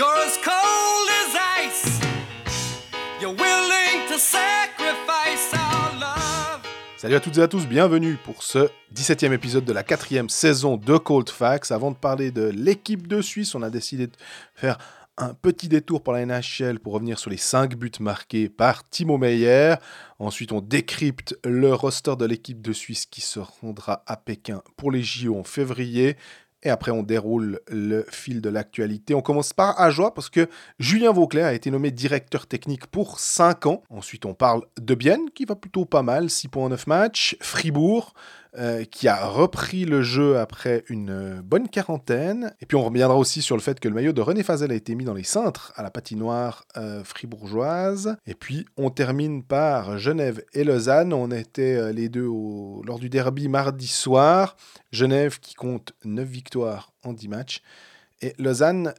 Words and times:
You're 0.00 0.16
as 0.26 0.38
cold 0.42 1.08
as 1.20 1.36
ice. 1.60 2.00
You're 3.20 3.34
willing 3.34 4.08
to 4.08 4.18
sacrifice 4.18 5.52
our 5.52 5.92
love. 6.00 6.62
Salut 6.96 7.16
à 7.16 7.20
toutes 7.20 7.36
et 7.36 7.42
à 7.42 7.48
tous, 7.48 7.66
bienvenue 7.66 8.16
pour 8.24 8.42
ce 8.42 8.70
17e 8.94 9.34
épisode 9.34 9.66
de 9.66 9.74
la 9.74 9.82
quatrième 9.82 10.30
saison 10.30 10.78
de 10.78 10.96
Cold 10.96 11.28
Facts. 11.28 11.70
Avant 11.70 11.90
de 11.90 11.98
parler 11.98 12.30
de 12.30 12.44
l'équipe 12.44 13.08
de 13.08 13.20
Suisse, 13.20 13.54
on 13.54 13.60
a 13.60 13.68
décidé 13.68 14.06
de 14.06 14.16
faire 14.54 14.78
un 15.18 15.34
petit 15.34 15.68
détour 15.68 16.02
pour 16.02 16.14
la 16.14 16.24
NHL 16.24 16.78
pour 16.78 16.94
revenir 16.94 17.18
sur 17.18 17.28
les 17.28 17.36
5 17.36 17.74
buts 17.74 17.92
marqués 18.00 18.48
par 18.48 18.88
Timo 18.88 19.18
Meyer. 19.18 19.74
Ensuite, 20.18 20.52
on 20.52 20.62
décrypte 20.62 21.36
le 21.44 21.74
roster 21.74 22.16
de 22.16 22.24
l'équipe 22.24 22.62
de 22.62 22.72
Suisse 22.72 23.04
qui 23.04 23.20
se 23.20 23.38
rendra 23.38 24.02
à 24.06 24.16
Pékin 24.16 24.62
pour 24.78 24.92
les 24.92 25.02
JO 25.02 25.38
en 25.38 25.44
février. 25.44 26.16
Et 26.62 26.70
après, 26.70 26.90
on 26.90 27.02
déroule 27.02 27.60
le 27.68 28.04
fil 28.10 28.42
de 28.42 28.50
l'actualité. 28.50 29.14
On 29.14 29.22
commence 29.22 29.52
par 29.52 29.80
Ajoie 29.80 30.12
parce 30.12 30.28
que 30.28 30.48
Julien 30.78 31.12
Vauclair 31.12 31.46
a 31.46 31.54
été 31.54 31.70
nommé 31.70 31.90
directeur 31.90 32.46
technique 32.46 32.86
pour 32.86 33.18
5 33.18 33.66
ans. 33.66 33.82
Ensuite, 33.88 34.26
on 34.26 34.34
parle 34.34 34.62
de 34.78 34.94
Bienne 34.94 35.30
qui 35.34 35.46
va 35.46 35.56
plutôt 35.56 35.86
pas 35.86 36.02
mal, 36.02 36.28
6 36.28 36.48
points 36.48 36.64
en 36.64 36.68
9 36.68 36.86
matchs. 36.86 37.36
Fribourg 37.40 38.12
euh, 38.58 38.84
qui 38.84 39.06
a 39.06 39.26
repris 39.26 39.84
le 39.84 40.02
jeu 40.02 40.36
après 40.36 40.82
une 40.88 41.10
euh, 41.10 41.40
bonne 41.40 41.68
quarantaine. 41.68 42.52
Et 42.60 42.66
puis 42.66 42.76
on 42.76 42.82
reviendra 42.82 43.16
aussi 43.16 43.42
sur 43.42 43.56
le 43.56 43.62
fait 43.62 43.78
que 43.78 43.86
le 43.86 43.94
maillot 43.94 44.12
de 44.12 44.20
René 44.20 44.42
Fazel 44.42 44.72
a 44.72 44.74
été 44.74 44.96
mis 44.96 45.04
dans 45.04 45.14
les 45.14 45.22
cintres 45.22 45.72
à 45.76 45.84
la 45.84 45.90
patinoire 45.92 46.64
euh, 46.76 47.04
fribourgeoise. 47.04 48.16
Et 48.26 48.34
puis 48.34 48.66
on 48.76 48.90
termine 48.90 49.44
par 49.44 49.98
Genève 49.98 50.42
et 50.52 50.64
Lausanne. 50.64 51.12
On 51.12 51.30
était 51.30 51.92
les 51.92 52.08
deux 52.08 52.26
lors 52.26 52.98
du 52.98 53.08
derby 53.08 53.46
mardi 53.46 53.86
soir. 53.86 54.56
Genève 54.90 55.38
qui 55.38 55.54
compte 55.54 55.92
9 56.04 56.26
victoires 56.26 56.92
en 57.04 57.12
10 57.12 57.28
matchs. 57.28 57.62
Et 58.20 58.34
Lausanne 58.38 58.94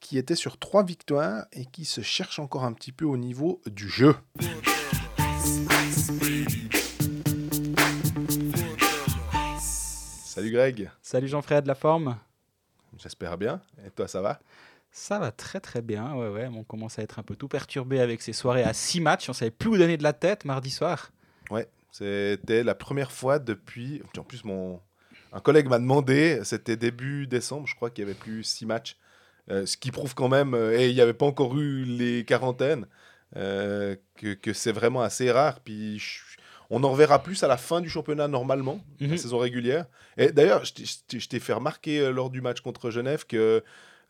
qui 0.00 0.18
était 0.18 0.34
sur 0.34 0.58
3 0.58 0.82
victoires 0.82 1.46
et 1.52 1.66
qui 1.66 1.84
se 1.84 2.00
cherche 2.00 2.40
encore 2.40 2.64
un 2.64 2.72
petit 2.72 2.92
peu 2.92 3.04
au 3.04 3.16
niveau 3.16 3.60
du 3.66 3.88
jeu. 3.88 4.16
Salut 10.34 10.50
Greg. 10.50 10.90
Salut 11.00 11.28
Jean-Fred, 11.28 11.64
la 11.64 11.76
forme 11.76 12.18
J'espère 12.98 13.38
bien. 13.38 13.60
Et 13.86 13.90
toi, 13.90 14.08
ça 14.08 14.20
va? 14.20 14.40
Ça 14.90 15.20
va 15.20 15.30
très 15.30 15.60
très 15.60 15.80
bien. 15.80 16.12
Ouais, 16.12 16.26
ouais. 16.28 16.48
On 16.48 16.64
commence 16.64 16.98
à 16.98 17.02
être 17.02 17.20
un 17.20 17.22
peu 17.22 17.36
tout 17.36 17.46
perturbé 17.46 18.00
avec 18.00 18.20
ces 18.20 18.32
soirées 18.32 18.64
à 18.64 18.72
six 18.72 19.00
matchs. 19.00 19.28
On 19.28 19.32
savait 19.32 19.52
plus 19.52 19.70
où 19.70 19.78
donner 19.78 19.96
de 19.96 20.02
la 20.02 20.12
tête 20.12 20.44
mardi 20.44 20.70
soir. 20.70 21.12
Ouais, 21.50 21.68
c'était 21.92 22.64
la 22.64 22.74
première 22.74 23.12
fois 23.12 23.38
depuis. 23.38 24.02
En 24.18 24.24
plus, 24.24 24.42
mon 24.42 24.80
un 25.32 25.38
collègue 25.38 25.68
m'a 25.68 25.78
demandé. 25.78 26.40
C'était 26.42 26.76
début 26.76 27.28
décembre, 27.28 27.68
je 27.68 27.76
crois 27.76 27.90
qu'il 27.90 28.02
y 28.02 28.04
avait 28.04 28.18
plus 28.18 28.42
six 28.42 28.66
matchs. 28.66 28.96
Euh, 29.50 29.66
ce 29.66 29.76
qui 29.76 29.92
prouve 29.92 30.16
quand 30.16 30.28
même, 30.28 30.54
euh, 30.54 30.76
et 30.76 30.88
il 30.88 30.96
n'y 30.96 31.00
avait 31.00 31.14
pas 31.14 31.26
encore 31.26 31.56
eu 31.56 31.84
les 31.84 32.24
quarantaines, 32.24 32.88
euh, 33.36 33.94
que, 34.16 34.34
que 34.34 34.52
c'est 34.52 34.72
vraiment 34.72 35.02
assez 35.02 35.30
rare. 35.30 35.60
Puis 35.60 36.00
je 36.00 36.33
on 36.70 36.82
en 36.84 36.90
reverra 36.90 37.22
plus 37.22 37.42
à 37.42 37.48
la 37.48 37.56
fin 37.56 37.80
du 37.80 37.88
championnat 37.88 38.28
normalement, 38.28 38.80
la 39.00 39.08
mhm. 39.08 39.16
saison 39.16 39.38
régulière. 39.38 39.86
Et 40.16 40.32
d'ailleurs, 40.32 40.64
je 40.64 41.26
t'ai 41.26 41.40
fait 41.40 41.52
remarquer 41.52 42.00
euh, 42.00 42.10
lors 42.10 42.30
du 42.30 42.40
match 42.40 42.60
contre 42.60 42.90
Genève 42.90 43.26
que 43.26 43.62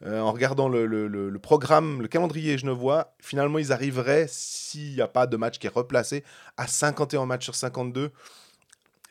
euh, 0.05 0.21
en 0.21 0.33
regardant 0.33 0.69
le, 0.69 1.39
programme, 1.43 2.03
le 2.03 2.09
calendrier 2.09 2.59
genevois, 2.59 3.15
finalement, 3.21 3.59
ils 3.59 3.73
arriveraient, 3.73 4.27
s'il 4.29 4.95
n'y 4.95 5.01
a 5.01 5.09
pas 5.09 5.27
de 5.27 5.37
match 5.37 5.59
qui 5.59 5.67
est 5.67 5.71
replacé, 5.71 6.25
à 6.57 6.67
51 6.67 7.27
matchs 7.27 7.45
sur 7.45 7.55
52. 7.55 8.11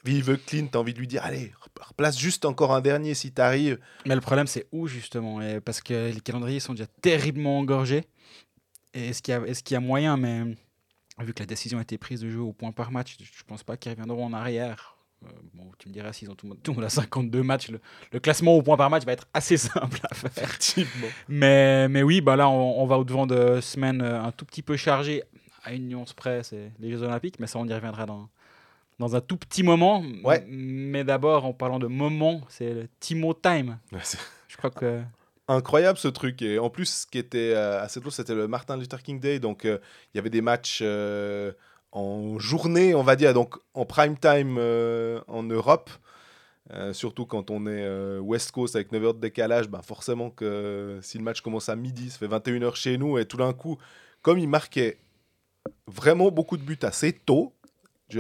Vive 0.06 0.38
Clint, 0.46 0.68
t'as 0.70 0.80
envie 0.80 0.94
de 0.94 1.00
lui 1.00 1.08
dire, 1.08 1.24
allez, 1.24 1.54
replace 1.80 2.20
juste 2.20 2.44
encore 2.44 2.74
un 2.74 2.82
dernier 2.82 3.14
si 3.14 3.32
t'arrives. 3.32 3.80
Mais 4.06 4.16
le 4.16 4.22
problème, 4.22 4.48
c'est 4.48 4.68
où 4.74 4.86
justement? 4.86 5.40
Parce 5.64 5.80
que 5.80 6.12
les 6.12 6.20
calendriers 6.20 6.60
sont 6.60 6.74
déjà 6.74 6.88
terriblement 7.02 7.58
engorgés. 7.60 8.04
Est-ce 8.94 9.24
qu'il 9.24 9.34
y, 9.34 9.74
y, 9.74 9.76
a 9.76 9.80
moyen 9.80 10.18
mais 10.18 10.44
vu 11.20 11.34
que 11.34 11.40
la 11.40 11.46
décision 11.46 11.78
a 11.80 11.82
été 11.82 11.98
prise 11.98 12.22
de 12.22 12.30
jouer 12.30 12.44
au 12.44 12.54
point 12.54 12.72
par 12.72 12.92
match, 12.92 13.18
je 13.20 13.24
ne 13.24 13.48
pense 13.48 13.64
pas 13.64 13.78
qu'ils 13.78 13.92
reviendront 13.92 14.26
en 14.26 14.34
arrière. 14.34 14.98
Euh, 15.24 15.30
bon, 15.54 15.72
tu 15.78 15.88
me 15.88 15.94
diras, 15.94 16.12
s'ils 16.12 16.30
ont 16.30 16.36
tout, 16.36 16.48
le 16.48 16.74
monde 16.74 16.84
à 16.84 16.90
52 16.90 17.44
matchs, 17.44 17.70
le, 18.12 18.20
classement 18.20 18.56
au 18.56 18.62
point 18.62 18.76
par 18.76 18.90
match 18.90 19.06
va 19.06 19.14
être 19.14 19.28
assez 19.34 19.58
simple 19.58 20.00
à 20.10 20.16
faire. 20.16 20.50
Mais, 21.30 21.88
mais 21.88 22.04
oui, 22.04 22.22
bah 22.22 22.36
là, 22.36 22.50
on, 22.50 22.86
va 22.86 22.98
au-devant 22.98 23.26
de 23.26 23.62
semaines 23.62 24.02
euh, 24.02 24.22
un 24.22 24.32
tout 24.32 24.46
petit 24.46 24.62
peu 24.62 24.76
chargées. 24.76 25.24
À 25.64 25.74
une 25.74 25.88
nuance 25.88 26.14
près, 26.14 26.44
c'est 26.44 26.72
les 26.80 26.92
Jeux 26.92 27.04
Olympiques, 27.04 27.40
mais 27.40 27.48
ça, 27.48 27.58
on 27.60 27.66
y 27.66 27.74
reviendra 27.74 28.06
dans, 28.06 28.28
dans 29.00 29.16
un 29.16 29.22
tout 29.22 29.38
petit 29.38 29.64
moment. 29.64 30.04
Ouais. 30.24 30.44
Mais 30.48 31.06
d'abord, 31.06 31.46
en 31.46 31.54
parlant 31.54 31.80
de 31.80 31.88
moment, 31.88 32.42
c'est 32.50 32.74
le 32.74 32.90
Timo 33.00 33.34
Time. 33.34 33.78
je 34.50 34.58
crois 34.58 34.72
que 34.72 35.02
incroyable 35.48 35.98
ce 35.98 36.08
truc. 36.08 36.42
Et 36.42 36.60
en 36.60 36.70
plus, 36.70 37.02
ce 37.02 37.08
qui 37.08 37.18
était 37.18 37.54
euh, 37.56 37.82
assez 37.82 38.00
drôle, 38.00 38.12
c'était 38.12 38.36
le 38.36 38.48
Martin 38.48 38.78
Luther 38.78 39.02
King 39.02 39.20
Day. 39.20 39.40
Donc, 39.40 39.66
euh, 39.66 39.80
il 40.14 40.18
y 40.18 40.20
avait 40.20 40.30
des 40.30 40.42
matchs 40.42 40.80
euh, 40.82 41.52
en 41.92 42.40
journée, 42.40 42.96
on 42.96 43.04
va 43.04 43.16
dire, 43.16 43.34
donc 43.34 43.56
en 43.74 43.86
prime 43.86 44.18
time 44.18 44.58
en 44.58 45.44
Europe. 45.44 45.92
surtout 46.92 47.28
quand 47.28 47.52
on 47.52 47.68
est 47.68 48.18
West 48.20 48.52
Coast 48.52 48.76
avec 48.76 48.92
9 48.92 49.04
heures 49.06 49.14
de 49.14 49.20
décalage, 49.20 49.70
ben 49.70 49.84
forcément 49.84 50.32
que 50.32 50.98
si 51.04 51.20
le 51.20 51.24
match 51.24 51.42
commence 51.42 51.70
à 51.70 51.76
midi, 51.76 52.10
ça 52.10 52.18
fait 52.18 52.28
21h 52.28 52.76
chez 52.76 52.98
nous. 52.98 53.20
Et 53.20 53.26
tout 53.26 53.38
d'un 53.38 53.54
coup, 53.54 53.78
comme 54.24 54.40
il 54.40 54.50
marquait 54.50 54.98
vraiment 55.86 56.32
beaucoup 56.32 56.58
de 56.58 56.64
buts 56.64 56.80
assez 56.82 57.14
tôt, 57.14 57.54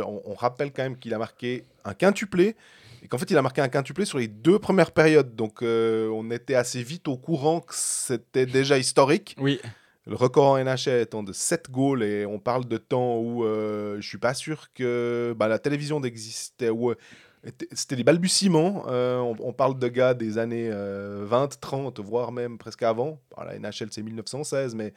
on, 0.01 0.21
on 0.25 0.33
rappelle 0.33 0.71
quand 0.71 0.83
même 0.83 0.97
qu'il 0.97 1.13
a 1.13 1.17
marqué 1.17 1.65
un 1.85 1.93
quintuplé 1.93 2.55
et 3.03 3.07
qu'en 3.07 3.17
fait, 3.17 3.29
il 3.29 3.37
a 3.37 3.41
marqué 3.41 3.61
un 3.61 3.67
quintuplé 3.67 4.05
sur 4.05 4.17
les 4.17 4.29
deux 4.29 4.59
premières 4.59 4.91
périodes. 4.91 5.35
Donc, 5.35 5.61
euh, 5.61 6.07
on 6.07 6.31
était 6.31 6.55
assez 6.55 6.81
vite 6.81 7.09
au 7.09 7.17
courant 7.17 7.59
que 7.59 7.73
c'était 7.75 8.45
déjà 8.45 8.77
historique. 8.77 9.35
Oui. 9.39 9.59
Le 10.05 10.15
record 10.15 10.45
en 10.45 10.63
NHL 10.63 11.01
étant 11.01 11.21
de 11.21 11.33
7 11.33 11.69
goals, 11.69 12.03
et 12.03 12.25
on 12.25 12.39
parle 12.39 12.65
de 12.65 12.77
temps 12.77 13.17
où 13.17 13.43
euh, 13.43 13.97
je 13.99 14.07
suis 14.07 14.17
pas 14.17 14.33
sûr 14.33 14.71
que 14.73 15.33
bah, 15.37 15.49
la 15.49 15.59
télévision 15.59 15.99
n'existait. 15.99 16.69
Euh, 16.69 16.95
c'était 17.71 17.95
les 17.95 18.03
balbutiements. 18.03 18.85
Euh, 18.87 19.17
on, 19.19 19.53
parle 19.53 19.77
de 19.77 19.87
gars 19.87 20.13
des 20.13 20.37
années 20.37 20.69
20, 20.71 21.59
30, 21.59 21.99
voire 21.99 22.31
même 22.31 22.57
presque 22.57 22.83
avant. 22.83 23.19
la 23.37 23.59
NHL, 23.59 23.89
c'est 23.91 24.01
1916, 24.01 24.75
mais 24.75 24.93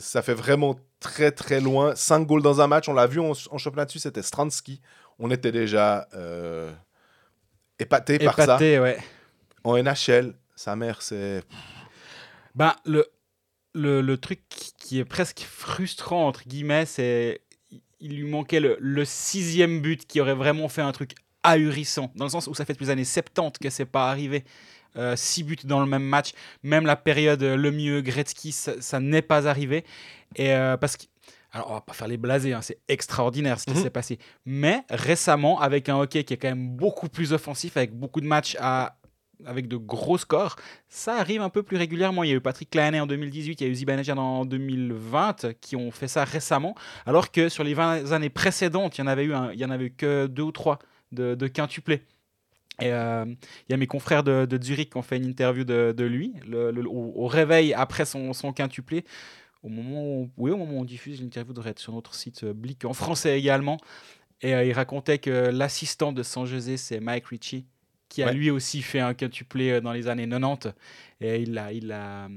ça 0.00 0.22
fait 0.22 0.34
vraiment 0.34 0.76
très 1.00 1.30
très 1.30 1.60
loin. 1.60 1.94
5 1.94 2.26
goals 2.26 2.42
dans 2.42 2.60
un 2.60 2.66
match. 2.66 2.88
On 2.88 2.94
l'a 2.94 3.06
vu 3.06 3.20
en, 3.20 3.32
en 3.50 3.58
championnat 3.58 3.84
dessus, 3.84 4.00
c'était 4.00 4.22
Stransky. 4.22 4.80
On 5.18 5.30
était 5.30 5.52
déjà 5.52 6.08
épaté, 7.78 8.18
par 8.18 8.36
ça. 8.36 8.58
Ouais. 8.58 8.98
En 9.64 9.76
NHL, 9.82 10.34
sa 10.54 10.76
mère, 10.76 11.02
c'est. 11.02 11.42
Ben, 12.54 12.74
le, 12.84 13.06
le, 13.74 14.00
le, 14.00 14.16
truc 14.16 14.40
qui 14.78 14.98
est 14.98 15.04
presque 15.04 15.40
frustrant, 15.40 16.26
entre 16.26 16.46
guillemets, 16.46 16.86
c'est. 16.86 17.42
Il 18.00 18.16
lui 18.16 18.28
manquait 18.28 18.60
le, 18.60 18.76
le, 18.80 19.04
sixième 19.04 19.80
but 19.80 20.06
qui 20.06 20.20
aurait 20.20 20.34
vraiment 20.34 20.68
fait 20.68 20.82
un 20.82 20.92
truc 20.92 21.14
ahurissant. 21.46 22.10
Dans 22.14 22.24
le 22.24 22.30
sens 22.30 22.46
où 22.46 22.54
ça 22.54 22.64
fait 22.64 22.72
depuis 22.72 22.86
les 22.86 22.90
années 22.90 23.04
70 23.04 23.58
que 23.58 23.70
c'est 23.70 23.86
pas 23.86 24.10
arrivé. 24.10 24.44
Euh, 24.96 25.14
six 25.14 25.42
buts 25.42 25.56
dans 25.64 25.80
le 25.80 25.86
même 25.86 26.04
match. 26.04 26.32
Même 26.62 26.86
la 26.86 26.96
période 26.96 27.42
le 27.42 27.70
mieux 27.70 28.00
Gretzky, 28.00 28.52
ça, 28.52 29.00
n'est 29.00 29.22
pas 29.22 29.46
arrivé. 29.46 29.84
Et 30.36 30.52
euh, 30.52 30.76
parce 30.76 30.96
que 30.96 31.04
alors, 31.52 31.70
on 31.70 31.74
va 31.74 31.80
pas 31.80 31.94
faire 31.94 32.08
les 32.08 32.18
blasés, 32.18 32.52
hein, 32.52 32.60
c'est 32.60 32.80
extraordinaire 32.86 33.58
ce 33.58 33.64
qui 33.64 33.72
mhm. 33.72 33.82
s'est 33.82 33.90
passé. 33.90 34.18
Mais 34.44 34.82
récemment, 34.90 35.58
avec 35.58 35.88
un 35.88 35.96
hockey 35.96 36.22
qui 36.22 36.34
est 36.34 36.36
quand 36.36 36.48
même 36.48 36.68
beaucoup 36.68 37.08
plus 37.08 37.32
offensif, 37.32 37.78
avec 37.78 37.94
beaucoup 37.94 38.20
de 38.20 38.26
matchs 38.26 38.58
à, 38.60 38.98
avec 39.46 39.66
de 39.66 39.76
gros 39.76 40.18
scores, 40.18 40.56
ça 40.88 41.14
arrive 41.14 41.40
un 41.40 41.48
peu 41.48 41.62
plus 41.62 41.78
régulièrement. 41.78 42.24
Il 42.24 42.30
y 42.30 42.32
a 42.32 42.36
eu 42.36 42.40
Patrick 42.42 42.74
Lahané 42.74 43.00
en 43.00 43.06
2018, 43.06 43.60
il 43.60 43.64
y 43.64 43.66
a 43.66 43.70
eu 43.70 43.74
Zibanejad 43.74 44.18
en 44.18 44.44
2020 44.44 45.54
qui 45.60 45.76
ont 45.76 45.90
fait 45.90 46.08
ça 46.08 46.24
récemment, 46.24 46.74
alors 47.06 47.30
que 47.30 47.48
sur 47.48 47.64
les 47.64 47.72
20 47.72 48.12
années 48.12 48.28
précédentes, 48.28 48.98
il 48.98 49.00
y 49.00 49.04
en 49.04 49.06
avait 49.06 49.24
eu, 49.24 49.32
il 49.54 49.58
y 49.58 49.64
en 49.64 49.70
avait 49.70 49.86
eu 49.86 49.94
que 49.94 50.26
deux 50.26 50.42
ou 50.42 50.52
trois 50.52 50.78
de, 51.12 51.46
quintuplés. 51.46 52.02
Et 52.80 52.92
euh, 52.92 53.24
il 53.26 53.70
y 53.70 53.74
a 53.74 53.76
mes 53.78 53.86
confrères 53.86 54.22
de, 54.22 54.58
Zurich 54.62 54.90
qui 54.90 54.96
ont 54.98 55.02
fait 55.02 55.16
une 55.16 55.24
interview 55.24 55.64
de, 55.64 56.04
lui 56.04 56.34
au, 56.52 57.26
réveil 57.26 57.72
après 57.72 58.04
son, 58.04 58.32
son 58.32 58.52
quintuplé 58.52 59.04
au 59.66 59.68
moment 59.68 60.04
où, 60.04 60.30
oui, 60.36 60.52
au 60.52 60.56
moment 60.56 60.74
où 60.74 60.80
on 60.80 60.84
diffuse 60.84 61.20
l'interview 61.20 61.52
devrait 61.52 61.70
être 61.70 61.80
sur 61.80 61.92
notre 61.92 62.14
site 62.14 62.44
euh, 62.44 62.52
Blick 62.52 62.84
en 62.84 62.92
français 62.92 63.38
également. 63.38 63.78
Et 64.40 64.54
euh, 64.54 64.64
il 64.64 64.72
racontait 64.72 65.18
que 65.18 65.30
l'assistant 65.30 66.12
de 66.12 66.22
San 66.22 66.46
José, 66.46 66.76
c'est 66.76 67.00
Mike 67.00 67.26
Ritchie, 67.26 67.66
qui 68.08 68.22
a 68.22 68.32
lui 68.32 68.50
aussi 68.50 68.82
fait 68.82 69.00
un 69.00 69.14
quintuplé 69.14 69.70
euh, 69.70 69.80
dans 69.80 69.92
les 69.92 70.08
années 70.08 70.28
90. 70.28 70.72
Et 71.20 71.40
il 71.40 71.54
l'a 71.54 71.72
il 71.72 71.90
a, 71.92 72.28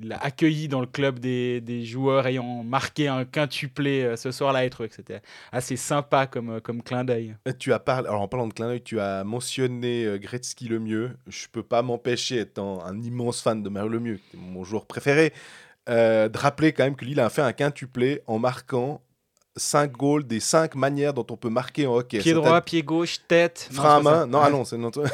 il 0.00 0.12
a 0.12 0.18
accueilli 0.18 0.68
dans 0.68 0.80
le 0.80 0.86
club 0.86 1.18
des, 1.18 1.60
des, 1.60 1.84
joueurs 1.84 2.26
ayant 2.28 2.62
marqué 2.62 3.08
un 3.08 3.24
quintuplé 3.24 4.14
ce 4.16 4.30
soir-là. 4.30 4.64
Et 4.64 4.70
que 4.70 4.86
c'était 4.90 5.22
assez 5.50 5.74
sympa 5.74 6.28
comme, 6.28 6.60
comme 6.60 6.82
clin 6.82 7.02
d'œil. 7.02 7.34
Tu 7.58 7.72
as 7.72 7.80
parlé, 7.80 8.08
alors 8.08 8.22
en 8.22 8.28
parlant 8.28 8.46
de 8.46 8.52
clin 8.52 8.68
d'œil, 8.68 8.82
tu 8.82 9.00
as 9.00 9.24
mentionné 9.24 10.18
Gretzky 10.20 10.68
le 10.68 10.78
mieux. 10.78 11.16
Je 11.26 11.46
peux 11.50 11.64
pas 11.64 11.82
m'empêcher, 11.82 12.38
étant 12.38 12.84
un 12.84 13.02
immense 13.02 13.42
fan 13.42 13.62
de 13.62 13.68
Mario 13.68 13.88
Lemieux, 13.88 14.20
qui 14.30 14.36
est 14.36 14.40
mon 14.40 14.62
joueur 14.62 14.86
préféré, 14.86 15.32
euh, 15.88 16.28
de 16.28 16.36
rappeler 16.36 16.72
quand 16.72 16.82
même 16.82 16.96
que 16.96 17.04
Lille 17.04 17.20
a 17.20 17.30
fait 17.30 17.42
un 17.42 17.52
quintuplé 17.52 18.20
en 18.26 18.40
marquant 18.40 19.00
5 19.56 19.92
goals 19.92 20.24
des 20.26 20.40
5 20.40 20.74
manières 20.74 21.14
dont 21.14 21.26
on 21.30 21.36
peut 21.36 21.48
marquer 21.48 21.86
en 21.86 21.94
hockey. 21.96 22.18
Pied 22.18 22.32
droit, 22.34 22.60
pied 22.60 22.82
gauche, 22.82 23.18
tête. 23.26 23.68
Frein 23.72 23.96
à 23.96 24.00
main. 24.02 24.26
Non, 24.26 24.40
ah 24.42 24.50
non, 24.50 24.64
c'est 24.64 24.76
notre. 24.78 25.04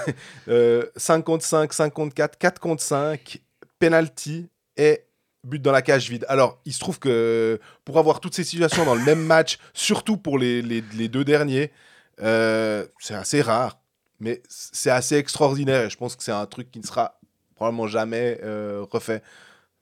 5 0.97 1.23
contre 1.25 1.44
5, 1.44 1.73
5 1.73 1.93
contre 1.93 2.15
4, 2.15 2.39
4 2.39 2.59
contre 2.61 2.83
5, 2.83 3.41
penalty 3.79 4.49
et 4.77 5.05
but 5.44 5.61
dans 5.61 5.73
la 5.73 5.83
cage 5.83 6.09
vide. 6.09 6.25
Alors, 6.29 6.59
il 6.65 6.73
se 6.73 6.79
trouve 6.81 6.99
que 6.99 7.59
pour 7.85 7.99
avoir 7.99 8.21
toutes 8.21 8.35
ces 8.35 8.44
situations 8.44 8.85
dans 8.85 8.94
le 8.94 9.05
même 9.05 9.23
match, 9.25 9.59
surtout 9.75 10.17
pour 10.17 10.39
les, 10.39 10.62
les- 10.62 10.85
les 10.95 11.09
deux 11.09 11.25
derniers, 11.25 11.73
euh, 12.21 12.87
c'est 13.00 13.15
assez 13.15 13.43
rare, 13.43 13.79
mais 14.21 14.43
c'est 14.49 14.91
assez 14.91 15.17
extraordinaire. 15.17 15.85
Et 15.87 15.91
je 15.91 15.97
pense 15.97 16.15
que 16.15 16.23
c'est 16.23 16.31
un 16.33 16.47
truc 16.47 16.71
qui 16.71 16.79
ne 16.79 16.85
sera 16.87 17.19
probablement 17.56 17.87
jamais 17.88 18.38
euh, 18.45 18.85
refait. 18.91 19.23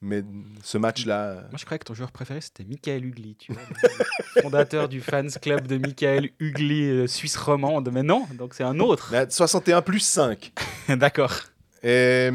Mais 0.03 0.23
ce 0.63 0.79
match-là, 0.79 1.35
Moi, 1.51 1.59
je 1.59 1.65
croyais 1.67 1.79
que 1.79 1.85
ton 1.85 1.93
joueur 1.95 2.11
préféré, 2.11 2.41
c'était 2.41 2.65
Michael 2.65 3.05
Hugli, 3.05 3.37
tu 3.37 3.53
vois, 3.53 3.61
fondateur 4.43 4.89
du 4.89 5.03
fans 5.03 5.27
club 5.43 5.67
de 5.67 5.77
Michael 5.77 6.31
Hugli, 6.39 6.85
euh, 6.89 7.07
Suisse 7.07 7.37
romande. 7.37 7.91
Mais 7.93 8.03
non, 8.03 8.27
donc 8.35 8.55
c'est 8.55 8.65
un 8.65 8.79
autre. 8.81 9.11
mais 9.13 9.29
61 9.29 9.83
plus 9.83 10.01
5. 10.01 10.53
D'accord. 10.97 11.35
Et 11.83 12.31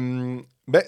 ben, 0.68 0.82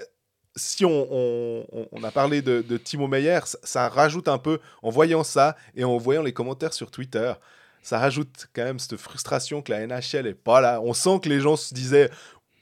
si 0.54 0.84
on, 0.84 1.06
on- 1.10 1.66
on- 1.72 1.88
on 1.90 2.04
a 2.04 2.10
parlé 2.12 2.42
de, 2.42 2.62
de 2.62 2.76
Timo 2.76 3.08
Meyer, 3.08 3.40
ça, 3.44 3.58
ça 3.64 3.88
rajoute 3.88 4.28
un 4.28 4.38
peu, 4.38 4.60
en 4.82 4.90
voyant 4.90 5.24
ça 5.24 5.56
et 5.74 5.82
en 5.84 5.96
voyant 5.98 6.22
les 6.22 6.32
commentaires 6.32 6.74
sur 6.74 6.90
Twitter, 6.92 7.32
ça 7.82 7.98
rajoute 7.98 8.48
quand 8.54 8.64
même 8.64 8.78
cette 8.78 8.96
frustration 8.96 9.62
que 9.62 9.72
la 9.72 9.84
NHL 9.86 10.26
est 10.26 10.34
pas 10.34 10.60
là. 10.60 10.80
On 10.82 10.92
sent 10.92 11.20
que 11.22 11.28
les 11.28 11.40
gens 11.40 11.56
se 11.56 11.72
disaient 11.74 12.10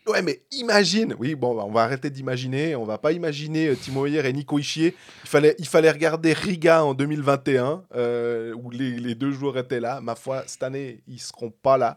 Ouais, 0.06 0.22
mais 0.22 0.42
imagine 0.52 1.16
Oui, 1.18 1.34
bon, 1.34 1.60
on 1.60 1.72
va 1.72 1.82
arrêter 1.82 2.10
d'imaginer. 2.10 2.76
On 2.76 2.84
va 2.84 2.96
pas 2.96 3.10
imaginer 3.10 3.68
euh, 3.68 3.74
Timo 3.74 4.04
Meyer 4.04 4.24
et 4.24 4.32
Nico 4.32 4.58
Ischier. 4.58 4.94
Il 5.24 5.28
fallait, 5.28 5.56
il 5.58 5.66
fallait 5.66 5.90
regarder 5.90 6.32
Riga 6.32 6.84
en 6.84 6.94
2021, 6.94 7.82
euh, 7.96 8.54
où 8.54 8.70
les, 8.70 8.92
les 8.92 9.16
deux 9.16 9.32
joueurs 9.32 9.58
étaient 9.58 9.80
là. 9.80 10.00
Ma 10.00 10.14
foi, 10.14 10.44
cette 10.46 10.62
année, 10.62 11.02
ils 11.08 11.18
seront 11.18 11.50
pas 11.50 11.76
là. 11.76 11.96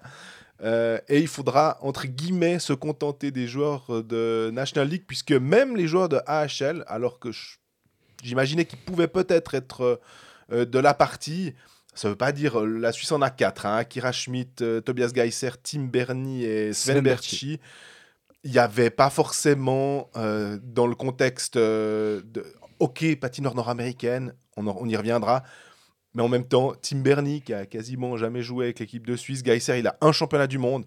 Euh, 0.63 0.97
et 1.07 1.19
il 1.19 1.27
faudra, 1.27 1.77
entre 1.81 2.07
guillemets, 2.07 2.57
se 2.57 2.73
contenter 2.73 3.29
des 3.29 3.47
joueurs 3.47 3.85
euh, 3.89 4.03
de 4.03 4.49
National 4.51 4.89
League, 4.89 5.03
puisque 5.05 5.31
même 5.31 5.77
les 5.77 5.87
joueurs 5.87 6.09
de 6.09 6.19
AHL, 6.25 6.83
alors 6.87 7.19
que 7.19 7.29
j'imaginais 8.23 8.65
qu'ils 8.65 8.79
pouvaient 8.79 9.07
peut-être 9.07 9.53
être 9.53 10.01
de 10.51 10.79
la 10.79 10.95
partie, 10.95 11.53
ça 11.93 12.09
veut 12.09 12.15
pas 12.15 12.31
dire, 12.31 12.59
la 12.65 12.91
Suisse 12.91 13.11
en 13.11 13.21
a 13.21 13.29
quatre, 13.29 13.67
hein, 13.67 13.77
Akira 13.77 14.11
Schmidt, 14.11 14.81
Tobias 14.83 15.11
Geiser, 15.13 15.51
Tim 15.61 15.83
Bernie 15.83 16.43
et 16.43 16.73
Sven, 16.73 16.95
Sven 16.95 17.03
Berchi. 17.03 17.59
Il 18.43 18.51
n'y 18.51 18.59
avait 18.59 18.89
pas 18.89 19.09
forcément, 19.09 20.09
euh, 20.15 20.57
dans 20.63 20.87
le 20.87 20.95
contexte 20.95 21.57
euh, 21.57 22.21
de 22.25 22.45
OK, 22.79 23.03
patineur 23.19 23.53
nord-américaine, 23.53 24.33
on, 24.55 24.87
y 24.87 24.95
reviendra, 24.95 25.43
mais 26.13 26.23
en 26.23 26.29
même 26.29 26.47
temps, 26.47 26.73
Tim 26.81 26.99
Bernie, 26.99 27.41
qui 27.41 27.53
a 27.53 27.65
quasiment 27.65 28.15
jamais 28.15 28.41
joué 28.41 28.65
avec 28.65 28.79
l'équipe 28.79 29.05
de 29.05 29.15
Suisse, 29.15 29.43
Geiser, 29.43 29.79
il 29.79 29.87
a 29.87 29.97
un 30.01 30.11
championnat 30.13 30.47
du 30.47 30.57
monde. 30.57 30.85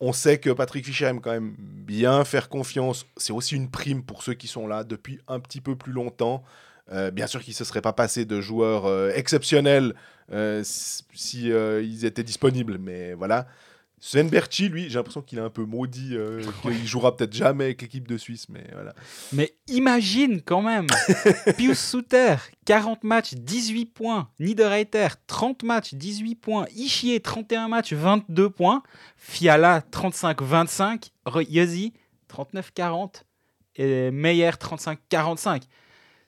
On 0.00 0.12
sait 0.12 0.38
que 0.38 0.50
Patrick 0.50 0.84
Fischer 0.84 1.06
aime 1.06 1.20
quand 1.20 1.32
même 1.32 1.54
bien 1.58 2.24
faire 2.24 2.48
confiance. 2.48 3.06
C'est 3.16 3.32
aussi 3.32 3.56
une 3.56 3.70
prime 3.70 4.04
pour 4.04 4.22
ceux 4.22 4.34
qui 4.34 4.46
sont 4.46 4.66
là 4.66 4.84
depuis 4.84 5.20
un 5.26 5.40
petit 5.40 5.60
peu 5.60 5.74
plus 5.74 5.92
longtemps. 5.92 6.44
Euh, 6.92 7.10
bien 7.10 7.26
sûr 7.26 7.42
qu'ils 7.42 7.52
ne 7.52 7.56
se 7.56 7.64
seraient 7.64 7.82
pas 7.82 7.92
passés 7.92 8.24
de 8.24 8.40
joueurs 8.40 9.10
exceptionnels 9.16 9.94
euh, 10.30 10.62
si 10.64 11.50
étaient 11.50 12.22
disponibles, 12.22 12.78
mais 12.78 13.14
voilà. 13.14 13.46
Sven 14.00 14.28
Berchi, 14.28 14.68
lui, 14.68 14.88
j'ai 14.88 14.96
l'impression 14.96 15.22
qu'il 15.22 15.38
est 15.38 15.42
un 15.42 15.50
peu 15.50 15.64
maudit, 15.64 16.16
euh, 16.16 16.42
qu'il 16.62 16.86
jouera 16.86 17.16
peut-être 17.16 17.32
jamais 17.32 17.64
avec 17.64 17.82
l'équipe 17.82 18.06
de 18.06 18.16
Suisse, 18.16 18.48
mais 18.48 18.64
voilà. 18.72 18.94
Mais 19.32 19.54
imagine 19.66 20.40
quand 20.42 20.62
même 20.62 20.86
Pius 21.56 21.78
Souter, 21.78 22.36
40 22.64 23.04
matchs, 23.04 23.34
18 23.34 23.86
points. 23.86 24.30
Niederreiter, 24.38 25.08
30 25.26 25.62
matchs, 25.62 25.94
18 25.94 26.34
points. 26.36 26.66
Ishier, 26.76 27.20
31 27.20 27.68
matchs, 27.68 27.92
22 27.92 28.50
points. 28.50 28.82
Fiala, 29.16 29.82
35-25. 29.92 31.10
Yezi, 31.48 31.92
39-40. 32.30 33.22
Et 33.76 34.10
Meyer, 34.10 34.50
35-45. 34.50 35.62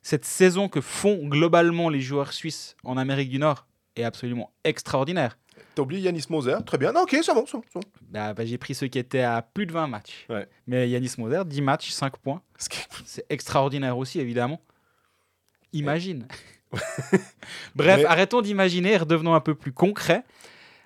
Cette 0.02 0.24
saison 0.24 0.68
que 0.68 0.80
font 0.80 1.26
globalement 1.26 1.88
les 1.88 2.00
joueurs 2.00 2.32
suisses 2.32 2.76
en 2.84 2.96
Amérique 2.96 3.28
du 3.28 3.38
Nord 3.38 3.66
est 3.96 4.04
absolument 4.04 4.52
extraordinaire. 4.64 5.36
T'as 5.74 5.82
oublié 5.82 6.02
Yanis 6.02 6.24
Moser, 6.28 6.56
très 6.66 6.78
bien. 6.78 6.92
Non, 6.92 7.02
ok, 7.02 7.16
c'est 7.22 7.34
bon, 7.34 7.44
c'est 7.46 7.58
bon. 7.74 7.80
Bah, 8.08 8.34
bah, 8.34 8.44
J'ai 8.44 8.58
pris 8.58 8.74
ceux 8.74 8.88
qui 8.88 8.98
étaient 8.98 9.22
à 9.22 9.42
plus 9.42 9.66
de 9.66 9.72
20 9.72 9.86
matchs. 9.86 10.26
Ouais. 10.28 10.48
Mais 10.66 10.88
Yanis 10.88 11.14
Moser, 11.18 11.42
10 11.46 11.62
matchs, 11.62 11.90
5 11.90 12.16
points. 12.18 12.42
C'est 13.04 13.24
extraordinaire 13.30 13.96
aussi, 13.96 14.20
évidemment. 14.20 14.60
Imagine. 15.72 16.26
Bref, 17.74 17.98
Mais- 18.00 18.04
arrêtons 18.04 18.42
d'imaginer 18.42 18.92
et 18.92 18.96
redevenons 18.96 19.34
un 19.34 19.40
peu 19.40 19.54
plus 19.54 19.72
concrets. 19.72 20.24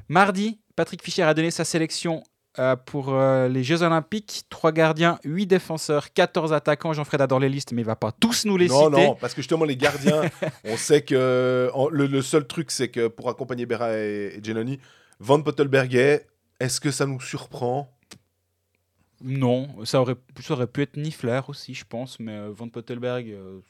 Mardi, 0.09 0.61
Patrick 0.76 1.03
Fischer 1.03 1.23
a 1.23 1.35
donné 1.35 1.50
sa 1.50 1.65
sélection 1.65 2.23
euh, 2.58 2.76
pour 2.76 3.12
euh, 3.14 3.48
les 3.48 3.64
Jeux 3.64 3.82
Olympiques. 3.82 4.44
3 4.50 4.72
gardiens, 4.72 5.18
8 5.24 5.46
défenseurs, 5.46 6.12
14 6.12 6.52
attaquants. 6.52 6.92
Jean-Fred 6.92 7.20
adore 7.20 7.40
les 7.40 7.48
listes, 7.48 7.72
mais 7.72 7.82
il 7.82 7.86
va 7.86 7.96
pas 7.96 8.12
tous 8.12 8.44
nous 8.44 8.56
les 8.56 8.68
non, 8.68 8.86
citer. 8.90 9.06
non, 9.06 9.14
parce 9.16 9.34
que 9.34 9.42
justement, 9.42 9.64
les 9.64 9.76
gardiens, 9.76 10.22
on 10.64 10.76
sait 10.76 11.02
que 11.02 11.70
en- 11.74 11.88
le, 11.88 12.06
le 12.06 12.22
seul 12.22 12.46
truc, 12.46 12.70
c'est 12.70 12.88
que 12.88 13.08
pour 13.08 13.28
accompagner 13.28 13.66
Berra 13.66 13.92
et, 13.96 14.34
et 14.36 14.40
Giannoni, 14.42 14.78
Van 15.20 15.40
Pottelberger, 15.42 16.20
est-ce 16.60 16.80
que 16.80 16.90
ça 16.90 17.06
nous 17.06 17.20
surprend? 17.20 17.90
Non, 19.22 19.84
ça 19.84 20.00
aurait, 20.00 20.16
ça 20.42 20.52
aurait 20.54 20.66
pu 20.66 20.82
être 20.82 20.96
Niffler 20.96 21.40
aussi, 21.48 21.72
je 21.74 21.84
pense, 21.88 22.20
mais 22.20 22.32
euh, 22.32 22.50
Van 22.52 22.68
Pottelberg, 22.68 23.30
euh, 23.30 23.60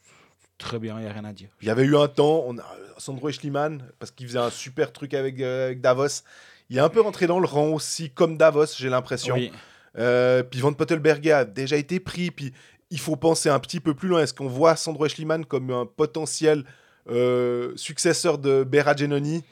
très 0.58 0.78
bien, 0.78 0.98
il 0.98 1.02
n'y 1.04 1.08
a 1.08 1.12
rien 1.12 1.24
à 1.24 1.32
dire. 1.32 1.48
Il 1.62 1.68
y 1.68 1.70
avait 1.70 1.84
eu 1.84 1.96
un 1.96 2.08
temps, 2.08 2.44
on 2.46 2.58
a, 2.58 2.64
Sandro 2.98 3.28
Eschliman, 3.28 3.82
parce 3.98 4.10
qu'il 4.10 4.26
faisait 4.26 4.38
un 4.38 4.50
super 4.50 4.92
truc 4.92 5.14
avec, 5.14 5.40
avec 5.40 5.80
Davos, 5.80 6.22
il 6.70 6.78
est 6.78 6.80
un 6.80 6.88
peu 6.88 7.00
rentré 7.00 7.26
dans 7.26 7.40
le 7.40 7.46
rang 7.46 7.68
aussi, 7.68 8.10
comme 8.10 8.36
Davos, 8.36 8.66
j'ai 8.76 8.88
l'impression. 8.88 9.34
Oui. 9.34 9.52
Euh, 9.96 10.42
puis 10.42 10.60
Van 10.60 10.72
Pottelberger 10.72 11.32
a 11.32 11.44
déjà 11.44 11.76
été 11.76 12.00
pris, 12.00 12.30
puis 12.30 12.52
il 12.90 12.98
faut 12.98 13.16
penser 13.16 13.48
un 13.48 13.60
petit 13.60 13.80
peu 13.80 13.94
plus 13.94 14.08
loin. 14.08 14.22
Est-ce 14.22 14.34
qu'on 14.34 14.48
voit 14.48 14.76
Sandro 14.76 15.06
Eschliman 15.06 15.44
comme 15.44 15.70
un 15.70 15.86
potentiel 15.86 16.64
euh, 17.08 17.72
successeur 17.76 18.38
de 18.38 18.64
Berra 18.64 18.96
Genoni? 18.96 19.44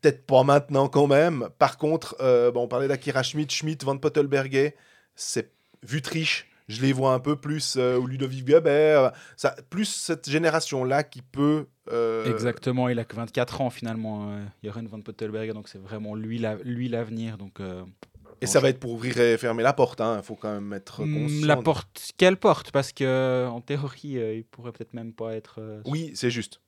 Peut-être 0.00 0.24
pas 0.26 0.42
maintenant 0.42 0.88
quand 0.88 1.06
même. 1.06 1.48
Par 1.58 1.78
contre, 1.78 2.16
euh, 2.20 2.50
bon, 2.50 2.62
on 2.62 2.68
parlait 2.68 2.88
d'Akira 2.88 3.22
Schmidt, 3.22 3.52
Schmidt, 3.54 3.84
Van 3.84 3.96
Pottelberger, 3.98 4.74
c'est 5.14 5.50
Vutriche, 5.82 6.48
je 6.68 6.82
les 6.82 6.92
vois 6.92 7.12
un 7.12 7.20
peu 7.20 7.36
plus, 7.36 7.76
ou 7.76 8.06
Ludovic 8.06 8.44
ça, 9.36 9.54
plus 9.70 9.84
cette 9.84 10.28
génération-là 10.28 11.02
qui 11.02 11.22
peut... 11.22 11.66
euh, 11.92 12.24
Exactement, 12.32 12.88
il 12.88 12.98
a 12.98 13.04
que 13.04 13.16
24 13.16 13.60
ans 13.60 13.70
finalement, 13.70 14.30
euh, 14.32 14.44
Joren 14.64 14.86
Van 14.86 15.00
Pottelberg, 15.00 15.52
donc 15.52 15.68
c'est 15.68 15.78
vraiment 15.78 16.14
lui 16.14 16.38
la- 16.38 16.56
lui 16.56 16.88
l'avenir. 16.88 17.38
donc 17.38 17.60
euh, 17.60 17.84
Et 18.40 18.46
ça 18.46 18.60
va 18.60 18.68
être 18.68 18.80
pour 18.80 18.92
ouvrir 18.92 19.18
et 19.18 19.38
fermer 19.38 19.62
la 19.62 19.72
porte, 19.72 20.00
il 20.00 20.22
faut 20.22 20.34
quand 20.36 20.52
même 20.52 20.72
être 20.72 21.02
hmm, 21.04 21.14
conscient. 21.22 21.46
la 21.46 21.56
porte, 21.56 22.12
quelle 22.16 22.36
porte? 22.36 22.70
Parce 22.70 22.92
que 22.92 23.46
en 23.46 23.60
théorie, 23.60 24.18
euh, 24.18 24.34
il 24.34 24.44
pourrait 24.44 24.72
peut-être 24.72 24.94
même 24.94 25.12
pas 25.12 25.34
être. 25.34 25.56
euh, 25.60 25.80
Oui, 25.86 26.12
c'est 26.14 26.30
juste. 26.30 26.60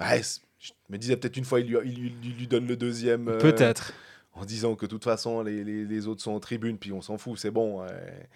Ouais, 0.00 0.22
c'est- 0.22 0.40
je 0.58 0.72
me 0.88 0.98
disais 0.98 1.16
peut-être 1.16 1.36
une 1.36 1.44
fois, 1.44 1.60
il 1.60 1.66
lui, 1.68 1.76
il 1.84 2.00
lui- 2.00 2.14
il 2.24 2.36
lui 2.36 2.46
donne 2.48 2.66
le 2.66 2.76
deuxième. 2.76 3.28
euh, 3.28 3.38
Peut-être. 3.38 3.92
En 4.34 4.44
disant 4.44 4.74
que 4.76 4.86
de 4.86 4.90
toute 4.90 5.04
façon, 5.04 5.42
les, 5.42 5.64
les- 5.64 5.84
les 5.84 6.06
autres 6.06 6.22
sont 6.22 6.32
en 6.32 6.40
tribune, 6.40 6.78
puis 6.78 6.92
on 6.92 7.00
s'en 7.00 7.18
fout, 7.18 7.38
c'est 7.38 7.50
bon. 7.50 7.82
ouais. 7.82 8.28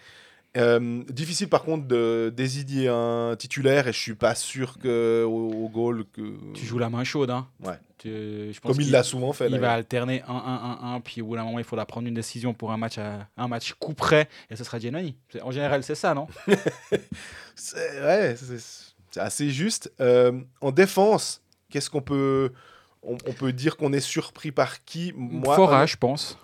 Euh, 0.55 1.03
difficile 1.09 1.49
par 1.49 1.63
contre 1.63 1.87
de 1.87 2.31
désigner 2.35 2.87
un 2.87 3.35
titulaire, 3.37 3.87
et 3.87 3.93
je 3.93 3.97
suis 3.99 4.13
pas 4.13 4.35
sûr 4.35 4.77
que 4.77 5.23
au, 5.23 5.51
au 5.65 5.69
goal 5.69 6.05
que. 6.13 6.21
Tu 6.53 6.65
joues 6.65 6.77
la 6.77 6.89
main 6.91 7.03
chaude, 7.03 7.31
hein 7.31 7.47
Ouais. 7.63 7.79
Tu- 7.97 8.09
je 8.53 8.59
pense 8.59 8.73
Comme 8.73 8.81
il 8.81 8.91
l'a 8.91 9.01
souvent 9.01 9.33
fait. 9.33 9.49
Il 9.49 9.59
va 9.59 9.71
alterner 9.73 10.21
1-1-1-1, 10.27 11.01
puis 11.01 11.21
au 11.21 11.25
bout 11.27 11.35
d'un 11.37 11.43
moment, 11.43 11.57
il 11.57 11.65
faudra 11.65 11.85
prendre 11.87 12.07
une 12.07 12.13
décision 12.13 12.53
pour 12.53 12.71
un 12.71 12.77
match, 12.77 12.99
à, 12.99 13.27
un 13.35 13.47
match 13.47 13.73
coup 13.73 13.93
près, 13.95 14.29
et 14.51 14.55
ce 14.55 14.63
sera 14.63 14.77
Giannoni. 14.77 15.15
En 15.41 15.49
général, 15.51 15.83
c'est 15.83 15.95
ça, 15.95 16.13
non? 16.13 16.27
C'est 17.55 18.01
ouais, 18.03 18.35
c'est- 18.35 19.19
assez 19.19 19.49
juste. 19.51 19.91
Euh, 20.01 20.41
en 20.61 20.71
défense, 20.71 21.41
qu'est-ce 21.69 21.89
qu'on 21.89 22.01
peut. 22.01 22.51
On, 23.03 23.17
on 23.27 23.33
peut 23.33 23.53
dire 23.53 23.77
qu'on 23.77 23.93
est 23.93 23.99
surpris 23.99 24.51
par 24.51 24.83
qui? 24.85 25.13
Moi, 25.15 25.55
Fora, 25.55 25.85
je 25.85 25.97
pense. 25.97 26.37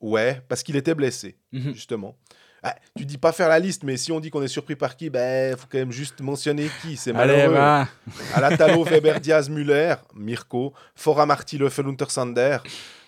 Ouais, 0.00 0.40
parce 0.48 0.62
qu'il 0.62 0.76
était 0.76 0.94
blessé. 0.94 1.36
Mhm. 1.52 1.74
justement. 1.74 2.16
Ah, 2.64 2.76
tu 2.96 3.04
dis 3.04 3.18
pas 3.18 3.32
faire 3.32 3.48
la 3.48 3.58
liste, 3.58 3.82
mais 3.82 3.96
si 3.96 4.12
on 4.12 4.20
dit 4.20 4.30
qu'on 4.30 4.42
est 4.42 4.46
surpris 4.48 4.76
par 4.76 4.96
qui, 4.96 5.10
ben 5.10 5.56
faut 5.56 5.66
quand 5.70 5.78
même 5.78 5.90
juste 5.90 6.20
mentionner 6.20 6.68
qui. 6.80 6.96
C'est 6.96 7.12
malheureux. 7.12 7.54
va. 7.54 7.88
Alatalo, 8.34 8.84
Weber, 8.84 9.20
Diaz, 9.20 9.48
Müller, 9.50 9.96
Mirko, 10.14 10.72
Fora, 10.94 11.26
Marty, 11.26 11.58
Löffel, 11.58 11.86
Untersander. 11.88 12.58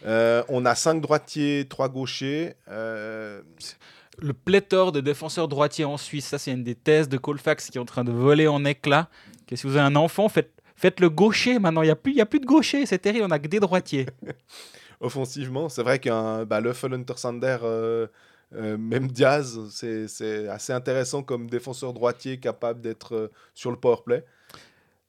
Euh, 0.06 0.42
on 0.48 0.66
a 0.66 0.74
cinq 0.74 1.00
droitiers, 1.00 1.66
trois 1.68 1.88
gauchers. 1.88 2.54
Euh, 2.68 3.42
Le 4.18 4.32
pléthore 4.32 4.90
de 4.90 5.00
défenseurs 5.00 5.46
droitiers 5.46 5.84
en 5.84 5.96
Suisse, 5.98 6.26
ça 6.26 6.38
c'est 6.38 6.50
une 6.52 6.64
des 6.64 6.74
thèses 6.74 7.08
de 7.08 7.16
Colfax 7.16 7.70
qui 7.70 7.78
est 7.78 7.80
en 7.80 7.84
train 7.84 8.02
de 8.04 8.10
voler 8.12 8.48
en 8.48 8.64
éclats. 8.64 9.08
Que 9.46 9.54
si 9.56 9.66
vous 9.68 9.76
avez 9.76 9.86
un 9.86 9.94
enfant, 9.96 10.28
faites, 10.28 10.50
faites 10.74 10.98
le 10.98 11.10
gaucher 11.10 11.58
maintenant. 11.60 11.82
Il 11.82 11.86
n'y 11.86 11.90
a, 11.92 11.96
plus- 11.96 12.12
y 12.14 12.20
a 12.20 12.26
plus 12.26 12.40
de 12.40 12.46
gaucher, 12.46 12.86
c'est 12.86 12.98
terrible, 12.98 13.24
on 13.26 13.30
a 13.30 13.38
que 13.38 13.46
des 13.48 13.60
droitiers. 13.60 14.06
offensivement, 15.00 15.68
c'est 15.68 15.82
vrai 15.82 15.98
qu'un 15.98 16.44
bah, 16.44 16.60
Löffel, 16.60 16.94
Untersander, 16.94 17.58
euh, 17.62 18.06
euh, 18.56 18.76
même 18.78 19.08
Diaz, 19.08 19.58
c'est 19.70 20.48
assez 20.48 20.72
intéressant 20.72 21.22
comme 21.22 21.48
défenseur 21.48 21.92
droitier 21.92 22.38
capable 22.38 22.80
d'être 22.80 23.14
euh, 23.14 23.28
sur 23.54 23.70
le 23.70 23.76
powerplay. 23.76 24.24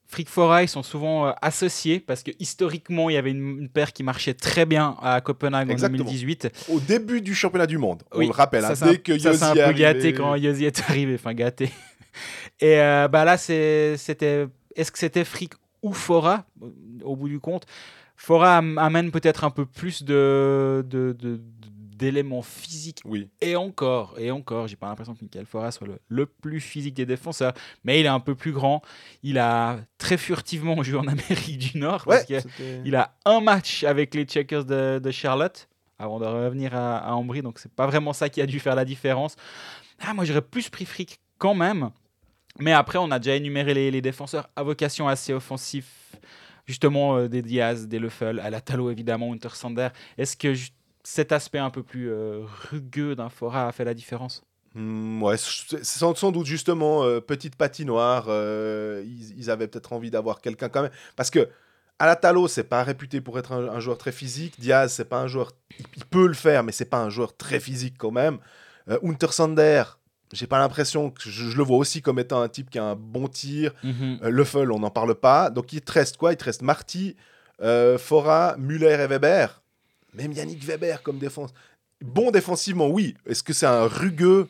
Frick 0.07 0.29
Fora, 0.29 0.61
ils 0.61 0.67
sont 0.69 0.83
souvent 0.83 1.27
euh, 1.27 1.31
associés 1.41 1.99
parce 1.99 2.21
que 2.21 2.29
historiquement, 2.39 3.09
il 3.09 3.13
y 3.13 3.17
avait 3.17 3.31
une, 3.31 3.57
une 3.61 3.69
paire 3.69 3.91
qui 3.91 4.03
marchait 4.03 4.35
très 4.35 4.65
bien 4.65 4.95
à 5.01 5.19
Copenhague 5.19 5.71
Exactement. 5.71 6.03
en 6.03 6.05
2018. 6.05 6.65
Au 6.69 6.79
début 6.79 7.21
du 7.21 7.33
championnat 7.33 7.65
du 7.65 7.79
monde, 7.79 8.03
on 8.11 8.19
Oui, 8.19 8.27
le 8.27 8.31
rappelle, 8.31 8.61
ça, 8.61 8.69
hein, 8.71 8.75
c'est 8.75 8.85
un- 8.85 8.91
dès 8.91 8.97
que 8.99 9.17
ça, 9.17 9.29
Yossi 9.29 9.39
c'est 9.39 9.45
un 9.45 9.53
est 9.55 9.65
peu 9.65 9.73
gâté 9.79 9.99
arrivé- 9.99 10.13
quand 10.13 10.35
Yossi 10.35 10.65
est 10.65 10.79
arrivé, 10.87 11.15
enfin 11.15 11.33
gâté. 11.33 11.71
Et 12.61 12.75
bah 13.11 13.25
là, 13.25 13.35
c'était. 13.37 14.47
Est-ce 14.75 14.91
que 14.91 14.99
c'était 14.99 15.25
Frick 15.25 15.53
ou 15.81 15.91
Fora 15.93 16.45
au 17.03 17.15
bout 17.15 17.27
du 17.27 17.39
compte? 17.39 17.65
Fora 18.15 18.57
am- 18.57 18.77
amène 18.77 19.11
peut-être 19.11 19.43
un 19.43 19.49
peu 19.49 19.65
plus 19.65 20.03
de, 20.03 20.85
de- 20.87 21.13
de- 21.19 21.41
d'éléments 21.95 22.41
physiques 22.41 22.99
Oui. 23.05 23.29
et 23.41 23.55
encore, 23.55 24.15
et 24.17 24.29
encore, 24.31 24.67
j'ai 24.67 24.75
pas 24.75 24.87
l'impression 24.87 25.15
que 25.15 25.21
Michael 25.23 25.45
Fora 25.45 25.71
soit 25.71 25.87
le, 25.87 25.99
le 26.09 26.25
plus 26.25 26.59
physique 26.59 26.93
des 26.93 27.05
défenseurs, 27.05 27.53
mais 27.83 27.99
il 27.99 28.05
est 28.05 28.09
un 28.09 28.19
peu 28.19 28.35
plus 28.35 28.51
grand. 28.51 28.81
Il 29.23 29.37
a 29.39 29.79
très 29.97 30.17
furtivement 30.17 30.81
joué 30.83 30.99
en 30.99 31.07
Amérique 31.07 31.57
du 31.57 31.77
Nord. 31.77 32.03
Ouais, 32.07 32.17
parce 32.17 32.25
que 32.27 32.39
c'était- 32.41 32.81
il 32.85 32.95
a 32.95 33.15
un 33.25 33.39
match 33.39 33.83
avec 33.83 34.13
les 34.13 34.25
Checkers 34.25 34.65
de, 34.65 34.99
de 35.03 35.11
Charlotte 35.11 35.67
avant 35.97 36.19
de 36.19 36.25
revenir 36.25 36.75
à, 36.75 36.97
à 36.97 37.13
Ambry, 37.13 37.41
donc 37.41 37.57
c'est 37.59 37.71
pas 37.71 37.87
vraiment 37.87 38.11
ça 38.11 38.27
qui 38.29 38.41
a 38.41 38.45
dû 38.45 38.59
faire 38.59 38.75
la 38.75 38.83
différence. 38.83 39.37
Ah, 40.01 40.13
moi 40.13 40.25
j'aurais 40.25 40.41
plus 40.41 40.69
pris 40.69 40.83
Frick 40.83 41.19
quand 41.37 41.55
même, 41.55 41.89
mais 42.59 42.73
après 42.73 42.97
on 42.99 43.09
a 43.11 43.19
déjà 43.19 43.35
énuméré 43.37 43.73
les, 43.73 43.91
les 43.91 44.01
défenseurs 44.01 44.49
à 44.57 44.63
vocation 44.63 45.07
assez 45.07 45.33
offensif, 45.33 46.17
justement 46.65 47.15
euh, 47.15 47.27
des 47.29 47.41
Diaz, 47.41 47.87
des 47.87 47.99
Leffel, 47.99 48.39
à 48.41 48.49
la 48.49 48.59
Talo 48.59 48.91
évidemment, 48.91 49.31
Hunter 49.31 49.49
Sander. 49.53 49.87
Est-ce 50.17 50.35
que 50.35 50.53
cet 51.07 51.31
aspect 51.31 51.59
un 51.59 51.69
peu 51.69 51.83
plus 51.83 52.11
euh, 52.11 52.41
rugueux 52.69 53.15
d'un 53.15 53.29
Fora 53.29 53.67
a 53.67 53.71
fait 53.71 53.85
la 53.85 53.93
différence? 53.93 54.43
Ouais, 54.75 55.37
c'est 55.37 55.85
sans, 55.85 56.15
sans 56.15 56.33
doute 56.33 56.47
justement 56.47 57.03
euh, 57.03 57.21
petite 57.21 57.55
patinoire. 57.55 58.25
euh, 58.27 59.01
ils, 59.05 59.37
ils 59.37 59.49
avaient 59.49 59.67
peut-être 59.67 59.93
envie 59.93 60.11
d'avoir 60.11 60.41
quelqu'un 60.41 60.67
quand 60.67 60.81
même. 60.81 60.91
Parce 61.15 61.29
que 61.29 61.47
Alatalo, 61.99 62.49
c'est 62.49 62.65
pas 62.65 62.83
réputé 62.83 63.21
pour 63.21 63.39
être 63.39 63.53
un, 63.53 63.69
un 63.69 63.79
joueur 63.79 63.97
très 63.97 64.11
physique. 64.11 64.59
Diaz, 64.59 64.91
c'est 64.91 65.05
pas 65.05 65.21
un 65.21 65.27
joueur. 65.27 65.51
Il, 65.79 65.85
il 65.95 66.05
peut 66.05 66.27
le 66.27 66.33
faire, 66.33 66.63
mais 66.63 66.73
c'est 66.73 66.89
pas 66.89 67.01
un 67.01 67.09
joueur 67.09 67.37
très 67.37 67.61
physique 67.61 67.95
quand 67.97 68.11
même. 68.11 68.39
Euh, 68.89 68.99
Hunter 69.01 69.31
Sander, 69.31 69.83
j'ai 70.33 70.47
pas 70.47 70.59
l'impression 70.59 71.11
que 71.11 71.21
je, 71.29 71.49
je 71.51 71.57
le 71.57 71.63
vois 71.63 71.77
aussi 71.77 72.01
comme 72.01 72.19
étant 72.19 72.41
un 72.41 72.49
type 72.49 72.69
qui 72.69 72.79
a 72.79 72.83
un 72.83 72.95
bon 72.95 73.29
tir. 73.29 73.73
Leffel, 74.23 74.71
on 74.71 74.79
n'en 74.79 74.89
parle 74.91 75.15
pas. 75.15 75.49
Donc 75.51 75.71
il 75.71 75.81
te 75.81 75.91
reste 75.93 76.17
quoi? 76.17 76.33
Il 76.33 76.37
te 76.37 76.43
reste 76.43 76.63
Marty, 76.63 77.15
Fora, 77.97 78.55
Muller 78.57 78.97
et 78.99 79.07
Weber. 79.07 79.61
Même 80.15 80.31
Yannick 80.33 80.63
Weber 80.63 81.01
comme 81.03 81.17
défense. 81.19 81.51
Bon 82.03 82.31
défensivement, 82.31 82.87
oui. 82.87 83.15
Est-ce 83.25 83.43
que 83.43 83.53
c'est 83.53 83.65
un 83.65 83.85
rugueux? 83.87 84.47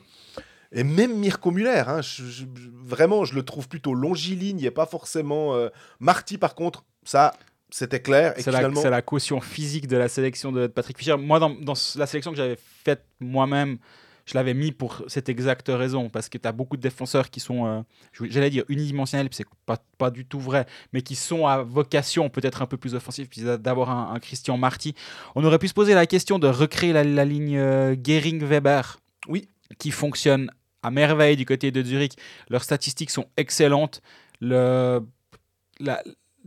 Et 0.72 0.82
même 0.84 1.16
Mirko 1.18 1.50
Muller, 1.52 1.84
hein, 1.86 2.02
je- 2.02 2.24
je- 2.24 2.44
vraiment, 2.74 3.24
je 3.24 3.34
le 3.34 3.42
trouve 3.44 3.68
plutôt 3.68 3.94
longiligne. 3.94 4.66
A 4.66 4.70
pas 4.70 4.86
forcément. 4.86 5.54
euh, 5.54 5.68
Marty, 6.00 6.38
par 6.38 6.54
contre, 6.54 6.84
ça, 7.04 7.32
c'était 7.70 8.00
clair. 8.00 8.36
Et 8.36 8.42
C'est 8.42 8.50
la, 8.50 8.58
finalement, 8.58 8.82
la 8.90 9.02
caution 9.02 9.40
physique 9.40 9.86
de 9.86 9.96
la 9.96 10.08
sélection 10.08 10.50
de 10.52 10.66
Patrick 10.66 10.98
Fischer. 10.98 11.16
Moi, 11.16 11.38
dans, 11.38 11.50
dans 11.50 11.74
la 11.96 12.06
sélection 12.06 12.32
que 12.32 12.36
j'avais 12.36 12.58
faite 12.84 13.04
moi-même, 13.20 13.78
je 14.26 14.34
l'avais 14.34 14.52
mis 14.54 14.72
pour 14.72 15.02
cette 15.06 15.28
exacte 15.28 15.68
raison, 15.68 16.10
parce 16.10 16.28
que 16.28 16.36
tu 16.36 16.46
as 16.46 16.52
beaucoup 16.52 16.76
de 16.76 16.82
défenseurs 16.82 17.30
qui 17.30 17.40
sont, 17.40 17.64
euh, 17.66 17.80
j'allais 18.28 18.50
dire 18.50 18.64
unidimensionnels, 18.68 19.28
puis 19.28 19.36
c'est 19.36 19.46
pas, 19.64 19.78
pas 19.96 20.10
du 20.10 20.26
tout 20.26 20.40
vrai, 20.40 20.66
mais 20.92 21.00
qui 21.00 21.14
sont 21.14 21.46
à 21.46 21.62
vocation 21.62 22.28
peut-être 22.28 22.60
un 22.60 22.66
peu 22.66 22.76
plus 22.76 22.94
offensive, 22.94 23.28
puis 23.28 23.42
d'avoir 23.42 23.88
un, 23.90 24.12
un 24.14 24.18
Christian 24.18 24.58
Marty. 24.58 24.94
On 25.36 25.44
aurait 25.44 25.58
pu 25.60 25.68
se 25.68 25.74
poser 25.74 25.94
la 25.94 26.06
question 26.06 26.38
de 26.38 26.48
recréer 26.48 26.92
la, 26.92 27.04
la 27.04 27.24
ligne 27.24 27.56
euh, 27.56 27.94
Gehring-Weber, 27.96 28.98
Oui. 29.28 29.48
qui 29.78 29.90
fonctionne 29.92 30.50
à 30.82 30.90
merveille 30.90 31.36
du 31.36 31.46
côté 31.46 31.70
de 31.70 31.82
Zurich. 31.82 32.12
Leurs 32.50 32.62
statistiques 32.64 33.10
sont 33.10 33.26
excellentes. 33.36 34.02
Le, 34.40 35.00
la, 35.80 36.02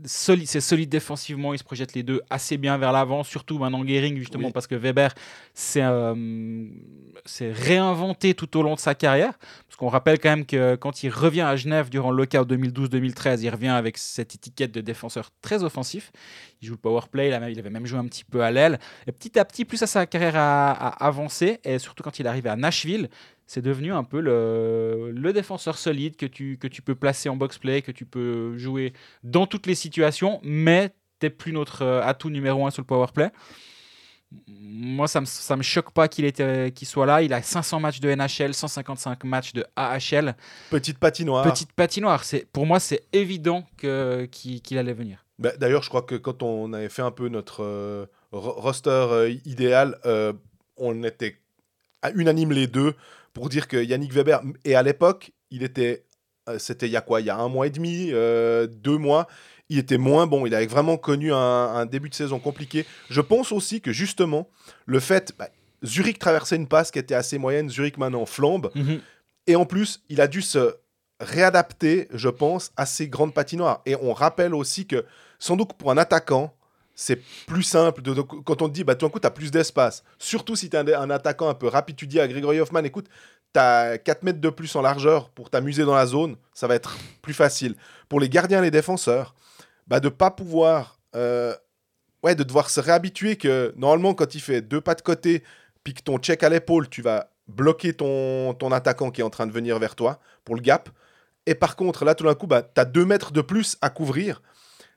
solide, 0.06 0.48
c'est 0.48 0.62
solide 0.62 0.90
défensivement, 0.90 1.54
ils 1.54 1.60
se 1.60 1.64
projettent 1.64 1.94
les 1.94 2.04
deux 2.04 2.22
assez 2.30 2.58
bien 2.58 2.78
vers 2.78 2.92
l'avant, 2.92 3.24
surtout 3.24 3.58
maintenant 3.58 3.86
Gehring 3.86 4.18
justement 4.18 4.48
Oui. 4.48 4.52
parce 4.52 4.68
que 4.68 4.76
Weber 4.76 5.14
s'est 5.54 5.82
euh, 5.84 6.66
s'est 7.26 7.52
réinventé 7.52 8.34
tout 8.34 8.58
au 8.58 8.64
long 8.64 8.76
de 8.76 8.80
sa 8.80 8.96
carrière. 8.96 9.38
Parce 9.68 9.76
qu'on 9.78 9.88
rappelle 9.90 10.20
quand 10.20 10.30
même 10.30 10.46
que 10.46 10.76
quand 10.76 11.04
il 11.04 11.10
revient 11.10 11.42
à 11.42 11.56
Genève 11.56 11.90
durant 11.90 12.12
le 12.12 12.18
lockout 12.18 12.46
2012-2013, 12.50 13.42
il 13.42 13.50
revient 13.50 13.68
avec 13.68 13.98
cette 13.98 14.36
étiquette 14.36 14.72
de 14.72 14.82
défenseur 14.82 15.32
très 15.42 15.64
offensif. 15.64 16.12
Il 16.62 16.68
joue 16.68 16.74
le 16.74 16.80
power 16.80 17.02
play, 17.12 17.30
il, 17.30 17.34
avait 17.34 17.70
même 17.70 17.86
joué 17.86 18.00
un 18.00 18.06
petit 18.06 18.24
peu 18.24 18.42
à 18.42 18.52
l'aile. 18.52 18.80
Et 19.08 19.12
petit 19.12 19.40
à 19.40 19.46
petit, 19.46 19.66
plus 19.66 19.82
à 19.84 19.88
sa 19.88 20.06
carrière 20.06 20.36
a, 20.36 20.72
a 20.72 21.06
avancé, 21.06 21.60
et 21.64 21.80
surtout 21.80 22.04
quand 22.04 22.20
il 22.20 22.26
est 22.26 22.30
arrivé 22.30 22.50
à 22.50 22.56
Nashville, 22.56 23.10
c'est 23.50 23.64
devenu 23.64 23.92
un 23.92 24.04
peu 24.04 24.20
le, 24.20 25.10
le 25.12 25.34
défenseur 25.34 25.80
solide 25.80 26.16
que 26.18 26.28
tu, 26.28 26.60
que 26.62 26.68
tu 26.68 26.84
peux 26.84 26.94
placer 26.94 27.30
en 27.30 27.36
box-play, 27.36 27.82
que 27.82 27.92
tu 27.92 28.06
peux 28.06 28.56
jouer 28.60 28.94
dans 29.24 29.48
toutes 29.48 29.66
les 29.66 29.74
situations, 29.74 30.40
mais 30.44 30.94
t'es 31.18 31.32
plus 31.32 31.52
notre 31.52 31.82
euh, 31.82 32.04
atout 32.04 32.30
numéro 32.30 32.68
un 32.68 32.70
sur 32.70 32.84
le 32.84 32.86
power 32.86 33.08
play. 33.12 33.32
Moi, 34.48 35.08
ça 35.08 35.20
me, 35.22 35.26
ça 35.26 35.56
me 35.56 35.64
choque 35.64 35.90
pas 35.90 36.08
qu'il 36.08 36.32
soit 36.84 37.08
là. 37.08 37.24
Il 37.24 37.34
a 37.34 37.42
500 37.42 37.80
matchs 37.80 38.00
de 38.02 38.14
NHL, 38.14 38.54
155 38.54 39.24
matchs 39.24 39.54
de 39.54 39.66
AHL. 39.76 40.36
petite 40.70 41.00
patinoire. 41.00 41.44
Petite 41.44 41.72
patinoire. 41.74 42.24
Pour 42.54 42.68
moi, 42.68 42.80
c'est 42.80 43.02
évident 43.14 43.66
qu'il, 43.78 44.78
allait 44.78 44.94
venir. 44.94 45.26
Bah, 45.40 45.54
D'ailleurs, 45.58 45.82
je 45.82 45.90
crois 45.90 46.04
que 46.04 46.14
quand 46.14 46.44
on 46.44 46.72
avait 46.74 46.90
fait 46.90 47.02
un 47.02 47.10
peu 47.10 47.30
notre 47.30 47.64
euh, 47.64 48.06
ro- 48.32 48.54
roster 48.62 48.92
euh, 48.92 49.34
idéal, 49.46 49.98
euh, 50.06 50.34
on 50.78 51.04
était 51.04 51.40
unanime 52.14 52.52
les 52.52 52.68
deux 52.68 52.94
pour 53.34 53.50
dire 53.50 53.68
que 53.68 53.78
Yannick 53.78 54.14
Weber, 54.14 54.42
et 54.66 54.76
à 54.76 54.84
l'époque, 54.84 55.32
il 55.52 55.64
était, 55.64 56.06
euh, 56.48 56.60
c'était 56.60 56.88
il 56.88 56.92
y 56.92 56.98
a 56.98 57.02
quoi? 57.02 57.22
Il 57.22 57.28
y 57.28 57.30
a 57.30 57.38
un 57.38 57.50
mois 57.50 57.68
et 57.68 57.70
demi, 57.70 58.10
euh, 58.12 58.68
deux 58.68 58.98
mois, 58.98 59.28
il 59.70 59.78
était 59.78 59.98
moins 59.98 60.28
bon. 60.28 60.46
Il 60.46 60.56
avait 60.56 60.66
vraiment 60.66 60.98
connu 60.98 61.32
un, 61.32 61.38
un 61.38 61.86
début 61.86 62.10
de 62.10 62.16
saison 62.16 62.40
compliqué. 62.40 62.86
Je 63.10 63.22
pense 63.22 63.52
aussi 63.52 63.82
que 63.82 63.92
justement, 63.92 64.50
le 64.86 65.00
fait, 65.00 65.34
bah, 65.38 65.50
Zurich 65.86 66.20
traversait 66.20 66.56
une 66.56 66.68
passe 66.68 66.92
qui 66.92 67.00
était 67.00 67.16
assez 67.16 67.38
moyenne, 67.38 67.70
Zurich 67.70 67.98
maintenant 67.98 68.26
flambe. 68.26 68.72
Et 69.48 69.56
en 69.56 69.66
plus, 69.66 70.04
il 70.10 70.22
a 70.22 70.28
dû 70.28 70.42
se 70.42 70.76
réadapter, 71.20 72.08
je 72.14 72.30
pense, 72.30 72.72
à 72.78 72.86
ces 72.86 73.08
grandes 73.08 73.34
patinoires. 73.34 73.82
Et 73.86 73.96
on 73.96 74.14
rappelle 74.14 74.54
aussi 74.54 74.86
que, 74.86 75.06
sans 75.38 75.56
doute 75.56 75.74
pour 75.74 75.92
un 75.92 75.98
attaquant, 75.98 76.54
c'est 77.00 77.22
plus 77.48 77.64
simple. 77.64 78.02
De, 78.02 78.22
quand 78.22 78.62
on 78.62 78.68
te 78.68 78.74
dit, 78.74 78.84
bah, 78.84 78.94
tout 78.94 79.06
d'un 79.06 79.10
coup, 79.10 79.20
tu 79.20 79.28
as 79.28 79.32
plus 79.32 79.52
d'espace. 79.52 80.04
Surtout 80.18 80.58
si 80.58 80.70
tu 80.70 80.76
es 80.76 80.94
un, 80.94 81.10
attaquant 81.10 81.48
un 81.48 81.54
peu 81.54 81.68
rapide, 81.68 81.96
tu 81.96 82.08
dis 82.08 82.20
à 82.20 82.28
Gregory 82.28 82.60
Hoffman, 82.60 82.84
écoute, 82.84 83.08
tu 83.54 83.60
as 83.60 83.98
4 83.98 84.24
mètres 84.24 84.42
de 84.42 84.50
plus 84.50 84.76
en 84.76 84.82
largeur 84.82 85.30
pour 85.30 85.50
t'amuser 85.50 85.86
dans 85.86 85.96
la 85.96 86.06
zone, 86.06 86.36
ça 86.54 86.68
va 86.68 86.76
être 86.76 86.98
plus 87.22 87.34
facile. 87.34 87.76
Pour 88.10 88.20
les 88.20 88.28
gardiens 88.28 88.62
les 88.62 88.70
défenseurs, 88.70 89.34
bah, 89.88 90.02
de 90.02 90.10
pas 90.10 90.30
pouvoir... 90.30 91.00
euh, 91.16 91.56
ouais, 92.22 92.36
de 92.36 92.44
devoir 92.44 92.70
se 92.70 92.82
réhabituer 92.82 93.38
que, 93.38 93.74
normalement, 93.78 94.14
quand 94.14 94.36
il 94.36 94.42
fait 94.42 94.62
deux 94.62 94.82
pas 94.82 94.96
de 94.96 95.02
côté, 95.02 95.44
puis 95.86 95.94
que 95.94 96.02
ton 96.02 96.18
check 96.18 96.44
à 96.44 96.50
l'épaule, 96.50 96.90
tu 96.90 97.02
vas 97.02 97.32
bloquer 97.48 97.94
ton, 97.94 98.54
ton 98.56 98.74
attaquant 98.74 99.10
qui 99.10 99.22
est 99.22 99.24
en 99.24 99.30
train 99.30 99.48
de 99.48 99.54
venir 99.54 99.80
vers 99.80 99.96
toi 99.96 100.20
pour 100.44 100.56
le 100.56 100.62
gap. 100.62 100.90
Et 101.46 101.56
par 101.56 101.78
contre, 101.78 102.04
là, 102.04 102.14
tout 102.14 102.26
d'un 102.26 102.36
coup, 102.36 102.46
bah, 102.46 102.62
tu 102.62 102.82
as 102.82 102.86
deux 102.86 103.06
mètres 103.06 103.32
de 103.32 103.40
plus 103.40 103.78
à 103.82 103.90
couvrir. 103.90 104.42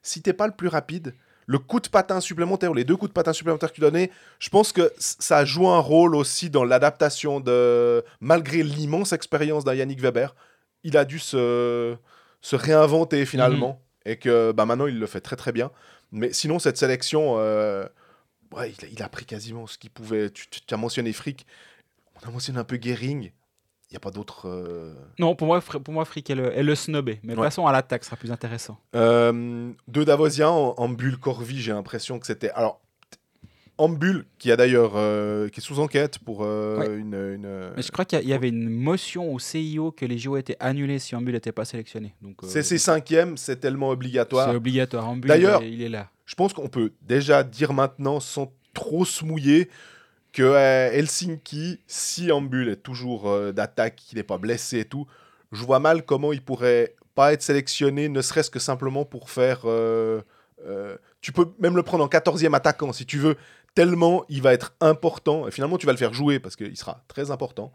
Si 0.02 0.20
t'es 0.20 0.32
pas 0.32 0.48
le 0.48 0.52
plus 0.52 0.66
rapide, 0.66 1.14
le 1.52 1.58
coup 1.58 1.80
de 1.80 1.88
patin 1.88 2.18
supplémentaire 2.20 2.70
ou 2.70 2.74
les 2.74 2.84
deux 2.84 2.96
coups 2.96 3.10
de 3.10 3.12
patin 3.12 3.34
supplémentaires 3.34 3.68
que 3.68 3.74
tu 3.74 3.82
donnais, 3.82 4.10
je 4.38 4.48
pense 4.48 4.72
que 4.72 4.90
ça 4.96 5.36
a 5.36 5.44
joué 5.44 5.66
un 5.66 5.80
rôle 5.80 6.16
aussi 6.16 6.48
dans 6.48 6.64
l'adaptation 6.64 7.40
de. 7.40 8.02
Malgré 8.20 8.62
l'immense 8.62 9.12
expérience 9.12 9.62
d'un 9.62 9.74
Yannick 9.74 10.00
Weber, 10.00 10.34
il 10.82 10.96
a 10.96 11.04
dû 11.04 11.18
se, 11.18 11.94
se 12.40 12.56
réinventer 12.56 13.26
finalement. 13.26 13.82
Et 14.06 14.16
que 14.16 14.52
bah, 14.52 14.64
maintenant, 14.64 14.86
il 14.86 14.98
le 14.98 15.06
fait 15.06 15.20
très 15.20 15.36
très 15.36 15.52
bien. 15.52 15.70
Mais 16.10 16.32
sinon, 16.32 16.58
cette 16.58 16.78
sélection, 16.78 17.34
euh, 17.36 17.86
ouais, 18.52 18.72
il, 18.72 18.84
a, 18.84 18.88
il 18.88 19.02
a 19.02 19.08
pris 19.10 19.26
quasiment 19.26 19.66
ce 19.66 19.76
qu'il 19.76 19.90
pouvait. 19.90 20.30
Tu, 20.30 20.46
as 20.70 20.76
mentionné 20.78 21.12
Frick, 21.12 21.46
on 22.16 22.28
a 22.28 22.30
mentionné 22.30 22.58
un 22.58 22.64
peu 22.64 22.78
Gehring. 22.80 23.30
N'y 23.92 23.96
a 23.96 24.00
pas 24.00 24.10
d'autres. 24.10 24.48
euh, 24.48 24.94
Non, 25.18 25.34
pour 25.36 25.46
moi, 25.46 25.60
pour 25.60 25.92
moi 25.94 26.04
Frick 26.04 26.30
est 26.30 26.34
le, 26.34 26.50
est 26.56 26.62
le 26.62 26.74
snobé. 26.74 27.20
Mais 27.22 27.34
Ouais. 27.36 27.42
passons 27.42 27.66
à 27.66 27.72
l'attaque, 27.72 28.02
ce 28.04 28.10
sera 28.10 28.16
plus 28.16 28.32
intéressant. 28.32 28.78
Euh, 28.96 29.70
deux 29.86 30.04
Davosiens 30.06 30.48
en, 30.48 30.74
en 30.78 30.88
bulle 30.88 31.18
Corvi, 31.18 31.60
j'ai 31.60 31.72
l'impression 31.72 32.18
que 32.18 32.26
c'était. 32.26 32.50
Alors, 32.50 32.80
bulle, 33.88 34.24
qui 34.38 34.52
a 34.52 34.56
d'ailleurs 34.56 34.92
euh, 34.94 35.48
qui 35.48 35.58
est 35.60 35.62
sous 35.62 35.80
enquête 35.80 36.18
pour 36.20 36.42
euh, 36.44 36.78
Ouais. 36.78 36.86
une. 36.96 37.14
une- 37.14 37.72
Mais 37.76 37.82
je 37.82 37.90
crois 37.90 38.04
qu'il 38.04 38.26
y 38.28 38.32
avait 38.32 38.48
une 38.48 38.68
motion 38.70 39.32
au 39.34 39.38
CIO 39.40 39.90
que 39.90 40.06
les 40.06 40.18
JO 40.18 40.36
étaient 40.36 40.56
annulés 40.60 40.98
si 41.00 41.16
Ambul 41.16 41.34
n'était 41.34 41.50
pas 41.52 41.64
sélectionné. 41.64 42.14
Donc, 42.22 42.36
euh, 42.44 42.46
C'est 42.48 42.62
ses 42.62 42.78
cinquièmes, 42.78 43.36
c'est 43.36 43.56
tellement 43.56 43.88
c'est 43.88 43.92
obligatoire. 43.94 44.54
obligatoire. 44.54 45.08
Ambul, 45.08 45.28
D'ailleurs- 45.28 45.62
il 45.64 45.82
est 45.82 45.88
là. 45.88 46.08
Je 46.26 46.34
pense 46.36 46.52
qu'on 46.52 46.68
peut 46.68 46.92
déjà 47.02 47.42
dire 47.42 47.72
maintenant, 47.72 48.20
sans 48.20 48.52
trop 48.72 49.04
se 49.04 49.24
mouiller, 49.24 49.68
que 50.32 50.42
euh, 50.42 50.90
Helsinki, 50.92 51.80
si 51.86 52.32
Ambul 52.32 52.68
est 52.70 52.76
toujours 52.76 53.28
euh, 53.30 53.52
d'attaque, 53.52 53.96
qu'il 53.96 54.18
n'est 54.18 54.24
pas 54.24 54.38
blessé 54.38 54.80
et 54.80 54.84
tout, 54.84 55.06
je 55.52 55.62
vois 55.62 55.78
mal 55.78 56.04
comment 56.04 56.32
il 56.32 56.42
pourrait 56.42 56.94
pas 57.14 57.32
être 57.34 57.42
sélectionné, 57.42 58.08
ne 58.08 58.22
serait-ce 58.22 58.50
que 58.50 58.58
simplement 58.58 59.04
pour 59.04 59.30
faire. 59.30 59.60
euh, 59.64 60.22
euh, 60.66 60.96
tu 61.20 61.32
peux 61.32 61.52
même 61.58 61.76
le 61.76 61.82
prendre 61.82 62.04
en 62.04 62.08
14e 62.08 62.54
attaquant 62.54 62.92
si 62.92 63.04
tu 63.04 63.18
veux, 63.18 63.36
tellement 63.74 64.24
il 64.28 64.42
va 64.42 64.52
être 64.54 64.74
important. 64.80 65.46
Et 65.46 65.50
finalement, 65.50 65.76
tu 65.76 65.86
vas 65.86 65.92
le 65.92 65.98
faire 65.98 66.14
jouer 66.14 66.38
parce 66.38 66.56
qu'il 66.56 66.76
sera 66.76 67.02
très 67.08 67.30
important. 67.30 67.72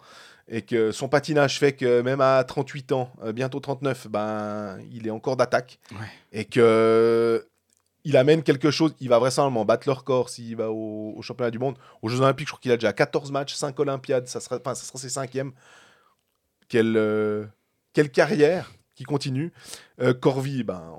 Et 0.48 0.62
que 0.62 0.92
son 0.92 1.10
patinage 1.10 1.60
fait 1.60 1.74
que 1.74 2.02
même 2.02 2.22
à 2.22 2.44
38 2.44 2.94
ans, 2.94 3.12
bientôt 3.34 3.60
39, 3.60 4.08
ben, 4.08 4.80
il 4.92 5.06
est 5.06 5.12
encore 5.12 5.36
d'attaque. 5.36 5.80
Ouais. 5.92 6.08
Et 6.32 6.46
que 6.46 7.46
il 8.08 8.16
amène 8.16 8.42
quelque 8.42 8.72
chose. 8.72 8.96
Il 9.02 9.10
va 9.10 9.20
vraisemblablement 9.20 9.66
battre 9.66 9.86
le 9.86 9.92
record 9.92 10.30
s'il 10.30 10.56
va 10.56 10.72
au, 10.72 11.22
championnat 11.22 11.52
du 11.52 11.60
monde. 11.60 11.78
Aux 12.02 12.08
Jeux 12.08 12.22
Olympiques, 12.22 12.48
je 12.48 12.54
crois 12.54 12.62
qu'il 12.62 12.72
a 12.72 12.78
déjà 12.78 12.94
14 12.94 13.32
matchs, 13.32 13.54
5 13.54 13.78
Olympiades. 13.82 14.28
Ça 14.28 14.40
sera, 14.40 14.56
enfin, 14.56 14.76
ça 14.76 14.86
sera 14.86 14.98
ses 14.98 15.10
cinquièmes. 15.10 15.52
Quelle, 16.70 16.96
euh, 16.96 17.46
quelle 17.92 18.10
carrière. 18.10 18.72
qui 18.96 19.04
continue. 19.04 19.52
Euh, 20.02 20.14
Corvi, 20.14 20.64
ben, 20.64 20.96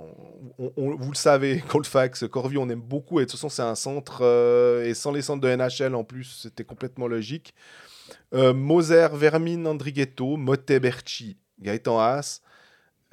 vous 0.59 1.11
le 1.11 1.17
savez, 1.17 1.61
Colfax, 1.69 2.29
Corvi, 2.29 2.59
on 2.59 2.69
aime 2.69 2.83
beaucoup. 2.83 3.21
Et 3.21 3.25
de 3.25 3.31
toute 3.31 3.41
façon, 3.41 3.49
c'est 3.49 3.63
un 3.63 3.75
centre. 3.75 4.21
euh, 4.21 4.85
et 4.85 4.93
sans 4.93 5.11
les 5.11 5.23
centres 5.23 5.41
de 5.41 5.49
NHL 5.49 5.95
en 5.95 6.05
plus, 6.05 6.41
c'était 6.43 6.65
complètement 6.65 7.09
logique. 7.09 7.55
Euh, 8.35 8.53
Moser, 8.53 9.09
Vermin, 9.15 9.65
Andrighetto, 9.65 10.37
Motte, 10.37 10.73
Berchi, 10.73 11.39
Gaëtan 11.59 11.99
Haas. 11.99 12.43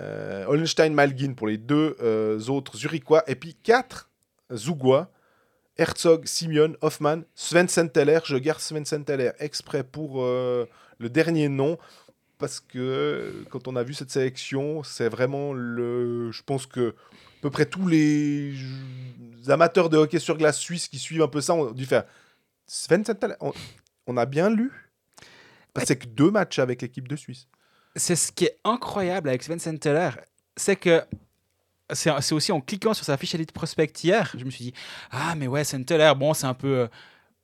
Euh, 0.01 0.45
Hollenstein, 0.45 0.93
Malgin 0.93 1.33
pour 1.35 1.47
les 1.47 1.57
deux 1.57 1.95
euh, 2.01 2.39
autres 2.47 2.77
Zurichois. 2.77 3.23
Et 3.27 3.35
puis 3.35 3.55
quatre 3.55 4.09
Zougois. 4.53 5.11
Herzog, 5.77 6.25
Simeon, 6.25 6.75
Hoffman, 6.81 7.21
Sven 7.33 7.67
Senteller. 7.67 8.19
Je 8.25 8.37
garde 8.37 8.59
Sven 8.59 8.85
Senteller 8.85 9.31
exprès 9.39 9.83
pour 9.83 10.23
euh, 10.23 10.65
le 10.99 11.09
dernier 11.09 11.49
nom. 11.49 11.77
Parce 12.37 12.59
que 12.59 12.77
euh, 12.77 13.45
quand 13.49 13.67
on 13.67 13.75
a 13.75 13.83
vu 13.83 13.93
cette 13.93 14.11
sélection, 14.11 14.83
c'est 14.83 15.09
vraiment 15.09 15.53
le. 15.53 16.31
Je 16.31 16.43
pense 16.43 16.65
que 16.65 16.89
à 16.89 17.41
peu 17.41 17.49
près 17.49 17.65
tous 17.65 17.87
les 17.87 18.55
amateurs 19.47 19.89
de 19.89 19.97
hockey 19.97 20.19
sur 20.19 20.37
glace 20.37 20.57
suisses 20.57 20.87
qui 20.87 20.99
suivent 20.99 21.21
un 21.21 21.27
peu 21.27 21.41
ça 21.41 21.53
ont 21.53 21.71
dû 21.71 21.85
faire. 21.85 22.03
Sven 22.67 23.05
Senteller, 23.05 23.35
on, 23.39 23.53
on 24.07 24.17
a 24.17 24.25
bien 24.25 24.49
lu? 24.49 24.71
C'est 25.83 25.97
que 25.97 26.07
deux 26.07 26.31
matchs 26.31 26.59
avec 26.59 26.81
l'équipe 26.81 27.07
de 27.07 27.15
Suisse. 27.15 27.47
C'est 27.95 28.15
ce 28.15 28.31
qui 28.31 28.45
est 28.45 28.57
incroyable 28.63 29.29
avec 29.29 29.43
Sven 29.43 29.59
Senteller, 29.59 30.09
c'est 30.57 30.75
que 30.75 31.01
c'est 31.93 32.09
c'est 32.21 32.33
aussi 32.35 32.51
en 32.51 32.61
cliquant 32.61 32.93
sur 32.93 33.05
sa 33.05 33.17
fiche 33.17 33.35
Elite 33.35 33.51
Prospect 33.51 33.91
hier, 34.03 34.33
je 34.37 34.43
me 34.45 34.49
suis 34.49 34.65
dit 34.65 34.73
ah 35.11 35.35
mais 35.37 35.47
ouais 35.47 35.63
Senteller, 35.63 36.13
bon 36.17 36.33
c'est 36.33 36.47
un 36.47 36.53
peu 36.53 36.67
euh, 36.79 36.87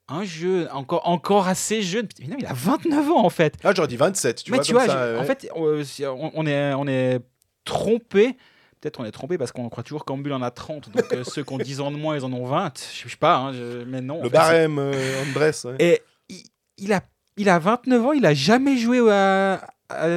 un 0.08 0.24
jeu 0.24 0.67
encore 0.72 1.08
encore 1.08 1.48
assez 1.48 1.81
jeune. 1.81 2.08
Mais 2.20 2.27
non, 2.27 2.36
il 2.39 2.46
a 2.46 2.53
29 2.53 3.10
ans 3.12 3.24
en 3.24 3.29
fait. 3.29 3.55
Ah, 3.63 3.72
j'aurais 3.75 3.88
dit 3.88 3.98
27, 3.98 4.43
tu 4.43 4.51
mais 4.51 4.58
vois. 4.58 4.63
tu 4.65 4.74
comme 4.74 4.84
vois, 4.84 4.91
ça, 4.93 5.08
je- 5.08 5.13
ouais. 5.15 5.20
en 5.20 5.24
fait 5.25 5.48
euh, 5.55 5.84
on, 6.10 6.31
on 6.34 6.46
est 6.48 6.74
on 6.74 6.88
est 6.88 7.20
trompé. 7.65 8.36
Peut-être 8.81 9.00
on 9.00 9.05
est 9.05 9.12
trompé 9.12 9.38
parce 9.38 9.51
qu'on 9.51 9.70
croit 9.70 9.84
toujours 9.84 10.05
qu'Ambul 10.05 10.34
en 10.34 10.41
a 10.41 10.50
30, 10.50 10.89
donc 10.89 11.13
euh, 11.13 11.24
ceux 11.24 11.43
qui 11.43 11.53
ont 11.53 11.60
10 11.60 11.81
ans 11.81 11.91
de 11.91 11.98
moins, 11.98 12.17
ils 12.17 12.25
en 12.25 12.34
ont 12.34 12.48
20. 12.48 12.74
Je 13.03 13.08
sais 13.10 13.15
pas, 13.15 13.36
hein, 13.38 13.53
je- 13.53 13.84
mais 13.84 14.01
non. 14.01 14.17
le 14.17 14.24
fait, 14.24 14.29
barème, 14.31 14.79
euh, 14.79 15.22
Andrés. 15.29 15.51
ouais. 15.65 15.75
et 15.77 16.01
il, 16.29 16.41
il 16.79 16.91
a, 16.91 17.01
il 17.38 17.48
a 17.48 17.60
29 17.60 18.03
ans, 18.08 18.12
il 18.13 18.25
a 18.25 18.34
jamais 18.34 18.77
joué 18.77 19.00
à- 19.12 19.67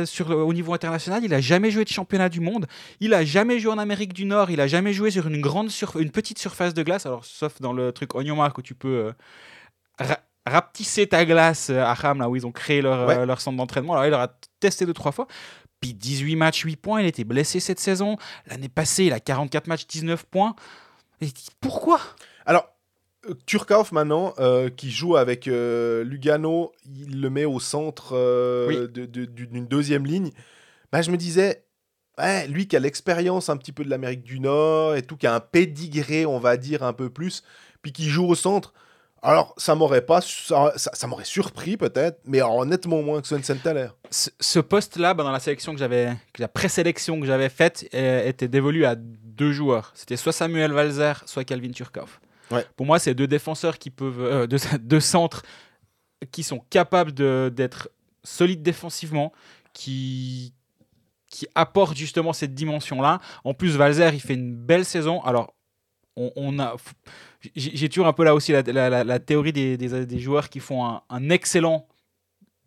sur, 0.06 0.28
le- 0.28 0.36
au 0.36 0.52
niveau 0.52 0.72
international, 0.74 1.22
il 1.24 1.32
a 1.34 1.40
jamais 1.40 1.70
joué 1.70 1.84
de 1.84 1.88
championnat 1.88 2.28
du 2.28 2.40
monde, 2.40 2.66
il 3.00 3.14
a 3.14 3.24
jamais 3.24 3.58
joué 3.58 3.72
en 3.72 3.78
Amérique 3.78 4.12
du 4.12 4.24
Nord, 4.24 4.50
il 4.50 4.60
a 4.60 4.66
jamais 4.66 4.92
joué 4.92 5.10
sur 5.10 5.26
une, 5.26 5.40
grande 5.40 5.68
surf- 5.68 6.00
une 6.00 6.10
petite 6.10 6.38
surface 6.38 6.74
de 6.74 6.82
glace, 6.82 7.06
alors 7.06 7.24
sauf 7.24 7.60
dans 7.60 7.72
le 7.72 7.92
truc 7.92 8.14
Mark 8.14 8.56
où 8.58 8.62
tu 8.62 8.74
peux 8.74 8.88
euh, 8.88 9.12
ra- 9.98 10.20
rapetisser 10.46 11.06
ta 11.06 11.24
glace 11.24 11.70
euh, 11.70 11.80
à 11.82 11.92
Ham, 12.02 12.18
là 12.18 12.28
où 12.28 12.36
ils 12.36 12.46
ont 12.46 12.52
créé 12.52 12.82
leur, 12.82 13.06
Ouais. 13.08 13.18
euh, 13.18 13.26
leur 13.26 13.40
centre 13.40 13.56
d'entraînement. 13.56 13.94
Alors 13.94 14.06
il 14.06 14.12
aura 14.14 14.28
testé 14.60 14.86
deux, 14.86 14.92
trois 14.94 15.12
fois. 15.12 15.26
Puis 15.80 15.92
18 15.94 16.36
matchs, 16.36 16.62
8 16.62 16.76
points, 16.76 17.00
il 17.02 17.06
était 17.06 17.24
blessé 17.24 17.60
cette 17.60 17.80
saison. 17.80 18.16
L'année 18.46 18.68
passée, 18.70 19.04
il 19.04 19.12
a 19.12 19.20
44 19.20 19.66
matchs, 19.66 19.86
19 19.86 20.24
points. 20.24 20.54
Et 21.20 21.28
pourquoi? 21.60 22.00
Alors, 22.46 22.64
euh, 22.64 22.73
Turkov 23.46 23.92
maintenant, 23.92 24.34
euh, 24.38 24.68
qui 24.70 24.90
joue 24.90 25.16
avec 25.16 25.48
euh, 25.48 26.04
Lugano, 26.04 26.72
il 26.86 27.20
le 27.20 27.30
met 27.30 27.44
au 27.44 27.60
centre 27.60 28.10
euh, 28.12 28.66
Oui. 28.68 28.76
de- 28.92 29.06
de- 29.06 29.24
d'une 29.24 29.66
deuxième 29.66 30.04
ligne. 30.06 30.30
Bah, 30.92 31.02
je 31.02 31.10
me 31.10 31.16
disais, 31.16 31.64
ouais, 32.18 32.46
lui 32.48 32.66
qui 32.68 32.76
a 32.76 32.80
l'expérience 32.80 33.48
un 33.48 33.56
petit 33.56 33.72
peu 33.72 33.84
de 33.84 33.90
l'Amérique 33.90 34.22
du 34.22 34.40
Nord 34.40 34.94
et 34.96 35.02
tout, 35.02 35.16
qui 35.16 35.26
a 35.26 35.34
un 35.34 35.40
pédigré, 35.40 36.26
on 36.26 36.38
va 36.38 36.56
dire, 36.56 36.82
un 36.82 36.92
peu 36.92 37.10
plus, 37.10 37.42
puis 37.82 37.92
qui 37.92 38.08
joue 38.08 38.26
au 38.26 38.34
centre. 38.34 38.72
Alors, 39.22 39.54
ça 39.56 39.74
m'aurait 39.74 40.04
pas, 40.04 40.20
ça, 40.20 40.74
ça- 40.76 40.90
ça 40.92 41.06
m'aurait 41.06 41.24
surpris 41.24 41.78
peut-être, 41.78 42.20
mais 42.26 42.42
honnêtement 42.42 43.00
moins 43.02 43.22
que 43.22 43.26
Sven 43.26 43.42
Senteller. 43.42 43.88
ce, 44.10 44.28
ce 44.38 44.58
poste-là, 44.58 45.14
bah, 45.14 45.24
dans 45.24 45.32
la 45.32 45.40
sélection 45.40 45.72
que 45.72 45.78
j'avais, 45.78 46.12
la 46.38 46.48
présélection 46.48 47.18
que 47.18 47.26
j'avais 47.26 47.48
faite, 47.48 47.88
était 47.94 48.48
dévolu 48.48 48.84
à 48.84 48.96
deux 48.96 49.52
joueurs. 49.52 49.92
C'était 49.94 50.16
soit 50.16 50.32
Samuel 50.32 50.72
Valzer, 50.72 51.22
soit 51.26 51.44
Calvin 51.44 51.70
Turkov. 51.70 52.20
Pour 52.76 52.86
moi, 52.86 52.98
c'est 52.98 53.14
deux 53.14 53.26
défenseurs 53.26 53.78
qui 53.78 53.90
peuvent, 53.90 54.20
euh, 54.20 54.46
deux, 54.46 55.00
centres 55.00 55.42
qui 56.30 56.42
sont 56.42 56.60
capables 56.70 57.12
d'être 57.12 57.90
solides 58.22 58.62
défensivement, 58.62 59.32
qui 59.72 60.52
qui 61.28 61.48
apportent 61.56 61.96
justement 61.96 62.32
cette 62.32 62.54
dimension-là. 62.54 63.18
En 63.42 63.54
plus, 63.54 63.76
Valzer, 63.76 64.14
il 64.14 64.20
fait 64.20 64.34
une 64.34 64.54
belle 64.54 64.84
saison. 64.84 65.20
Alors, 65.22 65.52
on, 66.16 66.60
a, 66.60 66.76
j'ai 67.56 67.88
toujours 67.88 68.06
un 68.06 68.12
peu 68.12 68.22
là 68.22 68.36
aussi 68.36 68.52
la, 68.52 69.18
théorie 69.18 69.52
des, 69.52 69.76
des- 69.76 70.18
joueurs 70.20 70.48
qui 70.48 70.60
font 70.60 70.86
un, 70.86 71.02
un 71.10 71.30
excellent 71.30 71.88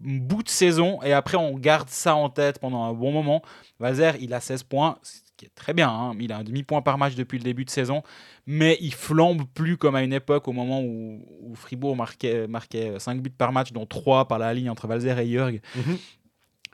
bout 0.02 0.44
de 0.44 0.50
saison 0.50 1.02
et 1.02 1.14
après 1.14 1.38
on 1.38 1.58
garde 1.58 1.90
ça 1.90 2.16
en 2.16 2.30
tête 2.30 2.60
pendant 2.60 2.84
un 2.84 2.94
bon 2.94 3.14
moment. 3.14 3.42
Valzer, 3.80 4.18
il 4.20 4.34
a 4.34 4.42
16 4.42 4.64
points, 4.64 5.00
qui 5.38 5.46
est 5.46 5.56
très 5.56 5.74
bien. 5.74 5.90
hein. 5.90 6.16
Il 6.20 6.32
a 6.32 6.38
un 6.40 6.44
demi-point 6.44 6.82
par 6.82 6.98
match 6.98 7.16
depuis 7.16 7.38
le 7.38 7.44
début 7.44 7.64
de 7.64 7.70
saison, 7.70 8.04
mais 8.46 8.78
il 8.82 8.94
flambe 8.94 9.44
plus 9.54 9.78
comme 9.78 9.96
à 9.96 10.02
une 10.04 10.14
époque 10.14 10.48
au 10.48 10.52
moment 10.52 10.82
où, 10.82 11.24
où 11.42 11.56
Fribourg 11.56 11.96
marquait, 11.96 12.48
marquait 12.48 13.00
5 13.00 13.22
buts 13.22 13.30
par 13.30 13.52
match, 13.54 13.72
dont 13.72 13.86
3 13.86 14.28
par 14.28 14.40
la 14.40 14.54
ligne 14.54 14.70
entre 14.70 14.88
Valzer 14.88 15.18
et 15.20 15.32
Jörg. 15.32 15.62
Mhm. 15.76 15.98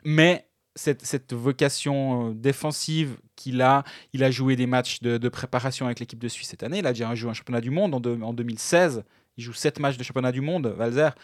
Mais 0.04 0.46
cette, 0.74 1.04
cette 1.04 1.32
vocation 1.32 2.30
euh, 2.30 2.34
défensive 2.34 3.18
qu'il 3.36 3.62
a, 3.62 3.84
il 4.12 4.24
a 4.24 4.30
joué 4.30 4.56
des 4.56 4.66
matchs 4.66 5.00
de, 5.00 5.18
de 5.18 5.28
préparation 5.28 5.86
avec 5.86 6.00
l'équipe 6.00 6.18
de 6.18 6.28
Suisse 6.28 6.48
cette 6.48 6.62
année. 6.62 6.78
Il 6.78 6.86
a 6.86 6.92
déjà 6.92 7.14
joué 7.14 7.30
un 7.30 7.34
championnat 7.34 7.60
du 7.60 7.70
monde 7.70 7.94
en, 7.94 8.22
en 8.22 8.32
2016. 8.32 9.04
Il 9.36 9.44
joue 9.44 9.52
7 9.52 9.78
matchs 9.80 9.96
de 9.96 10.02
championnat 10.02 10.32
du 10.32 10.40
monde, 10.40 10.66
Valzer. 10.66 11.14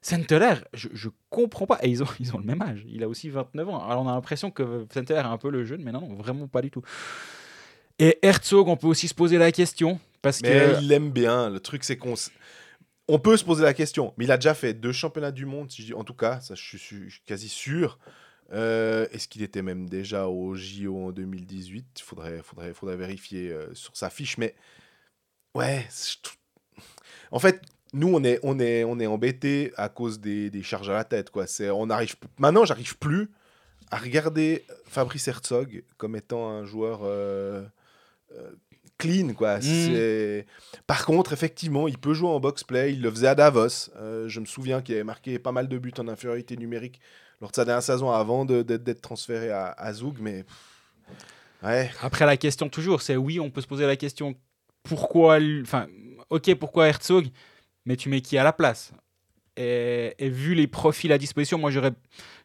Senteler, 0.00 0.54
je, 0.74 0.88
je 0.92 1.08
comprends 1.30 1.66
pas. 1.66 1.78
Et 1.82 1.88
ils 1.90 2.02
ont, 2.02 2.08
ils 2.20 2.34
ont 2.34 2.38
le 2.38 2.44
même 2.44 2.62
âge. 2.62 2.84
Il 2.88 3.02
a 3.02 3.08
aussi 3.08 3.30
29 3.30 3.68
ans. 3.68 3.84
Alors 3.84 4.02
on 4.04 4.08
a 4.08 4.12
l'impression 4.12 4.50
que 4.50 4.86
Senteler 4.92 5.18
a 5.18 5.28
un 5.28 5.38
peu 5.38 5.50
le 5.50 5.64
jeune, 5.64 5.82
mais 5.82 5.92
non, 5.92 6.00
non, 6.00 6.14
vraiment 6.14 6.46
pas 6.48 6.62
du 6.62 6.70
tout. 6.70 6.82
Et 7.98 8.18
Herzog, 8.22 8.68
on 8.68 8.76
peut 8.76 8.86
aussi 8.86 9.08
se 9.08 9.14
poser 9.14 9.38
la 9.38 9.50
question. 9.52 9.98
Parce 10.22 10.40
Mais 10.42 10.50
que. 10.50 10.80
il 10.80 10.88
l'aime 10.88 11.10
bien. 11.10 11.50
Le 11.50 11.60
truc, 11.60 11.84
c'est 11.84 11.96
qu'on. 11.96 12.14
On 13.08 13.18
peut 13.18 13.36
se 13.36 13.44
poser 13.44 13.62
la 13.62 13.72
question, 13.74 14.12
mais 14.18 14.26
il 14.26 14.30
a 14.30 14.36
déjà 14.36 14.52
fait 14.54 14.74
deux 14.74 14.92
championnats 14.92 15.32
du 15.32 15.46
monde, 15.46 15.70
si 15.70 15.80
je 15.82 15.86
dis- 15.86 15.94
en 15.94 16.04
tout 16.04 16.12
cas, 16.14 16.40
ça, 16.40 16.54
je 16.54 16.76
suis, 16.76 16.78
je 17.08 17.14
suis 17.14 17.22
quasi 17.24 17.48
sûr. 17.48 17.98
Euh, 18.52 19.06
Est-ce 19.12 19.28
qu'il 19.28 19.42
était 19.42 19.62
même 19.62 19.88
déjà 19.88 20.28
au 20.28 20.54
JO 20.54 21.06
en 21.06 21.12
2018 21.12 21.86
Il 21.98 22.02
faudrait, 22.02 22.42
faudrait, 22.42 22.74
faudrait 22.74 22.96
vérifier 22.98 23.50
euh, 23.50 23.72
sur 23.74 23.96
sa 23.96 24.10
fiche, 24.10 24.36
mais 24.36 24.54
ouais. 25.54 25.86
je 25.90 26.30
En 27.30 27.38
fait, 27.38 27.62
nous, 27.92 28.08
on 28.08 28.22
est, 28.24 28.38
on 28.42 28.58
est, 28.60 28.84
on 28.84 28.98
est 29.00 29.06
embêté 29.06 29.72
à 29.76 29.88
cause 29.88 30.20
des, 30.20 30.50
des 30.50 30.62
charges 30.62 30.90
à 30.90 30.94
la 30.94 31.04
tête. 31.04 31.30
Quoi. 31.30 31.46
C'est, 31.46 31.70
on 31.70 31.88
arrive, 31.90 32.14
maintenant, 32.38 32.64
j'arrive 32.64 32.98
plus 32.98 33.30
à 33.90 33.96
regarder 33.96 34.64
Fabrice 34.86 35.28
Herzog 35.28 35.82
comme 35.96 36.14
étant 36.14 36.48
un 36.50 36.66
joueur 36.66 37.00
euh, 37.04 37.64
euh, 38.34 38.50
clean. 38.98 39.32
Quoi. 39.32 39.60
C'est... 39.60 40.44
Par 40.86 41.06
contre, 41.06 41.32
effectivement, 41.32 41.88
il 41.88 41.96
peut 41.96 42.12
jouer 42.12 42.28
en 42.28 42.40
box-play. 42.40 42.92
Il 42.92 43.00
le 43.00 43.10
faisait 43.10 43.28
à 43.28 43.34
Davos. 43.34 43.90
Euh, 43.96 44.28
je 44.28 44.40
me 44.40 44.44
souviens 44.44 44.82
qu'il 44.82 44.94
avait 44.94 45.04
marqué 45.04 45.38
pas 45.38 45.52
mal 45.52 45.68
de 45.68 45.78
buts 45.78 45.94
en 45.98 46.08
infériorité 46.08 46.56
numérique 46.56 47.00
lors 47.40 47.50
de 47.50 47.56
sa 47.56 47.64
dernière 47.64 47.82
saison 47.82 48.10
avant 48.10 48.44
d'être 48.44 49.00
transféré 49.00 49.50
à, 49.50 49.68
à 49.68 49.92
Zug. 49.94 50.16
Mais 50.20 50.44
ouais, 51.62 51.90
Après, 52.02 52.26
la 52.26 52.36
question 52.36 52.68
toujours, 52.68 53.00
c'est 53.00 53.16
oui, 53.16 53.40
on 53.40 53.50
peut 53.50 53.62
se 53.62 53.66
poser 53.66 53.86
la 53.86 53.96
question 53.96 54.34
pourquoi. 54.82 55.38
Enfin, 55.62 55.86
ok, 56.28 56.54
pourquoi 56.56 56.88
Herzog, 56.88 57.28
mais 57.84 57.96
tu 57.96 58.08
mets 58.08 58.20
qui 58.20 58.38
à 58.38 58.44
la 58.44 58.52
place 58.52 58.92
et, 59.56 60.14
et 60.18 60.28
vu 60.28 60.54
les 60.54 60.66
profils 60.66 61.12
à 61.12 61.18
disposition, 61.18 61.58
moi 61.58 61.70
j'aurais, 61.70 61.92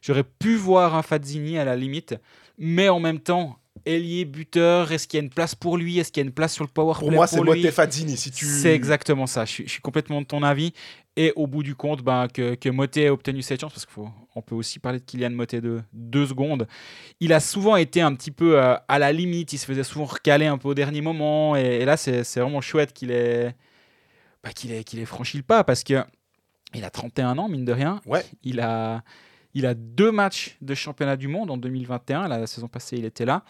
j'aurais 0.02 0.24
pu 0.24 0.56
voir 0.56 0.94
un 0.94 1.02
Fazzini 1.02 1.58
à 1.58 1.64
la 1.64 1.76
limite, 1.76 2.16
mais 2.58 2.88
en 2.88 3.00
même 3.00 3.20
temps, 3.20 3.58
ailier, 3.86 4.24
buteur, 4.24 4.92
est-ce 4.92 5.06
qu'il 5.06 5.18
y 5.18 5.20
a 5.20 5.24
une 5.24 5.30
place 5.30 5.54
pour 5.54 5.76
lui? 5.76 5.98
Est-ce 5.98 6.10
qu'il 6.10 6.22
y 6.22 6.24
a 6.24 6.26
une 6.26 6.34
place 6.34 6.54
sur 6.54 6.64
le 6.64 6.70
power 6.70 6.94
pour 6.98 7.12
moi, 7.12 7.26
c'est 7.26 7.40
Motte 7.40 7.70
Fazzini. 7.70 8.16
Si 8.16 8.30
tu... 8.30 8.44
C'est 8.46 8.74
exactement 8.74 9.26
ça. 9.26 9.44
Je 9.44 9.52
suis, 9.52 9.64
je 9.64 9.70
suis 9.72 9.80
complètement 9.80 10.20
de 10.22 10.26
ton 10.26 10.42
avis. 10.42 10.72
Et 11.16 11.32
au 11.36 11.46
bout 11.46 11.62
du 11.62 11.76
compte, 11.76 12.02
ben, 12.02 12.26
que, 12.26 12.56
que 12.56 12.68
Motet 12.68 13.02
ait 13.02 13.08
obtenu 13.08 13.40
cette 13.42 13.60
chance, 13.60 13.72
parce 13.72 13.86
qu'on 13.86 14.42
peut 14.42 14.56
aussi 14.56 14.80
parler 14.80 14.98
de 14.98 15.04
Kylian 15.04 15.30
Motet 15.30 15.60
de 15.60 15.80
deux 15.92 16.26
secondes, 16.26 16.66
il 17.20 17.32
a 17.32 17.38
souvent 17.38 17.76
été 17.76 18.00
un 18.00 18.12
petit 18.16 18.32
peu 18.32 18.60
euh, 18.60 18.74
à 18.88 18.98
la 18.98 19.12
limite. 19.12 19.52
Il 19.52 19.58
se 19.58 19.66
faisait 19.66 19.84
souvent 19.84 20.06
recaler 20.06 20.46
un 20.46 20.58
peu 20.58 20.68
au 20.68 20.74
dernier 20.74 21.02
moment. 21.02 21.54
Et, 21.54 21.60
et 21.60 21.84
là, 21.84 21.96
c'est 21.96 22.24
c'est 22.24 22.40
vraiment 22.40 22.60
chouette 22.60 22.92
qu'il 22.92 23.12
ait, 23.12 23.54
bah, 24.44 24.52
qu'il 24.52 24.70
ait, 24.72 24.84
qu'il 24.84 24.98
ait 25.00 25.04
franchi 25.06 25.36
le 25.38 25.42
pas, 25.42 25.64
parce 25.64 25.82
que 25.82 26.04
il 26.74 26.84
a 26.84 26.90
31 26.90 27.38
ans, 27.38 27.48
mine 27.48 27.64
de 27.64 27.72
rien. 27.72 28.00
Ouais. 28.06 28.24
Il 28.42 28.60
a, 28.60 29.02
il 29.54 29.64
a 29.66 29.74
deux 29.74 30.10
matchs 30.12 30.56
de 30.60 30.74
championnat 30.74 31.16
du 31.16 31.28
monde 31.28 31.50
en 31.50 31.56
2021. 31.56 32.28
La 32.28 32.46
saison 32.46 32.68
passée, 32.68 32.96
il 32.98 33.04
était 33.04 33.24
là. 33.24 33.44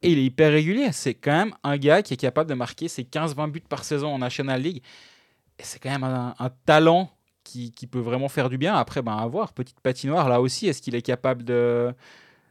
Et 0.00 0.10
il 0.12 0.18
est 0.18 0.24
hyper 0.24 0.50
régulier. 0.52 0.90
C'est 0.92 1.14
quand 1.14 1.32
même 1.32 1.54
un 1.64 1.76
gars 1.76 2.02
qui 2.02 2.14
est 2.14 2.16
capable 2.16 2.48
de 2.48 2.54
marquer 2.54 2.88
ses 2.88 3.02
15-20 3.04 3.50
buts 3.50 3.60
par 3.68 3.84
saison 3.84 4.14
en 4.14 4.18
National 4.18 4.60
League. 4.62 4.82
Et 5.58 5.62
c'est 5.64 5.78
quand 5.80 5.90
même 5.90 6.04
un, 6.04 6.34
un 6.38 6.50
talent 6.66 7.10
qui, 7.44 7.72
qui 7.72 7.86
peut 7.86 7.98
vraiment 8.00 8.28
faire 8.28 8.48
du 8.48 8.58
bien. 8.58 8.74
Après, 8.74 9.02
ben, 9.02 9.16
à 9.16 9.26
voir. 9.26 9.52
Petite 9.52 9.80
patinoire, 9.80 10.28
là 10.28 10.40
aussi, 10.40 10.66
est-ce 10.68 10.80
qu'il 10.82 10.94
est 10.94 11.02
capable 11.02 11.44
de 11.44 11.92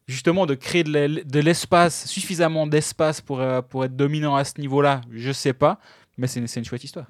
justement 0.07 0.45
de 0.45 0.55
créer 0.55 0.83
de 0.83 0.91
l'e- 0.91 1.23
de 1.23 1.39
l'espace, 1.39 2.05
suffisamment 2.07 2.67
d'espace 2.67 3.21
pour, 3.21 3.39
euh, 3.39 3.61
pour 3.61 3.85
être 3.85 3.95
dominant 3.95 4.35
à 4.35 4.43
ce 4.43 4.59
niveau-là? 4.59 5.01
Je 5.11 5.31
sais 5.31 5.53
pas. 5.53 5.79
Mais 6.17 6.27
c'est 6.27 6.39
une, 6.41 6.47
c'est 6.47 6.59
une 6.59 6.65
chouette 6.65 6.83
histoire. 6.83 7.07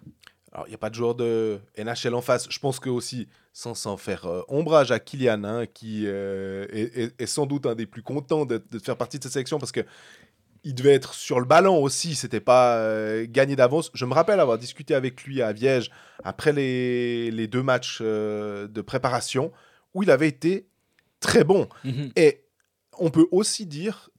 Alors, 0.53 0.67
il 0.67 0.69
n'y 0.71 0.75
a 0.75 0.79
pas 0.79 0.89
de 0.89 0.95
joueur 0.95 1.15
de 1.15 1.59
NHL 1.77 2.13
en 2.13 2.21
face. 2.21 2.47
Je 2.49 2.59
pense 2.59 2.79
que 2.79 2.89
aussi, 2.89 3.27
sans 3.53 3.73
s'en 3.73 3.95
faire 3.95 4.25
euh, 4.25 4.41
ombrage 4.49 4.91
à 4.91 4.99
Kylian, 4.99 5.43
hein, 5.45 5.65
qui 5.65 6.03
euh, 6.07 6.65
est, 6.71 6.97
est- 6.97 7.21
est 7.21 7.25
sans 7.25 7.45
doute 7.45 7.65
un 7.65 7.75
des 7.75 7.85
plus 7.85 8.01
contents 8.03 8.45
de, 8.45 8.61
de 8.69 8.79
faire 8.79 8.97
partie 8.97 9.17
de 9.17 9.23
cette 9.23 9.31
sélection 9.33 9.59
parce 9.59 9.71
que 9.71 9.81
il 10.63 10.75
devait 10.75 10.93
être 10.93 11.13
sur 11.15 11.39
le 11.39 11.45
ballon 11.45 11.81
aussi. 11.81 12.15
C'était 12.15 12.39
pas 12.41 12.75
euh, 12.77 13.25
gagné 13.29 13.55
d'avance. 13.55 13.89
Je 13.93 14.05
me 14.05 14.13
rappelle 14.13 14.39
avoir 14.39 14.57
discuté 14.57 14.93
avec 14.93 15.23
lui 15.23 15.41
à 15.41 15.53
Viège 15.53 15.89
après 16.23 16.51
les, 16.53 17.31
les 17.31 17.47
deux 17.47 17.63
matchs 17.63 18.01
de 18.01 18.81
préparation 18.81 19.51
où 19.93 20.03
il 20.03 20.11
avait 20.11 20.27
été 20.27 20.67
très 21.19 21.43
bon. 21.43 21.67
Mhm. 21.83 22.11
Et 22.15 22.43
on 22.99 23.09
peut 23.09 23.27
aussi 23.31 23.65
dire, 23.65 24.09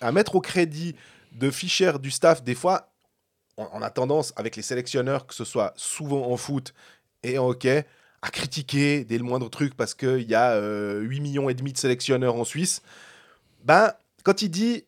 à 0.00 0.12
mettre 0.12 0.34
au 0.36 0.40
crédit 0.40 0.94
de 1.32 1.50
Fischer, 1.50 1.92
du 2.00 2.10
staff, 2.10 2.42
des 2.42 2.54
fois, 2.54 2.89
on, 3.72 3.82
a 3.82 3.90
tendance, 3.90 4.32
avec 4.36 4.56
les 4.56 4.62
sélectionneurs, 4.62 5.26
que 5.26 5.34
ce 5.34 5.44
soit 5.44 5.72
souvent 5.76 6.30
en 6.30 6.36
foot 6.36 6.74
et 7.22 7.38
en 7.38 7.48
hockey, 7.48 7.86
à 8.22 8.30
critiquer 8.30 9.04
dès 9.04 9.18
le 9.18 9.24
moindre 9.24 9.48
truc 9.48 9.76
parce 9.76 9.94
qu'il 9.94 10.28
y 10.28 10.34
a 10.34 10.52
euh, 10.52 11.00
8 11.00 11.20
millions 11.20 11.48
et 11.48 11.54
demi 11.54 11.72
de 11.72 11.78
sélectionneurs 11.78 12.36
en 12.36 12.44
Suisse. 12.44 12.82
Ben, 13.64 13.92
quand 14.22 14.42
il 14.42 14.50
dit, 14.50 14.84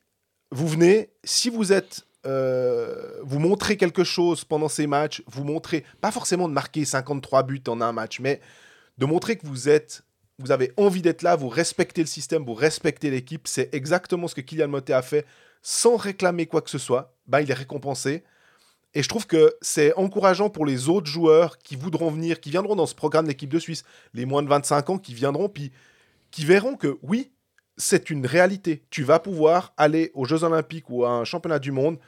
vous 0.51 0.69
venez, 0.69 1.11
si 1.25 1.51
vous 1.51 1.73
êtes... 1.73 2.05
euh, 2.27 3.21
vous 3.23 3.39
montrez 3.39 3.77
quelque 3.77 4.05
chose 4.05 4.45
pendant 4.45 4.69
ces 4.69 4.87
matchs, 4.87 5.23
vous 5.27 5.45
montrez, 5.45 5.85
pas 6.01 6.11
forcément 6.11 6.49
de 6.49 6.53
marquer 6.53 6.85
53 6.85 7.43
buts 7.43 7.63
en 7.69 7.81
un 7.81 7.93
match, 7.93 8.21
mais 8.21 8.41
de 8.99 9.07
montrer 9.07 9.37
que 9.37 9.47
vous 9.47 9.69
êtes 9.69 10.05
vous 10.39 10.51
avez 10.51 10.73
envie 10.77 11.03
d'être 11.03 11.23
là, 11.23 11.37
vous 11.37 11.49
respectez 11.49 12.01
le 12.01 12.07
système, 12.07 12.45
vous 12.45 12.55
respectez 12.55 13.11
l'équipe. 13.11 13.47
C'est 13.47 13.73
exactement 13.75 14.29
ce 14.29 14.35
que 14.35 14.41
Kylian 14.41 14.69
Motet 14.69 14.93
a 14.93 15.03
fait 15.03 15.25
sans 15.63 15.97
réclamer 15.97 16.47
quoi 16.47 16.61
que 16.63 16.71
ce 16.71 16.79
soit. 16.79 17.15
Bah, 17.27 17.41
il 17.41 17.51
est 17.51 17.55
récompensé. 17.55 18.25
Et 18.95 19.03
je 19.03 19.09
trouve 19.09 19.27
que 19.27 19.55
c'est 19.63 19.95
encourageant 19.95 20.51
pour 20.51 20.67
les 20.67 20.89
autres 20.89 21.07
joueurs 21.07 21.59
qui 21.59 21.77
voudront 21.77 22.11
venir, 22.11 22.41
qui 22.41 22.51
viendront 22.51 22.77
dans 22.77 22.87
ce 22.87 22.95
programme 22.95 23.27
d'équipe 23.27 23.51
de 23.51 23.59
Suisse, 23.59 23.85
les 24.13 24.27
moins 24.27 24.43
de 24.43 24.49
25 24.49 24.91
ans 24.91 24.99
qui 24.99 25.15
viendront, 25.15 25.49
puis 25.49 25.73
qui 26.31 26.45
verront 26.45 26.77
que 26.77 26.99
oui, 27.03 27.33
c'est 27.77 28.11
une 28.11 28.27
réalité. 28.27 28.83
Tu 28.91 29.03
vas 29.03 29.19
pouvoir 29.19 29.73
aller 29.77 30.11
aux 30.15 30.27
Jeux 30.27 30.45
Olympiques 30.45 30.91
ou 30.91 31.05
à 31.05 31.11
un 31.11 31.25
championnat 31.25 31.59
du 31.59 31.73
monde 31.73 31.99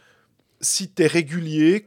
si 0.60 0.90
tu 0.90 1.02
es 1.02 1.06
régulier, 1.06 1.86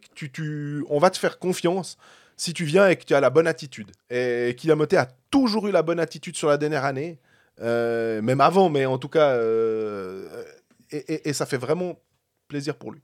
on 0.89 0.99
va 0.99 1.09
te 1.09 1.17
faire 1.17 1.39
confiance 1.39 1.97
si 2.35 2.53
tu 2.53 2.65
viens 2.65 2.87
et 2.87 2.95
que 2.95 3.03
tu 3.03 3.15
as 3.15 3.19
la 3.19 3.29
bonne 3.29 3.47
attitude. 3.47 3.91
Et 4.09 4.55
Kylian 4.57 4.75
Motet 4.75 4.97
a 4.97 5.07
toujours 5.31 5.67
eu 5.67 5.71
la 5.71 5.81
bonne 5.81 5.99
attitude 5.99 6.35
sur 6.35 6.47
la 6.47 6.57
dernière 6.57 6.85
année, 6.85 7.19
euh, 7.61 8.21
même 8.21 8.41
avant, 8.41 8.69
mais 8.69 8.85
en 8.85 8.99
tout 8.99 9.09
cas, 9.09 9.31
euh, 9.31 10.43
et 10.91 11.33
ça 11.33 11.45
fait 11.45 11.57
vraiment 11.57 11.99
plaisir 12.47 12.75
pour 12.75 12.91
lui. 12.91 13.01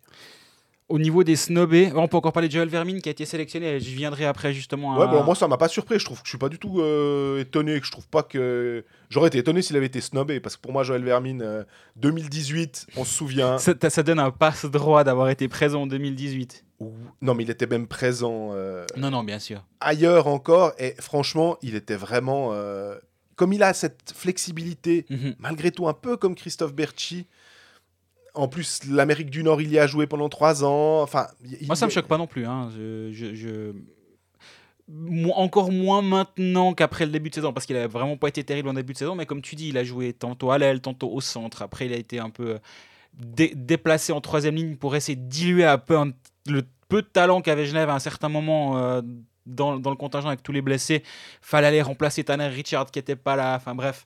Au 0.90 1.00
niveau 1.00 1.24
des 1.24 1.36
snobés, 1.38 1.92
on 1.96 2.08
peut 2.08 2.18
encore 2.18 2.34
parler 2.34 2.50
de 2.50 2.54
Joel 2.54 2.68
Vermin 2.68 3.00
qui 3.00 3.08
a 3.10 3.12
été 3.12 3.26
sélectionné. 3.26 3.80
Je 3.80 3.90
viendrai 3.96 4.26
après 4.26 4.54
justement. 4.54 4.98
Ouais, 4.98 5.08
bon, 5.08 5.24
moi 5.24 5.34
ça 5.34 5.48
m'a 5.48 5.58
pas 5.58 5.70
surpris. 5.70 5.98
Je 5.98 6.06
trouve 6.06 6.20
que 6.20 6.26
je 6.26 6.30
suis 6.32 6.38
pas 6.38 6.50
du 6.50 6.60
tout 6.60 6.82
euh, 6.82 7.40
étonné. 7.40 7.80
Que 7.80 7.86
je 7.86 7.92
trouve 7.92 8.08
pas 8.10 8.22
que 8.22 8.84
j'aurais 9.10 9.28
été 9.30 9.38
étonné 9.38 9.62
s'il 9.62 9.78
avait 9.78 9.86
été 9.88 10.02
snobé 10.02 10.40
parce 10.42 10.56
que 10.58 10.62
pour 10.62 10.74
moi 10.74 10.84
Joël 10.84 11.04
Vermine 11.04 11.42
euh, 11.42 11.64
2018, 11.96 12.88
on 12.98 13.06
se 13.06 13.14
souvient. 13.14 13.58
ça, 13.58 13.74
ça 13.90 14.04
donne 14.04 14.20
un 14.20 14.30
passe 14.32 14.66
droit 14.66 15.04
d'avoir 15.04 15.30
été 15.30 15.48
présent 15.48 15.84
en 15.84 15.88
2018. 15.88 16.66
où- 16.80 16.92
Non, 17.22 17.34
mais 17.34 17.44
il 17.44 17.50
était 17.50 17.66
même 17.68 17.88
présent 17.88 18.50
euh, 18.54 18.86
Non, 18.98 19.10
non, 19.10 19.24
bien 19.24 19.40
sûr. 19.40 19.64
ailleurs 19.80 20.28
encore 20.28 20.74
et 20.78 20.96
franchement, 21.00 21.58
il 21.62 21.76
était 21.76 21.96
vraiment 21.96 22.50
euh, 22.52 22.96
comme 23.36 23.54
il 23.54 23.64
a 23.64 23.74
cette 23.74 24.14
flexibilité 24.14 25.06
Mhm. 25.10 25.36
malgré 25.40 25.72
tout 25.72 25.88
un 25.88 25.94
peu 25.94 26.18
comme 26.18 26.36
Christophe 26.36 26.74
Berchi. 26.74 27.26
En 28.36 28.48
plus, 28.48 28.80
l'Amérique 28.90 29.30
du 29.30 29.44
Nord, 29.44 29.62
il 29.62 29.72
y 29.72 29.78
a 29.78 29.86
joué 29.86 30.08
pendant 30.08 30.28
trois 30.30 30.64
ans. 30.64 31.02
Enfin, 31.04 31.28
Moi, 31.68 31.76
ça 31.76 31.86
me 31.86 31.92
il- 31.92 31.94
choque 31.94 32.08
pas 32.08 32.18
non 32.18 32.26
plus. 32.28 32.46
hein. 32.46 32.70
Encore 35.36 35.72
moins 35.72 36.02
maintenant 36.02 36.74
qu'après 36.74 37.06
le 37.06 37.12
début 37.12 37.30
de 37.30 37.36
saison, 37.36 37.54
parce 37.54 37.66
qu'il 37.66 37.78
a 37.78 37.88
vraiment 37.88 38.18
pas 38.18 38.28
été 38.28 38.44
terrible 38.44 38.68
en 38.70 38.74
début 38.74 38.94
de 38.94 38.98
saison. 38.98 39.16
Mais 39.16 39.26
comme 39.26 39.42
tu 39.42 39.56
dis, 39.56 39.70
il 39.70 39.78
a 39.78 39.84
joué 39.84 40.12
tantôt 40.14 40.52
à 40.52 40.58
l'aile, 40.58 40.82
tantôt 40.82 41.10
au 41.10 41.22
centre. 41.22 41.62
Après, 41.62 41.86
il 41.86 41.94
a 41.94 41.96
été 41.96 42.20
un 42.20 42.30
peu 42.30 42.56
euh, 42.56 42.58
dé- 43.14 43.54
déplacé 43.56 44.12
en 44.12 44.20
troisième 44.20 44.56
ligne 44.56 44.76
pour 44.76 44.96
essayer 44.96 45.16
de 45.16 45.28
diluer 45.28 45.66
un 45.66 45.78
peu 45.78 45.98
le 46.48 46.64
peu 46.90 47.02
de 47.02 47.08
talent 47.08 47.42
qu'avait 47.42 47.66
Genève 47.66 47.90
à 47.90 47.94
un 47.96 48.00
certain 48.00 48.30
moment 48.30 48.78
euh, 48.78 49.02
dans, 49.46 49.76
le 49.78 49.96
contingent 49.96 50.28
avec 50.28 50.44
tous 50.44 50.52
les 50.52 50.62
blessés. 50.62 51.02
Fallait 51.42 51.68
aller 51.68 51.82
remplacer 51.82 52.24
Tanner 52.26 52.48
Richard 52.48 52.92
qui 52.92 53.00
était 53.00 53.16
pas 53.16 53.36
là. 53.38 53.56
Enfin 53.56 53.76
bref, 53.76 54.04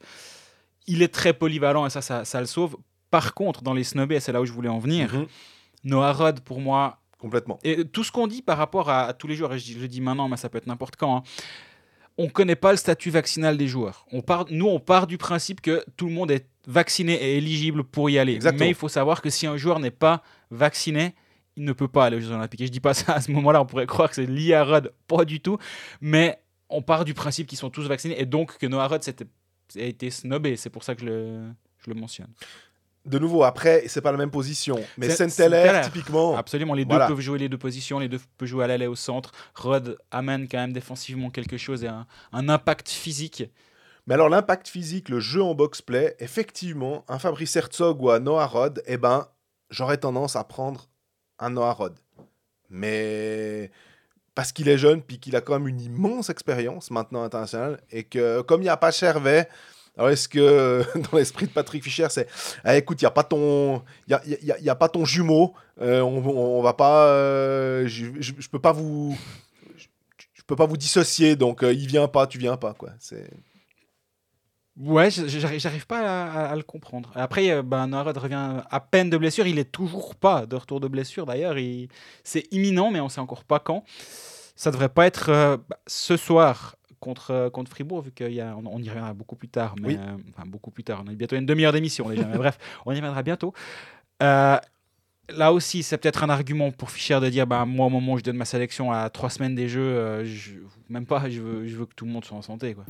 il 0.85 1.01
est 1.01 1.13
très 1.13 1.33
polyvalent 1.33 1.87
et 1.87 1.89
ça, 1.89 2.01
ça 2.23 2.39
le 2.39 2.45
sauve. 2.45 2.77
Par 3.19 3.33
contre, 3.33 3.61
dans 3.63 3.73
les 3.73 3.83
snobés, 3.83 4.19
c'est 4.19 4.31
là 4.31 4.41
où 4.41 4.45
je 4.45 4.51
voulais 4.51 4.69
en 4.69 4.79
venir, 4.79 5.13
Mhm, 5.13 5.27
Noah 5.83 6.13
Rod, 6.13 6.39
pour 6.41 6.59
moi, 6.61 6.99
complètement. 7.17 7.57
et 7.63 7.85
tout 7.85 8.03
ce 8.03 8.11
qu'on 8.11 8.27
dit 8.27 8.41
par 8.41 8.57
rapport 8.57 8.89
à, 8.89 9.05
à 9.05 9.13
tous 9.13 9.27
les 9.27 9.35
joueurs, 9.35 9.53
et 9.53 9.59
je, 9.59 9.73
je 9.73 9.79
le 9.79 9.87
dis 9.87 10.01
maintenant, 10.01 10.27
mais 10.29 10.37
ça 10.37 10.49
peut 10.49 10.57
être 10.59 10.67
n'importe 10.67 10.95
quand, 10.97 11.17
hein, 11.17 11.23
on 12.19 12.25
ne 12.25 12.29
connaît 12.29 12.55
pas 12.55 12.71
le 12.71 12.77
statut 12.77 13.09
vaccinal 13.11 13.57
des 13.57 13.67
joueurs. 13.67 14.05
On 14.11 14.21
part, 14.21 14.45
nous, 14.49 14.67
on 14.67 14.79
part 14.79 15.05
du 15.07 15.17
principe 15.17 15.61
que 15.61 15.83
tout 15.97 16.07
le 16.07 16.13
monde 16.13 16.31
est 16.31 16.47
vacciné 16.67 17.13
et 17.13 17.37
éligible 17.37 17.83
pour 17.83 18.09
y 18.09 18.17
aller. 18.19 18.33
Exactement. 18.33 18.65
Mais 18.65 18.69
il 18.69 18.75
faut 18.75 18.89
savoir 18.89 19.21
que 19.21 19.29
si 19.29 19.45
un 19.47 19.55
joueur 19.57 19.79
n'est 19.79 19.91
pas 19.91 20.21
vacciné, 20.49 21.13
il 21.55 21.63
ne 21.63 21.73
peut 21.73 21.87
pas 21.87 22.05
aller 22.05 22.17
aux 22.17 22.19
Jeux 22.19 22.31
Olympiques. 22.31 22.61
Et 22.61 22.65
je 22.67 22.71
dis 22.71 22.79
pas 22.79 22.93
ça 23.01 23.13
à 23.13 23.21
ce 23.21 23.31
moment-là, 23.31 23.61
on 23.61 23.65
pourrait 23.65 23.85
croire 23.87 24.09
que 24.09 24.15
c'est 24.15 24.25
lié 24.25 24.53
à 24.55 24.63
Rod, 24.63 24.93
pas 25.07 25.25
du 25.25 25.39
tout. 25.39 25.57
Mais 26.01 26.39
on 26.69 26.81
part 26.81 27.05
du 27.05 27.13
principe 27.13 27.45
qu'ils 27.47 27.57
sont 27.59 27.69
tous 27.69 27.87
vaccinés 27.87 28.19
et 28.19 28.25
donc 28.25 28.57
que 28.57 28.65
Noah 28.67 28.87
Rod 28.87 29.01
a 29.75 29.79
été 29.81 30.09
snobé. 30.09 30.55
C'est 30.55 30.69
pour 30.71 30.83
ça 30.83 30.95
que 30.95 31.01
je 31.01 31.05
le, 31.05 31.43
je 31.85 31.89
le 31.91 31.95
mentionne. 31.99 32.29
De 33.07 33.19
nouveau, 33.19 33.43
après, 33.43 33.83
c'est 33.87 34.01
pas 34.01 34.11
la 34.11 34.17
même 34.17 34.31
position. 34.31 34.79
Mais 34.97 35.09
Saint-Hilaire, 35.09 35.81
typiquement, 35.85 36.35
Absolument, 36.35 36.73
les 36.73 36.85
deux 36.85 36.89
Voilà. 36.89 37.07
peuvent 37.07 37.19
jouer 37.19 37.39
les 37.39 37.49
deux 37.49 37.57
positions, 37.57 37.99
les 37.99 38.09
deux 38.09 38.19
peuvent 38.37 38.47
jouer 38.47 38.65
à 38.65 38.67
l'aile 38.67 38.81
et 38.83 38.87
au 38.87 38.95
centre. 38.95 39.31
Rod 39.55 39.97
amène 40.11 40.47
quand 40.47 40.57
même 40.57 40.73
défensivement 40.73 41.29
quelque 41.29 41.57
chose 41.57 41.83
et 41.83 41.87
un, 41.87 42.05
un 42.33 42.49
impact 42.49 42.89
physique. 42.89 43.43
Mais 44.05 44.13
alors, 44.13 44.29
l'impact 44.29 44.67
physique, 44.67 45.09
le 45.09 45.19
jeu 45.19 45.41
en 45.41 45.53
box-play, 45.55 46.15
effectivement, 46.19 47.03
un 47.07 47.19
Fabrice 47.19 47.55
Herzog 47.55 48.01
ou 48.01 48.09
un 48.09 48.19
Noah 48.19 48.45
Rod, 48.45 48.81
eh 48.85 48.97
ben, 48.97 49.27
j'aurais 49.69 49.97
tendance 49.97 50.35
à 50.35 50.43
prendre 50.43 50.87
un 51.39 51.49
Noah 51.49 51.73
Rod. 51.73 51.95
Mais 52.69 53.71
parce 54.35 54.51
qu'il 54.51 54.69
est 54.69 54.77
jeune, 54.77 55.01
puis 55.01 55.19
qu'il 55.19 55.35
a 55.35 55.41
quand 55.41 55.53
même 55.53 55.67
une 55.67 55.81
immense 55.81 56.29
expérience 56.29 56.91
maintenant 56.91 57.23
internationale, 57.23 57.81
et 57.91 58.03
que 58.03 58.41
comme 58.41 58.61
il 58.61 58.65
n'y 58.65 58.69
a 58.69 58.77
pas 58.77 58.91
Chervet, 58.91 59.49
alors 59.97 60.09
est-ce 60.09 60.29
que 60.29 60.83
dans 61.11 61.17
l'esprit 61.17 61.47
de 61.47 61.51
Patrick 61.51 61.83
Fischer, 61.83 62.07
c'est 62.09 62.27
Ah, 62.63 62.77
écoute, 62.77 63.01
il 63.01 63.05
n'y 63.05 63.07
a 63.07 63.11
pas 63.11 63.23
ton, 63.23 63.81
y 64.07 64.13
a, 64.13 64.21
y 64.25 64.51
a- 64.51 64.59
y 64.59 64.69
a 64.69 64.75
pas 64.75 64.89
ton 64.89 65.05
jumeau, 65.05 65.53
euh, 65.81 66.01
on, 66.01 66.25
on, 66.25 66.61
va 66.61 66.73
pas, 66.73 67.07
euh, 67.07 67.87
je, 67.87 68.05
je, 68.19 68.47
peux 68.49 68.59
pas 68.59 68.71
vous, 68.71 69.17
je, 69.77 70.41
peux 70.45 70.55
pas 70.55 70.65
vous 70.65 70.77
dissocier, 70.77 71.35
donc 71.35 71.63
euh, 71.63 71.73
il 71.73 71.87
vient 71.87 72.07
pas, 72.07 72.27
tu 72.27 72.37
viens 72.37 72.57
pas, 72.57 72.73
quoi. 72.73 72.91
C'est 72.99 73.29
Ouais, 74.79 75.09
j'arrive 75.09 75.87
pas 75.87 76.49
à, 76.51 76.55
le 76.55 76.61
comprendre. 76.61 77.11
Après, 77.15 77.49
euh, 77.49 77.63
ben, 77.63 77.89
revient 78.11 78.61
à 78.69 78.79
peine 78.79 79.09
de 79.09 79.17
blessure. 79.17 79.47
Il 79.47 79.57
est 79.57 79.71
toujours 79.71 80.13
pas 80.13 80.45
de 80.45 80.55
retour 80.55 80.79
de 80.79 80.87
blessure. 80.87 81.25
D'ailleurs, 81.25 81.57
il- 81.57 81.89
c'est 82.23 82.45
imminent, 82.51 82.91
mais 82.91 82.99
on 82.99 83.09
sait 83.09 83.19
encore 83.19 83.43
pas 83.43 83.57
quand. 83.57 83.83
Ça 84.55 84.69
devrait 84.69 84.89
pas 84.89 85.07
être 85.07 85.57
bah, 85.67 85.79
ce 85.87 86.15
soir 86.15 86.76
contre, 86.99 87.31
euh, 87.31 87.49
contre 87.49 87.69
Fribourg, 87.71 88.01
vu 88.01 88.11
qu'on 88.11 88.25
on, 88.25 88.65
on 88.65 88.79
y 88.81 88.87
reviendra 88.89 89.13
beaucoup 89.13 89.35
plus 89.35 89.49
tard. 89.49 89.75
Mais, 89.81 89.87
Oui. 89.89 89.97
euh, 89.99 90.17
enfin, 90.35 90.47
beaucoup 90.47 90.71
plus 90.71 90.83
tard. 90.83 91.03
On 91.05 91.09
a 91.09 91.13
bientôt 91.13 91.35
une 91.35 91.45
demi-heure 91.45 91.73
d'émission 91.73 92.09
déjà. 92.09 92.25
mais 92.25 92.37
bref, 92.43 92.57
on 92.85 92.91
y 92.91 92.95
reviendra 92.95 93.23
bientôt. 93.23 93.53
Euh, 94.23 94.57
là 95.29 95.53
aussi, 95.53 95.83
c'est 95.83 95.97
peut-être 95.97 96.23
un 96.23 96.29
argument 96.29 96.71
pour 96.71 96.89
Fischer 96.91 97.19
de 97.19 97.29
dire 97.29 97.45
bah, 97.47 97.65
moi, 97.65 97.85
au 97.87 97.89
moment 97.89 98.13
où 98.13 98.17
je 98.17 98.23
donne 98.23 98.37
ma 98.37 98.45
sélection 98.45 98.91
à 98.91 99.09
trois 99.09 99.29
semaines 99.29 99.55
des 99.55 99.67
Jeux, 99.69 99.81
euh, 99.81 100.25
je, 100.25 100.53
même 100.89 101.05
pas, 101.05 101.29
je 101.29 101.41
veux, 101.41 101.67
je 101.67 101.75
veux 101.77 101.85
que 101.85 101.93
tout 101.95 102.05
le 102.05 102.11
monde 102.11 102.25
soit 102.25 102.37
en 102.37 102.41
santé. 102.41 102.73
Quoi. 102.75 102.85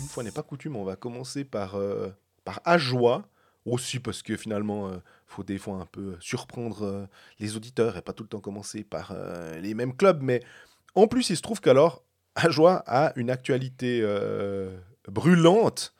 Une 0.00 0.08
fois 0.08 0.22
n'est 0.22 0.30
pas 0.30 0.42
coutume, 0.42 0.76
on 0.76 0.84
va 0.84 0.96
commencer 0.96 1.44
par, 1.44 1.76
euh, 1.76 2.08
par 2.44 2.60
Ajoie, 2.64 3.22
aussi 3.66 3.98
parce 3.98 4.22
que 4.22 4.36
finalement, 4.36 4.92
il 4.92 5.00
faut 5.26 5.42
des 5.42 5.58
fois 5.58 5.76
un 5.76 5.86
peu 5.86 6.16
surprendre 6.20 6.82
euh, 6.84 7.06
les 7.38 7.56
auditeurs 7.56 7.96
et 7.96 8.02
pas 8.02 8.12
tout 8.12 8.22
le 8.24 8.28
temps 8.28 8.40
commencer 8.40 8.84
par 8.84 9.12
euh, 9.12 9.58
les 9.60 9.74
mêmes 9.74 9.96
clubs. 9.96 10.22
Mais 10.22 10.40
en 10.94 11.06
plus, 11.06 11.30
il 11.30 11.36
se 11.36 11.42
trouve 11.42 11.60
qu'alors, 11.60 12.02
Ajoie 12.34 12.82
a 12.86 13.12
une 13.16 13.30
actualité 13.30 14.00
euh, 14.02 14.76
brûlante. 15.08 15.94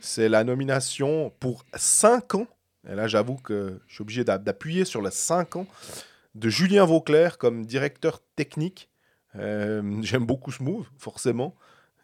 C'est 0.00 0.28
la 0.28 0.44
nomination 0.44 1.32
pour 1.40 1.64
5 1.74 2.34
ans. 2.36 2.46
Et 2.88 2.94
là, 2.94 3.08
j'avoue 3.08 3.36
que 3.36 3.80
je 3.88 3.94
suis 3.94 4.02
obligé 4.02 4.22
d'a- 4.24 4.38
d'appuyer 4.38 4.84
sur 4.84 5.02
les 5.02 5.10
5 5.10 5.56
ans 5.56 5.66
de 6.34 6.48
Julien 6.48 6.84
Vauclair 6.84 7.36
comme 7.38 7.66
directeur 7.66 8.20
technique. 8.36 8.88
Euh, 9.34 9.82
J'aime 10.02 10.24
beaucoup 10.24 10.52
ce 10.52 10.62
move, 10.62 10.86
forcément. 10.98 11.54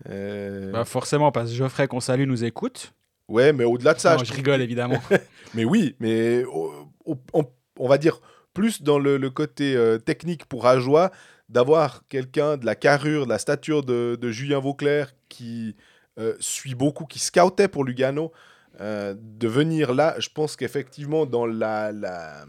Euh, 0.08 0.72
Bah 0.72 0.84
forcément, 0.84 1.30
parce 1.30 1.50
que 1.50 1.56
Geoffrey, 1.56 1.86
qu'on 1.86 2.00
salue, 2.00 2.26
nous 2.26 2.42
écoute. 2.44 2.92
Ouais, 3.28 3.52
mais 3.52 3.64
au-delà 3.64 3.94
de 3.94 4.00
ça, 4.00 4.16
Non, 4.16 4.24
je 4.24 4.32
rigole 4.32 4.60
évidemment. 4.60 5.00
mais 5.54 5.64
oui, 5.64 5.96
mais 6.00 6.44
on, 6.52 7.46
on 7.78 7.88
va 7.88 7.98
dire 7.98 8.20
plus 8.52 8.82
dans 8.82 8.98
le, 8.98 9.16
le 9.16 9.30
côté 9.30 9.74
euh, 9.76 9.98
technique 9.98 10.44
pour 10.46 10.66
Ajoie, 10.66 11.10
d'avoir 11.48 12.06
quelqu'un 12.08 12.56
de 12.56 12.64
la 12.66 12.74
carrure, 12.74 13.24
de 13.24 13.30
la 13.30 13.38
stature 13.38 13.82
de, 13.82 14.16
de 14.20 14.30
Julien 14.30 14.60
Vauclair 14.60 15.12
qui 15.28 15.74
euh, 16.18 16.34
suit 16.38 16.74
beaucoup, 16.74 17.04
qui 17.06 17.18
scoutait 17.18 17.68
pour 17.68 17.84
Lugano. 17.84 18.32
euh, 18.80 19.14
de 19.18 19.48
venir 19.48 19.92
là, 19.94 20.14
je 20.18 20.28
pense 20.28 20.54
qu'effectivement, 20.56 21.26
dans 21.26 21.46
la, 21.46 21.92
la, 21.92 22.44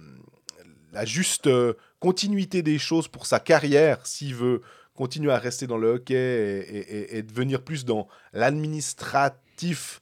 la 0.93 1.05
juste 1.05 1.49
continuité 1.99 2.61
des 2.61 2.77
choses 2.77 3.07
pour 3.07 3.25
sa 3.25 3.39
carrière, 3.39 4.05
s'il 4.05 4.35
veut 4.35 4.61
continuer 4.93 5.31
à 5.31 5.37
rester 5.39 5.67
dans 5.67 5.77
le 5.77 5.89
hockey 5.89 6.15
et, 6.15 6.77
et, 6.77 7.17
et 7.17 7.23
devenir 7.23 7.61
plus 7.63 7.83
dans 7.85 8.07
l'administratif 8.33 10.01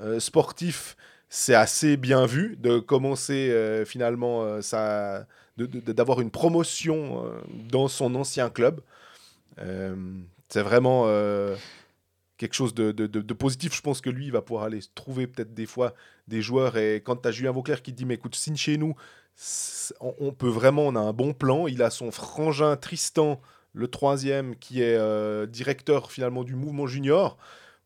euh, 0.00 0.20
sportif, 0.20 0.96
c'est 1.28 1.54
assez 1.54 1.96
bien 1.96 2.26
vu 2.26 2.56
de 2.58 2.78
commencer 2.78 3.50
euh, 3.50 3.84
finalement 3.84 4.42
euh, 4.42 4.62
ça, 4.62 5.26
d'avoir 5.56 6.20
une 6.20 6.30
promotion 6.30 7.24
dans 7.70 7.88
son 7.88 8.14
ancien 8.14 8.50
club. 8.50 8.80
c'est 10.48 10.62
vraiment 10.62 11.06
quelque 12.36 12.54
chose 12.54 12.74
de, 12.74 13.32
positif. 13.32 13.74
Je 13.74 13.82
pense 13.82 14.00
que 14.00 14.10
lui, 14.10 14.26
il 14.26 14.32
va 14.32 14.42
pouvoir 14.42 14.64
aller 14.64 14.80
trouver 14.94 15.26
peut-être 15.26 15.54
des 15.54 15.66
fois 15.66 15.94
des 16.26 16.42
joueurs. 16.42 16.76
Et 16.76 16.96
quand 16.96 17.16
tu 17.16 17.28
as 17.28 17.30
Julien 17.30 17.52
Vauclair 17.52 17.82
qui 17.82 17.92
dit 17.92 18.04
Mais 18.04 18.14
écoute, 18.14 18.34
signe 18.34 18.56
chez 18.56 18.76
nous, 18.78 18.94
on, 20.00 20.32
peut 20.32 20.48
vraiment, 20.48 20.82
on 20.82 20.96
a 20.96 21.00
un 21.00 21.12
bon 21.12 21.32
plan. 21.32 21.66
Il 21.66 21.82
a 21.82 21.90
son 21.90 22.10
frangin 22.10 22.76
Tristan, 22.76 23.40
le 23.72 23.88
troisième, 23.88 24.56
qui 24.56 24.82
est 24.82 24.96
euh, 24.96 25.46
directeur 25.46 26.12
finalement 26.12 26.44
du 26.44 26.54
mouvement 26.54 26.86
junior. 26.86 27.36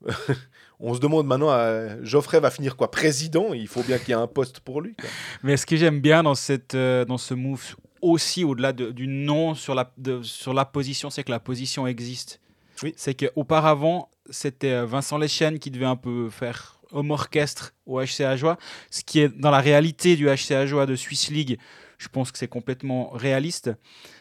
on 0.80 0.94
se 0.94 1.00
demande 1.00 1.26
maintenant, 1.26 1.50
euh, 1.50 1.96
Geoffrey 2.02 2.40
va 2.40 2.50
finir 2.50 2.76
quoi 2.76 2.90
Président? 2.90 3.52
Il 3.54 3.68
faut 3.68 3.82
bien 3.82 3.98
qu'il 3.98 4.08
y 4.08 4.12
ait 4.12 4.14
un 4.14 4.26
poste 4.26 4.60
pour 4.60 4.80
lui. 4.80 4.94
Mais 5.42 5.56
ce 5.56 5.66
que 5.66 5.76
j'aime 5.76 6.00
bien 6.00 6.22
dans, 6.22 6.34
cette, 6.34 6.74
euh, 6.74 7.04
dans 7.04 7.18
ce 7.18 7.34
move, 7.34 7.76
aussi 8.02 8.44
au-delà 8.44 8.72
du 8.72 9.06
nom 9.06 9.54
sur 9.54 9.74
la, 9.74 9.90
sur 10.22 10.54
la 10.54 10.64
position, 10.64 11.10
c'est 11.10 11.24
que 11.24 11.30
la 11.30 11.40
position 11.40 11.86
existe. 11.86 12.40
Oui. 12.82 12.92
C'est 12.96 13.14
qu'auparavant, 13.14 14.10
c'était 14.28 14.84
Vincent 14.84 15.16
Lechen 15.16 15.58
qui 15.58 15.70
devait 15.70 15.86
un 15.86 15.96
peu 15.96 16.28
faire 16.28 16.76
homme 16.92 17.10
orchestre 17.10 17.74
au 17.86 18.00
HC 18.00 18.20
Ajoie, 18.20 18.58
ce 18.90 19.02
qui 19.02 19.20
est 19.20 19.28
dans 19.28 19.50
la 19.50 19.60
réalité 19.60 20.16
du 20.16 20.26
HC 20.26 20.52
Ajoie 20.52 20.86
de 20.86 20.94
Swiss 20.94 21.30
League, 21.30 21.58
je 21.98 22.08
pense 22.08 22.30
que 22.30 22.38
c'est 22.38 22.48
complètement 22.48 23.10
réaliste. 23.10 23.70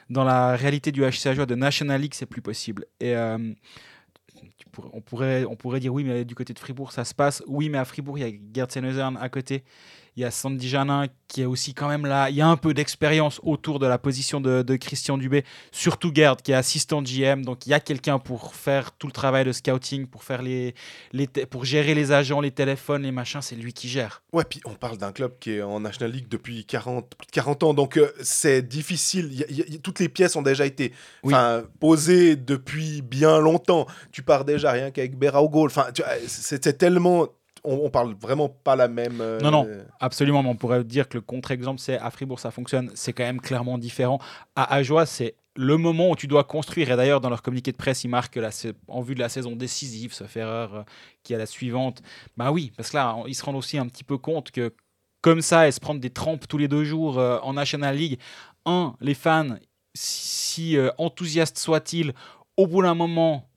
Dans 0.09 0.23
la 0.23 0.55
réalité 0.55 0.91
du 0.91 1.01
HC 1.01 1.27
Ajoie 1.27 1.45
de 1.45 1.55
National 1.55 2.01
League, 2.01 2.13
c'est 2.13 2.25
plus 2.25 2.41
possible. 2.41 2.85
Et 2.99 3.15
euh, 3.15 3.37
on, 4.93 5.01
pourrait, 5.01 5.79
dire 5.79 5.93
oui, 5.93 6.03
mais 6.03 6.25
du 6.25 6.35
côté 6.35 6.53
de 6.53 6.59
Fribourg, 6.59 6.91
ça 6.91 7.05
se 7.05 7.13
passe. 7.13 7.43
Oui, 7.47 7.69
mais 7.69 7.77
à 7.77 7.85
Fribourg, 7.85 8.17
il 8.17 8.27
y 8.27 8.61
a 8.61 8.65
Gerd 8.65 9.17
à 9.19 9.29
côté. 9.29 9.63
Il 10.17 10.21
y 10.21 10.25
a 10.25 10.32
Sandy 10.32 10.69
Janin 10.69 11.08
qui 11.28 11.41
est 11.41 11.45
aussi 11.45 11.73
quand 11.73 11.89
même 11.89 12.06
là. 12.06 12.30
Il 12.30 12.36
y 12.38 12.41
a 12.41 12.47
un 12.47 12.56
peu 12.56 12.73
d'expérience 12.73 13.41
autour 13.43 13.80
de 13.80 13.86
la 13.86 13.97
position 13.97 14.39
de, 14.39 14.75
Christian 14.78 15.17
Dubé, 15.17 15.43
surtout 15.71 16.12
Gerd 16.13 16.41
qui 16.41 16.54
est 16.54 16.56
assistant 16.56 17.01
GM. 17.01 17.43
Donc 17.43 17.65
il 17.65 17.71
y 17.71 17.73
a 17.73 17.82
quelqu'un 17.82 18.17
pour 18.19 18.56
faire 18.56 18.93
tout 18.93 19.08
le 19.08 19.12
travail 19.12 19.43
de 19.43 19.51
scouting, 19.51 20.08
pour, 20.08 20.23
faire 20.23 20.41
les, 20.41 20.73
les 21.12 21.28
pour 21.28 21.65
gérer 21.65 21.95
les 21.95 22.13
agents, 22.13 22.39
les 22.39 22.51
téléphones, 22.51 23.04
les 23.04 23.12
machins. 23.12 23.41
C'est 23.41 23.56
lui 23.56 23.73
qui 23.73 23.89
gère. 23.89 24.23
Ouais, 24.32 24.45
puis 24.45 24.62
on 24.65 24.75
parle 24.75 24.97
d'un 24.97 25.12
club 25.12 25.34
qui 25.39 25.51
est 25.51 25.62
en 25.62 25.82
National 25.82 26.12
League 26.12 26.28
depuis 26.30 26.65
40, 26.65 27.13
40 27.34 27.63
ans. 27.63 27.73
Donc 27.73 27.97
euh, 27.97 28.12
c'est 28.21 28.62
difficile. 28.62 29.45
toutes 29.84 29.99
les 29.99 30.08
pièces 30.10 30.38
ont 30.38 30.41
déjà 30.41 30.65
été 30.65 30.93
posées 31.80 32.38
depuis 32.38 33.01
bien 33.01 33.39
longtemps. 33.39 33.86
Tu 34.13 34.23
pars 34.23 34.45
déjà 34.45 34.71
rien 34.71 34.91
qu'avec 34.91 35.17
Beraugo. 35.17 35.65
Enfin, 35.65 35.88
c'était 36.28 36.73
tellement 36.73 37.28
on, 37.65 37.89
parle 37.89 38.13
vraiment 38.13 38.49
pas 38.49 38.75
la 38.75 38.88
même. 38.88 39.19
Euh, 39.21 39.39
non, 39.39 39.51
non, 39.51 39.67
absolument. 39.99 40.39
On 40.39 40.56
pourrait 40.56 40.84
dire 40.84 41.10
que 41.10 41.17
le 41.17 41.21
contre-exemple, 41.21 41.80
c'est 41.80 41.97
à 41.97 42.10
Fribourg, 42.12 42.39
ça 42.39 42.51
fonctionne. 42.51 42.91
C'est 42.95 43.13
quand 43.13 43.23
même 43.23 43.41
clairement 43.41 43.78
différent. 43.78 44.19
À 44.56 44.73
Ajoie, 44.75 45.06
c'est 45.06 45.36
le 45.56 45.78
moment 45.78 46.12
où 46.12 46.15
tu 46.15 46.28
dois 46.28 46.43
construire. 46.43 46.91
Et 46.91 46.95
d'ailleurs, 46.95 47.21
dans 47.21 47.30
leur 47.30 47.41
communiqué 47.41 47.71
de 47.71 47.78
presse, 47.78 48.04
ils 48.04 48.10
marquent 48.10 48.36
la, 48.36 48.49
en 48.88 49.01
vue 49.01 49.15
de 49.15 49.19
la 49.19 49.30
saison 49.30 49.56
décisive, 49.56 50.13
sauf 50.13 50.36
erreur, 50.38 50.75
euh, 50.75 50.84
qui 51.23 51.34
est 51.34 51.38
la 51.38 51.45
suivante. 51.45 52.01
Bah 52.38 52.51
oui, 52.51 52.71
parce 52.75 52.91
que 52.91 52.97
là, 52.97 53.17
ils 53.28 53.36
se 53.36 53.43
rendent 53.43 53.56
aussi 53.56 53.78
un 53.78 53.88
petit 53.88 54.04
peu 54.04 54.17
compte 54.17 54.51
que 54.51 54.73
comme 55.21 55.41
ça, 55.41 55.67
et 55.67 55.71
se 55.71 55.80
prendre 55.80 55.99
des 55.99 56.12
trempes 56.12 56.47
tous 56.47 56.58
les 56.58 56.67
deux 56.67 56.84
jours 56.84 57.17
euh, 57.17 57.39
en 57.41 57.54
National 57.54 57.95
League, 57.95 58.19
un, 58.65 58.95
les 59.01 59.15
fans, 59.15 59.56
si 59.95 60.78
enthousiastes 60.97 61.58
soient-ils, 61.58 62.13
au 62.58 62.67
bout 62.67 62.82
d'un 62.82 62.95
moment, 62.95 63.47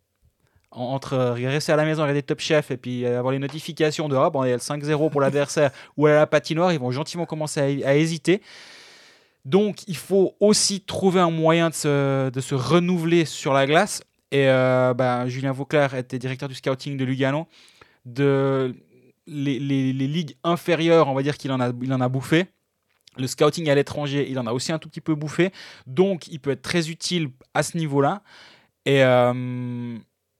entre 0.70 1.16
rester 1.16 1.72
à 1.72 1.76
la 1.76 1.84
maison, 1.84 2.02
regarder 2.02 2.22
Top 2.22 2.40
Chef 2.40 2.70
et 2.70 2.76
puis 2.76 3.06
avoir 3.06 3.32
les 3.32 3.38
notifications 3.38 4.08
de 4.08 4.16
oh, 4.16 4.30
bon, 4.30 4.44
il 4.44 4.48
y 4.48 4.52
a 4.52 4.56
le 4.56 4.60
5-0 4.60 5.10
pour 5.10 5.20
l'adversaire 5.20 5.70
ou 5.96 6.06
à 6.06 6.12
la 6.12 6.26
patinoire, 6.26 6.72
ils 6.72 6.78
vont 6.78 6.90
gentiment 6.90 7.26
commencer 7.26 7.82
à, 7.84 7.96
hésiter. 7.96 8.42
Donc 9.44 9.78
il 9.86 9.96
faut 9.96 10.34
aussi 10.40 10.80
trouver 10.82 11.20
un 11.20 11.30
moyen 11.30 11.70
de 11.70 11.74
se, 11.74 12.30
de 12.30 12.40
se 12.40 12.54
renouveler 12.54 13.24
sur 13.24 13.52
la 13.52 13.66
glace. 13.66 14.02
Et 14.30 14.48
euh, 14.48 14.92
bah, 14.92 15.26
Julien 15.26 15.52
Vauclair 15.52 15.94
était 15.94 16.18
directeur 16.18 16.48
du 16.48 16.54
scouting 16.54 16.98
de 16.98 17.04
Lugano. 17.04 17.46
De 18.04 18.74
les, 19.26 19.58
les, 19.58 19.92
ligues 19.92 20.36
inférieures, 20.42 21.08
on 21.08 21.14
va 21.14 21.22
dire 21.22 21.36
qu'il 21.36 21.52
en, 21.52 21.60
a, 21.60 21.70
il 21.82 21.92
en 21.92 22.00
a 22.00 22.08
bouffé. 22.08 22.46
Le 23.16 23.26
scouting 23.26 23.68
à 23.68 23.74
l'étranger, 23.74 24.26
il 24.30 24.38
en 24.38 24.46
a 24.46 24.52
aussi 24.52 24.72
un 24.72 24.78
tout 24.78 24.88
petit 24.88 25.00
peu 25.00 25.14
bouffé. 25.14 25.50
Donc 25.86 26.28
il 26.28 26.40
peut 26.40 26.50
être 26.50 26.62
très 26.62 26.90
utile 26.90 27.30
à 27.54 27.62
ce 27.62 27.76
niveau-là. 27.76 28.22
Et, 28.86 29.02
euh, 29.02 29.98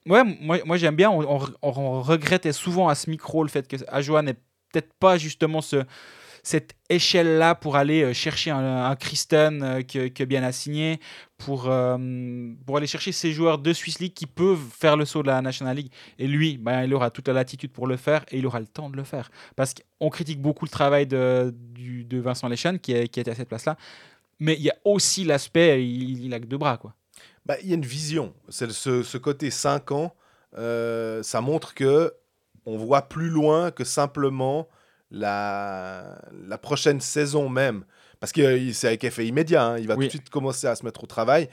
Ouais, 0.09 0.25
moi, 0.41 0.59
moi 0.65 0.77
j'aime 0.77 0.97
bien. 0.97 1.11
On, 1.11 1.41
on, 1.63 2.03
regrettait 2.03 2.53
souvent 2.53 2.89
à 2.89 2.95
ce 2.95 3.11
micro 3.11 3.43
le 3.43 3.49
fait 3.49 3.69
que 3.69 3.77
Ajoa 3.89 4.23
n'est 4.23 4.35
peut-être 4.73 4.93
pas 4.99 5.19
justement 5.19 5.61
ce, 5.61 5.85
cette 6.43 6.75
échelle-là 6.89 7.55
pour 7.55 7.77
aller 7.77 8.03
euh, 8.03 8.13
chercher 8.15 8.51
un, 8.51 8.87
un 8.87 8.97
Kristen 8.97 9.63
euh, 9.63 9.83
que, 9.83 10.25
bien 10.25 10.43
assigné, 10.43 10.99
pour, 11.37 11.69
euh, 11.69 11.99
pour 12.67 12.79
aller 12.79 12.87
chercher 12.87 13.13
ces 13.13 13.33
joueurs 13.33 13.59
de 13.59 13.73
Swiss 13.73 13.99
League 13.99 14.15
qui 14.15 14.27
peuvent 14.27 14.67
faire 14.71 14.97
le 14.97 15.05
saut 15.05 15.23
de 15.23 15.29
la 15.29 15.43
National 15.43 15.77
League. 15.77 15.93
Et 16.19 16.27
lui, 16.27 16.57
ben, 16.57 16.85
il 16.85 16.95
aura 16.95 17.11
toute 17.11 17.29
la 17.29 17.35
latitude 17.35 17.71
pour 17.71 17.87
le 17.87 17.97
faire 17.97 18.25
et 18.31 18.39
il 18.39 18.47
aura 18.47 18.61
le 18.61 18.67
temps 18.67 18.89
de 18.89 18.97
le 18.97 19.05
faire. 19.05 19.31
Parce 19.57 19.75
qu'on 19.75 20.09
critique 20.09 20.41
beaucoup 20.41 20.65
le 20.65 20.71
travail 20.71 21.07
de, 21.07 21.55
du, 21.55 22.05
de 22.05 22.19
Vincent 22.19 22.49
Lechen 22.49 22.79
qui, 22.79 22.93
est, 22.93 23.09
qui 23.09 23.21
était 23.21 23.33
à 23.33 23.35
cette 23.35 23.49
place-là. 23.49 23.77
Mais 24.41 24.55
il 24.55 24.63
y 24.63 24.71
a 24.71 24.77
aussi 24.85 25.25
l'aspect, 25.25 25.85
il, 25.85 26.25
il 26.25 26.33
a 26.33 26.41
que 26.41 26.47
deux 26.47 26.59
bras. 26.59 26.79
quoi. 26.79 26.95
Bah, 27.49 27.57
il 27.63 27.69
y 27.69 27.73
a 27.73 27.75
une 27.77 27.85
vision. 27.85 28.35
C'est 28.51 28.71
ce, 28.71 29.03
ce, 29.03 29.17
côté 29.17 29.51
5 29.51 29.91
ans, 29.93 30.15
euh, 30.59 31.23
ça 31.23 31.41
montre 31.41 31.75
que 31.75 32.13
on 32.67 32.77
voit 32.77 33.09
plus 33.09 33.31
loin 33.31 33.71
que 33.71 33.85
simplement 33.85 34.69
la, 35.11 36.21
la 36.47 36.59
prochaine 36.59 37.01
saison 37.01 37.49
même. 37.49 37.85
Parce 38.21 38.33
que 38.33 38.73
c'est 38.73 38.89
avec 38.89 39.05
effet 39.05 39.27
immédiat, 39.27 39.65
hein. 39.65 39.79
il 39.79 39.87
va 39.87 39.95
tout 39.95 40.03
de 40.03 40.09
suite 40.09 40.29
commencer 40.29 40.67
à 40.67 40.75
se 40.75 40.85
mettre 40.85 41.05
au 41.05 41.07
travail. 41.07 41.49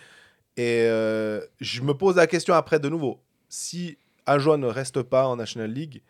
Et 0.58 0.81
euh, 0.81 1.39
je 1.62 1.81
me 1.81 1.93
pose 1.93 2.17
la 2.17 2.27
question 2.27 2.53
après 2.53 2.79
de 2.79 2.89
nouveau. 2.89 3.21
Si 3.47 3.97
Ajoie 4.25 4.58
ne 4.58 4.67
reste 4.67 5.01
pas 5.01 5.27
en 5.27 5.38
National 5.38 5.71
League, 5.71 6.01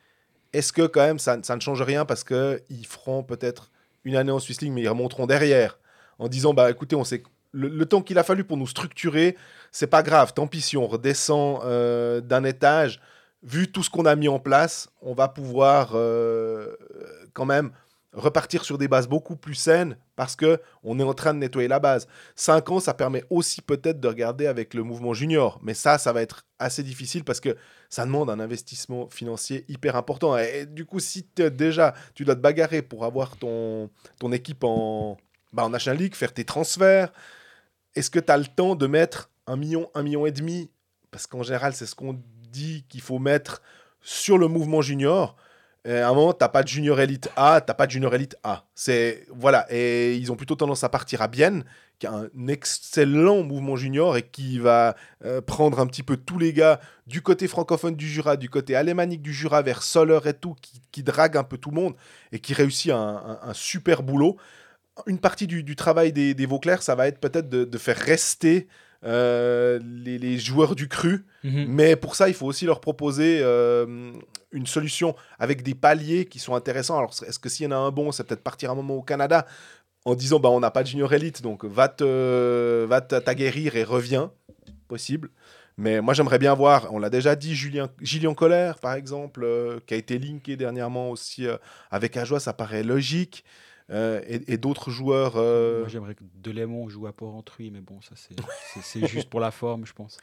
est-ce 0.54 0.74
que 0.74 0.88
quand 0.88 1.02
même 1.02 1.20
ça, 1.20 1.38
ça 1.44 1.56
ne 1.56 1.62
change 1.62 1.82
rien 1.84 2.06
parce 2.06 2.24
qu'ils 2.24 2.88
feront 2.88 3.22
peut-être 3.24 3.70
une 4.04 4.16
année 4.16 4.32
en 4.32 4.40
Swiss 4.40 4.62
League, 4.62 4.72
mais 4.72 4.82
ils 4.82 4.90
remonteront 4.90 5.28
derrière 5.28 5.78
en 6.18 6.28
disant 6.28 6.54
bah 6.54 6.72
écoutez, 6.72 6.96
on 6.96 7.04
sait 7.04 7.22
le, 7.56 7.86
temps 7.86 8.02
qu'il 8.02 8.18
a 8.18 8.24
fallu 8.24 8.44
pour 8.44 8.58
nous 8.58 8.68
structurer, 8.68 9.38
c'est 9.72 9.88
pas 9.88 10.04
grave. 10.04 10.34
Tant 10.34 10.48
pis 10.48 10.62
si 10.62 10.78
on 10.78 10.88
redescend 10.88 11.62
euh, 11.64 12.22
d'un 12.22 12.44
étage, 12.44 13.00
vu 13.44 13.72
tout 13.72 13.84
ce 13.84 13.90
qu'on 13.90 14.06
a 14.06 14.16
mis 14.16 14.28
en 14.28 14.40
place, 14.40 14.90
on 15.02 15.14
va 15.14 15.28
pouvoir 15.28 15.92
euh, 15.94 16.76
quand 17.34 17.46
même 17.46 17.72
repartir 18.14 18.64
sur 18.64 18.78
des 18.78 18.88
bases 18.88 19.10
beaucoup 19.10 19.36
plus 19.36 19.56
saines 19.56 19.98
parce 20.16 20.38
que 20.38 20.62
on 20.84 21.00
est 21.00 21.04
en 21.04 21.14
train 21.14 21.34
de 21.34 21.40
nettoyer 21.40 21.68
la 21.68 21.80
base. 21.80 22.08
Cinq 22.36 22.72
ans, 22.72 22.80
ça 22.80 22.94
permet 22.94 23.24
aussi 23.30 23.62
peut-être 23.62 24.00
de 24.00 24.08
regarder 24.08 24.48
avec 24.48 24.74
le 24.74 24.84
mouvement 24.84 25.14
junior, 25.14 25.60
mais 25.62 25.74
ça, 25.74 25.98
ça 25.98 26.14
va 26.14 26.22
être 26.22 26.46
assez 26.58 26.82
difficile 26.82 27.26
parce 27.26 27.42
que 27.42 27.58
ça 27.90 28.06
demande 28.06 28.30
un 28.30 28.40
investissement 28.40 29.10
financier 29.10 29.66
hyper 29.68 29.98
important. 29.98 30.38
Du 30.68 30.86
coup, 30.86 31.00
si 31.00 31.28
déjà 31.36 31.94
tu 32.14 32.24
dois 32.24 32.36
te 32.36 32.42
bagarrer 32.42 32.82
pour 32.82 33.04
avoir 33.04 33.36
ton, 33.36 33.90
ton 34.18 34.32
équipe 34.32 34.64
en, 34.64 35.18
bah, 35.52 35.66
en 35.66 35.70
National 35.70 36.02
League, 36.02 36.16
faire 36.16 36.34
tes 36.34 36.46
transferts, 36.46 37.12
est-ce 37.96 38.10
que 38.10 38.20
tu 38.20 38.32
as 38.32 38.38
le 38.38 38.46
temps 38.46 38.76
de 38.76 38.88
mettre 38.88 39.30
un 39.48 39.56
million, 39.56 39.90
un 39.96 40.04
million 40.04 40.26
et 40.26 40.32
demi? 40.32 40.70
Parce 41.12 41.28
qu'en 41.28 41.44
général, 41.44 41.74
c'est 41.74 41.86
ce 41.86 41.96
qu'on 41.96 42.20
dit 42.52 42.86
qu'il 42.90 43.02
faut 43.02 43.20
mettre 43.20 43.62
sur 44.02 44.38
le 44.38 44.48
mouvement 44.48 44.82
junior. 44.82 45.36
Et 45.86 45.94
à 45.94 46.10
un 46.10 46.14
moment, 46.14 46.34
t'as 46.34 46.50
pas 46.50 46.64
de 46.64 46.68
junior 46.68 47.00
élite 47.00 47.30
A, 47.36 47.62
t'as 47.62 47.76
pas 47.76 47.86
de 47.86 47.92
junior 47.92 48.14
élite 48.16 48.36
A. 48.44 48.66
C'est 48.74 49.28
voilà, 49.30 49.68
et 49.70 50.16
ils 50.16 50.32
ont 50.32 50.36
plutôt 50.36 50.56
tendance 50.56 50.84
à 50.84 50.90
partir 50.90 51.22
à 51.22 51.28
Bienne, 51.28 51.64
qui 52.00 52.08
a 52.08 52.14
un 52.14 52.48
excellent 52.48 53.44
mouvement 53.44 53.76
junior 53.76 54.18
et 54.18 54.24
qui 54.24 54.58
va 54.58 54.96
euh, 55.24 55.42
prendre 55.42 55.80
un 55.80 55.86
petit 55.86 56.02
peu 56.02 56.18
tous 56.18 56.40
les 56.40 56.54
gars 56.54 56.80
du 57.06 57.22
côté 57.22 57.48
francophone 57.48 57.96
du 57.96 58.08
Jura, 58.08 58.36
du 58.36 58.50
côté 58.50 58.76
alémanique 58.76 59.22
du 59.22 59.32
Jura 59.32 59.62
vers 59.62 59.84
Soler 59.84 60.20
et 60.26 60.34
tout, 60.34 60.56
qui, 60.92 61.04
drague 61.04 61.38
un 61.38 61.44
peu 61.44 61.58
tout 61.58 61.70
le 61.70 61.76
monde 61.76 61.96
et 62.32 62.40
qui 62.40 62.54
réussit 62.54 62.92
un 62.92 63.54
super 63.54 64.02
boulot 64.02 64.38
une 65.08 65.20
partie 65.20 65.48
du, 65.48 65.76
travail 65.76 66.14
des, 66.14 66.34
des, 66.34 66.46
Vauclair, 66.46 66.82
ça 66.82 66.96
va 66.96 67.08
être 67.08 67.20
peut-être 67.20 67.50
de, 67.50 67.78
faire 67.78 67.98
rester 67.98 68.68
euh, 69.04 69.80
les, 69.84 70.38
joueurs 70.38 70.76
du 70.76 70.88
cru. 70.88 71.26
Mhm. 71.44 71.66
Mais 71.68 71.96
pour 71.96 72.16
ça, 72.16 72.28
il 72.28 72.34
faut 72.34 72.46
aussi 72.46 72.66
leur 72.66 72.80
proposer 72.80 73.40
euh, 73.42 74.12
une 74.52 74.68
solution 74.68 75.16
avec 75.38 75.64
des 75.64 75.76
paliers 75.76 76.26
qui 76.26 76.40
sont 76.40 76.56
intéressants. 76.56 76.98
Alors, 76.98 77.14
est-ce 77.28 77.40
que 77.40 77.50
s'il 77.50 77.66
y 77.66 77.68
en 77.68 77.72
a 77.72 77.78
un 77.78 77.92
bon, 77.92 78.12
c'est 78.12 78.24
peut-être 78.24 78.44
partir 78.44 78.72
un 78.72 78.76
moment 78.76 78.96
au 78.96 79.04
Canada 79.04 79.46
en 80.06 80.16
disant 80.16 80.40
bah, 80.40 80.50
on 80.50 80.60
n'a 80.60 80.72
pas 80.72 80.84
de 80.84 80.88
junior 80.88 81.12
élite, 81.14 81.42
donc 81.42 81.66
va 81.66 81.90
te 81.90 82.86
va 82.86 83.02
t'aguerrir 83.02 83.76
et 83.76 83.84
reviens. 83.84 84.32
Possible. 84.88 85.30
Mais 85.78 86.00
moi, 86.00 86.14
j'aimerais 86.14 86.40
bien 86.40 86.54
voir, 86.54 86.94
on 86.94 87.00
l'a 87.00 87.10
déjà 87.10 87.36
dit, 87.36 87.54
Julien, 87.54 87.90
Gillian 88.02 88.34
Colère, 88.34 88.80
par 88.80 88.94
exemple, 88.94 89.44
euh, 89.44 89.80
qui 89.86 89.94
a 89.94 89.98
été 89.98 90.18
linké 90.18 90.56
dernièrement 90.56 91.10
aussi 91.10 91.48
euh, 91.48 91.58
avec 91.92 92.16
Ajoie, 92.16 92.40
ça 92.40 92.54
paraît 92.54 92.84
logique. 92.84 93.44
Euh, 93.92 94.20
et 94.28 94.54
et 94.54 94.58
d'autres 94.58 94.90
joueurs. 94.90 95.34
euh, 95.36 95.82
Moi, 95.82 95.88
j'aimerais 95.90 96.16
que 96.16 96.24
Delémont 96.36 96.90
joue 96.90 97.06
à 97.06 97.14
Port-Entruy, 97.14 97.70
mais 97.70 97.82
bon, 97.82 98.02
ça, 98.02 98.16
c'est- 98.16 99.06
juste 99.06 99.30
pour 99.30 99.40
la 99.40 99.52
forme, 99.52 99.86
je 99.86 99.94
pense. 99.94 100.18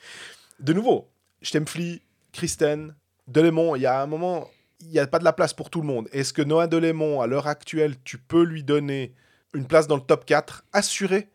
De 0.59 0.72
nouveau, 0.72 1.09
Stempfli, 1.42 2.03
Christen, 2.33 2.94
Delémont, 3.29 3.77
il 3.77 3.83
y 3.83 3.87
a 3.87 4.03
un 4.03 4.07
moment, 4.07 4.48
il 4.81 4.88
n'y 4.88 4.98
a 4.98 5.07
pas 5.07 5.20
de 5.20 5.25
la 5.25 5.33
place 5.33 5.55
pour 5.55 5.70
tout 5.70 5.81
le 5.81 5.87
monde. 5.87 6.09
Est-ce 6.12 6.33
que 6.33 6.42
Noah 6.42 6.66
Delémont, 6.66 7.20
à 7.20 7.29
l'heure 7.29 7.46
actuelle, 7.46 7.94
tu 8.03 8.18
peux 8.18 8.42
lui 8.42 8.64
donner 8.64 9.14
une 9.55 9.66
place 9.66 9.87
dans 9.87 9.96
le 9.96 10.03
top 10.03 10.25
4 10.25 10.64
assurée 10.72 11.29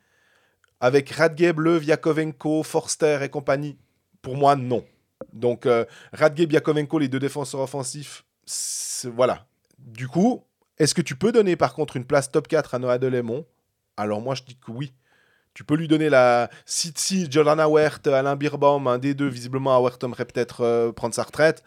avec 0.82 1.10
Radgeb, 1.12 1.60
Lev, 1.60 1.86
Yakovenko, 1.86 2.63
Forster 2.63 3.20
et 3.24 3.30
compagnie? 3.30 3.78
Pour 4.22 4.36
moi, 4.36 4.56
non. 4.58 4.84
Donc, 5.32 5.66
euh, 5.66 5.86
Radgeb, 6.12 6.52
Yakovenko, 6.52 7.00
les 7.00 7.08
deux 7.08 7.20
défenseurs 7.20 7.62
offensifs, 7.62 8.26
voilà. 9.13 9.46
Du 9.78 10.08
coup, 10.10 10.44
est-ce 10.78 10.94
que 10.94 11.02
tu 11.02 11.16
peux 11.16 11.32
donner 11.32 11.56
par 11.56 11.74
contre 11.74 11.98
une 11.98 12.06
place 12.06 12.32
top 12.32 12.48
4 12.48 12.76
à 12.76 12.80
Noah 12.80 12.98
Delémont? 12.98 13.46
Alors 13.98 14.22
moi, 14.22 14.36
je 14.36 14.44
dis 14.44 14.56
que 14.58 14.72
oui. 14.72 14.94
Tu 15.54 15.63
peux 15.63 15.76
lui 15.76 15.88
donner 15.88 16.10
la. 16.10 16.50
Si, 16.66 16.94
si 16.96 17.32
Jordana 17.32 17.68
Wert, 17.68 18.02
Alain 18.06 18.36
Birbaum, 18.36 18.86
un 18.88 19.00
des 19.00 19.16
deux, 19.16 19.28
visiblement, 19.28 19.82
Wert 19.82 19.98
aimerait 20.04 20.26
peut-être 20.26 20.62
euh, 20.62 20.92
prendre 20.92 21.16
sa 21.16 21.24
retraite. 21.24 21.63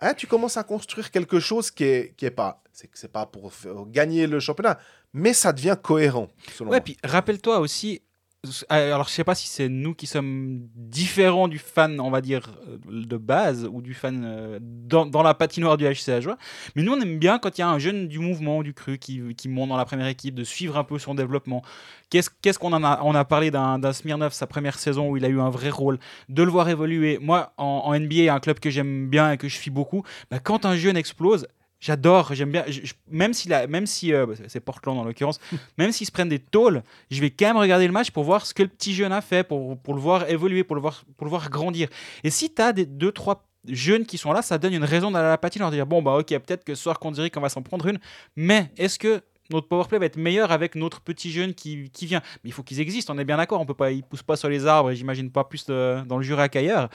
Hein, 0.00 0.14
tu 0.14 0.26
commences 0.26 0.56
à 0.56 0.64
construire 0.64 1.10
quelque 1.10 1.38
chose 1.40 1.70
qui 1.70 1.84
est, 1.84 2.14
qui 2.16 2.24
est 2.24 2.30
pas. 2.30 2.62
C'est 2.72 2.86
que 2.88 2.98
c'est 2.98 3.12
pas 3.12 3.26
pour 3.26 3.52
gagner 3.88 4.26
le 4.26 4.40
championnat, 4.40 4.78
mais 5.12 5.34
ça 5.34 5.52
devient 5.52 5.76
cohérent, 5.82 6.28
selon 6.56 6.70
Ouais, 6.70 6.78
moi. 6.78 6.80
puis 6.80 6.96
rappelle-toi 7.04 7.58
aussi. 7.58 8.00
Euh, 8.46 8.94
Alors, 8.94 9.08
je 9.08 9.12
sais 9.12 9.24
pas 9.24 9.34
si 9.34 9.46
c'est 9.46 9.68
nous 9.68 9.94
qui 9.94 10.06
sommes 10.06 10.68
différents 10.74 11.48
du 11.48 11.58
fan, 11.58 12.00
on 12.00 12.10
va 12.10 12.20
dire, 12.20 12.56
euh, 12.68 12.78
de 12.88 13.16
base, 13.16 13.68
ou 13.70 13.82
du 13.82 13.94
fan 13.94 14.22
euh, 14.24 14.58
dans, 14.60 15.22
la 15.22 15.34
patinoire 15.34 15.76
du 15.76 15.84
HC 15.84 16.08
Ajoie. 16.08 16.38
Mais 16.74 16.82
nous, 16.82 16.92
on 16.92 17.00
aime 17.00 17.18
bien 17.18 17.38
quand 17.38 17.58
il 17.58 17.60
y 17.60 17.64
a 17.64 17.68
un 17.68 17.78
jeune 17.78 18.08
du 18.08 18.18
mouvement, 18.18 18.62
du 18.62 18.72
cru, 18.72 18.98
qui, 18.98 19.20
monte 19.46 19.68
dans 19.68 19.76
la 19.76 19.84
première 19.84 20.06
équipe, 20.06 20.34
de 20.34 20.44
suivre 20.44 20.76
un 20.78 20.84
peu 20.84 20.98
son 20.98 21.14
développement. 21.14 21.62
Qu'est-ce 22.08 22.58
qu'on 22.58 22.72
a 22.72 23.24
parlé 23.24 23.50
d'un 23.50 23.92
Smirnov, 23.92 24.32
sa 24.32 24.46
première 24.46 24.78
saison, 24.78 25.10
où 25.10 25.16
il 25.16 25.24
a 25.24 25.28
eu 25.28 25.40
un 25.40 25.50
vrai 25.50 25.70
rôle, 25.70 25.98
de 26.28 26.42
le 26.42 26.50
voir 26.50 26.68
évoluer. 26.68 27.18
Moi, 27.20 27.52
en, 27.56 27.82
en 27.84 27.98
NBA, 27.98 28.32
un 28.32 28.40
club 28.40 28.58
que 28.58 28.70
j'aime 28.70 29.08
bien 29.08 29.32
et 29.32 29.36
que 29.36 29.48
je 29.48 29.56
suis 29.56 29.70
beaucoup, 29.70 30.02
bah, 30.30 30.38
quand 30.38 30.64
un 30.64 30.76
jeune 30.76 30.96
explose, 30.96 31.46
J'adore, 31.80 32.34
j'aime 32.34 32.50
bien. 32.52 32.64
je- 32.68 32.80
je- 32.84 32.92
même 33.10 33.32
si, 33.32 33.48
la, 33.48 33.66
même 33.66 33.86
si 33.86 34.12
euh, 34.12 34.26
bah, 34.26 34.34
c'est 34.48 34.60
Portland 34.60 34.98
en 34.98 35.04
l'occurrence, 35.04 35.40
même 35.78 35.92
s'ils 35.92 36.06
se 36.06 36.12
prennent 36.12 36.28
des 36.28 36.38
tôles, 36.38 36.82
je 37.10 37.20
vais 37.20 37.30
quand 37.30 37.46
même 37.46 37.56
regarder 37.56 37.86
le 37.86 37.92
match 37.92 38.10
pour 38.10 38.22
voir 38.24 38.44
ce 38.44 38.52
que 38.52 38.62
le 38.62 38.68
petit 38.68 38.94
jeune 38.94 39.12
a 39.12 39.20
fait, 39.22 39.44
pour, 39.46 39.78
pour 39.78 39.94
le 39.94 40.00
voir 40.00 40.28
évoluer, 40.28 40.62
pour 40.62 40.76
le 40.76 40.82
voir, 40.82 41.04
pour 41.16 41.24
le 41.24 41.30
voir 41.30 41.48
grandir. 41.48 41.88
Et 42.22 42.30
si 42.30 42.52
tu 42.52 42.60
as 42.60 42.72
des 42.74 42.84
deux, 42.86 43.12
trois 43.12 43.46
jeunes 43.66 44.04
qui 44.04 44.18
sont 44.18 44.32
là, 44.32 44.42
ça 44.42 44.58
donne 44.58 44.74
une 44.74 44.84
raison 44.84 45.10
d'aller 45.10 45.26
à 45.26 45.30
la 45.30 45.38
patine, 45.38 45.64
de 45.64 45.70
dire 45.70 45.86
bon, 45.86 46.02
bah 46.02 46.16
ok, 46.18 46.28
peut-être 46.28 46.64
que 46.64 46.74
ce 46.74 46.82
soir 46.82 46.98
qu'on 46.98 47.12
dirait 47.12 47.30
qu'on 47.30 47.40
va 47.40 47.48
s'en 47.48 47.62
prendre 47.62 47.86
une, 47.86 47.98
mais 48.36 48.70
est-ce 48.76 48.98
que 48.98 49.22
notre 49.50 49.66
powerplay 49.66 49.98
va 49.98 50.06
être 50.06 50.16
meilleur 50.16 50.52
avec 50.52 50.74
notre 50.76 51.00
petit 51.00 51.30
jeune 51.32 51.54
qui, 51.54 51.90
qui 51.90 52.06
vient? 52.06 52.20
Mais 52.44 52.50
il 52.50 52.52
faut 52.52 52.62
qu'ils 52.62 52.80
existent, 52.80 53.14
on 53.14 53.18
est 53.18 53.24
bien 53.24 53.36
d'accord, 53.38 53.60
on 53.60 53.66
peut 53.66 53.74
pas, 53.74 53.90
ils 53.90 54.02
poussent 54.02 54.22
pas 54.22 54.36
sur 54.36 54.48
les 54.48 54.66
arbres, 54.66 54.90
et 54.90 54.96
j'imagine 54.96 55.30
pas 55.30 55.44
plus 55.44 55.64
euh, 55.70 56.02
dans 56.04 56.16
le 56.18 56.22
Jura 56.22 56.48
qu'ailleurs. 56.48 56.88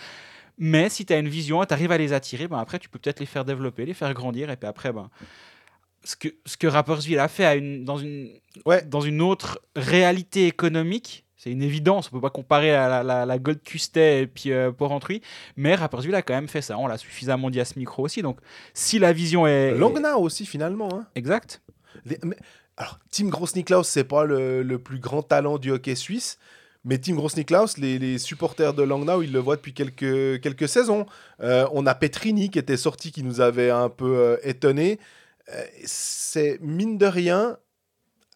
Mais 0.57 0.89
si 0.89 1.05
tu 1.05 1.13
as 1.13 1.17
une 1.19 1.27
vision, 1.29 1.63
tu 1.65 1.73
arrives 1.73 1.91
à 1.91 1.97
les 1.97 2.13
attirer, 2.13 2.47
ben 2.47 2.57
après 2.59 2.79
tu 2.79 2.87
peux 2.89 2.99
peut-être 2.99 3.19
les 3.19 3.25
faire 3.25 3.45
développer, 3.45 3.85
les 3.85 3.93
faire 3.93 4.13
grandir, 4.13 4.49
et 4.49 4.55
puis 4.55 4.67
après, 4.67 4.93
ben, 4.93 5.09
ce 6.03 6.15
que, 6.15 6.29
ce 6.45 6.55
que 6.57 6.67
Rapperswil 6.67 7.19
a 7.19 7.27
fait 7.27 7.45
à 7.45 7.55
une, 7.55 7.83
dans, 7.83 7.97
une, 7.97 8.29
Ouais. 8.65 8.83
dans 8.83 9.01
une 9.01 9.21
autre 9.21 9.59
réalité 9.75 10.47
économique, 10.47 11.23
c'est 11.35 11.51
une 11.51 11.61
évidence, 11.61 12.07
on 12.07 12.15
peut 12.15 12.21
pas 12.21 12.29
comparer 12.29 12.73
à 12.73 12.87
la, 12.87 13.03
la, 13.03 13.25
la 13.25 13.39
Gold 13.39 13.61
Custet 13.63 14.21
et 14.23 14.27
puis 14.27 14.51
euh, 14.51 14.71
Port-Entruy, 14.71 15.21
mais 15.57 15.75
Rapperswil 15.75 16.15
a 16.15 16.21
quand 16.21 16.33
même 16.33 16.47
fait 16.47 16.61
ça, 16.61 16.77
on 16.77 16.87
l'a 16.87 16.97
suffisamment 16.97 17.49
dit 17.49 17.59
à 17.59 17.65
ce 17.65 17.77
micro 17.77 18.03
aussi, 18.03 18.21
donc 18.21 18.37
si 18.73 18.97
la 18.99 19.13
vision 19.13 19.45
est... 19.45 19.71
Langnau 19.75 20.19
aussi, 20.19 20.45
finalement. 20.45 20.89
hein. 20.93 21.05
Exact. 21.15 21.61
Les- 22.05 22.19
mais- 22.23 22.37
alors, 22.77 22.99
Tim 23.11 23.27
Gross-Niklaus, 23.29 23.83
c'est 23.87 24.03
pas 24.03 24.25
le, 24.25 24.61
le 24.63 24.79
plus 24.79 24.99
grand 24.99 25.21
talent 25.23 25.57
du 25.57 25.71
hockey 25.71 25.95
suisse, 25.95 26.37
mais 26.85 26.97
Tim 26.99 27.15
Gross-Niklaus, 27.15 27.77
les, 27.77 28.17
supporters 28.17 28.73
de 28.73 28.83
Langnau, 28.83 29.21
ils 29.21 29.31
le 29.31 29.39
voient 29.39 29.57
depuis 29.57 29.73
quelques, 29.73 30.39
quelques 30.41 30.69
saisons. 30.69 31.05
Euh, 31.41 31.67
on 31.73 31.85
a 31.85 31.95
Petrini 31.95 32.49
qui 32.49 32.59
était 32.59 32.77
sorti, 32.77 33.11
qui 33.11 33.23
nous 33.23 33.41
avait 33.41 33.71
un 33.71 33.89
peu 33.89 34.17
euh, 34.17 34.37
étonné. 34.43 34.99
c'est 35.83 36.59
mine 36.61 36.97
de 36.97 37.05
rien 37.05 37.57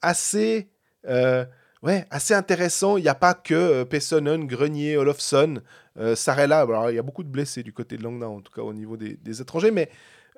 assez, 0.02 0.70
euh, 1.08 1.46
ouais, 1.82 2.06
assez 2.10 2.34
intéressant. 2.34 2.98
Il 2.98 3.04
n'y 3.04 3.10
a 3.10 3.16
pas 3.16 3.34
que 3.34 3.54
euh, 3.54 3.86
Pessonen, 3.86 4.46
Grenier, 4.46 4.98
Olofsson, 4.98 5.62
euh, 5.98 6.16
Sarella. 6.16 6.66
Il 6.90 6.96
y 6.96 7.00
a 7.00 7.04
beaucoup 7.04 7.24
de 7.24 7.30
blessés 7.30 7.64
du 7.64 7.74
côté 7.74 7.98
de 7.98 8.04
Langnau, 8.04 8.38
en 8.38 8.42
tout 8.42 8.54
cas 8.54 8.62
au 8.62 8.74
niveau 8.74 8.98
des, 8.98 9.42
étrangers, 9.42 9.72
mais 9.72 9.90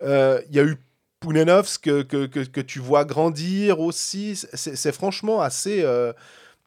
euh, 0.04 0.42
il 0.50 0.56
y 0.56 0.60
a 0.60 0.64
eu 0.64 0.78
Pounenovs 1.20 1.78
que, 1.80 2.02
que, 2.02 2.26
que, 2.26 2.62
tu 2.62 2.80
vois 2.80 3.06
grandir 3.06 3.80
aussi. 3.80 4.36
C'est 4.36 4.92
franchement 4.92 5.42
assez, 5.42 5.84
euh, 5.84 6.14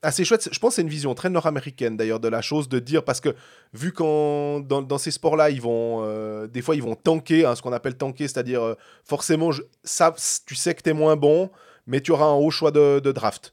assez 0.05 0.25
chouette. 0.25 0.49
Je 0.53 0.59
pense 0.59 0.71
que 0.71 0.75
c'est 0.77 0.83
une 0.83 0.89
vision 0.89 1.15
très 1.15 1.31
nord-américaine 1.31 1.97
d'ailleurs 1.97 2.21
de 2.21 2.29
la 2.29 2.43
chose, 2.43 2.69
de 2.69 2.79
dire, 2.79 3.05
parce 3.05 3.21
que 3.21 3.35
vu 3.73 3.93
qu'en 3.93 4.61
dans, 4.61 4.99
ces 4.99 5.11
sports-là, 5.11 5.51
ils 5.51 5.61
vont, 5.61 6.03
euh, 6.03 6.47
des 6.47 6.63
fois, 6.63 6.77
ils 6.77 6.83
vont 6.83 6.95
tanker, 6.95 7.45
hein, 7.45 7.55
ce 7.55 7.63
qu'on 7.63 7.73
appelle 7.73 7.97
tanker, 7.97 8.29
c'est-à-dire 8.29 8.63
euh, 8.63 8.75
forcément, 9.05 9.51
ça, 9.83 10.15
tu 10.47 10.55
sais 10.55 10.75
que 10.75 10.83
tu 10.83 10.91
es 10.91 10.93
moins 10.93 11.17
bon, 11.17 11.51
mais 11.87 12.01
tu 12.01 12.13
auras 12.13 12.27
un 12.27 12.35
haut 12.35 12.51
choix 12.51 12.71
de, 12.71 13.01
de 13.01 13.13
draft. 13.13 13.53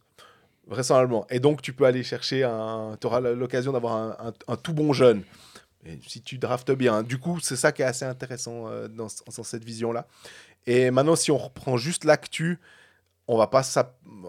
Vraisemblablement. 0.68 1.26
Et 1.30 1.40
donc, 1.40 1.62
tu 1.62 1.74
peux 1.74 1.86
aller 1.86 2.04
chercher 2.04 2.44
un. 2.44 2.96
Tu 3.02 3.08
auras 3.08 3.20
l'occasion 3.20 3.74
d'avoir 3.74 4.16
un, 4.48 4.56
tout 4.56 4.74
bon 4.74 4.94
jeune. 4.94 5.24
Si 6.08 6.22
tu 6.22 6.38
draftes 6.38 6.72
bien. 6.72 7.02
Du 7.02 7.18
coup, 7.18 7.40
c'est 7.42 7.56
ça 7.56 7.72
qui 7.72 7.82
est 7.82 7.86
assez 7.86 8.06
intéressant 8.06 8.68
euh, 8.68 8.88
dans, 8.88 9.08
dans 9.36 9.44
cette 9.44 9.66
vision-là. 9.66 10.08
Et 10.68 10.92
maintenant, 10.92 11.16
si 11.16 11.32
on 11.32 11.38
reprend 11.38 11.78
juste 11.78 12.04
l'actu, 12.06 12.60
on 13.28 13.38
va 13.38 13.48
pas 13.48 13.64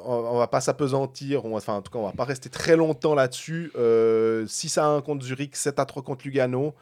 on 0.04 0.38
va 0.38 0.46
pas 0.46 0.60
s'apesantir. 0.60 1.44
Enfin, 1.44 1.74
en 1.74 1.82
tout 1.82 1.90
cas, 1.90 1.98
on 1.98 2.06
va 2.06 2.12
pas 2.12 2.24
rester 2.24 2.48
très 2.48 2.76
longtemps 2.76 3.14
là-dessus. 3.14 3.72
Euh, 3.76 4.46
6 4.46 4.78
à 4.78 4.86
1 4.86 5.00
contre 5.02 5.24
Zurich, 5.24 5.56
7 5.56 5.78
à 5.78 5.84
3 5.84 6.02
contre 6.02 6.24
Lugano. 6.24 6.74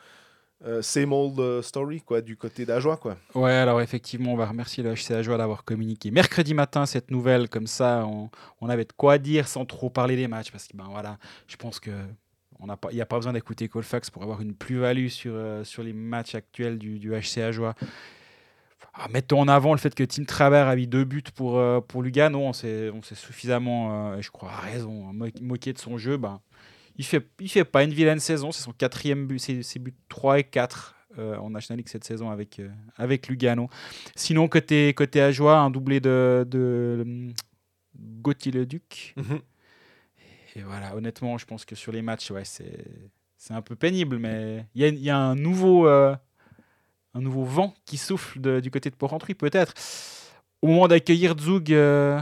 Euh, 0.67 0.83
same 0.83 1.15
old 1.15 1.41
euh, 1.41 1.63
story, 1.63 2.03
quoi, 2.03 2.21
du 2.21 2.37
côté 2.37 2.67
d'Ajoie, 2.67 2.99
quoi. 2.99 3.17
Ouais, 3.35 3.53
alors 3.53 3.81
effectivement, 3.81 4.35
on 4.35 4.37
va 4.37 4.45
remercier 4.45 4.83
le 4.83 4.93
HC 4.93 5.13
Ajoie 5.13 5.39
d'avoir 5.39 5.65
communiqué 5.65 6.11
mercredi 6.11 6.53
matin 6.53 6.85
cette 6.85 7.11
nouvelle, 7.11 7.49
comme 7.49 7.67
ça 7.67 8.07
on, 8.61 8.69
avait 8.69 8.85
de 8.85 8.93
quoi 8.93 9.17
dire 9.17 9.49
sans 9.49 9.65
trop 9.65 9.89
parler 9.89 10.17
des 10.17 10.29
matchs, 10.29 10.51
parce 10.51 10.69
que 10.69 10.77
ben 10.77 10.87
voilà, 10.91 11.17
je 11.47 11.57
pense 11.57 11.81
que 11.81 11.93
pas, 12.79 12.89
il 12.91 12.97
n'y 12.97 13.01
a 13.01 13.07
pas 13.07 13.17
besoin 13.17 13.33
d'écouter 13.33 13.69
Colfax 13.69 14.11
pour 14.11 14.23
avoir 14.23 14.43
une 14.43 14.55
plus-value 14.55 15.09
sur, 15.09 15.33
euh, 15.35 15.65
sur 15.65 15.83
les 15.83 15.95
matchs 15.95 16.35
actuels 16.35 16.79
du, 16.79 16.99
du 16.99 17.13
HC 17.13 17.39
Ajoie. 17.39 17.75
Ah, 18.95 19.09
mettons 19.09 19.41
en 19.41 19.49
avant 19.49 19.73
le 19.73 19.79
fait 19.79 19.95
que 19.95 20.05
Tim 20.05 20.25
Travers 20.25 20.67
a 20.67 20.77
mis 20.77 20.87
deux 20.87 21.05
buts 21.05 21.23
pour, 21.35 21.59
euh, 21.59 21.81
pour 21.81 22.03
Lugano, 22.03 22.41
on 22.41 22.53
s'est 22.53 22.91
suffisamment, 23.15 24.13
euh, 24.13 24.21
je 24.21 24.31
crois, 24.31 24.51
à 24.51 24.61
raison, 24.61 25.09
hein, 25.09 25.13
mo- 25.13 25.27
moqué 25.41 25.73
de 25.73 25.79
son 25.79 25.97
jeu. 25.97 26.17
Ben, 26.17 26.41
il 26.97 27.05
fait, 27.05 27.27
il 27.41 27.49
fait 27.49 27.65
pas 27.65 27.85
une 27.85 27.93
vilaine 27.93 28.21
saison, 28.21 28.53
c'est 28.53 28.63
son 28.63 28.73
quatrième 28.73 29.27
but, 29.27 29.39
ses 29.39 29.79
buts 29.79 29.95
3 30.09 30.39
et 30.39 30.45
4 30.45 30.97
euh, 31.19 31.37
en 31.37 31.51
National 31.51 31.79
League 31.79 31.89
cette 31.89 32.05
saison 32.05 32.31
avec, 32.31 32.61
avec 32.97 33.29
Lugano. 33.29 33.69
Sinon, 34.17 34.49
côté, 34.49 34.93
côté 34.95 35.21
Ajoie, 35.21 35.59
un 35.59 35.71
doublé 35.71 36.01
de, 36.01 36.47
de 36.49 36.99
hum, 37.03 37.33
Gauthier 37.97 38.53
Leduc. 38.53 39.15
Et 40.57 40.63
voilà, 40.63 40.97
honnêtement, 40.97 41.39
je 41.39 41.47
pense 41.47 41.65
que 41.65 41.75
sur 41.75 41.93
les 41.93 42.03
matchs, 42.03 42.31
ouais, 42.31 42.45
c'est, 42.45 42.85
un 43.51 43.63
peu 43.63 43.77
pénible, 43.77 44.19
mais 44.19 44.67
il 44.75 44.83
y 44.83 44.85
a, 44.85 44.89
y 44.89 45.11
a 45.11 45.17
un, 45.17 45.35
nouveau, 45.35 45.87
un 47.15 47.21
nouveau 47.21 47.45
vent 47.45 47.75
qui 47.87 47.97
souffle 47.97 48.41
de- 48.41 48.61
du 48.61 48.71
côté 48.71 48.91
de 48.91 48.95
Port-Entruy, 48.95 49.35
peut-être. 49.35 49.75
Au 50.63 50.67
moment 50.69 50.89
d'accueillir 50.89 51.35
Zug 51.39 51.73
euh, 51.73 52.21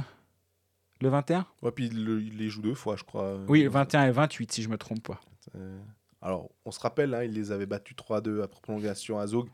le 1.01 1.09
21 1.09 1.47
Ouais, 1.63 1.71
puis 1.73 1.87
il, 1.87 2.05
le- 2.05 2.23
il 2.23 2.37
les 2.39 2.49
joue 2.49 2.63
deux 2.63 2.75
fois, 2.75 2.97
je 2.97 3.05
crois. 3.05 3.39
Oui, 3.49 3.67
21 3.67 4.07
et 4.07 4.11
28, 4.11 4.53
si 4.53 4.63
je 4.63 4.69
me 4.69 4.79
trompe 4.79 5.03
pas. 5.03 5.21
Euh, 5.57 5.79
alors, 6.23 6.51
on 6.65 6.71
se 6.71 6.81
rappelle, 6.81 7.15
hein, 7.15 7.23
il 7.25 7.33
les 7.33 7.53
avait 7.53 7.67
battus 7.67 7.97
3-2 7.97 8.43
après 8.43 8.61
prolongation 8.61 9.19
à 9.19 9.27
Zug. 9.27 9.47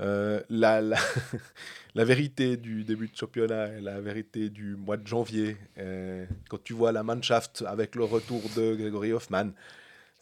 Euh, 0.00 0.40
la, 0.48 0.80
la, 0.80 0.96
la 1.94 2.04
vérité 2.04 2.56
du 2.56 2.82
début 2.84 3.06
de 3.08 3.16
championnat 3.16 3.68
et 3.76 3.80
la 3.80 4.00
vérité 4.00 4.50
du 4.50 4.74
mois 4.76 4.96
de 4.96 5.06
janvier, 5.06 5.56
euh, 5.78 6.26
quand 6.50 6.62
tu 6.62 6.72
vois 6.72 6.90
la 6.90 7.04
Mannschaft 7.04 7.62
avec 7.66 7.94
le 7.94 8.02
retour 8.04 8.42
de 8.56 8.74
Grégory 8.74 9.12
Hoffman, 9.12 9.50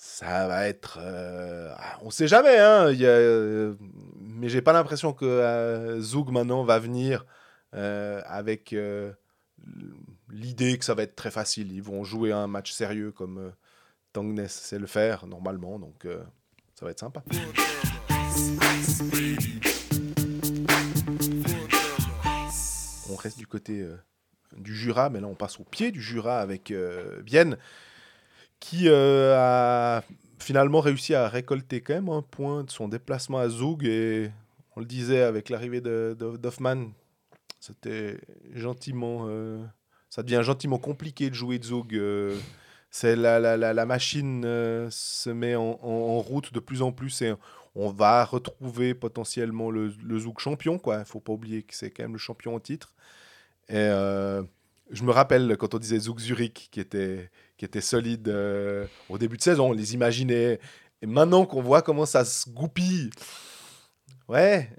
ça 0.05 0.49
va 0.49 0.67
être. 0.67 0.99
euh, 1.01 1.73
ah, 1.79 1.97
on 2.03 2.11
sait 2.11 2.27
jamais, 2.27 2.59
hein, 2.59 2.91
y 2.91 3.05
euh, 3.05 3.75
mais 4.19 4.49
j'ai 4.49 4.61
pas 4.61 4.73
l'impression 4.73 5.13
que 5.13 5.25
euh, 5.25 6.01
Zug 6.01 6.31
maintenant 6.31 6.65
va 6.65 6.81
venir 6.81 7.25
euh, 7.75 8.21
avec 8.27 8.73
euh, 8.73 9.13
l'idée 10.29 10.77
que 10.77 10.85
ça 10.85 10.95
va 10.95 11.05
être 11.05 11.15
très 11.15 11.31
facile. 11.31 11.71
Ils 11.71 11.85
vont 11.85 12.03
jouer 12.03 12.33
un 12.33 12.49
match 12.49 12.73
sérieux 12.73 13.13
comme. 13.13 13.53
Tangnes 14.13 14.47
sait 14.49 14.81
le 14.81 14.89
faire 14.89 15.27
normalement, 15.27 15.79
donc 15.79 16.07
ça 16.75 16.85
va 16.85 16.91
être 16.91 16.99
sympa. 16.99 17.23
On 23.09 23.17
reste 23.17 23.39
du 23.39 23.47
côté 23.47 23.87
du 24.59 24.75
Jura, 24.75 25.09
mais 25.09 25.21
là 25.21 25.29
on 25.29 25.35
passe 25.35 25.59
au 25.61 25.65
pied 25.65 25.93
du 25.93 26.03
Jura 26.03 26.41
avec 26.41 26.75
Bienne, 27.23 27.57
qui 28.63 28.89
euh, 28.89 29.35
a 29.37 30.05
finalement 30.39 30.79
réussi 30.79 31.17
à 31.17 31.29
récolter 31.29 31.81
quand 31.81 31.95
même 31.95 32.09
un 32.09 32.23
point 32.23 32.63
de 32.63 32.71
son 32.71 32.87
déplacement 32.87 33.39
à 33.39 33.49
Zug. 33.49 33.85
Et 33.85 34.31
on 34.77 34.81
le 34.81 34.87
disait 34.87 35.23
avec 35.23 35.51
l'arrivée 35.51 35.81
de, 35.81 36.17
de- 36.17 36.37
d'Hoffman, 36.37 36.93
c'était 37.59 38.19
gentiment. 38.55 39.27
euh, 39.29 39.61
ça 40.09 40.23
devient 40.23 40.43
gentiment 40.45 40.79
compliqué 40.79 41.29
de 41.29 41.35
jouer 41.35 41.59
Zug. 41.61 41.93
euh, 41.97 42.39
c'est 42.89 43.17
la, 43.17 43.41
la, 43.41 43.57
la, 43.57 43.87
machine 43.87 44.43
se 44.91 45.31
met 45.31 45.57
en, 45.57 46.21
route 46.21 46.53
de 46.53 46.61
plus 46.61 46.83
en 46.83 46.93
plus 46.93 47.21
et 47.23 47.35
on 47.75 47.91
va 47.91 48.25
retrouver 48.25 48.95
potentiellement 48.95 49.71
le, 49.73 49.93
le 50.05 50.19
Zug 50.21 50.39
champion. 50.39 50.81
Il 50.87 50.99
ne 50.99 51.05
faut 51.05 51.19
pas 51.21 51.33
oublier 51.33 51.65
que 51.65 51.75
c'est 51.75 51.91
quand 51.91 52.05
même 52.05 52.13
le 52.13 52.19
champion 52.19 52.55
en 52.55 52.61
titre. 52.61 52.95
Et 53.69 53.89
je 54.93 55.03
me 55.05 55.11
rappelle 55.11 55.57
quand 55.59 55.75
on 55.75 55.79
disait 55.79 55.99
Zug 55.99 56.21
Zurich 56.21 56.69
qui 56.71 56.81
était, 56.81 57.31
qui 57.57 57.65
était 57.65 57.81
solide 57.81 58.29
euh, 58.29 58.87
au 59.09 59.19
début 59.19 59.37
de 59.37 59.43
saison, 59.43 59.71
on 59.71 59.73
les 59.73 59.95
imaginait. 59.95 60.61
Et 61.01 61.07
maintenant 61.07 61.47
qu'on 61.47 61.63
voit 61.63 61.83
comment 61.83 62.07
ça 62.07 62.25
se 62.25 62.49
goupille, 62.49 63.11
ouais, 64.29 64.71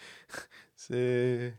c'est 0.76 1.54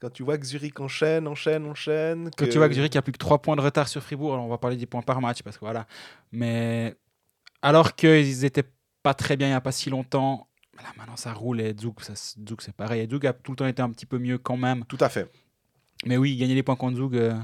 quand 0.00 0.10
tu 0.10 0.22
vois 0.22 0.38
que 0.38 0.46
Zurich 0.46 0.78
enchaîne, 0.80 1.26
enchaîne, 1.28 1.66
enchaîne. 1.66 2.30
Quand 2.36 2.48
tu 2.48 2.58
vois 2.58 2.68
que 2.68 2.74
Zurich 2.74 2.96
a 2.96 3.02
plus 3.02 3.12
que 3.12 3.18
3 3.18 3.42
points 3.42 3.56
de 3.56 3.60
retard 3.60 3.88
sur 3.88 4.02
Fribourg, 4.02 4.32
alors 4.32 4.46
on 4.46 4.48
va 4.48 4.58
parler 4.58 4.76
des 4.76 4.86
points 4.86 5.02
par 5.02 5.20
match 5.20 5.42
parce 5.42 5.56
que 5.56 5.64
voilà. 5.64 5.86
Mais 6.32 6.96
alors 7.62 7.94
qu'ils 7.94 8.44
étaient 8.44 8.68
pas 9.02 9.14
très 9.14 9.36
bien 9.36 9.48
il 9.48 9.50
n'y 9.50 9.56
a 9.56 9.60
pas 9.60 9.72
si 9.72 9.90
longtemps, 9.90 10.48
là 10.76 10.88
maintenant 10.96 11.16
ça 11.16 11.32
roule 11.32 11.60
et 11.60 11.74
Zug, 11.78 12.00
ça, 12.00 12.14
Zug 12.14 12.60
c'est 12.60 12.74
pareil. 12.74 13.02
Et 13.02 13.08
Zug 13.08 13.26
a 13.26 13.32
tout 13.32 13.52
le 13.52 13.56
temps 13.56 13.66
été 13.66 13.82
un 13.82 13.90
petit 13.90 14.06
peu 14.06 14.18
mieux 14.18 14.38
quand 14.38 14.56
même. 14.56 14.84
Tout 14.86 14.98
à 15.00 15.08
fait. 15.08 15.30
Mais 16.04 16.16
oui, 16.16 16.36
gagner 16.36 16.54
les 16.54 16.62
points 16.62 16.76
contre 16.76 16.96
Zug, 16.96 17.16
euh, 17.16 17.34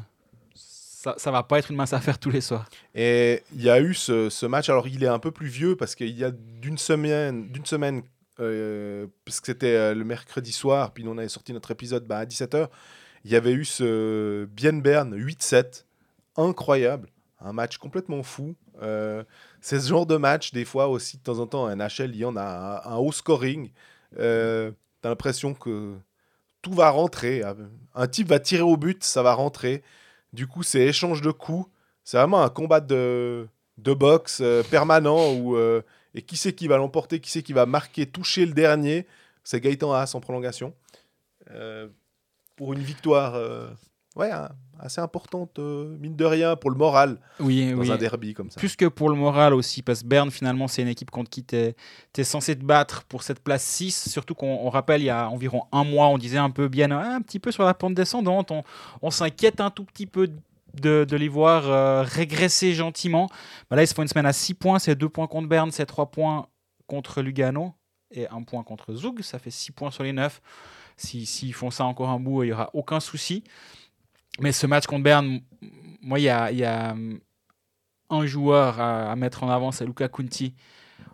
ça, 0.55 1.15
ça 1.17 1.31
va 1.31 1.43
pas 1.43 1.59
être 1.59 1.71
une 1.71 1.77
mince 1.77 1.93
affaire 1.93 2.19
tous 2.19 2.31
les 2.31 2.41
soirs. 2.41 2.69
Et 2.95 3.43
il 3.55 3.63
y 3.63 3.71
a 3.71 3.81
eu 3.81 3.95
ce, 3.95 4.47
match, 4.47 4.69
alors 4.69 4.89
il 4.89 5.03
est 5.03 5.09
un 5.09 5.19
peu 5.19 5.31
plus 5.31 5.49
vieux 5.49 5.77
parce 5.77 5.95
qu'il 5.95 6.17
y 6.17 6.25
a 6.25 6.31
d'une 6.31 6.79
semaine, 6.79 7.49
d'une 7.51 7.67
semaine 7.67 8.03
euh, 8.41 9.07
parce 9.25 9.41
que 9.41 9.47
c'était 9.47 9.77
euh, 9.77 9.95
le 9.95 10.05
mercredi 10.05 10.53
soir, 10.53 10.93
puis 10.93 11.05
nous 11.05 11.11
on 11.11 11.19
avait 11.19 11.29
sorti 11.29 11.53
notre 11.53 11.71
épisode 11.71 12.07
bah, 12.07 12.19
à 12.19 12.25
17h, 12.25 12.69
il 13.25 13.31
y 13.31 13.37
avait 13.37 13.53
eu 13.53 13.65
ce 13.65 14.45
Bien 14.47 14.75
Bern 14.75 15.17
8-7, 15.17 15.85
incroyable, 16.37 17.09
un 17.41 17.53
match 17.53 17.79
complètement 17.79 18.23
fou. 18.23 18.55
C'est 19.61 19.81
ce 19.81 19.89
genre 19.89 20.05
de 20.05 20.17
match, 20.17 20.53
des 20.53 20.67
fois 20.67 20.89
aussi, 20.89 21.17
de 21.17 21.23
temps 21.23 21.39
en 21.39 21.47
temps, 21.47 21.67
un 21.67 21.89
il 21.89 22.17
y 22.17 22.25
en 22.25 22.37
a 22.37 22.83
un, 22.85 22.93
un 22.93 22.97
haut 22.97 23.13
scoring. 23.13 23.71
Euh, 24.19 24.73
T'as 25.05 25.11
l'impression 25.11 25.53
que 25.53 25.99
tout 26.65 26.73
va 26.73 26.89
rentrer. 26.89 27.43
Un 27.95 28.07
type 28.09 28.29
va 28.29 28.41
tirer 28.41 28.63
au 28.63 28.79
but, 28.79 29.05
ça 29.05 29.23
va 29.23 29.35
rentrer. 29.35 29.85
Du 30.33 30.47
coup, 30.47 30.63
c'est 30.63 30.81
échange 30.81 31.21
de 31.21 31.31
coups. 31.31 31.69
C'est 32.05 32.17
vraiment 32.17 32.43
un 32.43 32.49
combat 32.49 32.81
de, 32.81 33.47
boxe 33.77 34.41
euh, 34.41 34.63
permanent 34.63 35.33
où, 35.35 35.57
euh, 35.57 35.83
et 36.15 36.23
qui 36.23 36.37
c'est 36.37 36.55
qui 36.55 36.67
va 36.67 36.79
l'emporter, 36.79 37.21
qui 37.21 37.31
c'est 37.31 37.43
qui 37.43 37.53
va 37.53 37.67
marquer, 37.67 38.07
toucher 38.07 38.47
le 38.47 38.55
dernier. 38.55 39.07
C'est 39.45 39.61
Gaëtan 39.61 39.93
Haas 39.93 40.13
en 40.15 40.21
prolongation. 40.21 40.75
Euh, 41.51 41.89
pour 42.57 42.73
une 42.73 42.81
victoire 42.81 43.35
ouais, 44.17 44.31
assez 44.85 45.01
importante, 45.01 45.59
euh, 45.59 45.97
mine 45.99 46.15
de 46.15 46.25
rien, 46.25 46.57
pour 46.57 46.71
le 46.71 46.77
moral 46.77 47.19
Oui, 47.41 47.73
dans 47.73 47.79
oui. 47.79 47.91
un 47.91 47.97
derby 47.97 48.35
comme 48.35 48.51
ça. 48.51 48.59
Plus 48.59 48.77
que 48.77 48.85
pour 48.87 49.09
le 49.09 49.17
moral 49.17 49.55
aussi, 49.55 49.83
parce 49.83 50.03
que 50.03 50.07
Berne, 50.07 50.31
finalement, 50.31 50.69
c'est 50.69 50.83
une 50.83 50.89
équipe 50.89 51.11
contre 51.11 51.31
qui 51.31 51.43
tu 51.43 51.57
es, 51.57 52.25
censé 52.25 52.57
te 52.57 52.65
battre 52.65 53.05
pour 53.05 53.23
cette 53.23 53.41
place 53.41 53.63
6. 53.65 54.11
Surtout 54.11 54.35
qu'on 54.35 54.59
on 54.63 54.71
rappelle, 54.71 55.01
il 55.01 55.07
y 55.07 55.11
a 55.11 55.29
environ 55.31 55.65
un 55.73 55.85
mois, 55.85 56.09
on 56.09 56.19
disait 56.19 56.39
un 56.39 56.51
peu 56.51 56.69
bien, 56.69 56.91
un 56.91 57.23
petit 57.23 57.39
peu 57.41 57.51
sur 57.51 57.65
la 57.65 57.75
pente 57.75 57.95
descendante. 57.95 58.51
On, 58.51 58.63
on 59.01 59.11
s'inquiète 59.11 59.61
un 59.61 59.71
tout 59.71 59.85
petit 59.85 60.07
peu 60.07 60.29
de, 60.81 61.05
de 61.09 61.17
les 61.17 61.29
voir 61.29 61.69
euh, 61.69 62.03
régresser 62.03 62.75
gentiment. 62.75 63.29
Bah 63.71 63.77
là, 63.77 63.83
ils 63.83 63.87
se 63.87 63.95
font 63.95 64.03
une 64.03 64.09
semaine 64.09 64.27
à 64.27 64.33
6 64.33 64.55
points. 64.55 64.79
C'est 64.79 64.95
2 64.95 65.09
points 65.09 65.27
contre 65.27 65.49
Berne, 65.49 65.71
c'est 65.71 65.87
3 65.87 66.11
points 66.11 66.47
contre 66.87 67.23
Lugano 67.23 67.73
et 68.11 68.29
1 68.29 68.43
point 68.43 68.63
contre 68.63 68.95
Zug. 68.95 69.23
Ça 69.23 69.39
fait 69.39 69.51
6 69.51 69.73
points 69.73 69.91
sur 69.91 70.03
les 70.05 70.13
9. 70.13 70.41
S'ils 70.97 71.27
si, 71.27 71.53
font 71.53 71.71
ça 71.71 71.85
encore 71.85 72.09
un 72.11 72.21
bout, 72.21 72.45
il 72.45 72.47
n'y 72.47 72.53
aura 72.53 72.71
aucun 72.73 73.01
souci. 73.01 73.43
Mais 74.41 74.53
ce 74.53 74.67
match 74.67 74.87
contre 74.87 75.05
Berne, 75.05 75.41
moi, 76.03 76.19
il 76.19 76.25
y 76.25 76.29
a, 76.29 76.95
un 78.11 78.27
joueur 78.27 78.81
à, 78.81 79.11
à, 79.11 79.17
mettre 79.17 79.43
en 79.43 79.49
avant, 79.49 79.73
c'est 79.73 79.87
Luca 79.87 80.09
Kunti. 80.09 80.55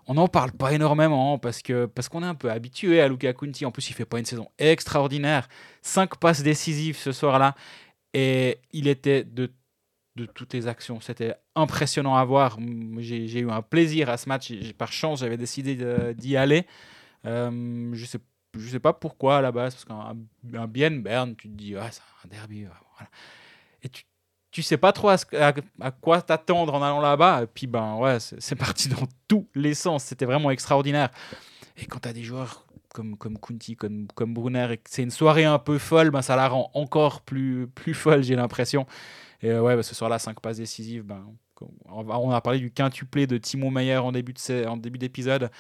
On 0.07 0.15
n'en 0.15 0.29
parle 0.29 0.53
pas 0.53 0.73
énormément 0.73 1.39
parce 1.39 1.63
que 1.63 1.87
parce 1.87 2.09
qu'on 2.09 2.23
est 2.23 2.27
un 2.27 2.35
peu 2.35 2.51
habitué 2.51 3.01
à 3.01 3.09
Luca 3.09 3.33
Kunti. 3.33 3.65
En 3.65 3.71
plus, 3.71 3.91
il 3.91 3.93
fait 3.93 4.05
pas 4.05 4.19
une 4.19 4.25
saison 4.25 4.49
extraordinaire. 4.59 5.49
Cinq 5.83 6.17
passes 6.17 6.43
décisives 6.43 6.97
ce 6.97 7.13
soir-là 7.13 7.55
et 8.13 8.59
il 8.73 8.89
était 8.89 9.25
de 9.25 9.53
de 10.17 10.27
toutes 10.27 10.53
les 10.53 10.67
actions. 10.67 11.01
C'était 11.01 11.35
impressionnant 11.55 12.17
à 12.17 12.25
voir. 12.25 12.59
J'ai 12.99 13.41
eu 13.41 13.51
un 13.51 13.63
plaisir 13.63 14.11
à 14.11 14.17
ce 14.17 14.29
match. 14.29 14.53
Par 14.77 14.93
chance, 14.93 15.21
j'avais 15.21 15.37
décidé 15.37 15.77
d'y 16.15 16.37
aller. 16.37 16.67
Euh, 17.27 17.91
je 17.93 18.05
sais 18.05 18.19
je 18.59 18.69
sais 18.69 18.81
pas 18.81 18.93
pourquoi 18.93 19.39
à 19.39 19.41
la 19.41 19.53
base, 19.53 19.75
parce 19.75 19.85
qu'un 19.85 20.67
bien 20.67 20.91
Berne, 20.91 21.37
tu 21.37 21.49
te 21.49 21.55
dis, 21.55 21.77
ouais, 21.77 21.83
c'est 21.91 22.03
un 22.25 22.29
derby. 22.29 22.67
Et 23.83 23.89
tu, 23.89 24.05
tu 24.51 24.63
sais 24.63 24.77
pas 24.77 24.93
trop 24.93 25.11
à, 25.11 25.93
quoi 26.01 26.23
t'attendre 26.23 26.75
en 26.75 26.83
allant 26.83 27.01
là-bas. 27.01 27.43
Et 27.45 27.47
puis, 27.47 27.67
ben 27.67 27.95
ouais, 27.97 28.19
c'est 28.21 28.57
parti 28.57 28.89
dans 28.89 29.07
tous 29.29 29.47
les 29.55 29.75
sens. 29.75 30.05
C'était 30.05 30.25
vraiment 30.25 30.51
extraordinaire. 30.51 31.11
Et 31.77 31.87
quand 31.87 32.01
tu 32.01 32.09
as 32.09 32.13
des 32.13 32.25
joueurs 32.25 32.67
comme, 32.93 33.17
comme 33.17 33.39
Kunti, 33.39 33.77
comme, 33.77 34.09
comme 34.15 34.35
Brunner, 34.35 34.73
et 34.73 34.77
que 34.79 34.91
c'est 34.91 35.03
une 35.03 35.11
soirée 35.11 35.45
un 35.45 35.59
peu 35.59 35.79
folle, 35.79 36.11
ben, 36.11 36.23
ça 36.23 36.35
la 36.35 36.49
rend 36.49 36.71
encore 36.75 37.23
plus, 37.23 37.69
plus 37.69 37.95
folle, 37.95 38.25
j'ai 38.25 38.35
l'impression. 38.35 38.87
Et 39.43 39.51
euh, 39.51 39.63
ouais, 39.63 39.77
ben, 39.77 39.83
ce 39.83 39.95
soir-là, 39.95 40.19
5 40.19 40.41
passes 40.41 40.59
décisives. 40.59 41.05
Ben, 41.05 41.25
on 41.89 42.31
a 42.31 42.41
parlé 42.41 42.59
du 42.59 42.71
quintuplé 42.71 43.27
de 43.27 43.39
Timo 43.39 43.71
Meyer 43.71 43.99
en 43.99 44.13
début 44.13 44.33
d'épisode. 44.99 45.51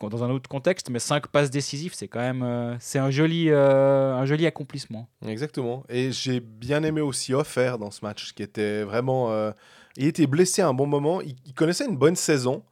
Dans, 0.00 0.08
dans 0.08 0.24
un 0.24 0.30
autre 0.30 0.48
contexte, 0.48 0.90
mais 0.90 0.98
5 0.98 1.28
passes 1.28 1.50
décisives, 1.50 1.94
c'est 1.94 2.08
quand 2.08 2.20
même 2.20 2.42
euh, 2.42 2.76
c'est 2.80 2.98
un, 2.98 3.10
joli, 3.10 3.50
euh, 3.50 4.14
un 4.14 4.24
joli 4.24 4.46
accomplissement. 4.46 5.08
Exactement. 5.26 5.84
Et 5.88 6.12
j'ai 6.12 6.40
bien 6.40 6.82
aimé 6.82 7.00
aussi 7.00 7.34
Offer 7.34 7.76
dans 7.78 7.90
ce 7.90 8.04
match, 8.04 8.32
qui 8.34 8.42
était 8.42 8.82
vraiment. 8.82 9.32
Euh, 9.32 9.52
il 9.96 10.06
était 10.06 10.26
blessé 10.26 10.62
à 10.62 10.68
un 10.68 10.74
bon 10.74 10.86
moment. 10.86 11.20
Il, 11.20 11.36
il 11.46 11.54
connaissait 11.54 11.86
une 11.86 11.96
bonne 11.96 12.16
saison. 12.16 12.62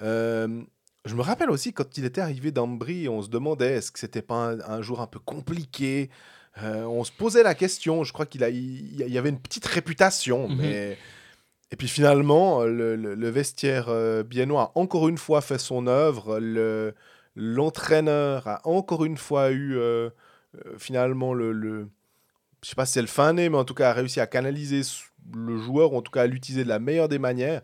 Je 0.00 1.14
me 1.14 1.22
rappelle 1.22 1.50
aussi 1.50 1.72
quand 1.72 1.96
il 1.98 2.04
était 2.04 2.20
arrivé 2.20 2.50
d'Ambry, 2.50 3.08
on 3.08 3.22
se 3.22 3.28
demandait 3.28 3.74
est-ce 3.74 3.92
que 3.92 3.98
c'était 4.00 4.22
pas 4.22 4.50
un, 4.50 4.60
un, 4.60 4.82
jour 4.82 5.00
un 5.00 5.06
peu 5.06 5.20
compliqué? 5.20 6.10
On 6.62 7.04
se 7.04 7.12
posait 7.12 7.42
la 7.42 7.54
question. 7.54 8.02
Je 8.02 8.12
crois 8.12 8.26
qu'il 8.26 8.42
a, 8.42 8.48
il, 8.48 9.00
il, 9.00 9.12
y 9.12 9.18
avait 9.18 9.28
une 9.28 9.38
petite 9.38 9.66
réputation, 9.66 10.48
mm 10.48 10.52
-hmm. 10.52 10.60
mais. 10.60 10.98
Et 11.72 11.76
puis 11.76 11.88
finalement, 11.88 12.62
le, 12.62 12.94
le, 12.96 13.14
le 13.14 13.28
vestiaire 13.28 13.86
euh, 13.88 14.22
biennois 14.22 14.62
a 14.62 14.72
encore 14.78 15.08
une 15.08 15.18
fois 15.18 15.40
fait 15.40 15.58
son 15.58 15.86
œuvre. 15.86 16.38
L'entraîneur 17.34 18.46
a 18.46 18.66
encore 18.66 19.04
une 19.04 19.16
fois 19.16 19.50
eu 19.50 19.76
euh, 19.76 20.10
finalement 20.78 21.34
le, 21.34 21.52
le, 21.52 21.88
Je 22.62 22.68
sais 22.70 22.74
pas 22.74 22.86
si 22.86 22.94
c'est 22.94 23.00
le 23.00 23.06
fin 23.08 23.32
nez, 23.32 23.48
mais 23.48 23.58
en 23.58 23.64
tout 23.64 23.74
cas 23.74 23.90
a 23.90 23.92
réussi 23.92 24.20
à 24.20 24.26
canaliser 24.26 24.82
le 25.34 25.58
joueur, 25.58 25.92
ou 25.92 25.96
en 25.96 26.02
tout 26.02 26.12
cas 26.12 26.22
à 26.22 26.26
l'utiliser 26.26 26.64
de 26.64 26.68
la 26.68 26.78
meilleure 26.78 27.08
des 27.08 27.18
manières. 27.18 27.62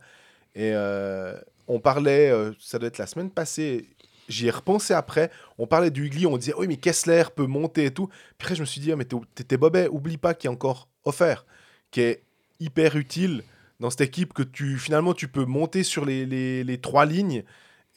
Et 0.55 0.73
euh, 0.75 1.35
on 1.69 1.81
parlait, 1.81 2.31
euh, 2.31 2.53
ça 2.61 2.79
doit 2.79 2.89
être 2.89 2.99
la 2.99 3.07
semaine 3.07 3.31
passée, 3.31 3.89
j'y 4.29 4.49
ai 4.49 4.51
repensé 4.51 4.95
après, 4.95 5.31
on 5.59 5.67
parlait 5.67 5.91
du 5.91 6.07
Hugli, 6.07 6.27
on 6.27 6.37
disait, 6.37 6.55
oui, 6.57 6.67
mais 6.67 6.77
Kessler 6.77 7.25
peut 7.35 7.47
monter 7.47 7.87
et 7.87 7.91
tout. 7.91 8.09
Puis 8.09 8.47
après, 8.47 8.55
je 8.55 8.61
me 8.61 8.67
suis 8.67 8.81
dit, 8.81 8.93
oh, 8.93 8.97
mais 8.97 9.07
t'es 9.07 9.57
Bobet, 9.57 9.89
oublie 9.89 10.19
pas 10.19 10.35
qu'il 10.35 10.51
a 10.51 10.53
encore 10.53 10.89
offert, 11.05 11.47
qui 11.91 12.03
est 12.03 12.23
hyper 12.61 12.97
utile 12.97 13.43
dans 13.83 13.91
cette 13.91 14.01
équipe 14.01 14.33
que 14.33 14.45
tu 14.45 14.79
finalement 14.79 15.13
tu 15.13 15.29
peux 15.29 15.45
monter 15.45 15.83
sur 15.83 16.05
les, 16.05 16.25
les, 16.25 16.63
les 16.65 16.81
trois 16.81 17.05
lignes. 17.05 17.43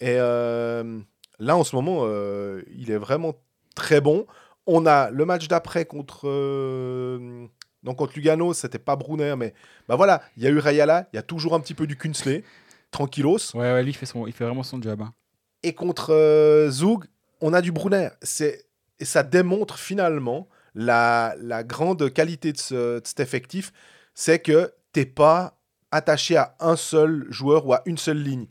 Et 0.02 0.18
euh, 0.18 1.00
là 1.40 1.56
en 1.56 1.64
ce 1.64 1.76
moment 1.76 2.02
euh, 2.02 2.64
il 2.76 2.92
est 2.92 2.98
vraiment 2.98 3.36
très 3.76 4.02
bon. 4.02 4.26
On 4.66 4.88
a 4.88 5.12
le 5.12 5.26
match 5.26 5.48
d'après 5.48 5.86
contre 5.86 6.28
euh, 6.28 7.46
donc 7.84 7.98
contre 7.98 8.14
Lugano. 8.16 8.54
C'était 8.54 8.80
pas 8.80 8.96
Brunner 8.96 9.36
mais 9.38 9.54
bah 9.88 9.96
voilà 9.96 10.24
il 10.36 10.44
y 10.44 10.48
a 10.48 10.50
eu 10.50 10.58
Rayala 10.58 11.08
il 11.14 11.16
y 11.16 11.20
a 11.20 11.24
toujours 11.24 11.54
un 11.54 11.60
petit 11.60 11.76
peu 11.76 11.86
du 11.86 11.96
Kunsley 11.96 12.44
tranquillos 12.90 13.56
ouais, 13.56 13.72
ouais 13.74 13.84
lui 13.84 13.92
il 13.92 13.96
fait, 13.96 14.08
son, 14.08 14.26
il 14.26 14.34
fait 14.34 14.44
vraiment 14.44 14.64
son 14.64 14.82
job 14.82 15.02
hein. 15.02 15.14
et 15.62 15.74
contre 15.74 16.14
euh, 16.14 16.70
Zug 16.72 17.06
on 17.42 17.54
a 17.54 17.62
du 17.62 17.72
Brunner. 17.72 18.10
C'est 18.24 18.66
et 19.00 19.06
ça 19.06 19.22
démontre 19.24 19.78
finalement 19.78 20.48
la, 20.74 21.36
la 21.40 21.64
grande 21.64 22.12
qualité 22.12 22.54
de, 22.54 22.58
ce, 22.58 23.00
de 23.00 23.02
cet 23.04 23.20
effectif. 23.20 23.72
C'est 24.14 24.40
que 24.40 24.74
t'es 24.94 25.06
pas 25.06 25.55
attaché 25.96 26.38
à 26.38 26.56
un 26.60 26.76
seul 26.76 27.26
joueur 27.30 27.66
ou 27.66 27.74
à 27.74 27.82
une 27.86 27.98
seule 27.98 28.22
ligne. 28.22 28.48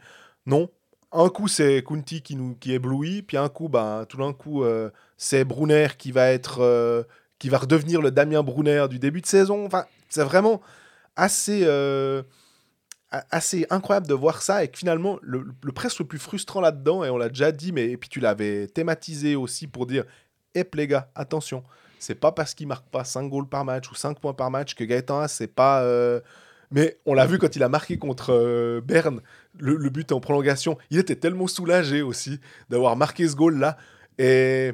Non, 0.47 0.68
un 1.12 1.28
coup 1.28 1.49
c'est 1.49 1.82
Kunti 1.86 2.22
qui 2.22 2.36
nous 2.36 2.55
qui 2.57 2.72
éblouit, 2.72 3.22
puis 3.22 3.36
un 3.36 3.49
coup 3.49 3.68
ben 3.68 4.05
tout 4.09 4.16
d'un 4.16 4.32
coup 4.32 4.64
euh, 4.64 4.90
c'est 5.16 5.45
Brunner 5.45 5.88
qui 5.97 6.11
va 6.11 6.30
être 6.30 6.61
euh, 6.61 7.05
qui 7.38 7.49
va 7.49 7.59
redevenir 7.59 8.03
le 8.03 8.11
Damien 8.11 8.42
Brunner 8.42 8.86
du 8.88 8.99
début 8.99 9.20
de 9.20 9.26
saison. 9.26 9.64
Enfin, 9.64 9.84
c'est 10.09 10.24
vraiment 10.24 10.61
assez 11.16 11.62
euh, 11.64 12.22
assez 13.30 13.66
incroyable 13.70 14.09
de 14.09 14.14
voir 14.14 14.42
ça 14.42 14.64
et 14.64 14.68
que 14.68 14.76
finalement 14.76 15.18
le, 15.22 15.47
le 15.62 15.72
presque 15.72 16.01
le 16.01 16.05
plus 16.05 16.18
frustrant 16.18 16.61
là-dedans 16.61 17.05
et 17.05 17.11
on 17.11 17.16
l'a 17.16 17.28
déjà 17.28 17.53
dit 17.53 17.70
mais 17.70 17.90
et 17.90 17.97
puis 17.97 18.09
tu 18.09 18.18
l'avais 18.18 18.66
thématisé 18.66 19.36
aussi 19.36 19.68
pour 19.68 19.86
dire 19.86 20.05
hep 20.57 20.74
les 20.74 20.88
gars, 20.88 21.11
attention, 21.14 21.62
c'est 22.01 22.14
pas 22.16 22.32
parce 22.32 22.55
qu'il 22.55 22.66
marque 22.66 22.88
pas 22.88 23.05
5 23.05 23.28
goals 23.28 23.49
par 23.49 23.64
match 23.64 23.88
ou 23.90 23.95
5 23.95 24.18
points 24.18 24.34
par 24.34 24.51
match 24.51 24.74
que 24.74 24.82
Gaëtan 24.82 25.28
c'est 25.28 25.47
pas 25.47 25.84
Mais 26.70 26.98
on 27.06 27.14
l'a 27.14 27.26
vu 27.26 27.38
quand 27.38 27.56
il 27.56 27.62
a 27.62 27.68
marqué 27.68 27.98
contre 27.98 28.32
euh, 28.32 28.80
Berne, 28.80 29.20
le, 29.58 29.90
but 29.90 30.12
en 30.12 30.20
prolongation. 30.20 30.78
Il 30.90 30.98
était 30.98 31.16
tellement 31.16 31.46
soulagé 31.46 32.02
aussi 32.02 32.40
d'avoir 32.70 32.96
marqué 32.96 33.28
ce 33.28 33.36
goal-là. 33.36 33.76
Et 34.18 34.72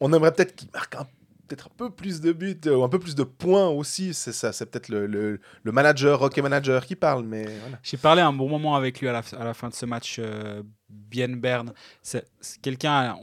on 0.00 0.12
aimerait 0.12 0.32
peut-être 0.32 0.54
qu'il 0.54 0.68
marque 0.72 0.94
un, 0.94 1.06
peut-être 1.50 1.66
un 1.66 1.76
peu 1.76 1.90
plus 1.90 2.20
de 2.20 2.32
buts 2.32 2.60
euh, 2.66 2.76
ou 2.76 2.84
un 2.84 2.88
peu 2.88 2.98
plus 2.98 3.14
de 3.14 3.24
points 3.24 3.68
aussi. 3.68 4.14
C'est 4.14 4.32
ça, 4.32 4.52
c'est 4.52 4.66
peut-être 4.66 4.88
le, 4.88 5.06
le, 5.06 5.40
le 5.62 5.72
manager, 5.72 6.22
hockey 6.22 6.42
manager 6.42 6.86
qui 6.86 6.96
parle. 6.96 7.24
Mais 7.24 7.44
voilà. 7.44 7.78
J'ai 7.82 7.96
parlé 7.96 8.22
un 8.22 8.32
bon 8.32 8.48
moment 8.48 8.76
avec 8.76 9.00
lui 9.00 9.08
à 9.08 9.12
la, 9.12 9.22
à 9.38 9.44
la 9.44 9.54
fin 9.54 9.68
de 9.68 9.74
ce 9.74 9.86
match, 9.86 10.16
euh, 10.18 10.62
Bien 10.88 11.28
Berne. 11.28 11.72
C'est 12.02 12.24
c'est 12.40 12.60
quelqu'un. 12.60 13.16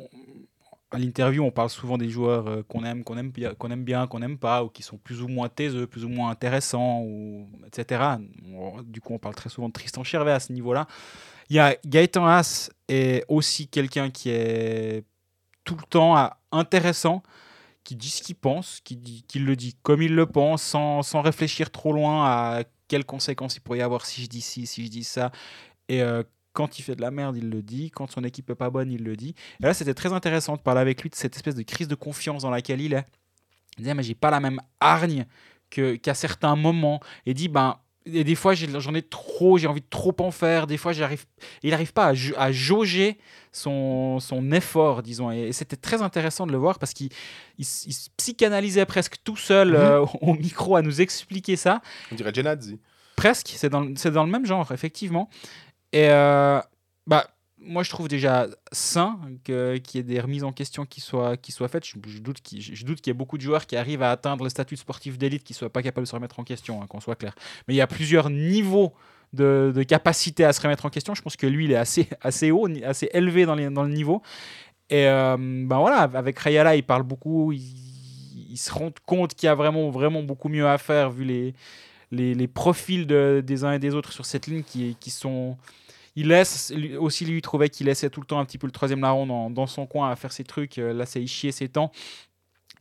À 0.89 0.99
l'interview, 0.99 1.43
on 1.43 1.51
parle 1.51 1.69
souvent 1.69 1.97
des 1.97 2.07
joueurs 2.09 2.47
euh, 2.47 2.63
qu'on 2.63 2.85
aime, 2.85 3.03
qu'on 3.03 3.17
aime, 3.17 3.29
bien- 3.31 3.53
qu'on 3.55 3.67
n'aime 4.19 4.37
pas, 4.37 4.63
ou 4.63 4.69
qui 4.69 4.83
sont 4.83 4.97
plus 4.97 5.21
ou 5.21 5.27
moins 5.27 5.49
taiseux, 5.49 5.85
plus 5.85 6.05
ou 6.05 6.09
moins 6.09 6.29
intéressants, 6.29 7.01
ou, 7.01 7.45
etc. 7.65 8.17
Du 8.85 9.01
coup, 9.01 9.13
on 9.13 9.19
parle 9.19 9.35
très 9.35 9.49
souvent 9.49 9.67
de 9.67 9.73
Tristan 9.73 10.05
Chervet 10.05 10.31
à 10.31 10.39
ce 10.39 10.53
niveau-là. 10.53 10.87
Il 11.49 11.57
y 11.57 11.59
a 11.59 11.75
Gaëtan 11.85 12.25
Haas 12.25 12.69
est 12.87 13.25
aussi 13.29 13.67
quelqu'un 13.67 14.09
qui 14.11 14.29
est 14.29 15.03
tout 15.65 15.75
le 15.75 15.83
temps 15.89 16.15
ah, 16.15 16.39
intéressant, 16.51 17.23
qui 17.83 17.95
dit 17.95 18.09
ce 18.09 18.21
qu'il 18.23 18.35
pense, 18.35 18.81
qui, 18.83 18.97
dit, 18.97 19.23
qui 19.27 19.39
le 19.39 19.55
dit 19.55 19.75
comme 19.83 20.01
il 20.01 20.15
le 20.15 20.25
pense, 20.27 20.63
sans, 20.63 21.03
sans 21.03 21.21
réfléchir 21.21 21.71
trop 21.71 21.93
loin 21.93 22.25
à 22.25 22.63
quelles 22.87 23.05
conséquences 23.05 23.57
il 23.57 23.61
pourrait 23.61 23.79
y 23.79 23.81
avoir 23.81 24.05
si 24.05 24.23
je 24.23 24.27
dis 24.29 24.41
ci, 24.41 24.67
si 24.67 24.85
je 24.85 24.91
dis 24.91 25.03
ça. 25.03 25.31
Et 25.89 26.01
euh, 26.03 26.23
quand 26.57 26.79
il 26.79 26.81
fait 26.81 26.95
de 26.95 27.01
la 27.01 27.11
merde, 27.11 27.37
il 27.37 27.49
le 27.51 27.61
dit. 27.61 27.91
Quand 27.91 28.09
son 28.09 28.23
équipe 28.23 28.49
est 28.49 28.55
pas 28.55 28.69
bonne, 28.71 28.91
il 28.91 29.03
le 29.03 29.15
dit. 29.15 29.35
Et 29.61 29.63
là, 29.63 29.73
c'était 29.75 29.93
très 29.93 30.11
intéressant 30.11 30.55
de 30.55 30.61
parler 30.61 30.81
avec 30.81 31.03
lui 31.03 31.09
de 31.11 31.15
cette 31.15 31.35
espèce 31.35 31.53
de 31.55 31.61
crise 31.61 31.87
de 31.87 31.95
confiance 31.95 32.41
dans 32.41 32.49
laquelle 32.49 32.81
il 32.81 32.93
est. 32.93 33.05
Il 33.77 33.83
disait, 33.83 33.93
mais 33.93 34.01
j'ai 34.03 34.15
pas 34.15 34.31
la 34.31 34.39
même 34.39 34.59
hargne 34.79 35.25
qu'à 35.69 36.13
certains 36.15 36.55
moments. 36.55 36.99
Et 37.27 37.31
il 37.31 37.33
dit, 37.35 37.47
ben, 37.47 37.77
et 38.07 38.23
des 38.23 38.35
fois, 38.35 38.53
j'en 38.55 38.93
ai 38.95 39.01
trop, 39.01 39.57
j'ai 39.57 39.67
envie 39.67 39.81
de 39.81 39.87
trop 39.89 40.15
en 40.19 40.31
faire. 40.31 40.65
Des 40.65 40.77
fois, 40.77 40.93
j'arrive, 40.93 41.25
il 41.61 41.71
n'arrive 41.71 41.91
pas 41.93 42.07
à, 42.37 42.51
jauger 42.51 43.17
son, 43.51 44.19
son 44.19 44.51
effort, 44.51 45.03
disons. 45.03 45.29
Et, 45.31 45.49
et 45.49 45.51
c'était 45.53 45.75
très 45.75 46.01
intéressant 46.01 46.47
de 46.47 46.53
le 46.53 46.57
voir 46.57 46.79
parce 46.79 46.93
qu'il 46.93 47.09
il, 47.57 47.63
s- 47.63 47.83
il 47.85 47.93
se 47.93 48.09
psychanalysait 48.17 48.85
presque 48.85 49.17
tout 49.23 49.35
seul 49.35 49.69
Mhm. 49.71 49.75
euh, 49.75 50.05
au 50.21 50.33
micro 50.33 50.75
à 50.77 50.81
nous 50.81 51.01
expliquer 51.01 51.55
ça. 51.55 51.81
On 52.11 52.15
dirait 52.15 52.33
Genadzi. 52.33 52.79
Presque, 53.17 53.51
c'est 53.55 53.69
dans, 53.69 53.81
dans 53.83 54.23
le 54.23 54.31
même 54.31 54.45
genre, 54.45 54.71
effectivement. 54.71 55.27
Et 55.93 56.09
euh, 56.09 56.59
bah, 57.05 57.27
moi, 57.59 57.83
je 57.83 57.89
trouve 57.89 58.07
déjà 58.07 58.47
sain 58.71 59.19
qu'il 59.43 59.81
y 59.95 59.97
ait 59.97 60.03
des 60.03 60.19
remises 60.19 60.43
en 60.43 60.51
question 60.51 60.85
qui 60.85 61.01
soient, 61.01 61.37
qui 61.37 61.51
soient 61.51 61.67
faites. 61.67 61.85
Je, 61.85 62.19
doute 62.19 62.41
qu'il 62.41 62.59
y 62.59 63.09
ait 63.09 63.13
beaucoup 63.13 63.37
de 63.37 63.41
joueurs 63.41 63.65
qui 63.65 63.75
arrivent 63.75 64.03
à 64.03 64.11
atteindre 64.11 64.43
le 64.43 64.49
statut 64.49 64.77
sportif 64.77 65.17
d'élite 65.17 65.43
qui 65.43 65.53
ne 65.53 65.57
soient 65.57 65.71
pas 65.71 65.81
capables 65.81 66.05
de 66.05 66.09
se 66.09 66.15
remettre 66.15 66.39
en 66.39 66.43
question, 66.43 66.81
hein, 66.81 66.87
qu'on 66.87 66.99
soit 66.99 67.15
clair. 67.15 67.33
Mais 67.67 67.73
il 67.73 67.77
y 67.77 67.81
a 67.81 67.87
plusieurs 67.87 68.29
niveaux 68.29 68.93
de, 69.33 69.73
de 69.75 69.83
capacité 69.83 70.45
à 70.45 70.53
se 70.53 70.61
remettre 70.61 70.85
en 70.85 70.89
question. 70.89 71.15
Je 71.15 71.21
pense 71.21 71.35
que 71.35 71.47
lui, 71.47 71.65
il 71.65 71.71
est 71.71 71.75
assez, 71.75 72.07
assez 72.21 72.51
haut, 72.51 72.67
assez 72.83 73.09
élevé 73.13 73.45
dans, 73.45 73.55
les- 73.55 73.69
dans 73.69 73.83
le 73.83 73.91
niveau. 73.91 74.21
Et 74.89 75.05
ben 75.05 75.79
voilà, 75.79 76.03
avec 76.13 76.39
Rayala, 76.39 76.77
il 76.77 76.83
parle 76.83 77.03
beaucoup. 77.03 77.51
Il, 77.51 77.61
il 78.49 78.57
se 78.57 78.71
rend 78.71 78.91
compte 79.05 79.35
qu'il 79.35 79.47
y 79.47 79.49
a 79.49 79.55
vraiment, 79.55 79.89
vraiment 79.89 80.23
beaucoup 80.23 80.49
mieux 80.49 80.67
à 80.67 80.77
faire 80.77 81.11
vu 81.11 81.23
les, 81.25 81.53
les, 82.11 82.33
les 82.33 82.47
profils 82.47 83.05
de- 83.07 83.43
des 83.45 83.63
uns 83.63 83.73
et 83.73 83.79
des 83.79 83.93
autres 83.95 84.11
sur 84.13 84.25
cette 84.25 84.47
ligne 84.47 84.63
qui, 84.63 84.95
qui 84.99 85.09
sont. 85.11 85.57
Il 86.15 86.29
laisse, 86.29 86.73
aussi 86.99 87.25
lui, 87.25 87.37
il 87.37 87.41
trouvait 87.41 87.69
qu'il 87.69 87.85
laissait 87.85 88.09
tout 88.09 88.21
le 88.21 88.25
temps 88.25 88.39
un 88.39 88.45
petit 88.45 88.57
peu 88.57 88.65
le 88.65 88.71
troisième 88.71 89.01
larron 89.01 89.27
dans, 89.27 89.51
dans 89.51 89.67
son 89.67 89.85
coin 89.85 90.09
à 90.09 90.15
faire 90.15 90.31
ses 90.31 90.43
trucs, 90.43 90.79
euh, 90.79 90.91
là 90.91 91.05
c'est 91.05 91.25
chier 91.27 91.51
ses 91.51 91.69
temps, 91.69 91.91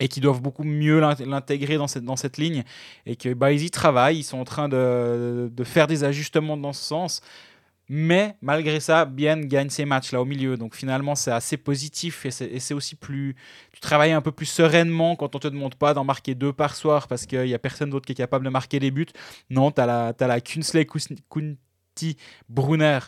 et 0.01 0.09
qu'ils 0.09 0.23
doivent 0.23 0.41
beaucoup 0.41 0.65
mieux 0.65 1.01
l'int- 1.01 1.23
l'intégrer 1.23 1.77
dans 1.77 1.87
cette, 1.87 2.05
dans 2.05 2.17
cette 2.17 2.39
ligne, 2.39 2.65
et 3.05 3.15
que 3.15 3.35
bah, 3.35 3.53
ils 3.53 3.63
y 3.63 3.71
travaillent, 3.71 4.19
ils 4.21 4.25
sont 4.25 4.39
en 4.39 4.45
train 4.45 4.71
de, 4.71 5.51
de 5.55 5.65
faire 5.65 5.87
des 5.87 6.03
ajustements 6.03 6.57
dans 6.57 6.73
ce 6.73 6.83
sens, 6.83 7.21
mais 7.89 8.37
malgré 8.41 8.81
ça, 8.81 9.05
Bien 9.05 9.41
gagne 9.41 9.71
ses 9.71 9.85
matchs 9.85 10.13
là 10.13 10.21
au 10.21 10.25
milieu, 10.25 10.57
donc 10.57 10.75
finalement 10.75 11.15
c'est 11.15 11.31
assez 11.31 11.57
positif, 11.57 12.27
et 12.27 12.31
c'est 12.31 12.75
aussi 12.75 12.97
plus... 12.97 13.37
Tu 13.73 13.81
travailles 13.81 14.13
un 14.13 14.23
peu 14.23 14.33
plus 14.33 14.47
sereinement 14.47 15.17
quand 15.17 15.35
on 15.35 15.39
te 15.39 15.49
demande 15.49 15.75
pas 15.75 15.95
d'en 15.95 16.05
marquer 16.05 16.35
deux 16.35 16.53
par 16.53 16.75
soir, 16.75 17.09
parce 17.09 17.27
qu'il 17.27 17.47
y 17.47 17.55
a 17.55 17.59
personne 17.59 17.91
d'autre 17.91 18.07
qui 18.07 18.13
est 18.13 18.17
capable 18.17 18.45
de 18.45 18.51
marquer 18.51 18.81
des 18.81 18.91
buts. 18.91 19.07
Non, 19.51 19.71
tu 19.71 19.81
as 19.81 19.87
la, 19.87 20.15
la 20.19 20.41
Kunsley 20.41 20.87
Kunti 20.87 22.17
Brunner 22.49 23.01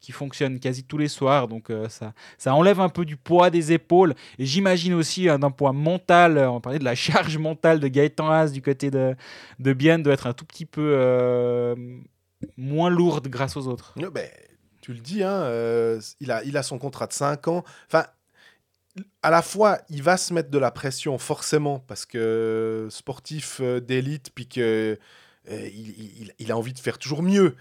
qui 0.00 0.12
fonctionne 0.12 0.60
quasi 0.60 0.84
tous 0.84 0.98
les 0.98 1.08
soirs. 1.08 1.48
Donc 1.48 1.70
euh, 1.70 1.88
ça, 1.88 2.12
ça 2.36 2.54
enlève 2.54 2.78
un 2.78 2.90
peu 2.90 3.06
du 3.06 3.16
poids 3.16 3.48
des 3.48 3.72
épaules. 3.72 4.14
Et 4.38 4.44
j'imagine 4.44 4.92
aussi 4.92 5.30
euh, 5.30 5.38
d'un 5.38 5.50
poids 5.50 5.72
mental, 5.72 6.36
euh, 6.36 6.50
on 6.50 6.60
parlait 6.60 6.78
de 6.78 6.84
la 6.84 6.94
charge 6.94 7.38
mentale 7.38 7.80
de 7.80 7.88
Gaëtan 7.88 8.28
Haas 8.28 8.50
du 8.50 8.60
côté 8.60 8.90
de, 8.90 9.16
de 9.60 9.72
Bienne, 9.72 10.02
doit 10.02 10.12
être 10.12 10.26
un 10.26 10.34
tout 10.34 10.44
petit 10.44 10.66
peu 10.66 10.92
euh, 10.94 11.74
moins 12.56 12.90
lourde 12.90 13.28
grâce 13.28 13.56
aux 13.56 13.66
autres. 13.66 13.94
Ouais, 13.96 14.10
ben, 14.10 14.28
tu 14.80 14.92
le 14.92 15.00
dis, 15.00 15.22
hein, 15.22 15.32
euh, 15.44 16.00
il, 16.20 16.30
a, 16.30 16.42
il 16.44 16.56
a 16.56 16.62
son 16.62 16.78
contrat 16.78 17.06
de 17.06 17.12
5 17.12 17.48
ans. 17.48 17.64
Enfin, 17.86 18.06
à 19.22 19.30
la 19.30 19.42
fois, 19.42 19.78
il 19.90 20.02
va 20.02 20.16
se 20.16 20.32
mettre 20.32 20.50
de 20.50 20.58
la 20.58 20.70
pression, 20.70 21.18
forcément, 21.18 21.80
parce 21.80 22.06
que 22.06 22.86
sportif 22.90 23.58
euh, 23.60 23.80
d'élite, 23.80 24.30
puis 24.34 24.46
que 24.46 24.98
euh, 25.50 25.68
il, 25.74 26.22
il- 26.22 26.32
il 26.38 26.52
a 26.52 26.56
envie 26.56 26.72
de 26.72 26.78
faire 26.78 26.98
toujours 26.98 27.22
mieux. 27.22 27.56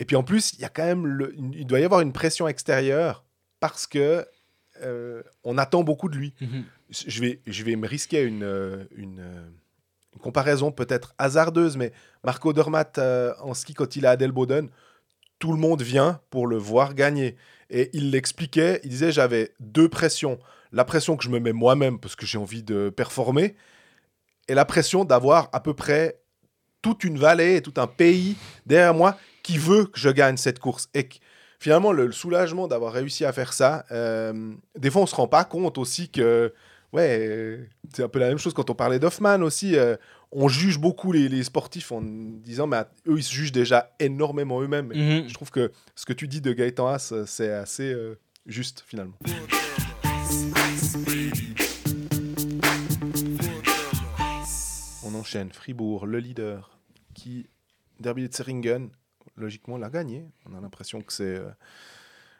Et 0.00 0.04
puis 0.04 0.16
en 0.16 0.24
plus, 0.24 0.52
il 0.54 0.60
y 0.60 0.64
a 0.64 0.68
quand 0.68 0.84
même 0.84 1.06
le- 1.06 1.34
il 1.38 1.66
doit 1.66 1.78
y 1.80 1.84
avoir 1.84 2.00
une 2.00 2.12
pression 2.12 2.48
extérieure 2.48 3.24
parce 3.60 3.86
que 3.86 4.26
euh, 4.82 5.22
on 5.44 5.56
attend 5.58 5.84
beaucoup 5.84 6.08
de 6.08 6.16
lui. 6.16 6.34
Je 6.90 7.20
vais, 7.20 7.40
je 7.46 7.62
vais 7.62 7.76
me 7.76 7.86
risquer 7.86 8.18
à 8.18 8.22
une, 8.22 8.86
une, 8.96 9.22
une 10.14 10.20
comparaison 10.20 10.72
peut-être 10.72 11.14
hasardeuse, 11.18 11.76
mais 11.76 11.92
Marco 12.22 12.52
Dermatt 12.52 12.98
euh, 12.98 13.32
en 13.40 13.54
ski, 13.54 13.74
quand 13.74 13.96
il 13.96 14.04
est 14.04 14.08
à 14.08 14.16
Delboden, 14.16 14.68
tout 15.38 15.52
le 15.52 15.58
monde 15.58 15.82
vient 15.82 16.20
pour 16.30 16.46
le 16.46 16.56
voir 16.56 16.94
gagner. 16.94 17.36
Et 17.70 17.90
il 17.92 18.10
l'expliquait, 18.10 18.80
il 18.84 18.90
disait 18.90 19.12
j'avais 19.12 19.52
deux 19.60 19.88
pressions. 19.88 20.38
La 20.72 20.84
pression 20.84 21.16
que 21.16 21.24
je 21.24 21.30
me 21.30 21.38
mets 21.38 21.52
moi-même 21.52 21.98
parce 21.98 22.16
que 22.16 22.26
j'ai 22.26 22.38
envie 22.38 22.62
de 22.62 22.90
performer, 22.90 23.56
et 24.48 24.54
la 24.54 24.64
pression 24.64 25.04
d'avoir 25.04 25.48
à 25.52 25.60
peu 25.60 25.74
près 25.74 26.20
toute 26.82 27.04
une 27.04 27.18
vallée 27.18 27.56
et 27.56 27.62
tout 27.62 27.74
un 27.78 27.86
pays 27.86 28.36
derrière 28.66 28.94
moi 28.94 29.16
qui 29.42 29.56
veut 29.58 29.86
que 29.86 29.98
je 29.98 30.10
gagne 30.10 30.36
cette 30.36 30.58
course. 30.58 30.88
Et 30.94 31.08
finalement, 31.58 31.92
le, 31.92 32.06
le 32.06 32.12
soulagement 32.12 32.68
d'avoir 32.68 32.92
réussi 32.92 33.24
à 33.24 33.32
faire 33.32 33.52
ça, 33.52 33.84
euh, 33.90 34.52
des 34.76 34.90
fois 34.90 35.02
on 35.02 35.06
se 35.06 35.14
rend 35.14 35.28
pas 35.28 35.44
compte 35.44 35.78
aussi 35.78 36.10
que 36.10 36.52
Ouais, 36.94 37.18
euh, 37.20 37.66
c'est 37.92 38.04
un 38.04 38.08
peu 38.08 38.20
la 38.20 38.28
même 38.28 38.38
chose 38.38 38.54
quand 38.54 38.70
on 38.70 38.74
parlait 38.74 39.00
d'Hoffman 39.00 39.42
aussi. 39.42 39.76
euh, 39.76 39.96
on 40.30 40.46
juge 40.48 40.78
beaucoup 40.78 41.10
les, 41.10 41.28
les 41.28 41.42
sportifs 41.42 41.90
en 41.90 42.00
disant, 42.02 42.68
mais 42.68 42.82
eux, 43.08 43.18
ils 43.18 43.22
se 43.24 43.32
jugent 43.32 43.50
déjà 43.52 43.92
énormément 43.98 44.62
eux-mêmes. 44.62 44.92
Mhm. 44.94 45.28
Je 45.28 45.34
trouve 45.34 45.50
que 45.50 45.72
ce 45.96 46.06
que 46.06 46.12
tu 46.12 46.28
dis 46.28 46.40
de 46.40 46.52
Gaëtan 46.52 46.86
Haas, 46.86 47.10
euh, 47.12 47.24
c'est 47.26 47.50
assez 47.52 47.92
euh, 47.92 48.16
juste 48.46 48.84
finalement. 48.86 49.14
On 55.04 55.14
enchaîne. 55.14 55.50
Fribourg, 55.52 56.06
le 56.06 56.18
leader, 56.18 56.78
qui, 57.14 57.48
Derby 58.00 58.28
de 58.28 58.32
Zeringen, 58.32 58.90
logiquement 59.36 59.78
l'a 59.78 59.90
gagné. 59.90 60.26
On 60.48 60.54
a 60.56 60.60
l'impression 60.60 61.00
que 61.02 61.12
c'est. 61.12 61.24
euh, 61.24 61.48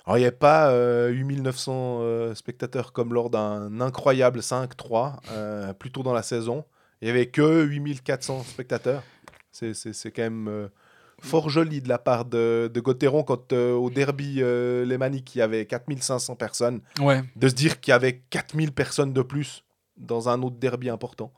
Alors, 0.07 0.18
il 0.18 0.20
n'y 0.20 0.26
avait 0.26 0.36
pas 0.36 0.70
euh, 0.70 1.09
8900 1.09 1.98
euh, 2.02 2.34
spectateurs 2.34 2.92
comme 2.92 3.14
lors 3.14 3.30
d'un 3.30 3.80
incroyable 3.80 4.40
5-3 4.40 5.16
euh, 5.30 5.72
plus 5.72 5.90
tôt 5.90 6.02
dans 6.02 6.12
la 6.12 6.22
saison. 6.22 6.64
Il 7.00 7.07
n'y 7.07 7.11
avait 7.11 7.26
que 7.26 7.64
8400 7.64 8.42
spectateurs. 8.44 9.02
C'est- 9.50 9.72
C'est 9.74 9.92
c'est 9.94 10.11
quand 10.11 10.22
même 10.22 10.48
euh, 10.48 10.68
fort 11.20 11.48
joli 11.48 11.80
de 11.80 11.88
la 11.88 11.98
part 11.98 12.24
de, 12.26 12.70
de 12.72 12.80
Gauthieron 12.80 13.22
quand 13.22 13.52
au 13.52 13.88
derby 13.88 14.38
euh, 14.42 14.84
lémanique, 14.84 15.34
il 15.34 15.38
y 15.38 15.42
avait 15.42 15.64
4500 15.64 16.36
personnes. 16.36 16.80
Ouais. 17.00 17.22
De 17.36 17.48
se 17.48 17.55
dire 17.55 17.80
qu'il 17.80 17.92
y 17.92 17.94
avait 17.94 18.18
4000 18.30 18.72
personnes 18.72 19.12
de 19.12 19.22
plus 19.22 19.64
dans 19.96 20.28
un 20.28 20.42
autre 20.42 20.57
derby 20.57 20.90
important. 20.90 21.32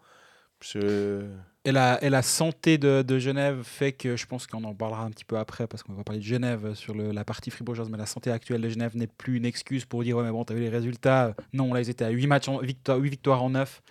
Je- 0.60 1.28
Et 1.66 1.72
la, 1.72 2.02
et 2.02 2.10
la 2.10 2.22
santé 2.22 2.78
de, 2.78 3.02
de 3.02 3.18
Genève 3.18 3.62
fait 3.64 3.92
que, 3.92 4.16
je 4.16 4.24
pense 4.26 4.46
qu'on 4.46 4.62
en 4.64 4.72
parlera 4.74 5.02
un 5.02 5.10
petit 5.10 5.24
peu 5.24 5.36
après, 5.36 5.66
parce 5.66 5.82
qu'on 5.82 5.92
va 5.94 6.04
parler 6.04 6.20
de 6.20 6.24
Genève 6.24 6.74
sur 6.74 6.94
le- 6.94 7.10
la 7.10 7.24
partie 7.24 7.50
fribourgeoise, 7.50 7.90
mais 7.90 7.98
la 7.98 8.06
santé 8.06 8.30
actuelle 8.30 8.60
de 8.60 8.68
Genève 8.68 8.96
n'est 8.96 9.08
plus 9.08 9.36
une 9.38 9.44
excuse 9.44 9.84
pour 9.84 10.02
dire, 10.04 10.16
ouais, 10.16 10.22
mais 10.24 10.30
bon, 10.30 10.44
t'as 10.44 10.54
vu 10.54 10.60
les 10.60 10.68
résultats. 10.68 11.34
Non, 11.52 11.74
là, 11.74 11.80
ils 11.80 11.90
étaient 11.90 12.04
à 12.04 12.10
8, 12.10 12.26
matchs 12.28 12.48
en, 12.48 12.58
victoire, 12.58 12.98
8 12.98 13.10
victoires 13.10 13.42
en 13.42 13.50
9. 13.50 13.82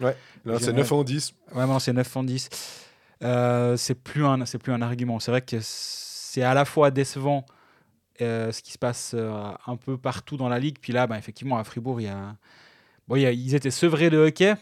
Là, 0.46 0.54
c'est 0.60 0.66
Genève. 0.68 0.76
9 0.78 0.92
en 0.94 1.04
10. 1.04 1.34
Ouais, 1.52 1.58
maintenant, 1.60 1.80
c'est 1.80 1.94
9 1.94 2.16
en 2.18 2.24
10. 2.24 2.50
Euh, 3.24 3.78
c'est 3.78 3.96
plus, 3.96 4.26
un- 4.26 4.46
c'est 4.46 4.58
plus 4.58 4.72
un 4.74 4.82
argument. 4.82 5.20
C'est 5.20 5.32
vrai 5.32 5.42
que 5.42 5.58
c'est 5.62 6.44
à 6.44 6.54
la 6.54 6.66
fois 6.66 6.92
décevant 6.92 7.46
euh, 8.22 8.52
ce 8.54 8.62
qui 8.62 8.72
se 8.72 8.78
passe 8.78 9.12
euh, 9.14 9.52
un 9.68 9.76
peu 9.76 9.98
partout 9.98 10.38
dans 10.38 10.48
la 10.48 10.60
ligue. 10.60 10.78
Puis 10.80 10.94
là, 10.94 11.08
bah, 11.08 11.18
effectivement, 11.18 11.58
à 11.58 11.64
Fribourg, 11.66 12.00
il 12.00 12.06
y 12.06 12.08
a... 12.08 12.36
Bon, 13.08 13.18
il 13.18 13.22
y 13.24 13.26
a- 13.26 13.32
ils 13.32 13.54
étaient 13.54 13.72
sevrés 13.72 14.10
de 14.10 14.18
hockey. 14.18 14.56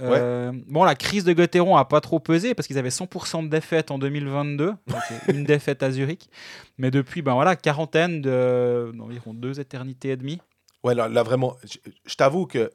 Euh, 0.00 0.52
Bon, 0.66 0.84
la 0.84 0.94
crise 0.94 1.24
de 1.24 1.32
Gauthieron 1.32 1.76
a 1.76 1.84
pas 1.84 2.00
trop 2.00 2.18
pesé 2.20 2.54
parce 2.54 2.66
qu'ils 2.66 2.78
avaient 2.78 2.88
100% 2.90 3.44
de 3.44 3.48
défaites 3.48 3.90
en 3.90 3.98
2022, 3.98 4.66
donc 4.66 4.78
une 5.28 5.44
défaite 5.44 5.82
à 5.82 5.90
Zurich. 5.90 6.28
Mais 6.78 6.90
depuis, 6.90 7.22
ben 7.22 7.34
voilà, 7.34 7.56
quarantaine 7.56 8.20
de 8.20 8.92
d'environ 8.94 9.34
deux 9.34 9.60
éternités 9.60 10.10
et 10.10 10.16
demie. 10.16 10.40
Ouais, 10.82 10.94
là, 10.94 11.08
là, 11.08 11.22
vraiment, 11.22 11.56
je, 11.64 11.78
je 12.04 12.14
t'avoue 12.16 12.46
que 12.46 12.70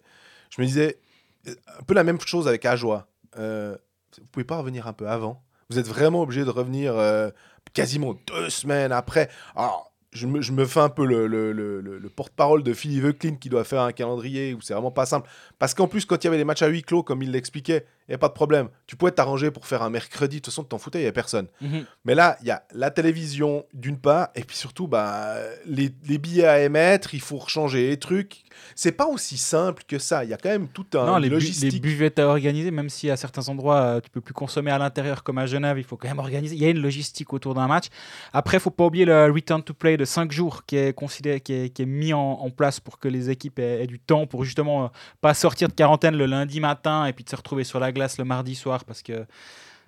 je 0.50 0.62
me 0.62 0.66
disais 0.66 1.00
un 1.48 1.84
peu 1.86 1.94
la 1.94 2.04
même 2.04 2.20
chose 2.22 2.48
avec 2.48 2.66
Ajoie. 2.66 3.08
Euh, 3.38 3.78
vous 4.20 4.28
pouvez 4.32 4.44
pas 4.44 4.58
revenir 4.58 4.88
un 4.88 4.94
peu 4.94 5.08
avant 5.08 5.44
Vous 5.70 5.78
êtes 5.80 5.88
vraiment 5.88 6.22
obligé 6.22 6.44
de 6.44 6.50
revenir 6.50 6.96
euh, 6.98 7.30
quasiment 7.74 8.16
deux 8.28 8.50
semaines 8.50 8.92
après. 8.92 9.30
Alors, 9.56 9.89
je 10.12 10.26
me, 10.28 10.42
je 10.42 10.52
me 10.52 10.66
fais 10.66 10.80
un 10.80 10.90
peu 10.90 11.06
le, 11.06 11.28
le- 11.28 11.52
le- 11.52 11.82
le- 11.82 12.00
le 12.00 12.10
porte-parole 12.10 12.64
de 12.64 12.74
Philippe 12.74 13.04
Veuclin 13.04 13.36
qui 13.36 13.48
doit 13.50 13.64
faire 13.64 13.82
un 13.82 13.92
calendrier 13.92 14.54
où 14.56 14.62
c'est 14.62 14.74
vraiment 14.74 14.90
pas 14.92 15.06
simple. 15.06 15.30
Parce 15.60 15.74
qu'en 15.76 15.88
plus, 15.88 16.06
quand 16.06 16.24
il 16.24 16.26
y 16.26 16.28
avait 16.30 16.38
des 16.38 16.46
matchs 16.46 16.64
à 16.64 16.68
huis 16.68 16.82
clos, 16.82 17.04
comme 17.04 17.22
il 17.22 17.32
l'expliquait, 17.32 17.86
il 18.08 18.12
n'y 18.14 18.16
a 18.16 18.18
pas 18.18 18.30
de 18.30 18.34
problème. 18.34 18.70
Tu 18.88 18.96
pouvais 18.96 19.12
t'arranger 19.12 19.52
pour 19.52 19.68
faire 19.68 19.84
un 19.84 19.92
mercredi. 19.92 20.38
De 20.38 20.42
toute 20.42 20.48
façon, 20.52 20.64
tu 20.64 20.70
t'en 20.70 20.80
foutais, 20.80 20.98
il 20.98 21.02
n'y 21.02 21.06
avait 21.08 21.14
personne. 21.14 21.46
Mhm. 21.62 21.86
Mais 22.06 22.16
là, 22.16 22.38
il 22.42 22.48
y 22.48 22.52
a 22.52 22.64
la 22.74 22.90
télévision 22.90 23.66
d'une 23.76 24.00
part, 24.00 24.30
et 24.34 24.44
puis 24.44 24.58
surtout, 24.58 24.88
bah, 24.88 25.36
les, 25.68 25.92
les 26.08 26.18
billets 26.18 26.46
à 26.48 26.60
émettre, 26.64 27.14
il 27.14 27.22
faut 27.22 27.38
rechanger 27.38 27.88
les 27.90 27.98
trucs. 27.98 28.42
C'est 28.76 28.92
pas 28.94 29.06
aussi 29.06 29.38
simple 29.38 29.84
que 29.88 30.00
ça. 30.00 30.24
Il 30.24 30.32
y 30.32 30.34
a 30.34 30.38
quand 30.38 30.50
même 30.50 30.68
tout 30.70 30.88
un 30.96 31.06
Non, 31.06 31.18
les, 31.18 31.28
bu- 31.30 31.36
logistique. 31.36 31.72
les 31.72 31.80
buvettes 31.80 32.18
à 32.18 32.28
organiser, 32.28 32.72
même 32.72 32.90
si 32.90 33.12
à 33.12 33.16
certains 33.16 33.48
endroits 33.48 33.80
euh, 33.82 34.00
tu 34.02 34.10
peux 34.10 34.22
plus 34.22 34.34
consommer 34.34 34.72
à 34.72 34.80
l'intérieur 34.80 35.22
comme 35.24 35.38
à 35.38 35.46
Genève, 35.46 35.78
il 35.78 35.84
faut 35.84 35.96
quand 35.96 36.08
même 36.08 36.18
organiser. 36.20 36.56
Il 36.56 36.62
y 36.64 36.66
a 36.66 36.70
une 36.70 36.82
logistique 36.82 37.32
autour 37.32 37.54
d'un 37.54 37.68
match. 37.68 37.86
Après, 38.34 38.60
faut 38.60 38.72
pas 38.72 38.86
oublier 38.86 39.06
le 39.06 39.32
return 39.32 39.62
to 39.62 39.76
play 39.76 39.98
de 40.00 40.06
5 40.06 40.32
jours 40.32 40.66
qui 40.66 40.78
est 40.78 40.94
considéré, 40.94 41.42
qui 41.42 41.54
est, 41.54 41.70
qui 41.70 41.82
est 41.82 41.86
mis 41.86 42.14
en, 42.14 42.50
place 42.50 42.80
pour 42.80 43.00
que 43.00 43.08
les 43.08 43.30
équipes 43.30 43.60
aient, 43.60 43.86
du 43.86 44.00
temps 44.00 44.26
pour 44.26 44.46
justement 44.46 44.86
euh, 44.86 44.88
pas 45.22 45.34
sortir 45.34 45.68
de 45.68 45.74
quarantaine 45.74 46.16
le 46.16 46.26
lundi 46.26 46.60
matin 46.62 47.06
et 47.06 47.14
puis 47.14 47.24
de 47.26 47.30
se 47.30 47.36
retrouver 47.36 47.64
sur 47.64 47.80
la 47.80 47.92
glace 47.92 48.18
le 48.18 48.24
mardi 48.24 48.56
soir 48.56 48.86
parce 48.86 49.04
que 49.04 49.26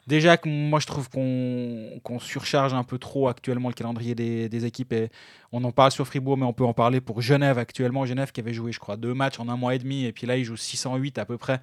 déjà 0.06 0.36
que 0.38 0.50
moi 0.50 0.80
je 0.80 0.86
trouve 0.86 1.10
qu'on 1.10 2.00
qu'on 2.04 2.20
surcharge 2.20 2.74
un 2.74 2.84
peu 2.84 2.98
trop 2.98 3.30
actuellement 3.30 3.70
le 3.70 3.74
calendrier 3.74 4.14
des, 4.14 4.66
équipes 4.66 4.94
et 4.94 5.10
on 5.52 5.64
en 5.64 5.72
parle 5.72 5.92
sur 5.92 6.06
Fribourg 6.06 6.38
mais 6.38 6.46
on 6.46 6.54
peut 6.54 6.66
en 6.66 6.74
parler 6.74 7.00
pour 7.00 7.22
Genève 7.22 7.58
actuellement. 7.58 8.06
Genève 8.06 8.32
qui 8.32 8.42
avait 8.42 8.54
joué 8.54 8.72
je 8.74 8.80
crois 8.80 8.98
deux 8.98 9.14
matchs 9.14 9.40
en 9.40 9.48
un 9.48 9.56
mois 9.56 9.76
et 9.76 9.80
demi 9.80 10.06
et 10.06 10.12
puis 10.12 10.28
là 10.28 10.36
ils 10.36 10.44
jouent 10.44 10.58
608 10.58 11.18
à 11.20 11.26
peu 11.26 11.38
près 11.38 11.62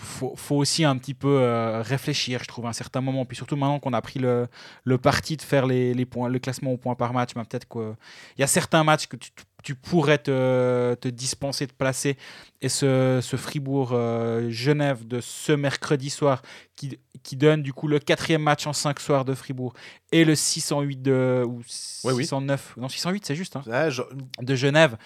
faut, 0.00 0.34
faut 0.36 0.56
aussi 0.56 0.84
un 0.84 0.96
petit 0.96 1.14
peu 1.14 1.40
euh, 1.40 1.82
réfléchir, 1.82 2.40
je 2.42 2.46
trouve, 2.48 2.66
à 2.66 2.68
un 2.68 2.72
certain 2.72 3.00
moment. 3.00 3.24
Puis 3.24 3.36
surtout 3.36 3.56
maintenant 3.56 3.78
qu'on 3.80 3.92
a 3.92 4.00
pris 4.02 4.18
le, 4.20 4.46
le 4.84 4.98
parti 4.98 5.36
de 5.36 5.42
faire 5.42 5.66
les, 5.66 5.92
les 5.94 6.06
points, 6.06 6.28
le 6.28 6.38
classement 6.38 6.72
au 6.72 6.76
point 6.76 6.94
par 6.94 7.12
match, 7.12 7.34
ben 7.34 7.44
peut-être 7.44 7.68
qu'il 7.68 7.94
y 8.38 8.42
a 8.42 8.46
certains 8.46 8.84
matchs 8.84 9.06
que 9.06 9.16
tu, 9.16 9.30
tu 9.64 9.74
pourrais 9.74 10.18
te, 10.18 10.94
te 10.94 11.08
dispenser 11.08 11.66
de 11.66 11.72
placer. 11.72 12.16
Et 12.60 12.68
ce, 12.68 13.20
ce 13.22 13.36
Fribourg-Genève 13.36 15.06
de 15.06 15.20
ce 15.20 15.52
mercredi 15.52 16.10
soir, 16.10 16.42
qui, 16.76 16.98
qui 17.22 17.36
donne 17.36 17.62
du 17.62 17.72
coup 17.72 17.88
le 17.88 17.98
quatrième 17.98 18.42
match 18.42 18.66
en 18.66 18.72
cinq 18.72 19.00
soirs 19.00 19.24
de 19.24 19.34
Fribourg, 19.34 19.74
et 20.12 20.24
le 20.24 20.34
608 20.34 21.02
de. 21.02 21.44
Ou 21.46 21.58
Ouais, 22.04 22.12
oui. 22.12 22.22
609. 22.24 22.74
Non, 22.76 22.88
608, 22.88 23.26
c'est 23.26 23.34
juste. 23.34 23.56
hein 23.56 23.62
Ouais, 23.66 23.90
je- 23.90 24.02
de 24.40 24.54
Genève. 24.54 24.96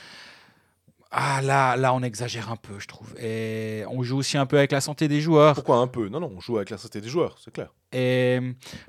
Ah 1.14 1.42
là, 1.42 1.76
là, 1.76 1.92
on 1.92 2.02
exagère 2.02 2.50
un 2.50 2.56
peu, 2.56 2.78
je 2.78 2.86
trouve. 2.86 3.14
Et 3.20 3.84
on 3.90 4.02
joue 4.02 4.16
aussi 4.16 4.38
un 4.38 4.46
peu 4.46 4.56
avec 4.56 4.72
la 4.72 4.80
santé 4.80 5.08
des 5.08 5.20
joueurs. 5.20 5.54
Pourquoi 5.54 5.76
un 5.76 5.86
peu? 5.86 6.08
Non, 6.08 6.20
non, 6.20 6.32
on 6.34 6.40
joue 6.40 6.56
avec 6.56 6.70
la 6.70 6.78
société 6.78 7.02
des 7.02 7.08
joueurs, 7.10 7.36
c'est 7.38 7.52
clair. 7.52 7.68
Et 7.92 8.40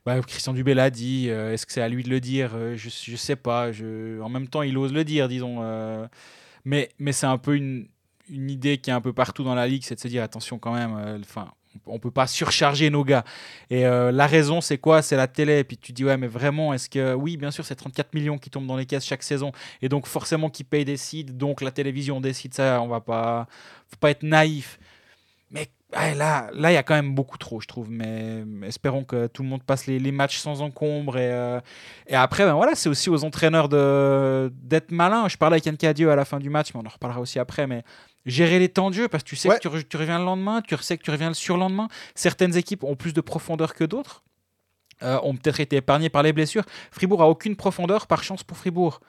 bah, 0.05 0.21
Christian 0.21 0.53
Dubé 0.53 0.73
l'a 0.73 0.89
dit. 0.89 1.27
euh, 1.29 1.51
Est-ce 1.53 1.65
que 1.65 1.73
c'est 1.73 1.81
à 1.81 1.89
lui 1.89 2.01
de 2.01 2.09
le 2.09 2.21
dire? 2.21 2.51
Euh, 2.55 2.77
je, 2.77 2.87
je 2.89 3.15
sais 3.17 3.35
pas. 3.35 3.73
Je... 3.73 4.21
En 4.21 4.29
même 4.29 4.47
temps, 4.47 4.61
il 4.61 4.77
ose 4.77 4.93
le 4.93 5.03
dire, 5.03 5.27
disons. 5.27 5.57
euh, 5.63 6.07
Mais, 6.63 6.89
mais 6.97 7.11
c'est 7.11 7.25
un 7.25 7.37
peu 7.37 7.57
une, 7.57 7.89
une 8.29 8.49
idée 8.49 8.77
qui 8.77 8.89
est 8.89 8.93
un 8.93 9.01
peu 9.01 9.11
partout 9.11 9.43
dans 9.43 9.55
la 9.55 9.67
ligue, 9.67 9.83
c'est 9.83 9.95
de 9.95 9.99
se 9.99 10.07
dire 10.07 10.23
attention 10.23 10.59
quand 10.59 10.73
même. 10.73 10.95
euh, 10.97 11.17
on 11.85 11.99
peut 11.99 12.11
pas 12.11 12.27
surcharger 12.27 12.89
nos 12.89 13.03
gars. 13.03 13.23
Et 13.69 13.85
euh, 13.85 14.11
la 14.11 14.27
raison, 14.27 14.61
c'est 14.61 14.77
quoi? 14.77 15.01
C'est 15.01 15.15
la 15.15 15.27
télé. 15.27 15.59
Et 15.59 15.63
puis 15.63 15.77
tu 15.77 15.91
dis 15.91 16.05
ouais, 16.05 16.17
mais 16.17 16.27
vraiment, 16.27 16.73
est-ce 16.73 16.89
que 16.89 17.13
oui, 17.13 17.37
bien 17.37 17.51
sûr, 17.51 17.65
c'est 17.65 17.75
34 17.75 18.13
millions 18.13 18.37
qui 18.37 18.49
tombent 18.49 18.67
dans 18.67 18.77
les 18.77 18.85
caisses 18.85 19.05
chaque 19.05 19.23
saison, 19.23 19.51
et 19.81 19.89
donc 19.89 20.07
forcément 20.07 20.49
qui 20.49 20.63
paye 20.63 20.85
décide. 20.85 21.37
Donc 21.37 21.61
la 21.61 21.71
télévision 21.71 22.21
décide 22.21 22.53
ça. 22.53 22.81
On 22.81 22.87
va 22.87 23.01
pas, 23.01 23.47
faut 23.87 23.97
pas 23.97 24.11
être 24.11 24.23
naïf. 24.23 24.79
Ouais, 25.95 26.15
là, 26.15 26.49
là, 26.53 26.71
il 26.71 26.73
y 26.73 26.77
a 26.77 26.83
quand 26.83 26.95
même 26.95 27.13
beaucoup 27.13 27.37
trop, 27.37 27.61
je 27.61 27.67
trouve. 27.67 27.89
Mais 27.91 28.43
espérons 28.63 29.03
que 29.03 29.27
tout 29.27 29.43
le 29.43 29.49
monde 29.49 29.63
passe 29.63 29.85
les, 29.85 29.99
les 29.99 30.11
matchs 30.11 30.37
sans 30.37 30.61
encombre. 30.61 31.17
Et, 31.17 31.31
euh, 31.31 31.59
et 32.07 32.15
après, 32.15 32.45
ben 32.45 32.53
voilà, 32.53 32.73
c'est 32.75 32.89
aussi 32.89 33.09
aux 33.09 33.23
entraîneurs 33.23 33.69
d'être 33.69 34.91
malin. 34.91 35.27
Je 35.27 35.37
parlais 35.37 35.55
avec 35.55 35.65
Yann 35.65 35.77
Cadieux 35.77 36.09
à 36.11 36.15
la 36.15 36.25
fin 36.25 36.39
du 36.39 36.49
match, 36.49 36.73
mais 36.73 36.81
on 36.83 36.85
en 36.87 36.89
reparlera 36.89 37.19
aussi 37.21 37.37
après. 37.39 37.67
Mais 37.67 37.83
gérer 38.25 38.57
les 38.59 38.69
temps 38.69 38.89
de 38.89 38.95
jeu, 38.95 39.07
parce 39.07 39.23
que 39.23 39.29
tu 39.29 39.35
sais 39.35 39.49
Ouais. 39.49 39.55
que 39.57 39.61
tu, 39.61 39.67
re- 39.67 39.87
tu 39.87 39.97
reviens 39.97 40.17
le 40.19 40.25
lendemain, 40.25 40.61
tu 40.61 40.75
sais 40.77 40.97
que 40.97 41.03
tu 41.03 41.11
reviens 41.11 41.27
le 41.29 41.33
surlendemain. 41.35 41.87
Certaines 42.15 42.55
équipes 42.57 42.83
ont 42.83 42.95
plus 42.95 43.13
de 43.13 43.21
profondeur 43.21 43.73
que 43.75 43.83
d'autres. 43.83 44.23
euh, 45.01 45.19
ont 45.23 45.35
peut-être 45.35 45.59
été 45.59 45.75
épargnées 45.77 46.09
par 46.09 46.23
les 46.23 46.31
blessures. 46.31 46.63
Fribourg 46.91 47.21
a 47.21 47.27
aucune 47.27 47.55
profondeur, 47.57 48.07
par 48.07 48.23
chance 48.23 48.41
pour 48.43 48.55
Fribourg. 48.57 49.01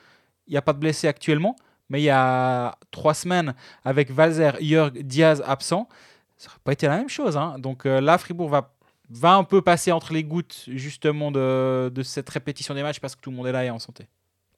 Il 0.48 0.50
n'y 0.50 0.56
a 0.56 0.62
pas 0.62 0.72
de 0.72 0.78
blessés 0.78 1.06
actuellement, 1.06 1.54
mais 1.88 2.00
il 2.00 2.04
y 2.04 2.10
a 2.10 2.76
trois 2.90 3.14
semaines, 3.14 3.54
avec 3.84 4.10
Valzer, 4.10 4.56
Jörg, 4.60 4.98
Diaz 5.02 5.42
absents, 5.46 5.88
ça 6.36 6.48
n'aurait 6.48 6.60
pas 6.64 6.72
été 6.72 6.86
la 6.86 6.98
même 6.98 7.08
chose. 7.08 7.36
hein. 7.36 7.58
Donc 7.58 7.86
euh, 7.86 8.00
là, 8.00 8.18
Fribourg 8.18 8.48
va, 8.48 8.74
va 9.10 9.34
un 9.34 9.44
peu 9.44 9.62
passer 9.62 9.92
entre 9.92 10.12
les 10.12 10.24
gouttes 10.24 10.64
justement 10.68 11.30
de, 11.30 11.90
de 11.94 12.02
cette 12.02 12.28
répétition 12.28 12.74
des 12.74 12.82
matchs 12.82 13.00
parce 13.00 13.14
que 13.16 13.20
tout 13.20 13.30
le 13.30 13.36
monde 13.36 13.46
est 13.46 13.52
là 13.52 13.64
et 13.64 13.70
en 13.70 13.78
santé. 13.78 14.06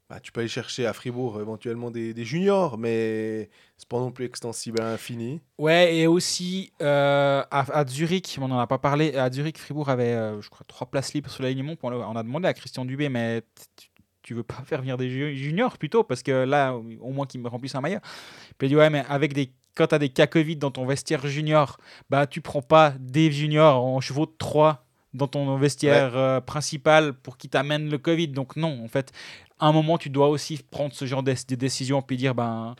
Bah, 0.08 0.20
tu 0.20 0.30
peux 0.30 0.38
aller 0.38 0.48
chercher 0.48 0.86
à 0.86 0.92
Fribourg 0.92 1.40
éventuellement 1.40 1.90
des, 1.90 2.14
des 2.14 2.24
juniors, 2.24 2.78
mais 2.78 3.50
c'est 3.76 3.88
pas 3.88 3.98
non 3.98 4.12
plus 4.12 4.24
extensible 4.24 4.80
à 4.80 4.84
l'infini. 4.92 5.40
Ouais, 5.58 5.96
et 5.96 6.06
aussi 6.06 6.72
euh, 6.80 7.42
à, 7.50 7.78
à 7.80 7.84
Zurich, 7.88 8.38
on 8.40 8.46
n'en 8.46 8.60
a 8.60 8.68
pas 8.68 8.78
parlé, 8.78 9.16
à 9.16 9.28
Zurich, 9.32 9.58
Fribourg 9.58 9.88
avait, 9.88 10.12
euh, 10.14 10.40
je 10.40 10.48
crois, 10.48 10.64
trois 10.68 10.86
places 10.88 11.12
libres 11.12 11.28
sur 11.28 11.42
l'alignement. 11.42 11.74
On 11.82 12.14
a 12.14 12.22
demandé 12.22 12.46
à 12.46 12.54
Christian 12.54 12.84
Dubé, 12.84 13.08
mais 13.08 13.42
tu, 14.22 14.32
veux 14.34 14.44
pas 14.44 14.54
faire 14.64 14.80
venir 14.80 14.96
des 14.96 15.10
ju- 15.10 15.34
juniors 15.34 15.76
plutôt, 15.76 16.04
parce 16.04 16.22
que 16.22 16.44
là, 16.44 16.72
au 16.76 17.10
moins 17.10 17.26
qu'ils 17.26 17.40
me 17.40 17.48
remplissent 17.48 17.74
un 17.74 17.80
maillot. 17.80 17.98
Puis 18.58 18.68
il 18.68 18.70
dit, 18.70 18.76
ouais, 18.76 18.90
mais 18.90 19.04
avec 19.08 19.32
des, 19.32 19.50
quand 19.76 19.88
tu 19.88 19.94
as 19.94 19.98
des 19.98 20.08
cas 20.08 20.26
Covid 20.26 20.56
dans 20.56 20.70
ton 20.70 20.86
vestiaire 20.86 21.26
junior, 21.26 21.78
bah 22.10 22.26
tu 22.26 22.40
prends 22.40 22.62
pas 22.62 22.94
des 22.98 23.30
juniors 23.30 23.84
en 23.84 24.00
chevaux 24.00 24.26
de 24.26 24.34
3 24.36 24.84
dans 25.14 25.28
ton 25.28 25.56
vestiaire 25.56 26.16
euh, 26.16 26.40
principal 26.40 27.12
pour 27.12 27.36
qu'ils 27.36 27.50
t'amènent 27.50 27.90
le 27.90 27.98
Covid. 27.98 28.28
Donc 28.28 28.56
non, 28.56 28.82
en 28.84 28.88
fait, 28.88 29.12
à 29.58 29.66
un 29.66 29.72
moment, 29.72 29.98
tu 29.98 30.10
dois 30.10 30.28
aussi 30.28 30.58
prendre 30.70 30.92
ce 30.92 31.04
genre 31.04 31.22
de, 31.22 31.32
de 31.48 31.54
décision 31.54 32.02
puis 32.02 32.16
dire, 32.16 32.34
ben 32.34 32.74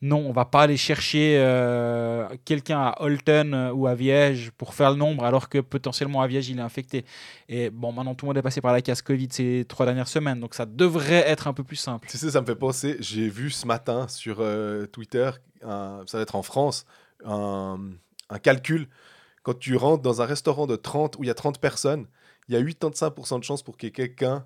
non, 0.00 0.18
on 0.18 0.32
va 0.32 0.44
pas 0.44 0.62
aller 0.62 0.76
chercher 0.76 1.38
euh, 1.38 2.28
quelqu'un 2.44 2.78
à 2.78 3.02
Holton 3.02 3.52
euh, 3.52 3.72
ou 3.72 3.88
à 3.88 3.94
Viège 3.94 4.52
pour 4.52 4.74
faire 4.74 4.90
le 4.90 4.96
nombre, 4.96 5.24
alors 5.24 5.48
que 5.48 5.58
potentiellement 5.58 6.22
à 6.22 6.28
Viège, 6.28 6.48
il 6.48 6.58
est 6.58 6.62
infecté. 6.62 7.04
Et 7.48 7.70
bon, 7.70 7.92
maintenant, 7.92 8.14
tout 8.14 8.24
le 8.24 8.28
monde 8.28 8.38
est 8.38 8.42
passé 8.42 8.60
par 8.60 8.72
la 8.72 8.80
case 8.80 9.02
Covid 9.02 9.28
ces 9.32 9.64
trois 9.68 9.86
dernières 9.86 10.06
semaines, 10.06 10.38
donc 10.38 10.54
ça 10.54 10.66
devrait 10.66 11.28
être 11.28 11.48
un 11.48 11.52
peu 11.52 11.64
plus 11.64 11.76
simple. 11.76 12.06
Tu 12.08 12.16
sais, 12.16 12.30
ça 12.30 12.40
me 12.40 12.46
fait 12.46 12.54
penser, 12.54 12.96
j'ai 13.00 13.28
vu 13.28 13.50
ce 13.50 13.66
matin 13.66 14.06
sur 14.06 14.36
euh, 14.38 14.86
Twitter, 14.86 15.30
ça 15.62 16.04
va 16.12 16.20
être 16.20 16.36
en 16.36 16.42
France, 16.42 16.84
un, 17.24 17.78
calcul. 18.42 18.88
Quand 19.42 19.58
tu 19.58 19.74
rentres 19.76 20.02
dans 20.02 20.22
un 20.22 20.26
restaurant 20.26 20.66
de 20.66 20.76
30 20.76 21.16
où 21.18 21.24
il 21.24 21.26
y 21.26 21.30
a 21.30 21.34
30 21.34 21.58
personnes, 21.58 22.06
il 22.48 22.54
y 22.54 22.56
a 22.56 22.62
85% 22.62 23.40
de 23.40 23.44
chances 23.44 23.62
pour 23.62 23.76
qu'il 23.76 23.88
y 23.88 23.90
ait 23.90 23.92
quelqu'un 23.92 24.44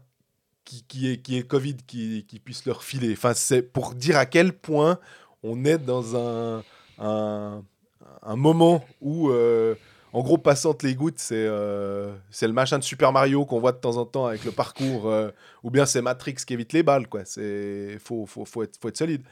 qui, 0.65 0.85
qui, 0.85 1.11
est, 1.11 1.19
qui 1.21 1.37
est 1.37 1.43
Covid 1.43 1.77
qui 1.77 2.41
puisse 2.43 2.65
leur 2.65 2.85
filer. 2.85 3.13
Enfin, 3.13 3.35
c'est 3.35 3.63
pour 3.63 3.95
dire 3.95 4.17
à 4.17 4.27
quel 4.27 4.53
point 4.53 4.99
on 5.43 5.65
est 5.65 5.79
dans 5.79 6.17
un, 6.17 6.63
un, 6.99 8.37
moment 8.37 8.85
où, 9.01 9.31
euh, 9.31 9.75
en 10.13 10.23
gros, 10.23 10.39
passante 10.39 10.83
les 10.83 10.95
gouttes, 10.95 11.19
c'est 11.19 11.35
euh, 11.37 12.15
c'est 12.31 12.47
le 12.47 12.53
machin 12.53 12.79
de 12.79 12.85
Super 12.85 13.13
Mario 13.13 13.45
qu'on 13.45 13.61
voit 13.61 13.73
de 13.73 13.79
temps 13.79 13.97
en 13.97 14.05
temps 14.05 14.27
avec 14.27 14.45
le 14.45 14.53
parcours, 14.53 15.09
euh, 15.09 15.31
ou 15.63 15.71
bien 15.71 15.87
c'est 15.87 16.03
Matrix 16.03 16.35
qui 16.47 16.55
évite 16.55 16.73
les 16.73 16.83
balles, 16.83 17.09
quoi. 17.09 17.25
C'est 17.25 17.99
faut, 17.99 18.27
faut, 18.27 18.45
faut, 18.45 18.63
être, 18.63 18.79
faut 18.81 18.89
être 18.89 18.97
solide. 18.97 19.23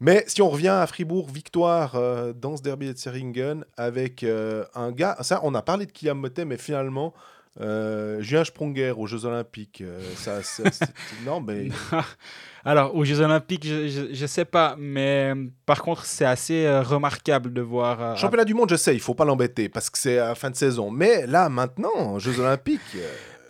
Mais 0.00 0.24
si 0.26 0.42
on 0.42 0.50
revient 0.50 0.68
à 0.68 0.86
Fribourg, 0.88 1.28
victoire 1.30 1.92
dans 2.34 2.56
ce 2.56 2.62
derby 2.62 2.92
de 2.92 2.98
Seringen 2.98 3.64
avec 3.76 4.24
un 4.24 4.90
gars, 4.90 5.16
ça, 5.20 5.38
on 5.44 5.54
a 5.54 5.62
parlé 5.62 5.86
de 5.86 5.92
Kylian 5.92 6.16
Motet, 6.16 6.44
mais 6.44 6.56
finalement, 6.56 7.14
euh, 7.60 8.20
Julien 8.22 8.44
Sprunger 8.44 8.92
aux 8.96 9.06
Jeux 9.06 9.24
Olympiques, 9.26 9.82
euh, 9.82 10.00
ça, 10.16 10.42
ça- 10.42 10.70
c'est- 10.70 10.86
non, 11.26 11.40
mais 11.40 11.68
Alors, 12.64 12.94
aux 12.94 13.04
Jeux 13.04 13.20
Olympiques, 13.20 13.66
je, 13.66 14.08
je 14.12 14.26
sais 14.26 14.44
pas, 14.44 14.76
mais 14.78 15.32
euh, 15.34 15.46
par 15.66 15.82
contre, 15.82 16.04
c'est 16.04 16.24
assez 16.24 16.64
euh, 16.64 16.80
remarquable 16.82 17.52
de 17.52 17.60
voir. 17.60 18.16
championnat 18.16 18.44
du 18.44 18.54
monde, 18.54 18.70
je 18.70 18.76
sais, 18.76 18.94
il 18.94 19.00
faut 19.00 19.14
pas 19.14 19.24
l'embêter 19.24 19.68
parce 19.68 19.90
que 19.90 19.98
c'est 19.98 20.18
à 20.18 20.34
fin 20.34 20.48
de 20.50 20.56
saison. 20.56 20.90
Mais 20.90 21.26
là, 21.26 21.48
maintenant, 21.48 22.18
Jeux 22.18 22.38
Olympiques, 22.40 22.96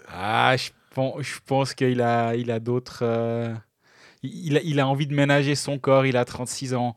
Ah, 0.08 0.56
je 0.56 0.70
pense, 0.94 1.22
je 1.22 1.38
pense 1.46 1.74
qu'il 1.74 2.00
a, 2.00 2.34
il 2.34 2.50
a 2.50 2.58
d'autres. 2.58 3.04
il, 4.22 4.56
a, 4.56 4.60
il 4.62 4.80
a 4.80 4.86
envie 4.86 5.06
de 5.06 5.14
ménager 5.14 5.54
son 5.54 5.78
corps, 5.78 6.06
il 6.06 6.16
a 6.16 6.24
36 6.24 6.74
ans. 6.74 6.94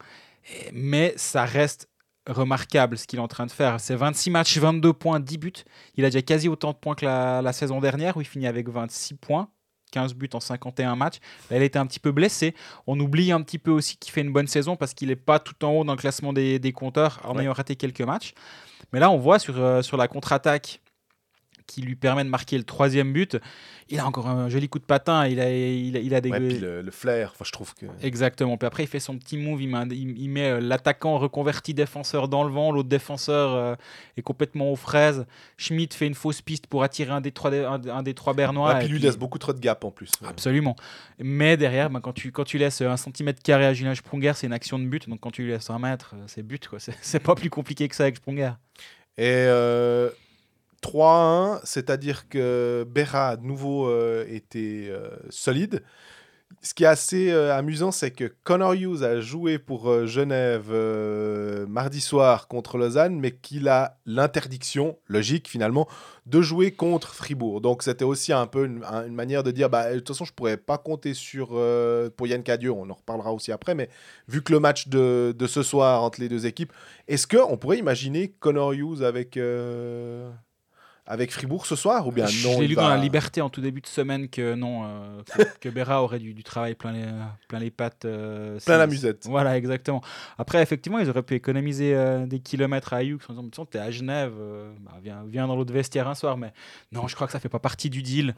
Mais 0.74 1.14
ça 1.18 1.44
reste 1.46 1.90
remarquable 2.28 2.98
ce 2.98 3.06
qu'il 3.08 3.20
est 3.20 3.22
en 3.22 3.28
train 3.28 3.46
de 3.46 3.52
faire. 3.52 3.80
C'est 3.80 3.96
26 3.96 4.30
matchs, 4.32 4.58
22 4.58 4.94
points, 4.94 5.20
10 5.20 5.38
buts. 5.38 5.52
Il 5.96 6.06
a 6.06 6.10
déjà 6.10 6.22
quasi 6.22 6.48
autant 6.50 6.72
de 6.72 6.78
points 6.78 6.96
que 6.96 7.06
la, 7.06 7.42
la 7.42 7.54
saison 7.54 7.80
dernière 7.80 8.18
où 8.18 8.22
il 8.22 8.26
finit 8.28 8.48
avec 8.48 8.70
26 8.70 9.16
points. 9.16 9.50
15 9.92 10.14
buts 10.16 10.30
en 10.34 10.40
51 10.42 10.96
matchs. 10.96 11.20
Là, 11.50 11.58
il 11.58 11.64
était 11.64 11.80
un 11.80 11.86
petit 11.86 12.00
peu 12.02 12.12
blessé. 12.12 12.54
On 12.88 13.00
oublie 13.00 13.32
un 13.32 13.42
petit 13.42 13.60
peu 13.60 13.72
aussi 13.72 13.96
qu'il 13.98 14.12
fait 14.12 14.22
une 14.22 14.34
bonne 14.34 14.48
saison 14.48 14.76
parce 14.76 14.94
qu'il 14.94 15.08
n'est 15.08 15.16
pas 15.16 15.40
tout 15.40 15.64
en 15.64 15.70
haut 15.72 15.84
dans 15.86 15.94
le 15.94 15.98
classement 16.00 16.34
des, 16.34 16.60
des 16.60 16.74
compteurs 16.74 17.22
en 17.24 17.36
Ouais. 17.36 17.44
ayant 17.44 17.54
raté 17.54 17.76
quelques 17.78 18.02
matchs. 18.02 18.34
Mais 18.92 19.00
là, 19.00 19.10
on 19.10 19.18
voit 19.18 19.40
sur, 19.40 19.58
euh, 19.58 19.82
sur 19.82 19.96
la 19.96 20.08
contre-attaque 20.08 20.82
qui 21.68 21.82
lui 21.82 21.96
permet 21.96 22.24
de 22.24 22.30
marquer 22.30 22.58
le 22.58 22.64
troisième 22.64 23.12
but. 23.14 23.38
Il 23.90 24.00
a 24.00 24.06
encore 24.08 24.28
un 24.28 24.50
joli 24.50 24.68
coup 24.68 24.80
de 24.80 24.84
patin. 24.84 25.28
Il 25.28 25.40
a, 25.40 25.52
il 25.52 25.96
a, 25.96 26.00
il 26.00 26.14
a 26.16 26.22
des. 26.22 26.32
Ouais, 26.32 26.40
puis 26.40 26.58
le, 26.58 26.82
le 26.82 26.92
flair, 26.92 27.32
enfin, 27.34 27.46
je 27.46 27.52
trouve 27.52 27.74
que. 27.76 27.86
Exactement. 28.02 28.58
Puis 28.58 28.66
après, 28.66 28.84
il 28.84 28.88
fait 28.88 29.00
son 29.00 29.18
petit 29.18 29.38
move. 29.38 29.62
Il 29.62 29.70
met, 29.70 29.84
il- 29.92 30.38
euh, 30.40 30.60
l'attaquant 30.60 31.18
reconverti 31.20 31.74
défenseur 31.76 32.28
dans 32.28 32.44
le 32.44 32.52
vent. 32.52 32.72
L'autre 32.72 32.90
défenseur 32.90 33.54
euh, 33.54 33.76
est 34.18 34.22
complètement 34.24 34.72
aux 34.72 34.76
fraises. 34.76 35.26
Schmidt 35.58 35.96
fait 35.96 36.08
une 36.08 36.16
fausse 36.16 36.42
piste 36.42 36.66
pour 36.68 36.82
attirer 36.84 37.12
un 37.12 37.22
des 37.22 37.32
trois, 37.32 37.54
un, 37.54 37.80
un 37.88 38.02
des 38.04 38.14
trois 38.16 38.34
Bernois. 38.34 38.70
Ouais, 38.70 38.76
puis 38.80 38.86
et 38.86 38.88
il 38.88 38.92
lui 38.94 39.00
puis- 39.00 39.08
laisse 39.08 39.18
beaucoup 39.18 39.38
trop 39.38 39.54
de 39.54 39.60
gap 39.60 39.84
en 39.84 39.92
plus. 39.92 40.10
Absolument. 40.28 40.76
Mais 41.20 41.56
derrière, 41.58 41.90
ben, 41.92 42.00
quand, 42.02 42.14
tu, 42.14 42.32
quand 42.32 42.44
tu 42.44 42.58
laisses 42.58 42.82
un 42.82 42.98
centimètre 42.98 43.42
carré 43.44 43.66
à 43.68 43.74
Julien 43.74 43.94
Sprunger, 43.94 44.34
c'est 44.36 44.48
une 44.48 44.54
action 44.54 44.80
de 44.80 44.86
but. 44.86 45.08
Donc 45.08 45.20
quand 45.20 45.32
tu 45.32 45.44
lui 45.44 45.52
laisses 45.52 45.70
un 45.70 45.78
mètre, 45.80 46.14
euh, 46.16 46.24
c'est 46.28 46.42
but. 46.44 46.68
quoi. 46.68 46.80
C'est 46.86 46.96
c'est 47.02 47.20
pas 47.20 47.36
plus 47.36 47.50
compliqué 47.52 47.88
que 47.88 47.96
ça 47.96 48.04
avec 48.04 48.16
Sprunger. 48.18 48.52
Et 49.18 49.24
euh, 49.28 50.10
3-1, 50.86 51.60
c'est-à-dire 51.64 52.30
que 52.30 52.86
Berra, 52.88 53.30
à 53.30 53.38
nouveau, 53.38 53.88
euh, 53.88 54.24
était 54.30 54.88
euh, 54.90 55.10
solide. 55.30 55.82
Ce 56.62 56.74
qui 56.74 56.84
est 56.84 56.88
assez 56.88 57.32
euh, 57.32 57.56
amusant, 57.56 57.92
c'est 57.92 58.12
que 58.12 58.26
Connor 58.44 58.74
Hughes 58.74 59.04
a 59.04 59.20
joué 59.20 59.60
pour 59.60 60.06
Genève 60.08 60.72
mardi 61.68 62.02
soir 62.02 62.48
contre 62.48 62.78
Lausanne, 62.78 63.20
mais 63.20 63.32
qu'il 63.32 63.68
a 63.68 63.98
l'interdiction, 64.06 64.98
logique 65.08 65.48
finalement, 65.48 65.88
de 66.28 66.42
jouer 66.42 66.72
contre 66.72 67.14
Fribourg. 67.14 67.62
Donc 67.62 67.84
c'était 67.84 68.06
aussi 68.06 68.32
un 68.34 68.48
peu 68.48 68.66
une, 68.66 68.84
un- 68.86 69.06
une 69.06 69.14
manière 69.16 69.44
de 69.44 69.52
dire, 69.52 69.70
bah, 69.70 69.92
de 69.92 70.00
toute 70.00 70.10
façon, 70.10 70.26
je 70.26 70.34
pourrais 70.34 70.58
pas 70.58 70.78
compter 70.78 71.14
sur 71.14 71.50
pour 72.16 72.28
Yann 72.28 72.44
Cadieux, 72.44 72.72
on 72.72 72.90
en 72.90 72.94
reparlera 72.94 73.34
aussi 73.34 73.52
après, 73.52 73.76
mais 73.76 73.90
vu 74.28 74.42
que 74.42 74.52
le 74.54 74.60
match 74.60 74.88
de, 74.88 75.36
de 75.38 75.48
ce 75.48 75.64
soir 75.64 76.04
entre 76.04 76.20
les 76.22 76.30
deux 76.30 76.46
équipes, 76.46 76.74
est-ce 77.08 77.28
qu'on 77.28 77.58
pourrait 77.58 77.78
imaginer 77.80 78.30
Connor 78.40 78.74
Hughes 78.74 79.04
avec, 79.04 79.38
avec 81.08 81.32
Fribourg 81.32 81.66
ce 81.68 81.76
soir 81.76 82.08
ou 82.08 82.12
bien 82.12 82.26
Je 82.26 82.48
non 82.48 82.60
l'ai 82.60 82.66
il 82.66 82.70
lu 82.70 82.76
va- 82.76 82.82
dans 82.84 82.90
la 82.90 82.98
Liberté 82.98 83.42
en 83.42 83.50
tout 83.50 83.62
début 83.62 83.82
de 83.82 83.88
semaine 83.88 84.28
que 84.30 84.56
non, 84.56 84.84
euh, 84.86 85.22
que, 85.24 85.44
que 85.62 85.70
Berra 85.70 86.02
aurait 86.04 86.20
du, 86.20 86.34
du 86.34 86.44
travail 86.44 86.74
plein 86.76 86.92
les, 86.94 87.06
plein 87.48 87.60
les 87.60 87.70
pattes. 87.72 88.06
euh, 88.06 88.58
Plein 88.66 88.78
la 88.78 88.88
musette. 88.88 89.26
Voilà, 89.28 89.58
exactement. 89.58 90.02
Après, 90.38 90.62
effectivement, 90.64 90.98
ils 91.00 91.10
auraient 91.10 91.22
pu 91.24 91.36
économiser 91.36 91.94
euh, 91.96 92.26
des 92.26 92.40
kilomètres 92.40 92.94
à 92.94 93.04
Hughes 93.04 93.22
en 93.30 93.44
disant 93.44 93.66
T'es 93.66 93.80
à 93.80 93.92
Genève, 93.92 94.34
bah, 94.82 94.94
viens, 95.04 95.24
viens 95.28 95.48
dans 95.48 95.56
l'autre 95.56 95.74
vestiaire 95.74 96.08
un 96.08 96.16
soir. 96.16 96.38
Mais 96.38 96.54
non, 96.92 97.08
je 97.08 97.16
crois 97.16 97.28
que 97.28 97.34
ça 97.34 97.40
fait 97.40 97.50
pas 97.50 97.60
partie 97.60 97.90
du 97.90 98.02
deal. 98.02 98.34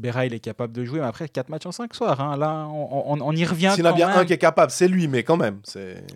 Berra, 0.00 0.26
il 0.26 0.34
est 0.34 0.40
capable 0.40 0.72
de 0.72 0.84
jouer, 0.84 0.98
mais 1.00 1.06
après, 1.06 1.28
4 1.28 1.48
matchs 1.48 1.66
en 1.66 1.72
5 1.72 1.94
soirs. 1.94 2.20
hein, 2.20 2.36
là, 2.36 2.66
on, 2.68 3.12
on- 3.14 3.20
on 3.20 3.32
y 3.36 3.44
revient. 3.44 3.70
S'il 3.74 3.84
y 3.84 3.88
en 3.88 3.90
a 3.90 3.94
bien 3.94 4.08
même. 4.08 4.18
un 4.18 4.24
qui 4.24 4.32
est 4.32 4.38
capable, 4.38 4.72
c'est 4.72 4.88
lui, 4.88 5.06
mais 5.06 5.22
quand 5.22 5.36
même. 5.36 5.60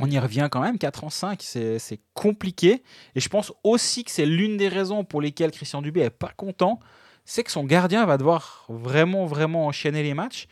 On 0.00 0.10
y 0.10 0.18
revient 0.18 0.48
quand 0.50 0.60
même, 0.60 0.78
4 0.78 1.04
en 1.04 1.10
5, 1.10 1.40
c'est 1.42 2.00
compliqué. 2.14 2.82
Et 3.14 3.20
je 3.20 3.28
pense 3.28 3.52
aussi 3.62 4.02
que 4.04 4.10
c'est 4.10 4.26
l'une 4.26 4.56
des 4.56 4.68
raisons 4.68 5.04
pour 5.04 5.20
lesquelles 5.20 5.50
Christian 5.52 5.82
Dubé 5.82 6.00
est 6.00 6.10
pas 6.10 6.32
content, 6.36 6.80
c'est 7.24 7.42
que 7.44 7.50
son 7.50 7.64
gardien 7.64 8.04
va 8.04 8.18
devoir 8.18 8.64
vraiment, 8.68 9.26
vraiment 9.26 9.66
enchaîner 9.66 10.02
les 10.02 10.14
matchs. 10.14 10.46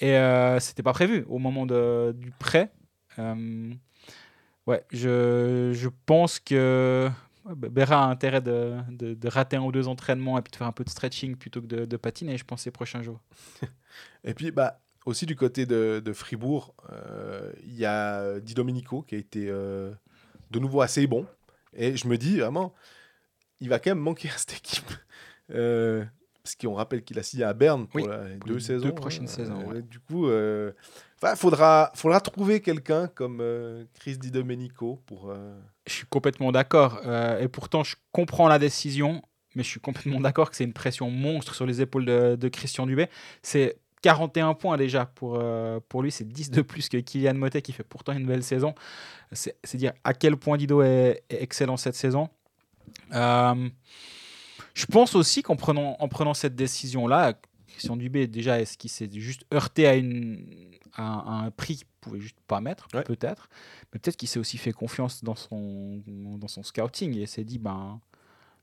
Et 0.00 0.16
euh, 0.16 0.58
c'était 0.60 0.82
pas 0.82 0.92
prévu 0.92 1.24
au 1.28 1.38
moment 1.38 1.64
de- 1.64 2.12
du 2.18 2.32
prêt. 2.32 2.72
Euh, 3.18 3.70
ouais, 4.66 4.82
je, 4.92 5.70
je 5.74 5.88
pense 6.06 6.38
que 6.40 7.08
Berra 7.56 8.04
a 8.04 8.08
intérêt 8.08 8.40
de, 8.40 8.76
de- 8.90 9.14
de 9.14 9.28
rater 9.28 9.56
un 9.56 9.62
ou 9.62 9.72
deux 9.72 9.88
entraînements 9.88 10.38
et 10.38 10.42
puis 10.42 10.50
de 10.52 10.56
faire 10.56 10.66
un 10.66 10.72
peu 10.72 10.84
de 10.84 10.90
stretching 10.90 11.36
plutôt 11.36 11.60
que 11.60 11.66
de, 11.66 11.84
de 11.84 11.96
patiner, 11.96 12.36
je 12.38 12.44
pense, 12.44 12.62
ces 12.62 12.70
prochains 12.70 13.02
jours. 13.02 13.20
Et 14.24 14.34
puis, 14.34 14.50
bah, 14.52 14.80
aussi 15.06 15.26
du 15.26 15.34
côté 15.36 15.66
de, 15.66 16.00
de 16.04 16.12
Fribourg, 16.12 16.74
euh, 16.92 17.52
il 17.64 17.74
y 17.74 17.84
a 17.84 18.38
Di 18.40 18.54
Domenico 18.54 19.02
qui 19.02 19.16
a 19.16 19.18
été 19.18 19.48
euh, 19.50 19.92
de 20.50 20.58
nouveau 20.60 20.80
assez 20.80 21.06
bon. 21.06 21.26
Et 21.74 21.96
je 21.96 22.06
me 22.06 22.16
dis 22.16 22.38
vraiment, 22.38 22.72
il 23.60 23.68
va 23.68 23.78
quand 23.80 23.90
même 23.90 23.98
manquer 23.98 24.28
à 24.28 24.36
cette 24.36 24.52
équipe. 24.54 24.90
Euh, 25.50 26.02
parce 26.42 26.54
qu'on 26.54 26.72
rappelle 26.74 27.02
qu'il 27.04 27.18
a 27.18 27.22
signé 27.22 27.44
à 27.44 27.52
Berne 27.52 27.86
pour 27.86 28.00
Oui, 28.00 28.06
la- 28.08 28.26
les 28.28 28.36
pour 28.36 28.48
deux 28.48 28.60
saisons. 28.60 28.86
deux 28.86 28.94
prochaines 28.94 29.26
saisons, 29.26 29.68
ouais. 29.68 29.82
Du 29.82 29.98
coup, 30.00 30.30
il 30.30 30.72
faudra, 31.36 31.90
faudra 31.94 32.20
trouver 32.22 32.62
quelqu'un 32.62 33.06
comme 33.08 33.42
Chris 33.94 34.16
Di 34.16 34.30
Domenico 34.30 35.02
pour. 35.04 35.34
Je 35.86 35.92
suis 35.92 36.06
complètement 36.06 36.52
d'accord. 36.52 37.00
euh, 37.04 37.40
et 37.40 37.48
pourtant, 37.48 37.84
je 37.84 37.96
comprends 38.12 38.48
la 38.48 38.58
décision, 38.58 39.22
mais 39.54 39.62
je 39.62 39.68
suis 39.68 39.80
complètement 39.80 40.20
d'accord 40.20 40.50
que 40.50 40.56
c'est 40.56 40.64
une 40.64 40.72
pression 40.72 41.10
monstre 41.10 41.54
sur 41.54 41.66
les 41.66 41.80
épaules 41.80 42.04
de, 42.04 42.48
Christian 42.48 42.86
Dubé. 42.86 43.08
C'est 43.42 43.76
41 44.02 44.54
points 44.54 44.76
déjà 44.76 45.06
pour, 45.06 45.38
euh, 45.38 45.78
pour 45.88 46.02
lui, 46.02 46.10
c'est 46.10 46.26
10 46.26 46.50
de 46.50 46.62
plus 46.62 46.88
que 46.88 46.96
Kylian 46.96 47.34
Motet 47.34 47.62
qui 47.62 47.72
fait 47.72 47.84
pourtant 47.84 48.12
une 48.12 48.26
belle 48.26 48.42
saison. 48.42 48.74
C'est 49.32 49.76
dire 49.76 49.92
à 50.04 50.12
quel 50.12 50.36
point 50.36 50.56
Dido 50.56 50.82
est, 50.82 51.22
est 51.30 51.42
excellent 51.42 51.76
cette 51.76 51.94
saison. 51.94 52.28
Euh, 53.14 53.68
je 54.74 54.86
pense 54.86 55.14
aussi 55.14 55.42
qu'en 55.42 55.56
prenant, 55.56 55.96
en 55.98 56.08
prenant 56.08 56.34
cette 56.34 56.54
décision-là, 56.54 57.34
Christian 57.68 57.96
Dubé, 57.96 58.26
déjà, 58.26 58.60
est-ce 58.60 58.78
qu'il 58.78 58.90
s'est 58.90 59.08
juste 59.12 59.44
heurté 59.52 59.86
à, 59.86 59.94
une, 59.94 60.44
à 60.94 61.02
un, 61.02 61.18
à 61.18 61.46
un 61.46 61.50
prix 61.50 61.76
qu'il 61.76 61.86
pouvait 62.00 62.20
juste 62.20 62.36
pas 62.46 62.60
mettre, 62.60 62.88
Ouais. 62.94 63.02
peut-être. 63.04 63.48
Mais 63.92 63.98
peut-être 63.98 64.16
qu'il 64.16 64.28
s'est 64.28 64.38
aussi 64.38 64.58
fait 64.58 64.72
confiance 64.72 65.22
dans 65.24 65.34
son, 65.36 66.02
dans 66.06 66.48
son 66.48 66.62
scouting 66.62 67.16
et 67.18 67.26
s'est 67.26 67.44
dit, 67.44 67.58
ben, 67.58 68.00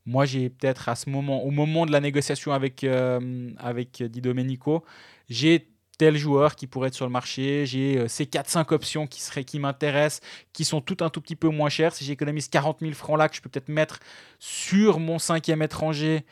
moi, 0.06 0.26
j'ai 0.26 0.50
peut-être 0.50 0.90
à 0.90 0.96
ce 0.96 1.10
moment, 1.10 1.44
au 1.44 1.52
moment 1.52 1.86
de 1.86 1.92
la 1.92 2.00
négociation 2.02 2.52
avec, 2.52 2.84
euh, 2.84 3.52
avec 3.58 4.02
Di 4.04 4.22
Domenico, 4.22 4.84
j'ai 5.30 5.68
tel 5.98 6.16
joueur 6.18 6.56
qui 6.56 6.66
pourrait 6.66 6.88
être 6.88 6.94
sur 6.96 7.06
le 7.06 7.12
marché, 7.12 7.66
j'ai 7.66 7.98
euh, 7.98 8.08
ces 8.08 8.26
4-5 8.26 8.74
options 8.74 9.06
qui, 9.06 9.22
seraient, 9.22 9.44
qui 9.44 9.60
m'intéressent, 9.60 10.22
qui 10.54 10.64
sont 10.64 10.80
toutes 10.80 11.02
un 11.02 11.10
tout 11.10 11.20
petit 11.20 11.36
peu 11.36 11.50
moins 11.50 11.68
chères. 11.70 11.94
Si 11.94 12.06
j'économise 12.06 12.48
40 12.48 12.80
000 12.80 12.94
francs 12.94 13.20
là, 13.20 13.28
que 13.28 13.36
je 13.36 13.42
peux 13.42 13.50
peut-être 13.50 13.68
mettre 13.68 14.00
sur 14.40 15.00
mon 15.00 15.20
cinquième 15.20 15.62
étranger, 15.62 16.26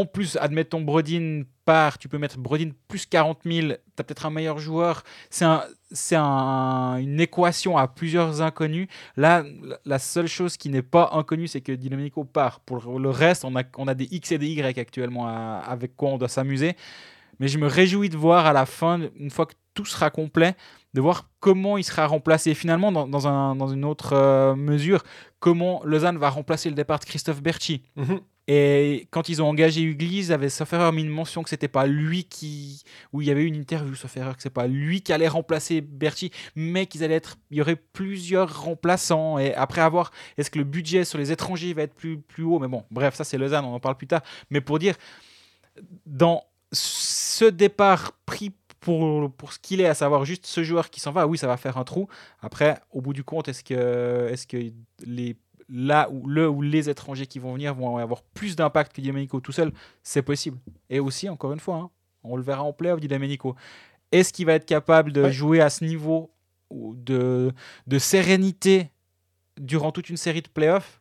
en 0.00 0.04
plus, 0.06 0.36
admettons, 0.40 0.80
Brodin 0.80 1.42
part, 1.64 1.98
tu 1.98 2.08
peux 2.08 2.18
mettre 2.18 2.38
Brodin 2.38 2.70
plus 2.88 3.06
40 3.06 3.38
000, 3.44 3.68
tu 3.68 3.72
as 3.98 4.04
peut-être 4.04 4.26
un 4.26 4.30
meilleur 4.30 4.58
joueur. 4.58 5.02
C'est 5.30 5.44
un, 5.44 5.62
un- 6.12 6.96
une 6.98 7.20
équation 7.20 7.76
à 7.76 7.88
plusieurs 7.88 8.40
inconnus. 8.42 8.88
Là, 9.16 9.44
la- 9.84 9.98
seule 9.98 10.28
chose 10.28 10.56
qui 10.56 10.68
n'est 10.68 10.82
pas 10.82 11.10
inconnue, 11.12 11.48
c'est 11.48 11.60
que 11.60 11.72
Di 11.72 11.88
Domenico 11.88 12.24
part. 12.24 12.60
Pour 12.60 12.98
le 12.98 13.10
reste, 13.10 13.44
on 13.44 13.56
a, 13.56 13.62
on 13.76 13.88
a 13.88 13.94
des 13.94 14.08
X 14.10 14.32
et 14.32 14.38
des 14.38 14.48
Y 14.48 14.78
actuellement 14.78 15.26
à- 15.28 15.62
avec 15.66 15.96
quoi 15.96 16.10
on 16.10 16.18
doit 16.18 16.28
s'amuser. 16.28 16.76
Mais 17.40 17.48
je 17.48 17.58
me 17.58 17.66
réjouis 17.66 18.08
de 18.08 18.16
voir 18.16 18.46
à 18.46 18.52
la 18.52 18.64
fin, 18.64 19.00
une 19.18 19.30
fois 19.30 19.46
que 19.46 19.54
tout 19.74 19.84
sera 19.84 20.08
complet, 20.10 20.54
de 20.94 21.00
voir 21.02 21.28
comment 21.40 21.76
il 21.76 21.84
sera 21.84 22.06
remplacé. 22.06 22.50
Et 22.50 22.54
finalement, 22.54 22.90
dans, 22.92 23.26
un- 23.28 23.54
dans 23.56 23.68
une 23.68 23.84
autre 23.84 24.14
euh, 24.14 24.54
mesure, 24.54 25.02
comment 25.40 25.82
Lausanne 25.84 26.16
va 26.16 26.30
remplacer 26.30 26.70
le 26.70 26.74
départ 26.74 26.98
de 26.98 27.04
Christophe 27.04 27.42
Berchi. 27.42 27.82
Et 28.48 29.08
quand 29.10 29.28
ils 29.28 29.42
ont 29.42 29.48
engagé 29.48 29.96
avait 30.30 30.48
sauf 30.48 30.72
erreur 30.72 30.92
mis 30.92 31.02
une 31.02 31.08
mention 31.08 31.42
que 31.42 31.50
c'était 31.50 31.68
pas 31.68 31.86
lui 31.86 32.24
qui, 32.24 32.82
où 33.12 33.20
il 33.20 33.26
y 33.26 33.30
avait 33.30 33.44
une 33.44 33.56
interview 33.56 33.94
sauf 33.94 34.14
que 34.14 34.20
c'est 34.38 34.50
pas 34.50 34.68
lui 34.68 35.02
qui 35.02 35.12
allait 35.12 35.28
remplacer 35.28 35.80
Berchi, 35.80 36.30
mais 36.54 36.86
qu'ils 36.86 37.02
allaient 37.02 37.16
être, 37.16 37.36
y 37.50 37.60
aurait 37.60 37.76
plusieurs 37.76 38.62
remplaçants. 38.62 39.38
Et 39.38 39.54
après 39.54 39.80
avoir, 39.80 40.12
est-ce 40.38 40.50
que 40.50 40.58
le 40.58 40.64
budget 40.64 41.04
sur 41.04 41.18
les 41.18 41.32
étrangers 41.32 41.74
va 41.74 41.82
être 41.82 41.94
plus 41.94 42.18
plus 42.18 42.44
haut? 42.44 42.58
Mais 42.58 42.68
bon, 42.68 42.84
bref, 42.90 43.14
ça 43.14 43.24
c'est 43.24 43.38
Lausanne, 43.38 43.64
on 43.64 43.74
en 43.74 43.80
parle 43.80 43.96
plus 43.96 44.06
tard. 44.06 44.22
Mais 44.50 44.60
pour 44.60 44.78
dire, 44.78 44.94
dans 46.06 46.44
ce 46.72 47.44
départ 47.44 48.12
pris 48.26 48.52
pour, 48.80 49.32
pour 49.32 49.52
ce 49.52 49.58
qu'il 49.58 49.80
est, 49.80 49.88
à 49.88 49.94
savoir 49.94 50.24
juste 50.24 50.46
ce 50.46 50.62
joueur 50.62 50.90
qui 50.90 51.00
s'en 51.00 51.10
va, 51.10 51.26
oui, 51.26 51.38
ça 51.38 51.48
va 51.48 51.56
faire 51.56 51.76
un 51.76 51.82
trou. 51.82 52.06
Après, 52.40 52.78
au 52.92 53.00
bout 53.00 53.12
du 53.12 53.24
compte, 53.24 53.48
est-ce 53.48 53.64
que, 53.64 54.28
est 54.30 54.46
que 54.46 54.58
les, 55.04 55.36
là 55.68 56.08
où 56.10 56.26
le 56.28 56.48
ou 56.48 56.62
les 56.62 56.88
étrangers 56.88 57.26
qui 57.26 57.38
vont 57.38 57.52
venir 57.54 57.74
vont 57.74 57.96
avoir 57.96 58.22
plus 58.22 58.54
d'impact 58.56 58.94
que 58.94 59.00
Di 59.00 59.08
Domenico 59.08 59.40
tout 59.40 59.52
seul 59.52 59.72
C'est 60.02 60.22
possible. 60.22 60.58
Et 60.90 61.00
aussi, 61.00 61.28
encore 61.28 61.52
une 61.52 61.60
fois, 61.60 61.76
hein, 61.76 61.90
on 62.22 62.36
le 62.36 62.42
verra 62.42 62.62
en 62.62 62.72
playoff, 62.72 63.00
Di 63.00 63.08
Domenico. 63.08 63.56
Est-ce 64.12 64.32
qu'il 64.32 64.46
va 64.46 64.52
être 64.54 64.66
capable 64.66 65.12
de 65.12 65.22
Ouais. 65.22 65.32
jouer 65.32 65.60
à 65.60 65.68
ce 65.70 65.84
niveau 65.84 66.30
ou 66.70 66.94
de, 66.96 67.52
de 67.86 67.98
sérénité 67.98 68.90
durant 69.58 69.90
toute 69.92 70.08
une 70.10 70.16
série 70.16 70.42
de 70.42 70.48
playoffs 70.48 71.00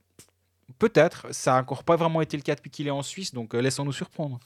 Peut-être. 0.79 1.27
Ça 1.31 1.51
n'a 1.53 1.59
encore 1.61 1.83
pas 1.83 1.95
vraiment 1.95 2.21
été 2.21 2.35
le 2.37 2.43
cas 2.43 2.55
depuis 2.55 2.71
qu'il 2.71 2.87
est 2.87 2.91
en 2.91 3.03
Suisse, 3.03 3.33
donc 3.33 3.53
euh, 3.53 3.59
laissons-nous 3.61 3.93
surprendre. 3.93 4.39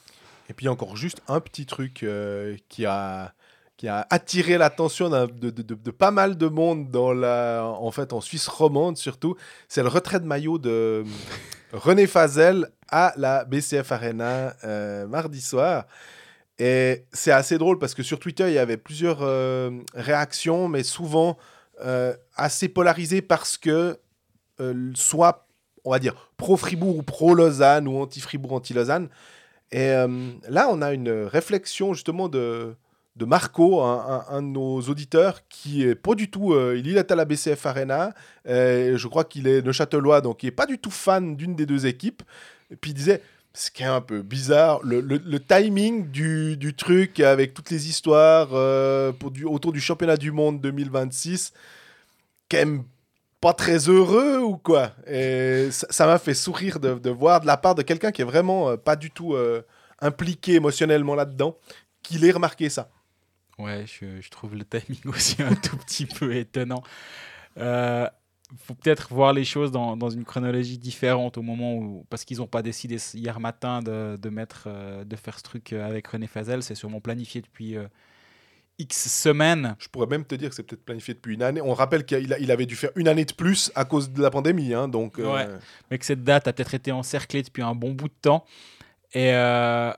Et 0.49 0.53
puis 0.53 0.67
encore 0.67 0.95
juste 0.97 1.21
un 1.27 1.39
petit 1.39 1.65
truc 1.65 2.03
euh, 2.03 2.57
qui, 2.67 2.85
a, 2.85 3.33
qui 3.79 3.87
a 3.87 4.05
attiré 4.09 4.57
l'attention 4.57 5.09
de, 5.09 5.91
pas 5.91 6.11
mal 6.11 6.37
de 6.37 6.47
monde 6.47 6.91
dans 6.91 7.13
la, 7.13 7.63
en 7.63 7.91
fait 7.91 8.11
en 8.11 8.19
Suisse 8.19 8.49
romande 8.49 8.97
surtout, 8.97 9.37
c'est 9.69 9.81
le 9.81 9.87
retrait 9.87 10.19
de 10.19 10.25
maillot 10.25 10.57
de 10.57 11.05
René 11.71 12.05
Fazel 12.05 12.67
à 12.89 13.13
la 13.15 13.45
BCF 13.45 13.89
Arena 13.93 14.53
euh, 14.65 15.07
mardi 15.07 15.39
soir. 15.39 15.85
Et 16.57 17.05
c'est 17.13 17.31
assez 17.31 17.57
drôle 17.57 17.79
parce 17.79 17.93
que 17.93 18.03
sur 18.03 18.19
Twitter, 18.19 18.49
il 18.49 18.53
y 18.53 18.57
avait 18.57 18.75
plusieurs 18.75 19.19
euh, 19.21 19.71
réactions, 19.93 20.67
mais 20.67 20.83
souvent 20.83 21.37
euh, 21.79 22.13
assez 22.35 22.67
polarisées 22.67 23.21
parce 23.21 23.57
que 23.57 23.97
soit, 24.93 25.47
on 25.85 25.91
va 25.91 25.99
dire, 25.99 26.29
pro-Fribourg 26.35 26.97
ou 26.97 27.01
pro-Lausanne 27.01 27.87
ou 27.87 27.97
anti-Fribourg, 28.01 28.51
anti-Lausanne. 28.51 29.07
Et 29.71 29.87
là, 30.49 30.67
on 30.69 30.81
a 30.81 30.91
une 30.91 31.09
réflexion 31.09 31.93
justement 31.93 32.27
de, 32.27 32.75
de 33.19 33.25
Marco, 33.25 33.81
un, 33.81 34.41
de 34.41 34.47
nos 34.47 34.79
auditeurs, 34.81 35.41
qui 35.49 35.83
est 35.83 35.93
pas 35.93 36.15
du 36.15 36.31
tout. 36.31 36.53
euh, 36.53 36.77
il 36.77 36.97
est 36.97 37.11
à 37.11 37.15
la 37.15 37.25
BCF 37.25 37.65
Arena. 37.65 38.13
euh, 38.47 38.97
je 38.97 39.07
crois 39.07 39.25
qu'il 39.25 39.45
est 39.45 39.61
de 39.61 39.71
Châtelois, 39.73 40.21
donc 40.21 40.41
il 40.41 40.47
est 40.47 40.51
pas 40.51 40.65
du 40.65 40.79
tout 40.79 40.89
fan 40.89 41.35
d'une 41.35 41.53
des 41.55 41.65
deux 41.65 41.85
équipes. 41.85 42.23
Et 42.71 42.75
puis 42.75 42.91
il 42.91 42.95
disait. 42.95 43.21
Ce 43.51 43.71
qui 43.71 43.81
est 43.81 43.87
un 43.87 43.99
peu 43.99 44.21
bizarre, 44.21 44.79
le, 44.83 45.39
timing 45.39 46.11
du, 46.11 46.73
truc 46.77 47.19
avec 47.19 47.55
toutes 47.55 47.71
les 47.71 47.89
histoires 47.89 48.49
euh, 48.53 49.11
autour 49.45 49.73
du 49.73 49.81
championnat 49.81 50.17
du 50.17 50.31
monde 50.31 50.61
2026, 50.61 51.51
quand 52.49 52.57
même 52.57 52.83
pas 53.41 53.53
très 53.53 53.89
heureux 53.89 54.37
ou 54.37 54.55
quoi? 54.55 54.91
Et 55.07 55.69
ça 55.71 56.05
m'a 56.05 56.19
fait 56.19 56.35
sourire 56.35 56.79
de, 56.79 56.93
de 56.93 57.09
voir 57.09 57.41
de 57.41 57.47
la 57.47 57.57
part 57.57 57.73
de 57.73 57.81
quelqu'un 57.81 58.11
qui 58.11 58.21
est 58.21 58.25
vraiment 58.25 58.77
pas 58.77 58.95
du 58.95 59.09
tout 59.09 59.35
impliqué 59.99 60.53
émotionnellement 60.53 61.15
là-dedans, 61.15 61.57
qu'il 62.03 62.23
ait 62.25 62.31
remarqué 62.31 62.69
ça. 62.69 62.87
Ouais, 63.59 63.85
je, 63.85 64.21
je 64.21 64.29
trouve 64.29 64.55
le 64.55 64.63
timing 64.65 65.01
aussi 65.05 65.41
un 65.41 65.53
tout 65.55 65.77
petit 65.77 66.05
peu 66.05 66.35
étonnant. 66.35 66.81
Euh, 67.57 68.07
faut 68.57 68.73
peut-être 68.73 69.13
voir 69.13 69.31
les 69.33 69.45
choses 69.45 69.71
dans, 69.71 69.95
dans 69.95 70.09
une 70.09 70.23
chronologie 70.25 70.79
différente 70.79 71.37
au 71.37 71.43
moment 71.43 71.75
où, 71.75 72.05
parce 72.09 72.25
qu'ils 72.25 72.37
n'ont 72.37 72.47
pas 72.47 72.63
décidé 72.63 72.97
hier 73.13 73.39
matin 73.39 73.81
de, 73.81 74.17
de 74.19 74.29
mettre, 74.29 74.63
euh, 74.67 75.03
de 75.03 75.15
faire 75.15 75.37
ce 75.37 75.43
truc 75.43 75.71
euh, 75.73 75.85
avec 75.87 76.07
René 76.07 76.25
Fazel. 76.25 76.63
C'est 76.63 76.73
sûrement 76.73 76.99
planifié 76.99 77.41
depuis 77.41 77.77
euh, 77.77 77.85
X 78.79 79.07
semaines. 79.11 79.75
Je 79.77 79.87
pourrais 79.89 80.07
même 80.07 80.25
te 80.25 80.33
dire 80.35 80.49
que 80.49 80.55
c'est 80.55 80.63
peut-être 80.63 80.85
planifié 80.85 81.13
depuis 81.13 81.35
une 81.35 81.43
année. 81.43 81.61
On 81.61 81.73
rappelle 81.75 82.05
qu'il 82.05 82.35
il 82.39 82.49
avait 82.51 82.65
dû 82.65 82.75
faire 82.75 82.91
une 82.95 83.07
année 83.07 83.25
de 83.25 83.33
plus 83.33 83.71
à 83.75 83.85
cause 83.85 84.09
de 84.11 84.21
la 84.21 84.31
pandémie. 84.31 84.73
hein, 84.73 84.87
donc, 84.87 85.19
euh, 85.19 85.31
Ouais. 85.31 85.47
mais 85.91 85.97
que 85.99 86.05
cette 86.05 86.23
date 86.23 86.47
a 86.47 86.53
peut-être 86.53 86.73
été 86.73 86.91
encerclée 86.91 87.43
depuis 87.43 87.61
un 87.61 87.75
bon 87.75 87.91
bout 87.91 88.07
de 88.07 88.13
temps. 88.21 88.45
Et 89.13 89.33
euh, 89.33 89.91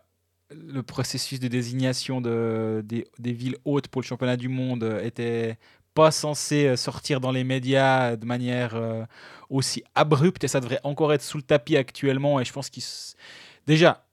le 0.53 0.83
processus 0.83 1.39
de 1.39 1.47
désignation 1.47 2.21
de, 2.21 2.81
des, 2.85 3.07
des 3.19 3.33
villes 3.33 3.57
hautes 3.65 3.87
pour 3.87 4.01
le 4.01 4.07
championnat 4.07 4.37
du 4.37 4.47
monde 4.47 4.83
euh, 4.83 5.03
était 5.03 5.57
pas 5.93 6.11
censé 6.11 6.67
euh, 6.67 6.75
sortir 6.75 7.19
dans 7.19 7.31
les 7.31 7.43
médias 7.43 8.15
de 8.15 8.25
manière 8.25 8.75
euh, 8.75 9.03
aussi 9.49 9.83
abrupte 9.95 10.43
et 10.43 10.47
ça 10.47 10.59
devrait 10.59 10.79
encore 10.83 11.13
être 11.13 11.21
sous 11.21 11.37
le 11.37 11.43
tapis 11.43 11.77
actuellement. 11.77 12.39
Et 12.39 12.45
je 12.45 12.53
pense 12.53 12.69
qu'ils. 12.69 12.83
Déjà, 13.67 14.05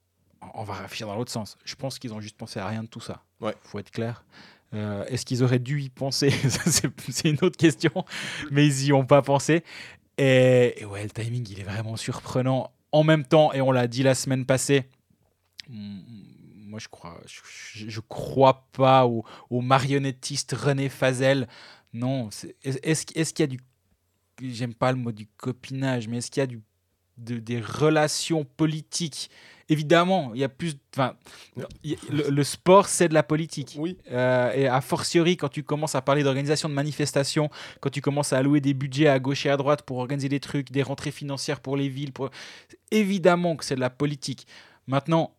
on 0.53 0.63
va 0.63 0.73
réfléchir 0.73 1.07
dans 1.07 1.15
l'autre 1.15 1.31
sens. 1.31 1.57
Je 1.65 1.75
pense 1.75 1.99
qu'ils 1.99 2.13
ont 2.13 2.19
juste 2.19 2.37
pensé 2.37 2.59
à 2.59 2.67
rien 2.67 2.83
de 2.83 2.87
tout 2.87 3.01
ça. 3.01 3.23
Ouais. 3.41 3.55
Faut 3.63 3.79
être 3.79 3.91
clair. 3.91 4.23
Euh, 4.73 5.05
Est-ce 5.05 5.25
qu'ils 5.25 5.43
auraient 5.43 5.59
dû 5.59 5.81
y 5.81 5.89
penser? 5.89 6.29
C'est 7.09 7.29
une 7.29 7.39
autre 7.41 7.57
question. 7.57 7.91
Mais 8.51 8.65
ils 8.67 8.87
y 8.87 8.93
ont 8.93 9.05
pas 9.05 9.21
pensé. 9.21 9.63
Et, 10.17 10.75
et 10.81 10.85
ouais, 10.85 11.03
le 11.03 11.09
timing, 11.09 11.47
il 11.49 11.59
est 11.59 11.63
vraiment 11.63 11.95
surprenant. 11.95 12.71
En 12.91 13.03
même 13.03 13.25
temps, 13.25 13.53
et 13.53 13.61
on 13.61 13.71
l'a 13.71 13.87
dit 13.87 14.03
la 14.03 14.15
semaine 14.15 14.45
passée, 14.45 14.85
moi 16.69 16.79
je 16.79 16.87
crois, 16.87 17.19
je, 17.25 17.89
je 17.89 17.99
crois 17.99 18.67
pas 18.71 19.07
au, 19.07 19.25
au 19.49 19.61
marionnettiste 19.61 20.53
René 20.53 20.87
Fazel. 20.87 21.47
Non, 21.93 22.29
c'est- 22.31 22.55
est- 22.63 22.79
est-ce 22.85 23.05
est 23.15 23.33
qu'il 23.33 23.43
y 23.43 23.43
a 23.43 23.47
du, 23.47 23.59
j'aime 24.41 24.75
pas 24.75 24.91
le 24.91 24.99
mot 24.99 25.11
du 25.11 25.25
copinage, 25.25 26.07
mais 26.07 26.17
est-ce 26.17 26.29
qu'il 26.29 26.41
y 26.41 26.43
a 26.43 26.47
du, 26.47 26.61
de- 27.17 27.39
des 27.39 27.59
relations 27.59 28.45
politiques? 28.45 29.31
Évidemment, 29.71 30.31
il 30.33 30.41
y 30.41 30.43
a 30.43 30.49
plus, 30.49 30.75
enfin, 30.95 31.15
le, 31.83 32.29
le 32.29 32.43
sport 32.43 32.87
c'est 32.87 33.07
de 33.07 33.13
la 33.13 33.23
politique. 33.23 33.75
Oui. 33.77 33.97
Euh, 34.11 34.51
et 34.53 34.67
a 34.67 34.81
fortiori, 34.81 35.37
quand 35.37 35.49
tu 35.49 35.63
commences 35.63 35.95
à 35.95 36.01
parler 36.01 36.23
d'organisation 36.23 36.69
de 36.69 36.73
manifestations, 36.73 37.49
quand 37.79 37.91
tu 37.91 38.01
commences 38.01 38.33
à 38.33 38.37
allouer 38.37 38.61
des 38.61 38.73
budgets 38.73 39.07
à 39.07 39.19
gauche 39.19 39.45
et 39.45 39.49
à 39.49 39.57
droite 39.57 39.83
pour 39.83 39.97
organiser 39.97 40.29
des 40.29 40.39
trucs, 40.39 40.71
des 40.71 40.83
rentrées 40.83 41.11
financières 41.11 41.59
pour 41.59 41.77
les 41.77 41.89
villes, 41.89 42.13
pour... 42.13 42.29
évidemment 42.91 43.55
que 43.55 43.65
c'est 43.65 43.75
de 43.75 43.79
la 43.79 43.91
politique. 43.91 44.47
Maintenant, 44.87 45.35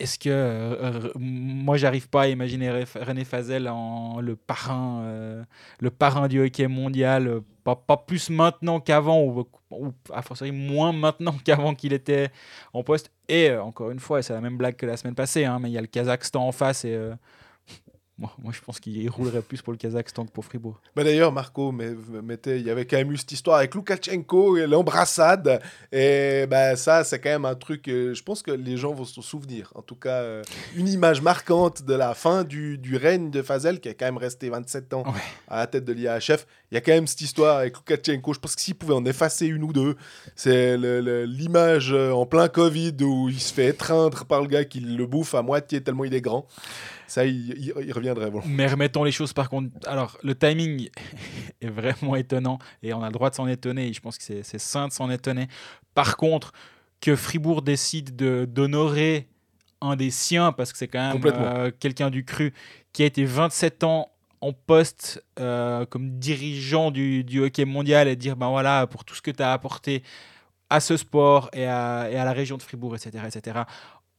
est-ce 0.00 0.18
que 0.18 0.28
euh, 0.28 1.12
moi 1.16 1.76
j'arrive 1.76 2.08
pas 2.08 2.22
à 2.22 2.26
imaginer 2.28 2.84
René 2.94 3.24
Fazel 3.24 3.68
en 3.68 4.20
le 4.20 4.34
parrain, 4.34 5.02
euh, 5.04 5.44
le 5.78 5.90
parrain 5.90 6.26
du 6.26 6.40
hockey 6.40 6.66
mondial, 6.66 7.28
euh, 7.28 7.40
pas, 7.62 7.96
plus 7.96 8.28
maintenant 8.28 8.80
qu'avant 8.80 9.22
ou, 9.22 9.46
a 10.12 10.22
fortiori 10.22 10.52
moins 10.52 10.92
maintenant 10.92 11.34
qu'avant 11.44 11.74
qu'il 11.74 11.92
était 11.92 12.30
en 12.72 12.82
poste. 12.82 13.10
Et 13.28 13.54
encore 13.54 13.90
une 13.90 14.00
fois, 14.00 14.22
c'est 14.22 14.32
la 14.32 14.40
même 14.40 14.56
blague 14.56 14.76
que 14.76 14.86
la 14.86 14.96
semaine 14.96 15.14
passée, 15.14 15.44
hein, 15.44 15.58
mais 15.60 15.70
il 15.70 15.72
y 15.72 15.78
a 15.78 15.80
le 15.80 15.86
Kazakhstan 15.86 16.46
en 16.46 16.52
face 16.52 16.84
et 16.84 16.98
moi, 18.16 18.32
moi 18.38 18.52
je 18.54 18.60
pense 18.60 18.78
qu'il 18.78 19.08
roulerait 19.10 19.42
plus 19.42 19.60
pour 19.60 19.72
le 19.72 19.76
Kazakhstan 19.78 20.24
que 20.26 20.30
pour 20.30 20.44
Fribourg. 20.44 20.80
Bah 20.94 21.02
D'ailleurs, 21.02 21.32
Marco 21.32 21.72
mettait, 21.72 22.60
il 22.60 22.66
y 22.66 22.70
avait 22.70 22.86
quand 22.86 22.96
même 22.96 23.10
eu 23.10 23.16
cette 23.16 23.32
histoire 23.32 23.58
avec 23.58 23.74
Loukachenko 23.74 24.56
et 24.56 24.66
l'embrassade. 24.68 25.60
Et 25.90 26.46
bah, 26.48 26.76
ça, 26.76 27.02
c'est 27.04 27.18
quand 27.18 27.30
même 27.30 27.44
un 27.44 27.54
truc, 27.56 27.88
euh, 27.88 28.14
je 28.14 28.22
pense 28.22 28.42
que 28.42 28.50
les 28.52 28.76
gens 28.76 28.92
vont 28.94 29.04
se 29.04 29.20
souvenir. 29.20 29.72
En 29.74 29.82
tout 29.82 29.96
cas, 29.96 30.20
euh, 30.22 30.42
une 30.76 30.86
image 30.88 31.22
marquante 31.22 31.82
de 31.82 31.94
la 31.94 32.14
fin 32.14 32.44
du, 32.44 32.78
du 32.78 32.96
règne 32.96 33.30
de 33.30 33.42
Fazel, 33.42 33.80
qui 33.80 33.88
est 33.88 33.94
quand 33.94 34.06
même 34.06 34.16
resté 34.18 34.48
27 34.48 34.94
ans 34.94 35.02
Ouais. 35.06 35.20
à 35.48 35.56
la 35.58 35.66
tête 35.66 35.84
de 35.84 35.92
l'IAHF. 35.92 36.46
Il 36.74 36.78
y 36.78 36.78
a 36.78 36.80
quand 36.80 36.90
même 36.92 37.06
cette 37.06 37.20
histoire 37.20 37.58
avec 37.58 37.76
Loukachenko. 37.76 38.34
Je 38.34 38.40
pense 38.40 38.56
que 38.56 38.60
s'il 38.60 38.74
pouvait 38.74 38.94
en 38.94 39.04
effacer 39.04 39.46
une 39.46 39.62
ou 39.62 39.72
deux, 39.72 39.94
c'est 40.34 40.76
l'image 41.24 41.92
euh, 41.92 42.10
en 42.10 42.26
plein 42.26 42.48
Covid 42.48 42.96
où 43.02 43.28
il 43.28 43.38
se 43.38 43.54
fait 43.54 43.68
étreindre 43.68 44.24
par 44.24 44.42
le 44.42 44.48
gars 44.48 44.64
qui 44.64 44.80
le 44.80 45.06
bouffe 45.06 45.36
à 45.36 45.42
moitié 45.42 45.80
tellement 45.84 46.04
il 46.04 46.12
est 46.14 46.20
grand. 46.20 46.48
Ça, 47.06 47.24
il, 47.26 47.50
il- 47.58 47.72
il 47.86 47.92
reviendrait. 47.92 48.28
Bon. 48.28 48.40
Mais 48.44 48.66
remettons 48.66 49.04
les 49.04 49.12
choses 49.12 49.32
par 49.32 49.48
contre. 49.50 49.68
Alors, 49.86 50.18
le 50.24 50.34
timing 50.34 50.88
est 51.60 51.68
vraiment 51.68 52.16
étonnant 52.16 52.58
et 52.82 52.92
on 52.92 53.02
a 53.02 53.06
le 53.06 53.12
droit 53.12 53.30
de 53.30 53.36
s'en 53.36 53.46
étonner. 53.46 53.86
et 53.86 53.92
Je 53.92 54.00
pense 54.00 54.18
que 54.18 54.24
c'est 54.42 54.58
sain 54.58 54.88
de 54.88 54.92
s'en 54.92 55.10
étonner. 55.10 55.46
Par 55.94 56.16
contre, 56.16 56.50
que 57.00 57.14
Fribourg 57.14 57.62
décide 57.62 58.16
de- 58.16 58.46
d'honorer 58.46 59.28
un 59.80 59.94
des 59.94 60.10
siens, 60.10 60.50
parce 60.50 60.72
que 60.72 60.78
c'est 60.78 60.88
quand 60.88 61.12
même 61.12 61.22
euh, 61.24 61.70
quelqu'un 61.78 62.10
du 62.10 62.24
cru, 62.24 62.52
qui 62.92 63.04
a 63.04 63.06
été 63.06 63.24
27 63.24 63.84
ans 63.84 64.08
en 64.44 64.52
poste 64.52 65.24
euh, 65.40 65.86
comme 65.86 66.18
dirigeant 66.18 66.90
du, 66.90 67.40
hockey 67.40 67.64
mondial 67.64 68.08
et 68.08 68.16
dire 68.16 68.36
ben 68.36 68.50
voilà, 68.50 68.86
pour 68.86 69.04
tout 69.04 69.14
ce 69.14 69.22
que 69.22 69.30
tu 69.30 69.42
as 69.42 69.52
apporté 69.52 70.02
à 70.68 70.80
ce 70.80 70.96
sport 70.98 71.48
et 71.54 71.66
à, 71.66 72.08
et 72.10 72.16
à 72.16 72.24
la 72.24 72.32
région 72.32 72.56
de 72.58 72.62
Fribourg, 72.62 72.94
etc., 72.94 73.24
etc., 73.26 73.60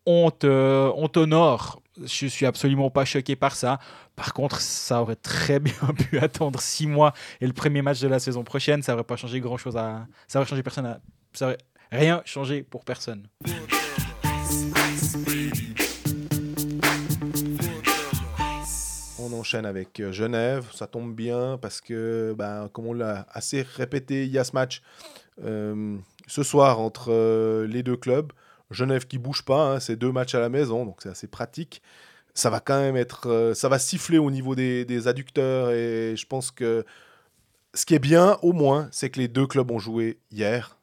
on 0.07 0.32
te- 0.32 0.91
on 0.95 1.07
t'honore. 1.07 1.82
Je 2.03 2.28
suis 2.28 2.45
absolument 2.45 2.89
pas 2.89 3.05
choqué 3.05 3.36
par 3.36 3.55
ça. 3.55 3.80
Par 4.15 4.34
contre, 4.34 4.61
ça 4.61 5.01
aurait 5.01 5.15
très 5.15 5.59
bien 5.59 5.73
pu 5.97 6.17
attendre 6.19 6.59
six 6.59 6.88
mois 6.88 7.13
et 7.41 7.47
le 7.47 7.53
premier 7.53 7.82
match 7.82 7.99
de 8.01 8.07
la 8.07 8.19
saison 8.19 8.43
prochaine, 8.43 8.82
ça 8.82 8.93
aurait 8.93 9.03
pas 9.03 9.15
changé 9.17 9.39
grand 9.39 9.57
chose 9.57 9.78
à. 9.78 10.07
Ça 10.28 10.39
aurait 10.39 10.47
changé 10.47 10.63
personne. 10.63 10.99
Ça 11.34 11.45
aurait 11.45 11.57
rien 11.91 12.21
changé 12.26 12.63
pour 12.63 12.84
personne. 12.84 13.28
Enchaîne 19.36 19.65
avec 19.65 19.99
euh, 19.99 20.11
Genève, 20.11 20.67
ça 20.73 20.88
tombe 20.88 21.15
bien 21.15 21.57
parce 21.61 21.81
que, 21.81 22.33
ben, 22.38 22.69
comme 22.73 22.88
on 22.88 22.93
l'a 22.93 23.27
assez 23.31 23.61
répété, 23.61 24.25
il 24.25 24.31
y 24.31 24.39
a 24.39 24.43
ce 24.43 24.53
match 24.53 24.81
euh, 25.43 25.97
ce 26.27 26.43
soir 26.43 26.79
entre 26.79 27.11
euh, 27.11 27.67
les 27.67 27.83
deux 27.83 27.97
clubs. 27.97 28.31
Genève 28.71 29.05
qui 29.05 29.17
bouge 29.17 29.43
pas, 29.43 29.73
hein, 29.73 29.79
c'est 29.79 29.95
deux 29.95 30.11
matchs 30.11 30.36
à 30.36 30.39
la 30.39 30.49
maison, 30.49 30.86
donc 30.86 30.97
c'est 31.03 31.09
assez 31.09 31.27
pratique. 31.27 31.81
Ça 32.33 32.49
va 32.49 32.59
quand 32.59 32.79
même 32.79 32.97
être, 32.97 33.29
euh, 33.29 33.53
ça 33.53 33.69
va 33.69 33.79
siffler 33.79 34.17
au 34.17 34.31
niveau 34.31 34.55
des, 34.55 34.86
des 34.86 35.07
adducteurs 35.07 35.71
et 35.71 36.15
je 36.17 36.25
pense 36.25 36.51
que 36.51 36.86
ce 37.73 37.86
qui 37.86 37.93
est 37.93 37.99
bien 37.99 38.38
au 38.41 38.53
moins, 38.53 38.89
c'est 38.91 39.09
que 39.09 39.19
les 39.19 39.27
deux 39.27 39.47
clubs 39.47 39.69
ont 39.71 39.79
joué 39.79 40.19
hier 40.31 40.77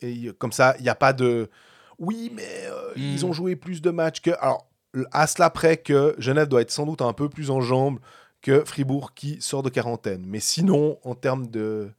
et 0.00 0.30
comme 0.38 0.52
ça, 0.52 0.76
il 0.78 0.84
n'y 0.84 0.88
a 0.88 0.94
pas 0.94 1.12
de, 1.12 1.50
oui, 1.98 2.30
mais 2.34 2.66
euh, 2.66 2.92
ils 2.96 3.26
ont 3.26 3.32
joué 3.32 3.56
plus 3.56 3.82
de 3.82 3.90
matchs 3.90 4.20
que, 4.20 4.30
alors 4.40 4.67
à 5.12 5.26
cela 5.26 5.50
près 5.50 5.76
que 5.76 6.14
Genève 6.18 6.48
doit 6.48 6.62
être 6.62 6.70
sans 6.70 6.86
doute 6.86 7.02
un 7.02 7.12
peu 7.12 7.28
plus 7.28 7.50
en 7.50 7.60
jambes 7.60 7.98
que 8.42 8.64
Fribourg 8.64 9.14
qui 9.14 9.40
sort 9.40 9.62
de 9.62 9.68
quarantaine. 9.68 10.24
Mais 10.26 10.40
sinon, 10.40 10.98
en 11.04 11.14
termes 11.14 11.48
de 11.48 11.90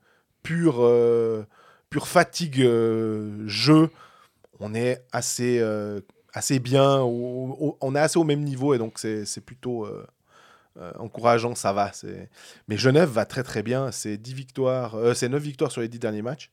pure, 0.42 0.78
euh, 0.80 1.44
pure 1.90 2.08
fatigue 2.08 2.62
euh, 2.62 3.46
jeu, 3.46 3.90
on 4.58 4.74
est 4.74 5.04
assez, 5.12 5.58
euh, 5.60 6.00
assez 6.32 6.58
bien, 6.58 7.00
on 7.00 7.94
est 7.94 7.98
assez 7.98 8.18
au 8.18 8.24
même 8.24 8.42
niveau 8.42 8.74
et 8.74 8.78
donc 8.78 8.98
c'est 8.98 9.44
plutôt 9.44 9.88
encourageant, 10.98 11.54
ça 11.54 11.72
va. 11.72 11.90
Mais 12.68 12.76
Genève 12.76 13.08
va 13.08 13.24
très 13.24 13.42
très 13.42 13.62
bien, 13.62 13.90
c'est 13.90 14.16
10 14.16 14.34
victoires, 14.34 14.96
c'est 15.14 15.28
9 15.28 15.42
victoires 15.42 15.72
sur 15.72 15.80
les 15.80 15.88
10 15.88 15.98
derniers 15.98 16.22
matchs. 16.22 16.50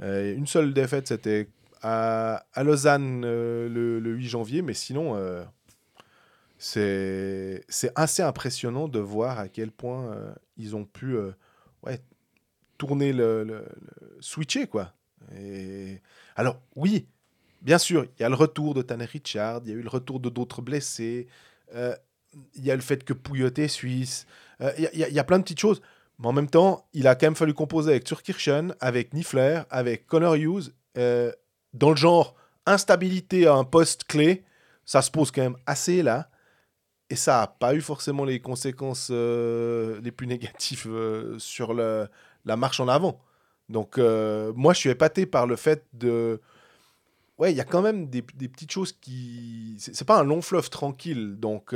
Une 0.00 0.46
seule 0.46 0.72
défaite, 0.72 1.08
c'était 1.08 1.48
à, 1.82 2.44
à 2.54 2.62
Lausanne 2.62 3.22
le, 3.22 3.98
le 3.98 4.10
8 4.12 4.28
janvier, 4.28 4.62
mais 4.62 4.74
sinon, 4.74 5.16
c'est 6.60 7.92
assez 7.94 8.22
impressionnant 8.22 8.88
de 8.88 8.98
voir 8.98 9.38
à 9.38 9.48
quel 9.48 9.70
point 9.72 10.12
euh, 10.12 10.32
ils 10.58 10.76
ont 10.76 10.84
pu 10.84 11.16
euh, 11.16 11.32
ouais, 11.84 12.00
tourner 12.78 13.12
le, 13.12 13.44
le- 13.44 13.66
switcher 14.20 14.66
quoi. 14.66 14.92
Et 15.36 16.00
alors 16.36 16.60
oui, 16.76 17.06
bien 17.62 17.78
sûr, 17.78 18.06
il 18.18 18.22
y 18.22 18.24
a 18.24 18.28
le 18.28 18.34
retour 18.34 18.74
de 18.74 18.82
Tanner 18.82 19.06
Richard, 19.06 19.62
il 19.64 19.70
y 19.70 19.74
a 19.74 19.76
eu 19.76 19.82
le 19.82 19.88
retour 19.88 20.20
de 20.20 20.28
d'autres 20.30 20.62
blessés, 20.62 21.28
euh, 21.74 21.94
il 22.54 22.64
y 22.64 22.70
a 22.70 22.76
le 22.76 22.82
fait 22.82 23.04
que 23.04 23.12
Pouillot 23.12 23.50
est 23.56 23.68
suisse, 23.68 24.26
il 24.78 24.90
y, 24.94 25.02
y 25.02 25.14
y 25.14 25.18
a 25.18 25.24
plein 25.24 25.38
de 25.38 25.44
petites 25.44 25.60
choses. 25.60 25.82
Mais 26.18 26.26
en 26.28 26.32
même 26.32 26.50
temps, 26.50 26.86
il 26.92 27.06
a 27.08 27.14
quand 27.14 27.26
même 27.26 27.34
fallu 27.34 27.54
composer 27.54 27.92
avec 27.92 28.04
Turkirchen, 28.04 28.74
avec 28.80 29.14
Niffler, 29.14 29.62
avec 29.70 30.06
Connor 30.06 30.34
Hughes, 30.36 30.72
dans 30.94 31.90
le 31.90 31.96
genre 31.96 32.34
instabilité 32.66 33.46
à 33.46 33.54
un 33.54 33.64
poste 33.64 34.04
clé, 34.04 34.44
ça 34.84 35.02
se 35.02 35.10
pose 35.10 35.30
quand 35.30 35.42
même 35.42 35.56
assez 35.66 36.02
là. 36.02 36.29
Et 37.10 37.16
ça 37.16 37.40
n'a 37.40 37.46
pas 37.48 37.74
eu 37.74 37.80
forcément 37.80 38.24
les 38.24 38.40
conséquences 38.40 39.08
euh, 39.10 40.00
les 40.00 40.12
plus 40.12 40.28
négatives 40.28 40.86
euh, 40.86 41.38
sur 41.38 41.74
la 41.74 42.08
marche 42.56 42.78
en 42.78 42.88
avant. 42.88 43.20
Donc, 43.68 43.98
euh, 43.98 44.52
moi, 44.54 44.72
je 44.72 44.78
suis 44.78 44.90
épaté 44.90 45.26
par 45.26 45.46
le 45.46 45.56
fait 45.56 45.84
de. 45.92 46.40
Ouais, 47.38 47.52
il 47.52 47.56
y 47.56 47.60
a 47.60 47.64
quand 47.64 47.82
même 47.82 48.08
des, 48.08 48.22
petites 48.22 48.70
choses 48.70 48.92
qui. 48.92 49.76
C'est 49.78 50.06
pas 50.06 50.20
un 50.20 50.24
long 50.24 50.40
fleuve 50.40 50.70
tranquille. 50.70 51.36
Donc, 51.38 51.74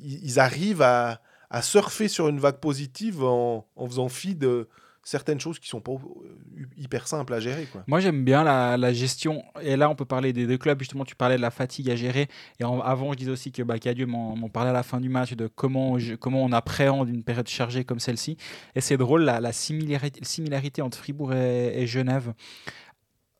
ils 0.00 0.40
arrivent 0.40 0.82
à, 0.82 1.20
surfer 1.62 2.08
sur 2.08 2.28
une 2.28 2.40
vague 2.40 2.58
positive 2.58 3.22
en 3.24 3.64
faisant 3.86 4.08
fi 4.08 4.34
de 4.34 4.68
certaines 5.08 5.40
choses 5.40 5.58
qui 5.58 5.68
sont 5.68 5.80
pas 5.80 5.92
euh, 5.92 6.66
hyper 6.76 7.08
simples 7.08 7.32
à 7.32 7.40
gérer. 7.40 7.66
Moi, 7.86 8.00
j'aime 8.00 8.24
bien 8.24 8.44
la, 8.44 8.92
gestion. 8.92 9.42
Et 9.62 9.74
là, 9.76 9.88
on 9.88 9.94
peut 9.94 10.04
parler 10.04 10.34
des 10.34 10.46
deux 10.46 10.58
clubs. 10.58 10.78
Justement, 10.78 11.04
tu 11.06 11.16
parlais 11.16 11.36
de 11.36 11.40
la 11.40 11.50
fatigue 11.50 11.90
à 11.90 11.96
gérer. 11.96 12.28
Et 12.60 12.64
avant, 12.64 13.12
je 13.12 13.18
disais 13.18 13.30
aussi 13.30 13.50
que 13.50 13.62
bah, 13.62 13.76
m'en 14.06 14.48
parlait 14.50 14.68
à 14.68 14.74
la 14.74 14.82
fin 14.82 15.00
du 15.00 15.08
match 15.08 15.32
de 15.32 15.46
comment, 15.46 15.96
comment 16.20 16.44
on 16.44 16.52
appréhende 16.52 17.08
une 17.08 17.24
période 17.24 17.48
chargée 17.48 17.84
comme 17.84 18.00
celle-ci. 18.00 18.36
Et 18.74 18.82
c'est 18.82 18.98
drôle, 18.98 19.22
la, 19.22 19.40
la 19.40 19.52
similarité, 19.52 20.82
entre 20.82 20.98
Fribourg 20.98 21.32
et, 21.32 21.86
Genève. 21.86 22.34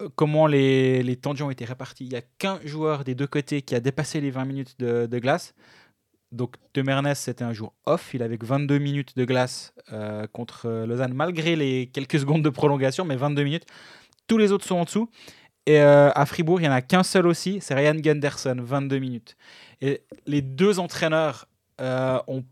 Euh, 0.00 0.08
Comment 0.14 0.46
les, 0.46 1.02
les 1.02 1.16
temps 1.16 1.34
de 1.34 1.42
ont 1.42 1.50
été 1.50 1.66
répartis. 1.66 2.04
Il 2.04 2.10
n'y 2.10 2.16
a 2.16 2.22
qu'un 2.38 2.60
joueur 2.64 3.04
des 3.04 3.14
deux 3.14 3.26
côtés 3.26 3.60
qui 3.60 3.74
a 3.74 3.80
dépassé 3.80 4.22
les 4.22 4.30
20 4.30 4.44
minutes 4.46 4.78
de 4.78 5.18
glace. 5.18 5.54
Donc, 6.30 6.56
De 6.74 6.82
Mernes, 6.82 7.14
c'était 7.14 7.44
un 7.44 7.52
jour 7.52 7.74
off. 7.86 8.12
Il 8.12 8.22
avait 8.22 8.36
que 8.36 8.44
22 8.44 8.78
minutes 8.78 9.16
de 9.16 9.24
glace 9.24 9.72
euh, 9.92 10.26
contre 10.26 10.66
euh, 10.66 10.86
Lausanne, 10.86 11.14
malgré 11.14 11.56
les 11.56 11.86
quelques 11.86 12.18
secondes 12.20 12.42
de 12.42 12.50
prolongation, 12.50 13.04
mais 13.04 13.16
22 13.16 13.44
minutes. 13.44 13.66
Tous 14.26 14.36
les 14.36 14.52
autres 14.52 14.66
sont 14.66 14.76
en 14.76 14.84
dessous. 14.84 15.08
Et 15.66 15.80
euh, 15.80 16.10
à 16.14 16.26
Fribourg, 16.26 16.60
il 16.60 16.64
n'y 16.64 16.68
en 16.68 16.72
a 16.72 16.82
qu'un 16.82 17.02
seul 17.02 17.26
aussi, 17.26 17.58
c'est 17.60 17.74
Ryan 17.74 17.94
Gunderson, 17.94 18.56
22 18.58 18.98
minutes. 18.98 19.36
Et 19.80 20.02
les 20.26 20.42
deux 20.42 20.78
entraîneurs 20.78 21.46
ont, 21.80 22.44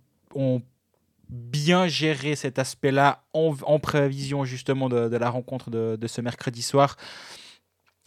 bien 1.28 1.88
géré 1.88 2.36
cet 2.36 2.58
aspect-là 2.58 3.24
en, 3.32 3.78
prévision 3.80 4.44
justement 4.44 4.88
de, 4.88 5.08
de 5.08 5.16
la 5.16 5.28
rencontre 5.28 5.70
de, 5.70 5.96
de 5.96 6.06
ce 6.06 6.20
mercredi 6.20 6.62
soir. 6.62 6.96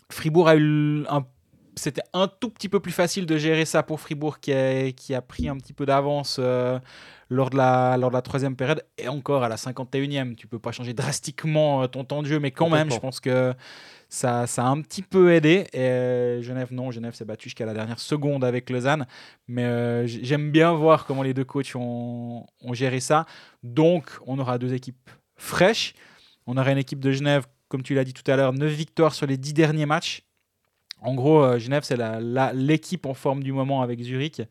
Fribourg 0.09 0.47
a 0.47 0.55
eu 0.55 1.05
un 1.09 1.25
c'était 1.79 2.03
un 2.13 2.27
tout 2.27 2.49
petit 2.49 2.69
peu 2.69 2.79
plus 2.79 2.91
facile 2.91 3.25
de 3.25 3.37
gérer 3.37 3.65
ça 3.65 3.83
pour 3.83 3.99
Fribourg 3.99 4.39
qui 4.39 4.53
a, 4.53 4.91
qui 4.91 5.15
a 5.15 5.21
pris 5.21 5.47
un 5.47 5.57
petit 5.57 5.73
peu 5.73 5.85
d'avance 5.85 6.37
euh, 6.39 6.79
lors, 7.29 7.49
de 7.49 7.57
la, 7.57 7.97
lors 7.97 8.09
de 8.09 8.15
la 8.15 8.21
troisième 8.21 8.55
période 8.55 8.83
et 8.97 9.07
encore 9.07 9.43
à 9.43 9.49
la 9.49 9.55
51e. 9.55 10.35
Tu 10.35 10.47
peux 10.47 10.59
pas 10.59 10.71
changer 10.71 10.93
drastiquement 10.93 11.83
euh, 11.83 11.87
ton 11.87 12.03
temps 12.03 12.21
de 12.21 12.27
jeu, 12.27 12.39
mais 12.39 12.51
quand 12.51 12.69
même, 12.69 12.91
je 12.91 12.99
pense 12.99 13.19
que 13.19 13.53
ça, 14.09 14.47
ça 14.47 14.63
a 14.63 14.67
un 14.67 14.81
petit 14.81 15.03
peu 15.03 15.33
aidé. 15.33 15.67
Et 15.73 15.79
euh, 15.79 16.41
Genève, 16.41 16.73
non, 16.73 16.91
Genève 16.91 17.13
s'est 17.13 17.25
battu 17.25 17.49
jusqu'à 17.49 17.65
la 17.65 17.73
dernière 17.73 17.99
seconde 17.99 18.43
avec 18.43 18.69
Lausanne. 18.69 19.05
Mais 19.47 19.63
euh, 19.63 20.07
j'aime 20.07 20.51
bien 20.51 20.73
voir 20.73 21.05
comment 21.05 21.23
les 21.23 21.33
deux 21.33 21.45
coachs 21.45 21.75
ont, 21.75 22.45
ont 22.61 22.73
géré 22.73 22.99
ça. 22.99 23.25
Donc, 23.63 24.09
on 24.25 24.39
aura 24.39 24.57
deux 24.57 24.73
équipes 24.73 25.09
fraîches. 25.37 25.93
On 26.47 26.57
aura 26.57 26.71
une 26.71 26.79
équipe 26.79 26.99
de 26.99 27.11
Genève, 27.11 27.45
comme 27.67 27.83
tu 27.83 27.93
l'as 27.93 28.03
dit 28.03 28.13
tout 28.13 28.29
à 28.29 28.35
l'heure, 28.35 28.53
9 28.53 28.71
victoires 28.71 29.13
sur 29.13 29.27
les 29.27 29.37
10 29.37 29.53
derniers 29.53 29.85
matchs. 29.85 30.23
En 31.01 31.13
gros, 31.15 31.41
euh, 31.43 31.59
Genève, 31.59 31.83
c'est 31.83 31.97
l'équipe 32.53 33.05
en 33.05 33.13
forme 33.13 33.43
du 33.43 33.51
moment 33.53 33.81
avec 33.81 34.01
Zurich. 34.01 34.41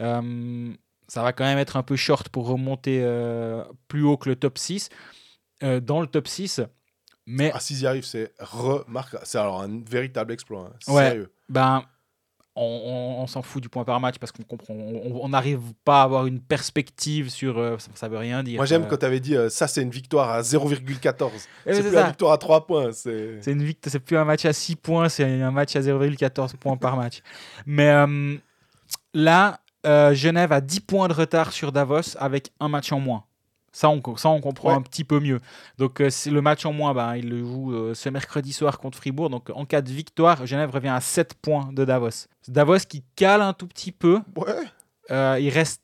Euh, 0.00 0.72
ça 1.08 1.22
va 1.22 1.32
quand 1.32 1.44
même 1.44 1.58
être 1.58 1.76
un 1.76 1.82
peu 1.82 1.96
short 1.96 2.28
pour 2.28 2.46
remonter 2.48 3.00
euh, 3.02 3.64
plus 3.88 4.02
haut 4.02 4.16
que 4.16 4.28
le 4.28 4.36
top 4.36 4.58
6. 4.58 4.90
Euh, 5.62 5.80
dans 5.80 6.00
le 6.00 6.06
top 6.06 6.28
6, 6.28 6.60
mais 7.26 7.50
Ah, 7.52 7.58
s'ils 7.60 7.80
y 7.80 7.86
arrivent, 7.86 8.04
c'est 8.04 8.32
remarquable. 8.38 9.22
C'est 9.26 9.38
alors 9.38 9.60
un 9.62 9.80
véritable 9.84 10.32
exploit. 10.32 10.70
hein. 10.88 10.92
Ouais. 10.92 11.08
Sérieux. 11.08 11.32
ben, 11.48 11.82
on, 12.58 13.18
on- 13.18 13.22
on 13.22 13.26
s'en 13.26 13.42
fout 13.42 13.62
du 13.62 13.68
point 13.68 13.84
par 13.84 13.98
match 14.00 14.16
parce 14.18 14.32
qu'on 14.32 14.42
comprend. 14.42 14.74
On 14.74 15.28
n'arrive 15.28 15.60
pas 15.84 16.00
à 16.00 16.04
avoir 16.04 16.26
une 16.26 16.40
perspective 16.40 17.30
sur. 17.30 17.58
euh, 17.58 17.78
ça, 17.78 17.90
ça 17.94 18.08
veut 18.08 18.18
rien 18.18 18.42
dire. 18.42 18.56
Moi, 18.56 18.66
j'aime 18.66 18.82
Euh, 18.82 18.86
quand 18.86 18.96
tu 18.98 19.06
avais 19.06 19.20
dit 19.20 19.36
euh, 19.36 19.48
ça, 19.48 19.68
c'est 19.68 19.82
une 19.82 19.90
victoire 19.90 20.28
à 20.30 20.42
0,14. 20.42 21.30
eh, 21.66 21.74
C'est 21.74 21.82
plus 21.82 21.90
ça. 21.92 22.00
la 22.02 22.06
victoire 22.08 22.32
à 22.32 22.38
3 22.38 22.66
points. 22.66 22.92
C'est 22.92 23.38
C'est 23.42 23.52
une 23.52 23.62
victoire, 23.62 23.90
c'est 23.92 24.00
plus 24.00 24.16
un 24.16 24.24
match 24.24 24.44
à 24.44 24.52
6 24.52 24.76
points, 24.76 25.08
c'est 25.08 25.24
un 25.42 25.50
match 25.50 25.74
à 25.76 25.80
0,14 25.80 26.56
points 26.56 26.76
par 26.76 26.96
match. 26.96 27.20
Mais 27.66 27.88
euh, 27.90 28.36
là, 29.14 29.60
Genève 30.12 30.52
a 30.52 30.60
10 30.60 30.80
points 30.80 31.08
de 31.08 31.14
retard 31.14 31.52
sur 31.52 31.72
Davos 31.72 32.16
avec 32.18 32.50
un 32.60 32.68
match 32.68 32.92
en 32.92 33.00
moins. 33.00 33.24
Ça, 33.78 33.88
on, 33.90 34.02
ça, 34.16 34.28
on 34.30 34.40
comprend 34.40 34.70
Ouais. 34.70 34.74
un 34.74 34.82
petit 34.82 35.04
peu 35.04 35.20
mieux. 35.20 35.40
Donc, 35.78 36.00
euh, 36.00 36.10
c'est 36.10 36.30
le 36.30 36.40
match 36.42 36.66
en 36.66 36.72
moins, 36.72 36.94
ben, 36.94 37.14
il 37.14 37.28
le 37.28 37.38
joue 37.38 37.72
euh, 37.72 37.94
ce 37.94 38.08
mercredi 38.08 38.52
soir 38.52 38.80
contre 38.80 38.98
Fribourg. 38.98 39.30
Donc, 39.30 39.50
en 39.54 39.64
cas 39.64 39.82
de 39.82 39.90
victoire, 39.92 40.44
Genève 40.46 40.70
revient 40.72 40.88
à 40.88 41.00
7 41.00 41.34
points 41.34 41.70
de 41.72 41.84
Davos. 41.84 42.26
Davos 42.48 42.78
qui 42.88 43.04
cale 43.14 43.40
un 43.40 43.52
tout 43.52 43.68
petit 43.68 43.92
peu. 43.92 44.18
Ouais. 44.36 44.52
Euh, 45.12 45.38
il 45.40 45.50
reste 45.50 45.80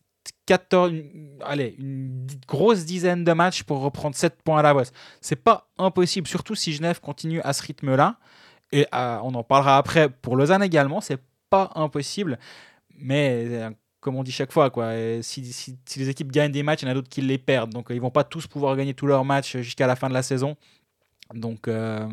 14, 0.47 0.91
une- 0.91 1.39
allez, 1.45 1.77
une 1.79 2.27
grosse 2.49 2.85
dizaine 2.85 3.23
de 3.23 3.33
matchs 3.33 3.63
pour 3.63 3.81
reprendre 3.81 4.17
7 4.17 4.43
points 4.43 4.59
à 4.59 4.63
Davos. 4.65 4.91
C'est 5.21 5.37
pas 5.37 5.69
impossible, 5.79 6.27
surtout 6.27 6.57
si 6.57 6.73
Genève 6.73 7.01
continue 7.01 7.41
à 7.43 7.53
ce 7.53 7.63
rythme-là. 7.63 8.17
Et 8.73 8.87
on 8.93 9.33
en 9.35 9.45
parlera 9.45 9.77
après 9.79 10.09
pour 10.09 10.35
Lausanne 10.37 10.65
également, 10.65 11.01
c'est 11.01 11.21
pas 11.49 11.71
impossible. 11.77 12.41
Mais 12.99 13.69
comme 14.05 14.17
on 14.17 14.23
dit 14.23 14.33
chaque 14.33 14.53
fois, 14.53 14.69
quoi, 14.69 14.85
euh, 14.85 15.23
si, 15.23 15.79
les 15.97 16.09
équipes 16.11 16.31
gagnent 16.31 16.53
des 16.53 16.63
matchs, 16.63 16.83
il 16.83 16.85
y 16.85 16.89
en 16.89 16.91
a 16.91 16.95
d'autres 16.95 17.09
qui 17.09 17.23
les 17.23 17.39
perdent. 17.39 17.71
Donc 17.71 17.91
euh, 17.91 17.95
ils 17.95 18.03
vont 18.03 18.11
pas 18.11 18.23
tous 18.23 18.47
pouvoir 18.47 18.77
gagner 18.77 18.93
tous 18.93 19.07
leurs 19.07 19.25
matchs 19.25 19.57
jusqu'à 19.57 19.87
la 19.87 19.97
fin 19.97 20.11
de 20.11 20.15
la 20.15 20.23
saison. 20.23 20.57
Donc 21.33 21.69
euh, 21.69 22.07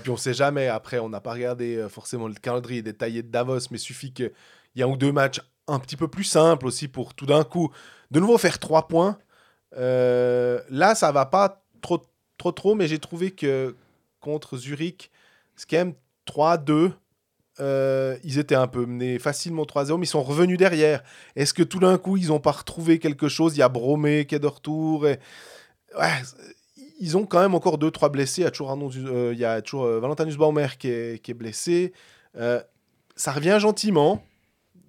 puis 0.00 0.10
on 0.10 0.16
sait 0.16 0.32
jamais. 0.32 0.68
Après, 0.68 1.00
on 1.00 1.08
n'a 1.08 1.20
pas 1.20 1.32
regardé 1.32 1.76
euh, 1.76 1.88
forcément 1.88 2.28
le 2.28 2.34
calendrier 2.34 2.82
détaillé 2.82 3.24
de 3.24 3.28
Davos, 3.28 3.58
mais 3.72 3.78
suffit 3.78 4.12
qu'il 4.12 4.30
y 4.76 4.80
ait 4.80 4.84
un 4.84 4.88
ou 4.88 4.96
deux 4.96 5.10
matchs 5.10 5.40
un 5.66 5.80
petit 5.80 5.96
peu 5.96 6.06
plus 6.06 6.22
simples 6.22 6.66
aussi 6.66 6.86
pour 6.86 7.14
tout 7.14 7.26
d'un 7.26 7.42
coup 7.42 7.72
de 8.12 8.20
nouveau 8.20 8.38
faire 8.38 8.60
3 8.60 8.86
points. 8.86 9.18
Euh, 9.76 10.60
là, 10.70 10.94
ça 10.94 11.10
va 11.10 11.26
pas 11.26 11.64
trop, 11.80 12.00
trop, 12.38 12.52
trop, 12.52 12.76
mais 12.76 12.86
j'ai 12.86 13.00
trouvé 13.00 13.32
que 13.32 13.74
contre 14.20 14.56
Zurich, 14.56 15.10
c'est 15.56 15.72
même 15.72 15.94
3-2. 16.28 16.92
Euh, 17.60 18.16
ils 18.24 18.38
étaient 18.38 18.54
un 18.54 18.66
peu 18.66 18.84
menés 18.84 19.18
facilement 19.18 19.64
3-0, 19.64 19.98
mais 19.98 20.06
ils 20.06 20.08
sont 20.08 20.22
revenus 20.22 20.58
derrière. 20.58 21.02
Est-ce 21.36 21.54
que 21.54 21.62
tout 21.62 21.78
d'un 21.78 21.98
coup, 21.98 22.16
ils 22.16 22.28
n'ont 22.28 22.40
pas 22.40 22.52
retrouvé 22.52 22.98
quelque 22.98 23.28
chose? 23.28 23.56
Il 23.56 23.60
y 23.60 23.62
a 23.62 23.68
Bromé 23.68 24.26
qui 24.26 24.34
est 24.34 24.40
de 24.40 24.46
retour. 24.46 25.06
Ils 27.00 27.16
ont 27.16 27.26
quand 27.26 27.40
même 27.40 27.54
encore 27.54 27.78
2-3 27.78 28.10
blessés. 28.10 28.42
Il 28.42 28.44
y 28.44 28.46
a 28.46 28.50
toujours, 28.50 28.76
euh, 28.96 29.34
y 29.36 29.44
a 29.44 29.62
toujours 29.62 29.84
euh, 29.84 30.00
Valentin 30.00 30.24
Nussbaumer 30.24 30.68
qui 30.78 30.88
est, 30.88 31.34
blessé. 31.34 31.92
Euh, 32.36 32.60
ça 33.16 33.32
revient 33.32 33.58
gentiment. 33.60 34.22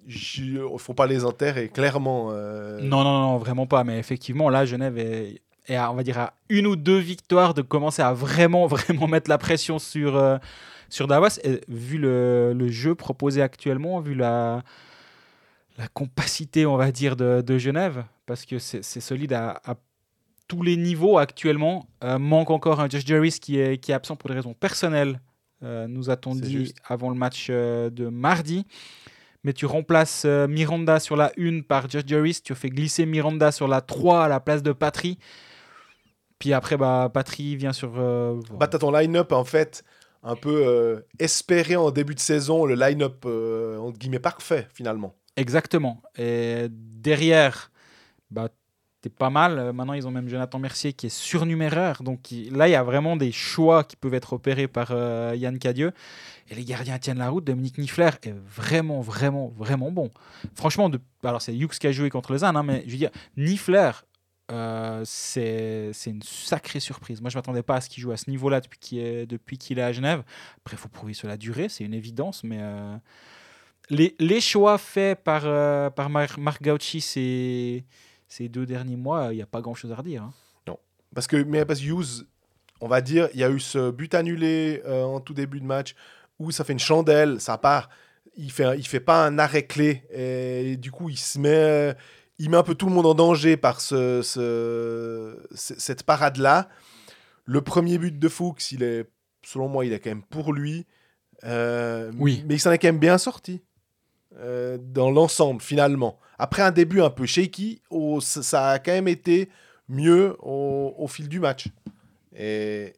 Il 0.08 0.54
ne 0.54 0.78
faut 0.78 0.94
pas 0.94 1.06
les 1.06 1.24
enterrer, 1.24 1.68
clairement. 1.68 2.30
non, 2.32 3.04
non, 3.04 3.20
non, 3.20 3.38
vraiment 3.38 3.66
pas. 3.66 3.82
Mais 3.82 3.98
effectivement, 3.98 4.48
là, 4.50 4.64
Genève 4.64 4.98
est, 4.98 5.42
est 5.66 5.76
à, 5.76 5.90
on 5.90 5.94
va 5.94 6.02
dire, 6.02 6.18
à 6.18 6.34
une 6.48 6.66
ou 6.66 6.76
deux 6.76 6.98
victoires 6.98 7.54
de 7.54 7.62
commencer 7.62 8.02
à 8.02 8.12
vraiment, 8.12 8.66
vraiment 8.66 9.06
mettre 9.06 9.30
la 9.30 9.38
pression 9.38 9.78
sur, 9.78 10.16
euh, 10.16 10.38
sur 10.88 11.06
Davos. 11.06 11.38
Et 11.44 11.60
vu 11.68 11.98
le, 11.98 12.52
le 12.54 12.68
jeu 12.68 12.94
proposé 12.94 13.42
actuellement, 13.42 14.00
vu 14.00 14.14
la, 14.14 14.62
la 15.78 15.88
compacité, 15.88 16.66
on 16.66 16.76
va 16.76 16.90
dire, 16.92 17.16
de, 17.16 17.42
de 17.42 17.58
Genève, 17.58 18.04
parce 18.26 18.44
que 18.44 18.58
c'est 18.58 18.82
solide 18.82 19.32
à, 19.32 19.60
à 19.64 19.74
tous 20.48 20.62
les 20.62 20.76
niveaux 20.76 21.18
actuellement. 21.18 21.86
Euh, 22.04 22.18
manque 22.18 22.50
encore 22.50 22.80
un 22.80 22.88
Josh 22.88 23.04
Jarvis 23.04 23.38
qui 23.40 23.58
est, 23.58 23.78
qui 23.78 23.92
est 23.92 23.94
absent 23.94 24.16
pour 24.16 24.30
des 24.30 24.36
raisons 24.36 24.54
personnelles, 24.54 25.20
euh, 25.62 25.86
nous 25.88 26.10
a-t-on 26.10 26.34
dit 26.34 26.52
juste. 26.52 26.76
avant 26.86 27.10
le 27.10 27.16
match 27.16 27.50
de 27.50 28.08
mardi. 28.08 28.66
Mais 29.46 29.52
tu 29.52 29.64
remplaces 29.64 30.24
euh, 30.26 30.48
Miranda 30.48 30.98
sur 30.98 31.14
la 31.14 31.30
1 31.38 31.60
par 31.60 31.88
Josh 31.88 32.02
Jarvis, 32.04 32.40
tu 32.42 32.52
fais 32.56 32.68
glisser 32.68 33.06
Miranda 33.06 33.52
sur 33.52 33.68
la 33.68 33.80
3 33.80 34.24
à 34.24 34.28
la 34.28 34.40
place 34.40 34.60
de 34.60 34.72
Patry. 34.72 35.18
Puis 36.38 36.52
après, 36.52 36.76
bah, 36.76 37.10
Patry 37.12 37.56
vient 37.56 37.72
sur. 37.72 37.94
euh, 37.98 38.40
Bah, 38.58 38.66
t'as 38.68 38.78
ton 38.78 38.90
line-up, 38.90 39.32
en 39.32 39.44
fait, 39.44 39.84
un 40.22 40.36
peu 40.36 40.62
euh, 40.66 41.00
espéré 41.18 41.76
en 41.76 41.90
début 41.90 42.14
de 42.14 42.20
saison, 42.20 42.66
le 42.66 42.74
line-up, 42.74 43.24
euh, 43.26 43.78
entre 43.78 43.98
guillemets, 43.98 44.18
parfait, 44.18 44.68
finalement. 44.74 45.14
Exactement. 45.36 46.02
Et 46.18 46.66
derrière, 46.70 47.70
bah, 48.30 48.48
t'es 49.00 49.10
pas 49.10 49.30
mal. 49.30 49.72
Maintenant, 49.72 49.92
ils 49.92 50.06
ont 50.06 50.10
même 50.10 50.28
Jonathan 50.28 50.58
Mercier 50.58 50.92
qui 50.92 51.06
est 51.06 51.10
surnuméraire. 51.14 52.02
Donc 52.02 52.30
il- 52.32 52.52
là, 52.54 52.68
il 52.68 52.72
y 52.72 52.74
a 52.74 52.82
vraiment 52.82 53.16
des 53.16 53.32
choix 53.32 53.84
qui 53.84 53.96
peuvent 53.96 54.14
être 54.14 54.32
opérés 54.32 54.66
par 54.68 54.90
Yann 55.34 55.58
Cadieux. 55.58 55.92
Et 56.48 56.54
les 56.54 56.64
gardiens 56.64 56.98
tiennent 56.98 57.18
la 57.18 57.28
route. 57.28 57.44
Dominique 57.44 57.76
Niffler 57.78 58.10
est 58.22 58.34
vraiment, 58.34 59.00
vraiment, 59.00 59.52
vraiment 59.56 59.90
bon. 59.90 60.10
Franchement, 60.54 60.88
de... 60.88 60.98
alors 61.24 61.42
c'est 61.42 61.54
Hughes 61.54 61.78
qui 61.78 61.86
a 61.86 61.92
joué 61.92 62.08
contre 62.10 62.32
Lausanne, 62.32 62.56
hein, 62.56 62.62
mais 62.62 62.82
je 62.86 62.92
veux 62.92 62.96
dire, 62.98 63.10
Niffler, 63.36 63.90
euh, 64.50 65.02
c'est 65.04 65.92
une 66.06 66.22
sacrée 66.22 66.80
surprise. 66.80 67.20
Moi, 67.20 67.30
je 67.30 67.36
m'attendais 67.36 67.62
pas 67.62 67.76
à 67.76 67.80
ce 67.80 67.88
qu'il 67.88 68.02
joue 68.02 68.12
à 68.12 68.16
ce 68.16 68.30
niveau-là 68.30 68.60
depuis 68.60 68.78
qu'il 68.78 68.98
est, 68.98 69.32
est 69.32 69.80
à 69.80 69.92
Genève. 69.92 70.22
Après, 70.58 70.76
il 70.76 70.78
faut 70.78 70.88
prouver 70.88 71.14
sur 71.14 71.28
la 71.28 71.36
durée, 71.36 71.68
c'est 71.68 71.84
une 71.84 71.94
évidence, 71.94 72.44
mais 72.44 72.58
euh, 72.60 72.96
les, 73.90 74.14
les 74.18 74.40
choix 74.40 74.78
faits 74.78 75.22
par, 75.22 75.42
euh, 75.44 75.90
par 75.90 76.10
Mar- 76.10 76.38
Marc 76.38 76.62
Gauchi 76.62 77.00
ces, 77.00 77.84
ces 78.28 78.48
deux 78.48 78.66
derniers 78.66 78.96
mois, 78.96 79.28
il 79.32 79.36
n'y 79.36 79.42
a 79.42 79.46
pas 79.46 79.60
grand-chose 79.60 79.92
à 79.92 79.96
redire. 79.96 80.22
hein. 80.22 80.32
Parce 81.14 81.26
que, 81.28 81.36
mais 81.36 81.64
parce 81.64 81.80
que 81.80 81.86
Hughes, 81.86 82.26
on 82.80 82.88
va 82.88 83.00
dire, 83.00 83.28
il 83.32 83.40
y 83.40 83.44
a 83.44 83.48
eu 83.48 83.58
ce 83.58 83.90
but 83.90 84.14
annulé 84.14 84.82
en 84.86 85.18
tout 85.20 85.32
début 85.32 85.60
de 85.60 85.64
match 85.64 85.94
où 86.38 86.50
ça 86.50 86.62
fait 86.62 86.74
une 86.74 86.78
chandelle, 86.78 87.40
ça 87.40 87.56
part. 87.56 87.88
il 88.36 88.50
fait, 88.50 88.78
il 88.78 88.86
fait 88.86 89.00
pas 89.00 89.26
un 89.26 89.38
arrêt 89.38 89.64
clé. 89.66 90.02
Et 90.12 90.76
du 90.76 90.90
coup, 90.90 91.08
il 91.08 91.18
se 91.18 91.38
met, 91.38 91.94
il 92.38 92.50
met 92.50 92.56
un 92.56 92.62
peu 92.62 92.74
tout 92.74 92.86
le 92.86 92.92
monde 92.92 93.06
en 93.06 93.14
danger 93.14 93.56
par 93.56 93.80
ce, 93.80 94.20
ce- 94.22 95.36
ce- 95.54 95.78
cette 95.78 96.02
parade-là. 96.02 96.68
Le 97.44 97.60
premier 97.62 97.98
but 97.98 98.18
de 98.18 98.28
Fuchs, 98.28 98.72
il 98.72 98.82
est, 98.82 99.06
selon 99.44 99.68
moi, 99.68 99.84
il 99.86 99.92
est 99.92 100.00
quand 100.00 100.10
même 100.10 100.22
pour 100.22 100.52
lui. 100.52 100.86
Euh, 101.44 102.10
Oui. 102.18 102.44
Mais 102.46 102.54
il 102.54 102.58
s'en 102.60 102.72
est 102.72 102.78
quand 102.78 102.88
même 102.88 102.98
bien 102.98 103.18
sorti. 103.18 103.62
euh, 104.38 104.76
dans 104.78 105.10
l'ensemble, 105.10 105.62
finalement. 105.62 106.18
Après 106.38 106.60
un 106.60 106.70
début 106.70 107.00
un 107.00 107.08
peu 107.08 107.24
shaky, 107.24 107.80
ça- 108.20 108.42
ça 108.42 108.68
a 108.72 108.78
quand 108.78 108.92
même 108.92 109.08
été 109.08 109.48
mieux 109.88 110.36
au, 110.40 110.94
au 110.98 111.06
fil 111.08 111.26
du 111.28 111.40
match. 111.40 111.68
Et 112.36 112.92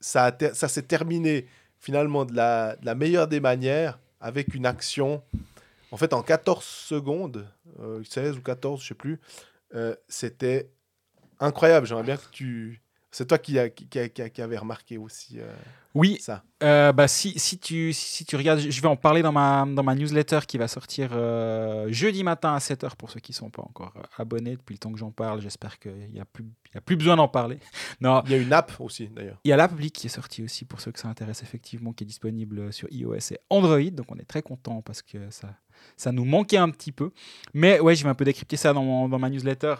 ça, 0.00 0.24
a 0.24 0.32
ter- 0.32 0.54
ça 0.54 0.68
s'est 0.68 0.82
terminé 0.82 1.46
finalement 1.78 2.26
de 2.26 2.34
la, 2.34 2.76
de 2.76 2.84
la 2.84 2.94
meilleure 2.94 3.26
des 3.26 3.40
manières 3.40 4.00
avec 4.20 4.54
une 4.54 4.66
action. 4.66 5.22
En 5.92 5.98
fait, 5.98 6.14
en 6.14 6.22
14 6.22 6.64
secondes, 6.64 7.46
euh, 7.78 8.02
16 8.02 8.38
ou 8.38 8.42
14, 8.42 8.82
je 8.82 8.88
sais 8.88 8.94
plus, 8.94 9.20
euh, 9.74 9.94
c'était 10.08 10.72
incroyable. 11.38 11.86
J'aimerais 11.86 12.02
bien 12.02 12.16
que 12.16 12.30
tu. 12.32 12.82
C'est 13.14 13.26
toi 13.28 13.36
qui, 13.38 13.58
a, 13.58 13.68
qui, 13.68 13.86
qui, 13.86 13.98
a- 13.98 14.08
qui 14.08 14.22
a- 14.22 14.30
qui 14.30 14.40
avait 14.40 14.56
remarqué 14.56 14.96
aussi 14.96 15.38
euh, 15.38 15.54
Oui, 15.94 16.16
ça. 16.18 16.42
Euh, 16.62 16.92
bah, 16.92 17.06
si, 17.08 17.38
si, 17.38 17.58
tu, 17.58 17.92
si, 17.92 18.06
si 18.08 18.24
tu 18.24 18.36
regardes, 18.36 18.60
je 18.60 18.80
vais 18.80 18.88
en 18.88 18.96
parler 18.96 19.20
dans 19.20 19.32
ma, 19.32 19.66
dans 19.68 19.82
ma 19.82 19.94
newsletter 19.94 20.38
qui 20.48 20.56
va 20.56 20.66
sortir 20.66 21.10
euh, 21.12 21.92
jeudi 21.92 22.24
matin 22.24 22.54
à 22.54 22.58
7h 22.58 22.96
pour 22.96 23.10
ceux 23.10 23.20
qui 23.20 23.32
ne 23.32 23.36
sont 23.36 23.50
pas 23.50 23.60
encore 23.60 23.92
euh, 23.98 24.02
abonnés 24.16 24.56
depuis 24.56 24.72
le 24.72 24.78
temps 24.78 24.90
que 24.90 24.98
j'en 24.98 25.10
parle. 25.10 25.42
J'espère 25.42 25.78
qu'il 25.78 26.08
n'y 26.10 26.20
a, 26.20 26.24
plus- 26.24 26.44
il 26.70 26.74
y 26.74 26.78
a 26.78 26.80
plus 26.80 26.96
besoin 26.96 27.16
d'en 27.16 27.28
parler. 27.28 27.58
Non, 28.00 28.22
Il 28.24 28.32
y 28.32 28.34
a 28.34 28.38
une 28.38 28.52
app 28.54 28.72
aussi, 28.80 29.08
d'ailleurs. 29.08 29.38
il 29.44 29.48
y 29.50 29.52
a 29.52 29.56
l'app 29.58 29.78
qui 29.78 30.06
est 30.06 30.10
sortie 30.10 30.42
aussi 30.42 30.64
pour 30.64 30.80
ceux 30.80 30.90
que 30.90 30.98
ça 30.98 31.08
intéresse 31.08 31.42
effectivement, 31.42 31.92
qui 31.92 32.04
est 32.04 32.06
disponible 32.06 32.72
sur 32.72 32.88
iOS 32.90 33.32
et 33.32 33.38
Android. 33.50 33.78
Donc 33.92 34.06
on 34.10 34.16
est 34.16 34.24
très 34.24 34.40
content 34.40 34.80
parce 34.80 35.02
que 35.02 35.18
ça, 35.30 35.50
ça 35.98 36.12
nous 36.12 36.24
manquait 36.24 36.56
un 36.56 36.70
petit 36.70 36.92
peu. 36.92 37.10
Mais 37.52 37.78
ouais, 37.78 37.94
je 37.94 38.04
vais 38.04 38.08
un 38.10 38.14
peu 38.14 38.24
décrypter 38.24 38.56
ça 38.56 38.72
dans, 38.72 38.82
mon- 38.82 39.08
dans 39.10 39.18
ma 39.18 39.28
newsletter. 39.28 39.74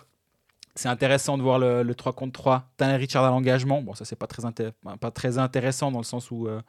C'est 0.74 0.88
intéressant 0.88 1.36
de 1.36 1.42
voir 1.42 1.58
le, 1.58 1.82
le 1.82 1.94
3 1.94 2.14
contre 2.14 2.32
3. 2.32 2.72
Tanner 2.76 2.96
Richard 2.96 3.24
à 3.24 3.30
l'engagement. 3.30 3.82
Bon, 3.82 3.94
ça, 3.94 4.04
c'est 4.04 4.16
pas 4.16 4.26
très, 4.26 4.42
pas 5.00 5.10
très 5.10 5.38
intéressant 5.38 5.92
dans 5.92 5.98
le 5.98 6.04
sens 6.04 6.30
où 6.30 6.48
euh, 6.48 6.60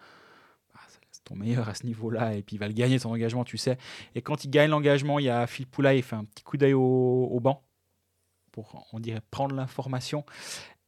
bah, 0.74 0.82
c'est 1.12 1.24
ton 1.24 1.36
meilleur 1.36 1.70
à 1.70 1.74
ce 1.74 1.86
niveau-là 1.86 2.34
et 2.34 2.42
puis 2.42 2.58
il 2.58 2.60
va 2.60 2.68
le 2.68 2.74
gagner 2.74 3.00
son 3.00 3.12
engagement, 3.12 3.46
tu 3.46 3.58
sais. 3.58 3.78
Et 4.16 4.22
quand 4.22 4.44
il 4.44 4.50
gagne 4.50 4.70
l'engagement, 4.70 5.20
il 5.20 5.26
y 5.26 5.30
a 5.30 5.48
Phil 5.48 5.68
Poula, 5.68 5.94
il 5.96 6.04
fait 6.04 6.18
un 6.18 6.26
petit 6.26 6.44
coup 6.44 6.58
d'œil 6.58 6.74
au, 6.74 7.40
banc 7.42 7.64
pour, 8.52 8.88
on 8.92 9.00
dirait, 9.00 9.22
prendre 9.32 9.56
l'information. 9.56 10.26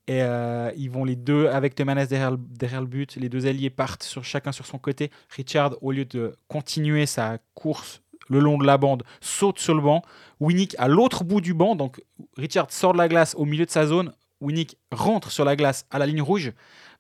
Et 0.07 0.21
euh, 0.21 0.71
ils 0.77 0.91
vont 0.91 1.03
les 1.03 1.15
deux 1.15 1.47
avec 1.47 1.73
Temenes 1.73 2.05
derrière, 2.05 2.37
derrière 2.37 2.81
le 2.81 2.87
but. 2.87 3.15
Les 3.15 3.29
deux 3.29 3.47
alliés 3.47 3.71
partent 3.71 4.03
sur, 4.03 4.23
chacun 4.23 4.51
sur 4.51 4.65
son 4.65 4.77
côté. 4.77 5.09
Richard, 5.29 5.81
au 5.81 5.91
lieu 5.91 6.05
de 6.05 6.35
continuer 6.47 7.05
sa 7.07 7.39
course 7.55 8.03
le 8.29 8.39
long 8.39 8.57
de 8.57 8.65
la 8.65 8.77
bande, 8.77 9.03
saute 9.21 9.59
sur 9.59 9.73
le 9.73 9.81
banc. 9.81 10.01
Winnick 10.39 10.75
à 10.77 10.87
l'autre 10.87 11.23
bout 11.23 11.41
du 11.41 11.53
banc. 11.53 11.75
Donc 11.75 12.03
Richard 12.37 12.71
sort 12.71 12.93
de 12.93 12.97
la 12.97 13.07
glace 13.07 13.35
au 13.37 13.45
milieu 13.45 13.65
de 13.65 13.71
sa 13.71 13.85
zone. 13.85 14.13
Winnick 14.41 14.77
rentre 14.91 15.31
sur 15.31 15.45
la 15.45 15.55
glace 15.55 15.85
à 15.91 15.99
la 15.99 16.05
ligne 16.05 16.21
rouge. 16.21 16.53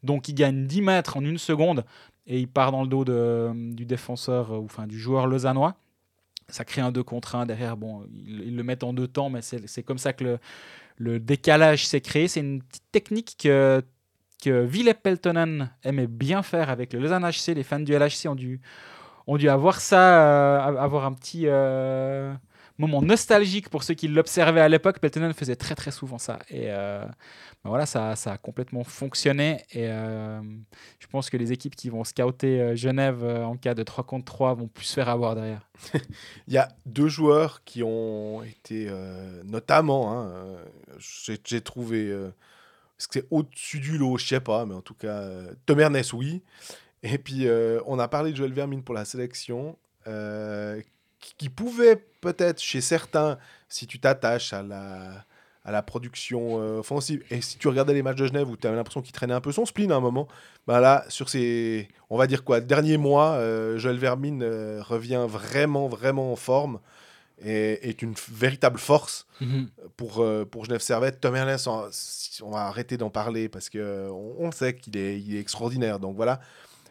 Donc 0.03 0.29
il 0.29 0.35
gagne 0.35 0.67
10 0.67 0.81
mètres 0.81 1.17
en 1.17 1.21
une 1.23 1.37
seconde. 1.37 1.85
Et 2.27 2.39
il 2.39 2.47
part 2.47 2.71
dans 2.71 2.81
le 2.81 2.87
dos 2.87 3.05
du 3.05 3.85
défenseur, 3.85 4.51
euh, 4.51 4.57
ou 4.57 4.65
enfin 4.65 4.87
du 4.87 4.99
joueur 4.99 5.27
lausannois. 5.27 5.75
Ça 6.47 6.63
crée 6.63 6.81
un 6.81 6.91
2 6.91 7.03
contre 7.03 7.35
1 7.35 7.45
derrière. 7.45 7.77
Bon, 7.77 8.05
ils, 8.25 8.55
le 8.55 8.63
mettent 8.63 8.83
en 8.83 8.93
deux 8.93 9.07
temps, 9.07 9.29
mais 9.29 9.41
c'est 9.41 9.83
comme 9.83 9.97
ça 9.97 10.13
que 10.13 10.37
le, 10.97 11.19
décalage 11.19 11.87
s'est 11.87 12.01
créé. 12.01 12.27
C'est 12.27 12.39
une 12.39 12.61
technique 12.91 13.35
que, 13.39 13.83
que 14.43 14.63
Ville 14.63 14.93
Peltonen 15.01 15.71
aimait 15.83 16.07
bien 16.07 16.43
faire 16.43 16.69
avec 16.69 16.93
le 16.93 16.99
Lausanne 16.99 17.25
HC. 17.25 17.55
Les 17.55 17.63
fans 17.63 17.79
du 17.79 17.93
LHC 17.93 18.27
ont 18.27 18.35
dû, 18.35 18.61
ont 19.27 19.37
dû 19.37 19.49
avoir 19.49 19.81
ça, 19.81 20.67
euh, 20.67 20.77
avoir 20.77 21.05
un 21.05 21.13
petit 21.13 21.43
euh, 21.47 22.33
moment 22.77 23.01
nostalgique 23.01 23.69
pour 23.69 23.83
ceux 23.83 23.93
qui 23.93 24.07
l'observaient 24.07 24.61
à 24.61 24.69
l'époque. 24.69 24.99
Peltonen 24.99 25.33
faisait 25.33 25.55
très 25.55 25.75
très 25.75 25.91
souvent 25.91 26.17
ça. 26.17 26.39
Et 26.49 26.65
euh, 26.67 27.03
ben 27.63 27.69
voilà, 27.69 27.85
ça, 27.85 28.11
a 28.11 28.37
complètement 28.37 28.83
fonctionné. 28.83 29.63
Et 29.71 29.87
je 29.87 31.07
pense 31.09 31.29
que 31.29 31.37
les 31.37 31.51
équipes 31.51 31.75
qui 31.75 31.89
vont 31.89 32.03
scouter 32.03 32.75
Genève 32.75 33.23
en 33.23 33.57
cas 33.57 33.73
de 33.73 33.83
3 33.83 34.03
contre 34.03 34.25
3 34.25 34.53
vont 34.53 34.67
plus 34.67 34.85
se 34.85 34.93
faire 34.93 35.09
avoir 35.09 35.35
derrière. 35.35 35.67
Il 36.47 36.53
y 36.53 36.57
a 36.57 36.69
deux 36.85 37.07
joueurs 37.07 37.63
qui 37.63 37.81
ont 37.81 38.43
été, 38.43 38.91
notamment, 39.45 40.13
hein, 40.13 40.31
j'ai 40.99 41.61
trouvé, 41.61 42.09
est-ce 42.09 43.07
que 43.07 43.19
c'est 43.19 43.27
au-dessus 43.31 43.79
du 43.79 43.97
lot, 43.97 44.17
je 44.17 44.27
sais 44.27 44.39
pas, 44.41 44.65
mais 44.65 44.75
en 44.75 44.81
tout 44.81 44.93
cas, 44.93 45.27
Tom 45.65 45.79
Ernest, 45.79 46.13
oui. 46.13 46.43
Et 47.05 47.19
puis, 47.19 47.47
euh, 47.47 47.79
on 47.85 47.99
a 47.99 48.07
parlé 48.07 48.31
de 48.31 48.35
Joël 48.37 48.51
Vermine 48.51 48.81
pour 48.81 48.95
la 48.95 49.05
sélection, 49.05 49.77
euh, 50.07 50.81
qui, 51.37 51.49
pouvait 51.49 52.03
peut-être, 52.19 52.59
chez 52.59 52.81
certains, 52.81 53.37
si 53.69 53.85
tu 53.85 53.99
t'attaches 53.99 54.53
à 54.53 54.63
la, 54.63 55.23
à 55.63 55.71
la 55.71 55.83
production 55.83 56.59
euh, 56.59 56.79
offensive, 56.79 57.23
et 57.29 57.41
si 57.41 57.59
tu 57.59 57.67
regardais 57.67 57.93
les 57.93 58.01
matchs 58.01 58.17
de 58.17 58.25
Genève 58.25 58.49
où 58.49 58.57
tu 58.57 58.65
avais 58.65 58.75
l'impression 58.75 59.03
qu'il 59.03 59.13
traînait 59.13 59.35
un 59.35 59.41
peu 59.41 59.51
son 59.51 59.67
spleen 59.67 59.91
à 59.91 59.95
un 59.95 59.99
moment, 59.99 60.27
bah 60.65 60.79
là, 60.79 61.05
sur 61.09 61.29
ces, 61.29 61.87
on 62.09 62.17
va 62.17 62.25
dire 62.25 62.43
quoi, 62.43 62.59
derniers 62.59 62.97
mois, 62.97 63.39
Joël 63.77 63.97
Vermine 63.97 64.43
revient 64.81 65.25
vraiment, 65.29 65.87
vraiment 65.87 66.31
en 66.31 66.35
forme 66.35 66.79
et 67.43 67.89
est 67.89 68.01
une 68.01 68.13
véritable 68.31 68.79
force 68.79 69.27
pour, 69.97 70.19
euh, 70.21 70.45
pour 70.45 70.65
Genève 70.65 70.81
Servette. 70.81 71.19
Tom 71.19 71.35
Ernest, 71.35 71.67
on, 71.67 72.49
va 72.49 72.67
arrêter 72.67 72.97
d'en 72.97 73.09
parler 73.09 73.49
parce 73.49 73.69
que 73.69 73.77
euh, 73.77 74.09
on, 74.09 74.47
on 74.47 74.51
sait 74.51 74.75
qu'il 74.75 74.95
est, 74.97 75.19
il 75.19 75.35
est 75.35 75.39
extraordinaire. 75.39 75.99
Donc 75.99 76.15
voilà. 76.15 76.39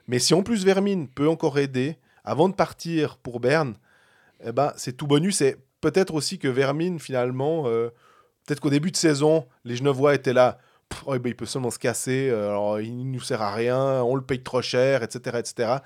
Mais 0.07 0.19
si 0.19 0.35
en 0.35 0.43
plus 0.43 0.65
Vermine 0.65 1.09
peut 1.09 1.29
encore 1.29 1.59
aider 1.59 1.97
avant 2.25 2.49
de 2.49 2.55
partir 2.55 3.17
pour 3.19 3.41
Berne, 3.41 3.75
eh 4.45 4.53
ben, 4.53 4.73
c'est 4.77 4.97
tout 4.97 5.07
bonus. 5.07 5.41
Et 5.41 5.57
peut-être 5.81 6.15
aussi 6.15 6.39
que 6.39 6.49
Vermine, 6.49 6.99
finalement, 6.99 7.65
euh, 7.67 7.91
peut-être 8.47 8.61
qu'au 8.61 8.71
début 8.71 8.91
de 8.91 8.97
saison, 8.97 9.47
les 9.65 9.77
Genevois 9.77 10.15
étaient 10.15 10.33
là. 10.33 10.59
Oh, 11.07 11.15
eh 11.15 11.19
ben, 11.19 11.31
il 11.31 11.37
peut 11.37 11.47
seulement 11.47 11.71
se 11.71 11.79
casser, 11.79 12.29
euh, 12.31 12.51
alors 12.51 12.81
il 12.81 13.11
nous 13.11 13.21
sert 13.21 13.43
à 13.43 13.53
rien, 13.53 14.03
on 14.03 14.15
le 14.15 14.23
paye 14.23 14.43
trop 14.43 14.63
cher, 14.63 15.03
etc. 15.03 15.39
etc. 15.39 15.79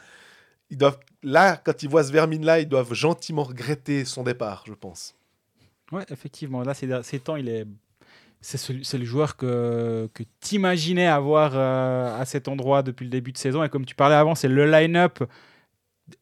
Ils 0.70 0.76
doivent, 0.76 0.98
là, 1.22 1.56
quand 1.56 1.82
ils 1.82 1.88
voient 1.88 2.04
ce 2.04 2.12
Vermine-là, 2.12 2.60
ils 2.60 2.68
doivent 2.68 2.92
gentiment 2.92 3.44
regretter 3.44 4.04
son 4.04 4.22
départ, 4.22 4.64
je 4.66 4.74
pense. 4.74 5.14
Ouais, 5.92 6.04
effectivement. 6.10 6.62
Là, 6.62 6.74
ces 6.74 7.20
temps, 7.20 7.36
il 7.36 7.48
est. 7.48 7.66
C'est 8.40 8.98
le 8.98 9.04
joueur 9.04 9.36
que, 9.36 10.08
que 10.14 10.22
tu 10.40 10.54
imaginais 10.54 11.06
avoir 11.06 11.52
euh, 11.54 12.20
à 12.20 12.24
cet 12.24 12.48
endroit 12.48 12.82
depuis 12.82 13.04
le 13.04 13.10
début 13.10 13.32
de 13.32 13.38
saison. 13.38 13.64
Et 13.64 13.68
comme 13.68 13.84
tu 13.84 13.94
parlais 13.94 14.14
avant, 14.14 14.34
c'est 14.34 14.48
le 14.48 14.70
line-up 14.70 15.24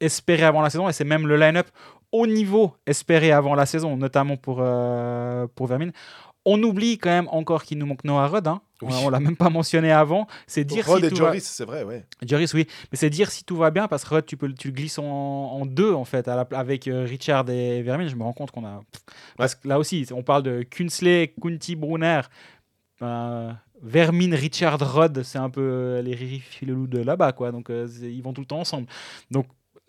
espéré 0.00 0.44
avant 0.44 0.62
la 0.62 0.70
saison. 0.70 0.88
Et 0.88 0.92
c'est 0.92 1.04
même 1.04 1.26
le 1.26 1.36
line-up 1.36 1.66
au 2.12 2.26
niveau 2.26 2.74
espéré 2.86 3.32
avant 3.32 3.54
la 3.54 3.66
saison, 3.66 3.96
notamment 3.96 4.36
pour, 4.36 4.58
euh, 4.60 5.46
pour 5.54 5.66
Vermine. 5.66 5.92
On 6.48 6.62
oublie 6.62 6.96
quand 6.96 7.10
même 7.10 7.28
encore 7.32 7.64
qu'il 7.64 7.76
nous 7.76 7.86
manque 7.86 8.04
Noah 8.04 8.28
Rudd. 8.28 8.46
Hein. 8.46 8.60
Oui. 8.82 8.92
On 9.02 9.08
l'a 9.10 9.18
même 9.20 9.36
pas 9.36 9.50
mentionné 9.50 9.90
avant. 9.90 10.26
C'est 10.46 10.64
dire 10.64 10.86
Rod 10.86 11.00
si 11.00 11.06
et 11.06 11.08
tout 11.10 11.16
va- 11.16 11.24
Joris, 11.26 11.44
c'est 11.44 11.64
vrai, 11.64 11.82
ouais. 11.82 12.04
Joris, 12.24 12.54
oui, 12.54 12.66
mais 12.92 12.96
c'est 12.96 13.10
dire 13.10 13.30
si 13.30 13.42
tout 13.42 13.56
va 13.56 13.70
bien 13.70 13.88
parce 13.88 14.04
que 14.04 14.14
Rudd, 14.14 14.26
tu 14.26 14.36
peux 14.36 14.46
le- 14.46 14.54
tu 14.54 14.68
le 14.68 14.74
glisses 14.74 14.98
en, 14.98 15.04
en 15.04 15.66
deux 15.66 15.92
en 15.92 16.04
fait 16.04 16.28
à 16.28 16.36
la- 16.36 16.48
avec 16.58 16.86
euh, 16.86 17.04
Richard 17.04 17.50
et 17.50 17.82
Vermin. 17.82 18.06
Je 18.06 18.14
me 18.14 18.22
rends 18.22 18.32
compte 18.32 18.52
qu'on 18.52 18.64
a 18.64 18.80
parce 19.36 19.54
que 19.56 19.66
là 19.66 19.78
aussi 19.78 20.06
on 20.12 20.22
parle 20.22 20.42
de 20.44 20.62
Kunsley, 20.62 21.34
Kunti, 21.42 21.74
Brunner, 21.74 22.20
euh, 23.02 23.52
Vermin, 23.82 24.34
Richard, 24.36 24.78
Rudd, 24.80 25.22
c'est 25.22 25.38
un 25.38 25.50
peu 25.50 25.60
euh, 25.62 26.02
les 26.02 26.14
Riri 26.14 26.38
Filelou 26.40 26.86
de 26.86 26.98
là-bas 26.98 27.32
quoi. 27.32 27.50
Donc 27.52 27.70
euh, 27.70 27.88
ils 28.02 28.22
vont 28.22 28.32
tout 28.32 28.42
le 28.42 28.46
temps 28.46 28.60
ensemble. 28.60 28.86
Donc 29.30 29.46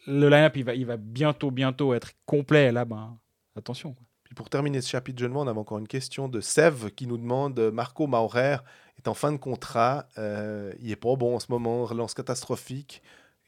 le 0.08 0.28
line-up 0.30 0.56
il 0.56 0.64
va, 0.64 0.74
il 0.74 0.86
va 0.86 0.98
bientôt 0.98 1.52
bientôt 1.52 1.94
être 1.94 2.12
complet. 2.26 2.72
Là, 2.72 2.84
ben 2.86 3.18
attention. 3.56 3.94
quoi. 3.94 4.07
Puis 4.28 4.36
pour 4.36 4.50
terminer 4.50 4.82
ce 4.82 4.90
chapitre 4.90 5.20
jeune 5.20 5.36
on 5.36 5.48
avait 5.48 5.58
encore 5.60 5.80
une 5.80 5.88
question 5.88 6.28
de 6.28 6.40
Sève 6.42 6.92
qui 6.92 7.08
nous 7.08 7.18
demande 7.18 7.58
euh, 7.60 7.72
Marco 7.72 8.08
Maurer 8.08 8.58
est 8.98 9.08
en 9.08 9.14
fin 9.14 9.32
de 9.32 9.38
contrat, 9.38 10.08
euh, 10.18 10.74
il 10.80 10.92
est 10.92 10.96
pas 10.96 11.16
bon 11.16 11.36
en 11.36 11.40
ce 11.40 11.52
moment, 11.52 11.86
relance 11.86 12.14
catastrophique. 12.14 13.02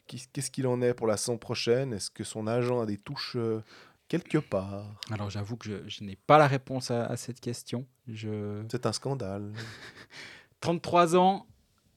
Qu'est- 0.08 0.30
Qu'est-ce 0.32 0.52
qu'il 0.52 0.68
en 0.68 0.82
est 0.82 0.94
pour 0.94 1.06
la 1.08 1.18
saison 1.18 1.38
prochaine? 1.38 1.94
Est-ce 1.94 2.10
que 2.12 2.24
son 2.24 2.48
agent 2.48 2.80
a 2.82 2.86
des 2.86 2.98
touches 2.98 3.36
euh, 3.36 3.62
quelque 4.08 4.38
part? 4.38 4.86
Alors 5.12 5.30
j'avoue 5.30 5.58
que 5.58 5.68
je, 5.70 5.88
je 5.90 6.04
n'ai 6.04 6.16
pas 6.16 6.38
la 6.38 6.48
réponse 6.48 6.92
à, 6.92 7.06
à 7.06 7.18
cette 7.18 7.40
question. 7.42 7.86
Je... 8.08 8.64
C'est 8.72 8.86
un 8.86 8.94
scandale. 8.94 9.52
33 10.62 11.16
ans, 11.16 11.46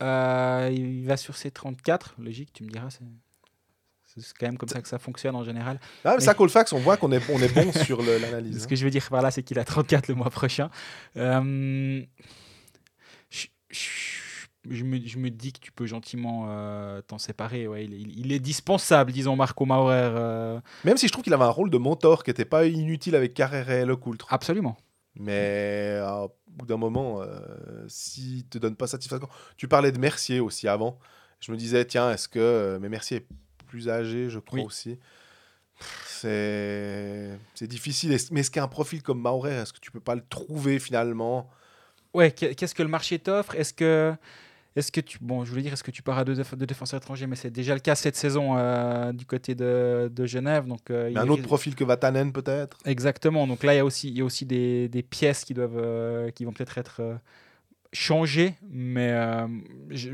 euh, 0.03 0.71
il 0.73 1.07
va 1.07 1.17
sur 1.17 1.37
ses 1.37 1.51
34. 1.51 2.15
Logique, 2.19 2.53
tu 2.53 2.65
me 2.65 2.71
diras. 2.71 2.89
C'est 4.17 4.37
quand 4.39 4.47
même 4.47 4.59
comme 4.59 4.69
ça 4.69 4.81
que 4.83 4.89
ça 4.89 4.99
fonctionne 4.99 5.35
en 5.37 5.45
général. 5.45 5.81
Ah, 6.05 6.15
mais 6.19 6.21
ça, 6.25 6.35
Colfax, 6.35 6.73
on 6.73 6.79
voit 6.79 6.97
qu'on 6.97 7.13
est, 7.13 7.23
on 7.31 7.39
est 7.41 7.53
bon 7.55 7.73
sur 7.85 8.03
le- 8.03 8.19
l'analyse. 8.19 8.59
Ce 8.59 8.65
hein. 8.65 8.67
que 8.69 8.77
je 8.77 8.85
veux 8.85 8.91
dire 8.91 9.07
par 9.09 9.23
là, 9.23 9.31
c'est 9.31 9.43
qu'il 9.43 9.59
a 9.59 9.65
34 9.65 10.09
le 10.09 10.15
mois 10.15 10.31
prochain. 10.31 10.71
Euh, 11.17 12.03
je, 14.71 14.85
me, 14.85 15.01
je 15.05 15.19
me 15.19 15.31
dis 15.31 15.53
que 15.53 15.59
tu 15.61 15.73
peux 15.73 15.87
gentiment 15.87 16.45
euh, 16.49 17.01
t'en 17.03 17.19
séparer. 17.19 17.67
Ouais, 17.67 17.85
il, 17.85 17.95
est- 17.95 18.13
il 18.17 18.33
est 18.33 18.39
dispensable, 18.39 19.11
disons, 19.13 19.35
Marco 19.35 19.65
Maurer. 19.65 19.95
euh, 20.15 20.61
Même 20.85 20.97
si 20.97 21.07
je 21.09 21.13
trouve 21.13 21.25
qu'il 21.25 21.35
avait 21.35 21.45
un 21.45 21.49
rôle 21.49 21.71
de 21.71 21.79
mentor 21.79 22.23
qui 22.23 22.31
n'était 22.31 22.45
pas 22.45 22.67
inutile 22.67 23.17
avec 23.17 23.35
Carrère 23.35 23.71
et 23.71 23.85
Lecoultre. 23.85 24.27
absolument. 24.31 24.77
Mais 25.17 25.99
au 26.03 26.31
bout 26.47 26.65
d'un 26.67 26.77
moment, 26.79 27.21
euh, 27.23 27.39
s'il 27.89 28.47
te 28.47 28.57
donne 28.59 28.77
pas 28.77 28.87
satisfaction. 28.87 29.29
Tu 29.57 29.69
parlais 29.69 29.93
de 29.93 29.99
Mercier 29.99 30.41
aussi 30.41 30.69
avant. 30.69 30.99
Je 31.41 31.51
me 31.53 31.57
disais, 31.57 31.85
tiens, 31.85 32.11
est-ce 32.13 32.29
que. 32.29 32.79
mais 32.81 32.89
Mercier 32.89 33.27
plus 33.73 33.89
âgé, 33.89 34.29
je 34.29 34.39
crois 34.39 34.59
Oui. 34.59 34.67
aussi. 34.67 34.99
C'est 36.07 37.67
difficile. 37.67 38.15
Mais 38.31 38.41
est-ce 38.41 38.51
qu'un 38.51 38.69
profil 38.69 39.03
comme 39.03 39.19
Maurer, 39.21 39.55
est-ce 39.55 39.73
que 39.73 39.81
tu 39.81 39.91
peux 39.91 39.99
pas 40.01 40.15
le 40.15 40.23
trouver 40.29 40.79
finalement? 40.79 41.49
Ouais, 42.13 42.31
qu'est- 42.33 42.55
qu'est-ce 42.55 42.75
que 42.75 42.83
le 42.83 42.91
marché 42.91 43.19
t'offre? 43.19 43.55
Est-ce 43.55 43.73
que, 43.73 44.13
est-ce 44.77 44.93
que 44.93 45.01
tu, 45.01 45.17
bon, 45.23 45.47
je 45.47 45.51
voulais 45.51 45.63
dire, 45.63 45.73
est-ce 45.73 45.83
que 45.83 45.91
tu 45.91 46.03
pars 46.03 46.19
à 46.19 46.25
deux, 46.25 46.35
déf- 46.35 46.55
deux 46.55 46.67
défenseurs 46.67 46.99
étrangers, 46.99 47.27
mais 47.27 47.37
c'est 47.37 47.51
déjà 47.51 47.73
le 47.73 47.81
cas 47.81 47.95
cette 47.95 48.17
saison 48.17 48.59
euh, 48.59 49.13
du 49.13 49.25
côté 49.25 49.55
de, 49.55 50.11
de 50.15 50.27
Genève, 50.27 50.67
donc 50.67 50.91
euh, 50.91 51.09
il 51.11 51.17
un 51.17 51.23
autre 51.23 51.37
risque- 51.37 51.47
profil 51.47 51.75
que 51.75 51.85
Vatanen 51.85 52.31
peut-être? 52.31 52.77
Exactement. 52.85 53.47
Donc 53.47 53.63
là, 53.65 53.73
il 53.73 53.79
y 53.79 53.81
a 53.81 53.85
aussi, 53.87 54.09
il 54.11 54.19
y 54.19 54.21
a 54.21 54.25
aussi 54.25 54.45
des, 54.45 54.91
des 54.91 55.03
pièces 55.03 55.45
qui 55.47 55.55
doivent, 55.55 55.79
euh, 55.79 56.31
qui 56.31 56.45
vont 56.45 56.53
peut-être 56.53 56.77
être 56.77 57.01
euh, 57.01 57.15
changées, 57.95 58.55
mais 58.71 59.17
je, 59.91 60.11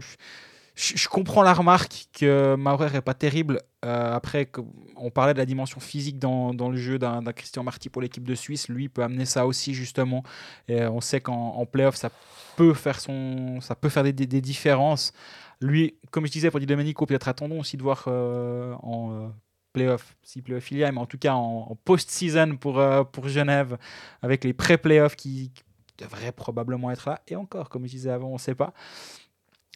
je- 0.78 1.08
comprends 1.08 1.42
la 1.42 1.52
remarque 1.52 2.06
que 2.12 2.54
Maurer 2.54 2.94
est 2.94 3.00
pas 3.00 3.14
terrible. 3.14 3.60
Euh, 3.84 4.14
après, 4.14 4.50
on 4.96 5.10
parlait 5.10 5.32
de 5.32 5.38
la 5.38 5.46
dimension 5.46 5.80
physique 5.80 6.18
dans, 6.18 6.52
le 6.52 6.76
jeu 6.76 6.98
d'un 6.98 7.22
Christian 7.32 7.64
Marty 7.64 7.88
pour 7.88 8.00
l'équipe 8.00 8.24
de 8.24 8.34
Suisse. 8.34 8.68
Lui 8.68 8.88
peut 8.88 9.02
amener 9.02 9.24
ça 9.24 9.46
aussi 9.46 9.74
justement. 9.74 10.22
Et 10.68 10.82
euh, 10.82 10.90
on 10.90 11.00
sait 11.00 11.20
qu'en 11.20 11.34
en 11.34 11.66
playoff, 11.66 11.96
ça 11.96 12.10
peut 12.56 12.74
faire 12.74 13.00
son, 13.00 13.60
ça 13.60 13.74
peut 13.74 13.88
faire 13.88 14.04
des, 14.04 14.12
différences. 14.12 15.12
Lui, 15.60 15.96
comme 16.12 16.26
je 16.26 16.32
disais 16.32 16.50
pour 16.50 16.60
Di 16.60 16.66
peut-être 16.66 17.28
attendons 17.28 17.60
aussi 17.60 17.76
de 17.76 17.82
voir 17.82 18.04
euh, 18.06 18.74
en 18.82 19.12
euh, 19.12 19.28
playoff, 19.72 20.16
si 20.22 20.42
playoff 20.42 20.70
il 20.70 20.78
y 20.78 20.84
a, 20.84 20.92
mais 20.92 20.98
en 20.98 21.06
tout 21.06 21.18
cas 21.18 21.34
en, 21.34 21.76
post-season 21.84 22.56
pour, 22.56 22.80
pour 23.10 23.28
Genève, 23.28 23.78
avec 24.22 24.44
les 24.44 24.52
pré-playoffs 24.52 25.16
qui, 25.16 25.50
qui 25.52 25.64
devraient 26.04 26.32
probablement 26.32 26.92
être 26.92 27.10
là. 27.10 27.20
Et 27.26 27.34
encore, 27.34 27.68
comme 27.68 27.84
je 27.86 27.90
disais 27.90 28.10
avant, 28.10 28.28
on 28.28 28.34
ne 28.34 28.38
sait 28.38 28.54
pas. 28.54 28.72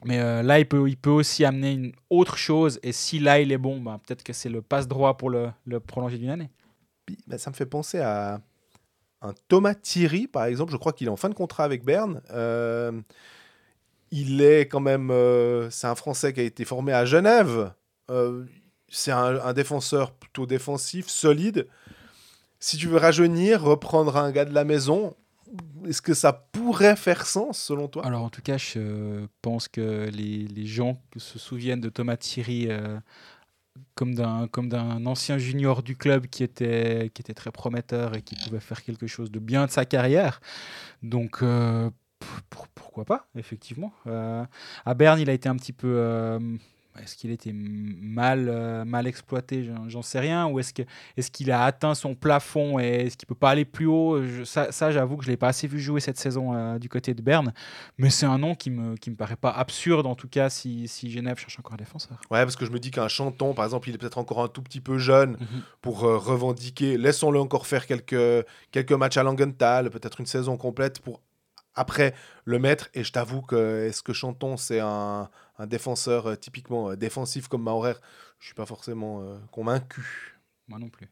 Mais 0.04 0.20
euh, 0.20 0.42
là, 0.42 0.58
il 0.58 0.66
peut, 0.66 1.10
aussi 1.10 1.44
amener 1.44 1.72
une 1.72 1.92
autre 2.10 2.36
chose. 2.36 2.80
Et 2.82 2.92
si 2.92 3.18
là, 3.18 3.40
il 3.40 3.52
est 3.52 3.58
bon, 3.58 3.80
bah, 3.80 4.00
peut-être 4.04 4.22
que 4.22 4.32
c'est 4.32 4.48
le 4.48 4.62
passe 4.62 4.88
droit 4.88 5.16
pour 5.16 5.30
le, 5.30 5.50
prolonger 5.86 6.18
d'une 6.18 6.30
année. 6.30 6.50
Bah, 7.26 7.38
ça 7.38 7.50
me 7.50 7.54
fait 7.54 7.66
penser 7.66 8.00
à 8.00 8.40
un 9.20 9.32
Thomas 9.48 9.74
Thierry, 9.74 10.26
par 10.26 10.44
exemple. 10.44 10.72
Je 10.72 10.76
crois 10.76 10.92
qu'il 10.92 11.06
est 11.06 11.10
en 11.10 11.16
fin 11.16 11.28
de 11.28 11.34
contrat 11.34 11.64
avec 11.64 11.84
Berne. 11.84 12.20
Euh, 12.30 13.00
il 14.10 14.42
est 14.42 14.66
quand 14.66 14.80
même. 14.80 15.10
euh, 15.10 15.70
c'est 15.70 15.86
un 15.86 15.94
Français 15.94 16.32
qui 16.32 16.40
a 16.40 16.44
été 16.44 16.64
formé 16.64 16.92
à 16.92 17.04
Genève. 17.04 17.72
C'est 18.88 19.10
un 19.10 19.52
défenseur 19.54 20.12
plutôt 20.12 20.44
défensif, 20.44 21.08
solide. 21.08 21.66
Si 22.60 22.76
tu 22.76 22.88
veux 22.88 22.98
rajeunir, 22.98 23.62
reprendre 23.62 24.18
un 24.18 24.30
gars 24.30 24.44
de 24.44 24.52
la 24.52 24.64
maison, 24.64 25.16
est-ce 25.86 26.02
que 26.02 26.14
ça 26.14 26.32
pourrait 26.32 26.96
faire 26.96 27.26
sens 27.26 27.58
selon 27.58 27.88
toi? 27.88 28.04
Alors, 28.06 28.22
en 28.22 28.30
tout 28.30 28.42
cas, 28.42 28.58
je 28.58 29.26
pense 29.42 29.68
que 29.68 30.08
les, 30.12 30.46
les 30.46 30.66
gens 30.66 31.00
se 31.16 31.38
souviennent 31.38 31.80
de 31.80 31.88
Thomas 31.88 32.16
Thierry 32.16 32.68
euh, 32.68 32.98
comme 33.94 34.14
d'un 34.14 34.48
comme 34.48 34.68
d'un 34.68 35.06
ancien 35.06 35.38
junior 35.38 35.82
du 35.82 35.96
club 35.96 36.26
qui 36.26 36.42
était, 36.42 37.10
qui 37.14 37.22
était 37.22 37.34
très 37.34 37.50
prometteur 37.50 38.16
et 38.16 38.22
qui 38.22 38.36
pouvait 38.36 38.60
faire 38.60 38.82
quelque 38.82 39.06
chose 39.06 39.30
de 39.30 39.38
bien 39.38 39.66
de 39.66 39.70
sa 39.70 39.84
carrière. 39.84 40.40
Donc, 41.02 41.42
euh, 41.42 41.90
pour- 42.18 42.42
pour- 42.50 42.68
pourquoi 42.68 43.04
pas, 43.04 43.26
effectivement. 43.34 43.92
Euh, 44.06 44.44
à 44.84 44.94
Berne, 44.94 45.18
il 45.20 45.28
a 45.30 45.32
été 45.32 45.48
un 45.48 45.56
petit 45.56 45.72
peu. 45.72 45.88
Est-ce 47.02 47.16
qu'il 47.16 47.30
était 47.30 47.52
mal, 47.54 48.48
euh, 48.48 48.84
mal 48.84 49.06
exploité? 49.06 49.64
J'en- 49.88 50.02
sais 50.02 50.20
rien. 50.20 50.46
Ou 50.48 50.58
est-ce 50.58 50.72
qu'il 51.30 51.50
a 51.50 51.64
atteint 51.64 51.94
son 51.94 52.14
plafond 52.14 52.78
et 52.78 53.06
est-ce 53.06 53.16
qu'il 53.16 53.26
peut 53.26 53.34
pas 53.34 53.50
aller 53.50 53.64
plus 53.64 53.86
haut? 53.86 54.22
Je- 54.22 54.44
Ça, 54.44 54.72
ça, 54.72 54.90
j'avoue 54.90 55.16
que 55.16 55.24
je 55.24 55.30
l'ai 55.30 55.36
pas 55.36 55.48
assez 55.48 55.66
vu 55.66 55.78
jouer 55.78 56.00
cette 56.00 56.18
saison 56.18 56.54
euh, 56.54 56.78
du 56.78 56.88
côté 56.88 57.14
de 57.14 57.22
Berne. 57.22 57.52
Mais 57.98 58.10
c'est 58.10 58.26
un 58.26 58.38
nom 58.38 58.54
qui 58.54 58.70
me, 58.70 58.96
qui 58.96 59.10
me 59.10 59.16
paraît 59.16 59.36
pas 59.36 59.50
absurde, 59.50 60.06
en 60.06 60.14
tout 60.14 60.28
cas, 60.28 60.50
si, 60.50 60.88
si 60.88 61.10
Genève 61.10 61.38
cherche 61.38 61.58
encore 61.58 61.74
un 61.74 61.76
défenseur. 61.76 62.20
Ouais, 62.30 62.42
parce 62.42 62.56
que 62.56 62.66
je 62.66 62.70
me 62.70 62.78
dis 62.78 62.90
qu'un 62.90 63.08
chanton, 63.08 63.54
par 63.54 63.64
exemple, 63.64 63.88
il 63.88 63.94
est 63.94 63.98
peut-être 63.98 64.18
encore 64.18 64.42
un 64.42 64.48
tout 64.48 64.62
petit 64.62 64.80
peu 64.80 64.98
jeune 64.98 65.38
pour 65.80 66.04
euh, 66.04 66.18
revendiquer. 66.18 66.98
Laissons-le 66.98 67.38
encore 67.40 67.66
faire 67.66 67.86
quelques, 67.86 68.44
quelques 68.70 68.92
matchs 68.92 69.16
à 69.16 69.22
Langenthal, 69.22 69.88
peut-être 69.90 70.20
une 70.20 70.26
saison 70.26 70.56
complète 70.56 71.00
pour 71.00 71.20
après 71.74 72.14
le 72.44 72.58
mettre. 72.58 72.88
Et 72.94 73.04
je 73.04 73.12
t'avoue 73.12 73.42
que 73.42 73.86
est-ce 73.86 74.02
que 74.02 74.12
Chanton, 74.12 74.56
c'est 74.56 74.80
un, 74.80 75.30
un 75.58 75.66
défenseur 75.66 76.26
euh, 76.26 76.36
typiquement 76.36 76.90
euh, 76.90 76.96
défensif 76.96 77.48
comme 77.48 77.62
Maurer? 77.62 77.94
Je 78.38 78.46
suis 78.46 78.54
pas 78.54 78.66
forcément 78.66 79.22
euh, 79.22 79.38
convaincu. 79.50 80.38
Moi 80.68 80.78
non 80.78 80.88
plus. 80.88 81.08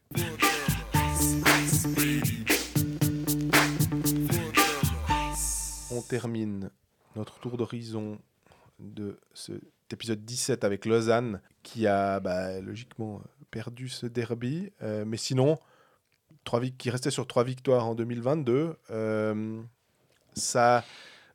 On 5.91 6.01
termine 6.01 6.69
notre 7.15 7.39
tour 7.39 7.57
d'horizon 7.57 8.19
de 8.79 9.19
cet 9.33 9.61
épisode 9.91 10.23
17 10.25 10.63
avec 10.63 10.85
Lausanne, 10.85 11.41
qui 11.63 11.87
a 11.87 12.19
bah, 12.19 12.59
logiquement 12.61 13.21
perdu 13.51 13.89
ce 13.89 14.05
derby. 14.05 14.71
Euh, 14.81 15.03
mais 15.05 15.17
sinon, 15.17 15.59
trois 16.43 16.61
qui 16.61 16.89
restait 16.89 17.11
sur 17.11 17.27
trois 17.27 17.43
victoires 17.43 17.87
en 17.87 17.95
2022, 17.95 18.77
euh, 18.89 19.61
ça 20.33 20.83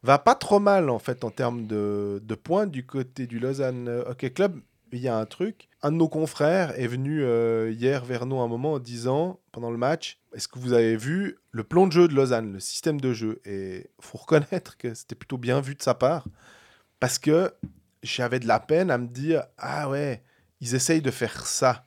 va 0.02 0.18
pas 0.18 0.34
trop 0.34 0.60
mal 0.60 0.90
en 0.90 0.98
fait 0.98 1.24
en 1.24 1.30
termes 1.30 1.66
de, 1.66 2.20
points 2.42 2.66
du 2.66 2.86
côté 2.86 3.26
du 3.26 3.38
Lausanne 3.38 3.88
Hockey 4.06 4.30
Club. 4.30 4.60
Il 4.92 5.00
y 5.00 5.08
a 5.08 5.16
un 5.16 5.26
truc. 5.26 5.68
Un 5.82 5.90
de 5.90 5.96
nos 5.96 6.08
confrères 6.08 6.78
est 6.78 6.86
venu 6.86 7.22
euh, 7.22 7.72
hier 7.72 8.04
vers 8.04 8.24
nous 8.24 8.38
un 8.40 8.46
moment 8.46 8.74
en 8.74 8.78
disant, 8.78 9.40
pendant 9.50 9.70
le 9.70 9.76
match, 9.76 10.20
est-ce 10.32 10.48
que 10.48 10.58
vous 10.58 10.72
avez 10.72 10.96
vu 10.96 11.38
le 11.50 11.64
plan 11.64 11.86
de 11.86 11.92
jeu 11.92 12.08
de 12.08 12.14
Lausanne, 12.14 12.52
le 12.52 12.60
système 12.60 13.00
de 13.00 13.12
jeu? 13.12 13.40
Et 13.44 13.90
faut 14.00 14.18
reconnaître 14.18 14.76
que 14.76 14.94
c'était 14.94 15.16
plutôt 15.16 15.38
bien 15.38 15.60
vu 15.60 15.74
de 15.74 15.82
sa 15.82 15.94
part, 15.94 16.26
parce 17.00 17.18
que 17.18 17.52
j'avais 18.02 18.38
de 18.38 18.46
la 18.46 18.60
peine 18.60 18.90
à 18.90 18.98
me 18.98 19.08
dire, 19.08 19.42
ah 19.58 19.90
ouais, 19.90 20.22
ils 20.60 20.74
essayent 20.74 21.02
de 21.02 21.10
faire 21.10 21.46
ça. 21.46 21.84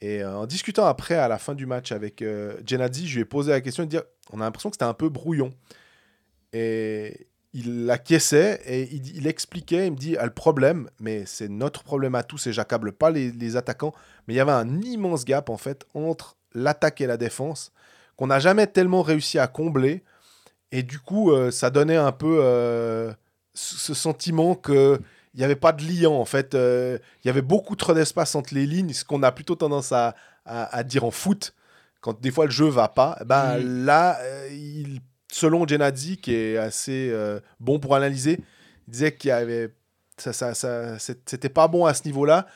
Et 0.00 0.22
euh, 0.22 0.38
en 0.38 0.46
discutant 0.46 0.86
après, 0.86 1.16
à 1.16 1.28
la 1.28 1.38
fin 1.38 1.54
du 1.54 1.66
match 1.66 1.92
avec 1.92 2.22
euh, 2.22 2.56
Genadzi, 2.64 3.06
je 3.06 3.16
lui 3.16 3.22
ai 3.22 3.24
posé 3.24 3.50
la 3.50 3.60
question 3.60 3.84
de 3.84 3.88
dire, 3.88 4.02
on 4.32 4.40
a 4.40 4.44
l'impression 4.44 4.70
que 4.70 4.74
c'était 4.74 4.84
un 4.84 4.94
peu 4.94 5.08
brouillon. 5.08 5.52
Et 6.52 7.26
il 7.52 7.90
acquiesçait 7.90 8.60
et 8.64 8.82
il, 8.92 9.16
il 9.16 9.26
expliquait, 9.26 9.86
il 9.86 9.92
me 9.92 9.96
dit, 9.96 10.16
ah, 10.16 10.24
le 10.24 10.32
problème, 10.32 10.88
mais 11.00 11.24
c'est 11.26 11.48
notre 11.48 11.82
problème 11.82 12.14
à 12.14 12.22
tous 12.22 12.46
et 12.46 12.52
j'accable 12.52 12.92
pas 12.92 13.10
les, 13.10 13.32
les 13.32 13.56
attaquants, 13.56 13.92
mais 14.26 14.34
il 14.34 14.36
y 14.36 14.40
avait 14.40 14.52
un 14.52 14.80
immense 14.82 15.24
gap 15.24 15.48
en 15.50 15.56
fait 15.56 15.84
entre 15.94 16.36
l'attaque 16.54 17.00
et 17.00 17.06
la 17.06 17.16
défense 17.16 17.72
qu'on 18.16 18.28
n'a 18.28 18.38
jamais 18.38 18.66
tellement 18.66 19.02
réussi 19.02 19.38
à 19.38 19.46
combler. 19.48 20.02
Et 20.72 20.82
du 20.84 21.00
coup, 21.00 21.32
euh, 21.32 21.50
ça 21.50 21.70
donnait 21.70 21.96
un 21.96 22.12
peu 22.12 22.38
euh, 22.42 23.12
ce 23.54 23.94
sentiment 23.94 24.54
que 24.54 25.00
il 25.34 25.38
n'y 25.38 25.44
avait 25.44 25.56
pas 25.56 25.72
de 25.72 25.82
liant 25.84 26.14
en 26.14 26.24
fait. 26.24 26.54
Euh, 26.54 26.98
Il 27.24 27.28
y 27.28 27.30
avait 27.30 27.42
beaucoup 27.42 27.74
trop 27.76 27.94
d'espace 27.94 28.34
entre 28.34 28.52
les 28.54 28.66
lignes, 28.66 28.92
ce 28.92 29.04
qu'on 29.04 29.22
a 29.22 29.32
plutôt 29.32 29.54
tendance 29.56 29.90
à, 29.92 30.14
à- 30.44 30.76
à 30.76 30.82
dire 30.84 31.04
en 31.04 31.10
foot. 31.10 31.54
Quand 32.00 32.20
des 32.20 32.30
fois 32.30 32.44
le 32.46 32.50
jeu 32.50 32.66
va 32.68 32.88
pas, 32.88 33.16
eh 33.20 33.24
ben 33.24 33.58
Mhm. 33.58 33.84
là, 33.86 34.18
il, 34.50 35.00
selon 35.30 35.66
Genadzi, 35.66 36.16
qui 36.18 36.34
est 36.34 36.56
assez 36.56 37.10
euh, 37.10 37.40
bon 37.60 37.78
pour 37.78 37.94
analyser, 37.94 38.38
il 38.88 38.90
disait 38.92 39.14
qu'il 39.14 39.28
y 39.28 39.32
avait 39.32 39.72
ça, 40.16 40.32
ça, 40.32 40.54
ça- 40.54 40.98
c'était 40.98 41.48
pas 41.48 41.68
bon 41.68 41.86
à 41.86 41.94
ce 41.94 42.04
niveau-là. 42.04 42.46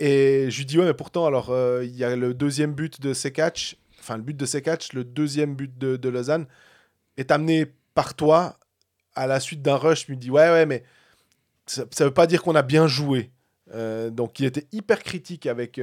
Et 0.00 0.46
je 0.50 0.58
lui 0.58 0.66
dis 0.66 0.78
ouais, 0.78 0.86
mais 0.86 0.94
pourtant 0.94 1.26
alors 1.26 1.50
euh, 1.50 1.84
il 1.84 1.94
y 1.96 2.04
a 2.04 2.16
le 2.16 2.34
deuxième 2.34 2.72
but 2.74 3.00
de 3.00 3.12
Sekatch, 3.14 3.76
enfin 4.00 4.16
le 4.16 4.22
but 4.22 4.36
de 4.36 4.46
Sekatch, 4.46 4.92
le 4.94 5.04
deuxième 5.04 5.54
but 5.54 5.76
de, 5.78 5.96
de 5.96 6.08
Lausanne 6.08 6.46
est 7.16 7.30
amené 7.30 7.66
par 7.94 8.14
toi 8.14 8.58
à 9.14 9.26
la 9.26 9.38
suite 9.38 9.62
d'un 9.62 9.76
rush. 9.76 10.06
Il 10.08 10.12
me 10.16 10.20
dit 10.20 10.30
ouais 10.30 10.50
ouais 10.50 10.66
mais 10.66 10.82
ça, 11.66 11.84
ça 11.92 12.04
veut 12.04 12.14
pas 12.14 12.26
dire 12.26 12.42
qu'on 12.42 12.56
a 12.56 12.62
bien 12.62 12.86
joué. 12.88 13.30
Euh, 13.74 14.10
donc 14.10 14.40
il 14.40 14.46
était 14.46 14.66
hyper 14.72 15.02
critique 15.02 15.46
avec, 15.46 15.80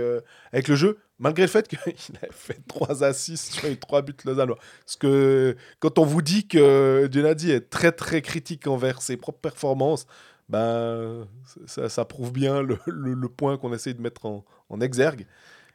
avec 0.51 0.67
le 0.67 0.75
jeu, 0.75 0.99
malgré 1.19 1.43
le 1.43 1.49
fait 1.49 1.67
qu'il 1.67 1.77
avait 2.21 2.31
fait 2.31 2.59
3 2.67 3.03
assists 3.03 3.53
sur 3.53 3.67
les 3.67 3.77
3 3.77 4.01
buts 4.01 4.15
lausannois. 4.25 4.57
Parce 4.85 4.95
que 4.95 5.55
quand 5.79 5.99
on 5.99 6.05
vous 6.05 6.21
dit 6.21 6.47
que 6.47 7.09
Genadi 7.11 7.51
est 7.51 7.69
très 7.69 7.91
très 7.91 8.21
critique 8.21 8.67
envers 8.67 9.01
ses 9.01 9.17
propres 9.17 9.39
performances, 9.39 10.07
ben, 10.47 11.27
ça, 11.67 12.05
prouve 12.05 12.31
bien 12.31 12.63
le, 12.63 13.27
point 13.27 13.57
qu'on 13.57 13.71
essaie 13.71 13.93
de 13.93 14.01
mettre 14.01 14.25
en, 14.25 14.81
exergue. 14.81 15.27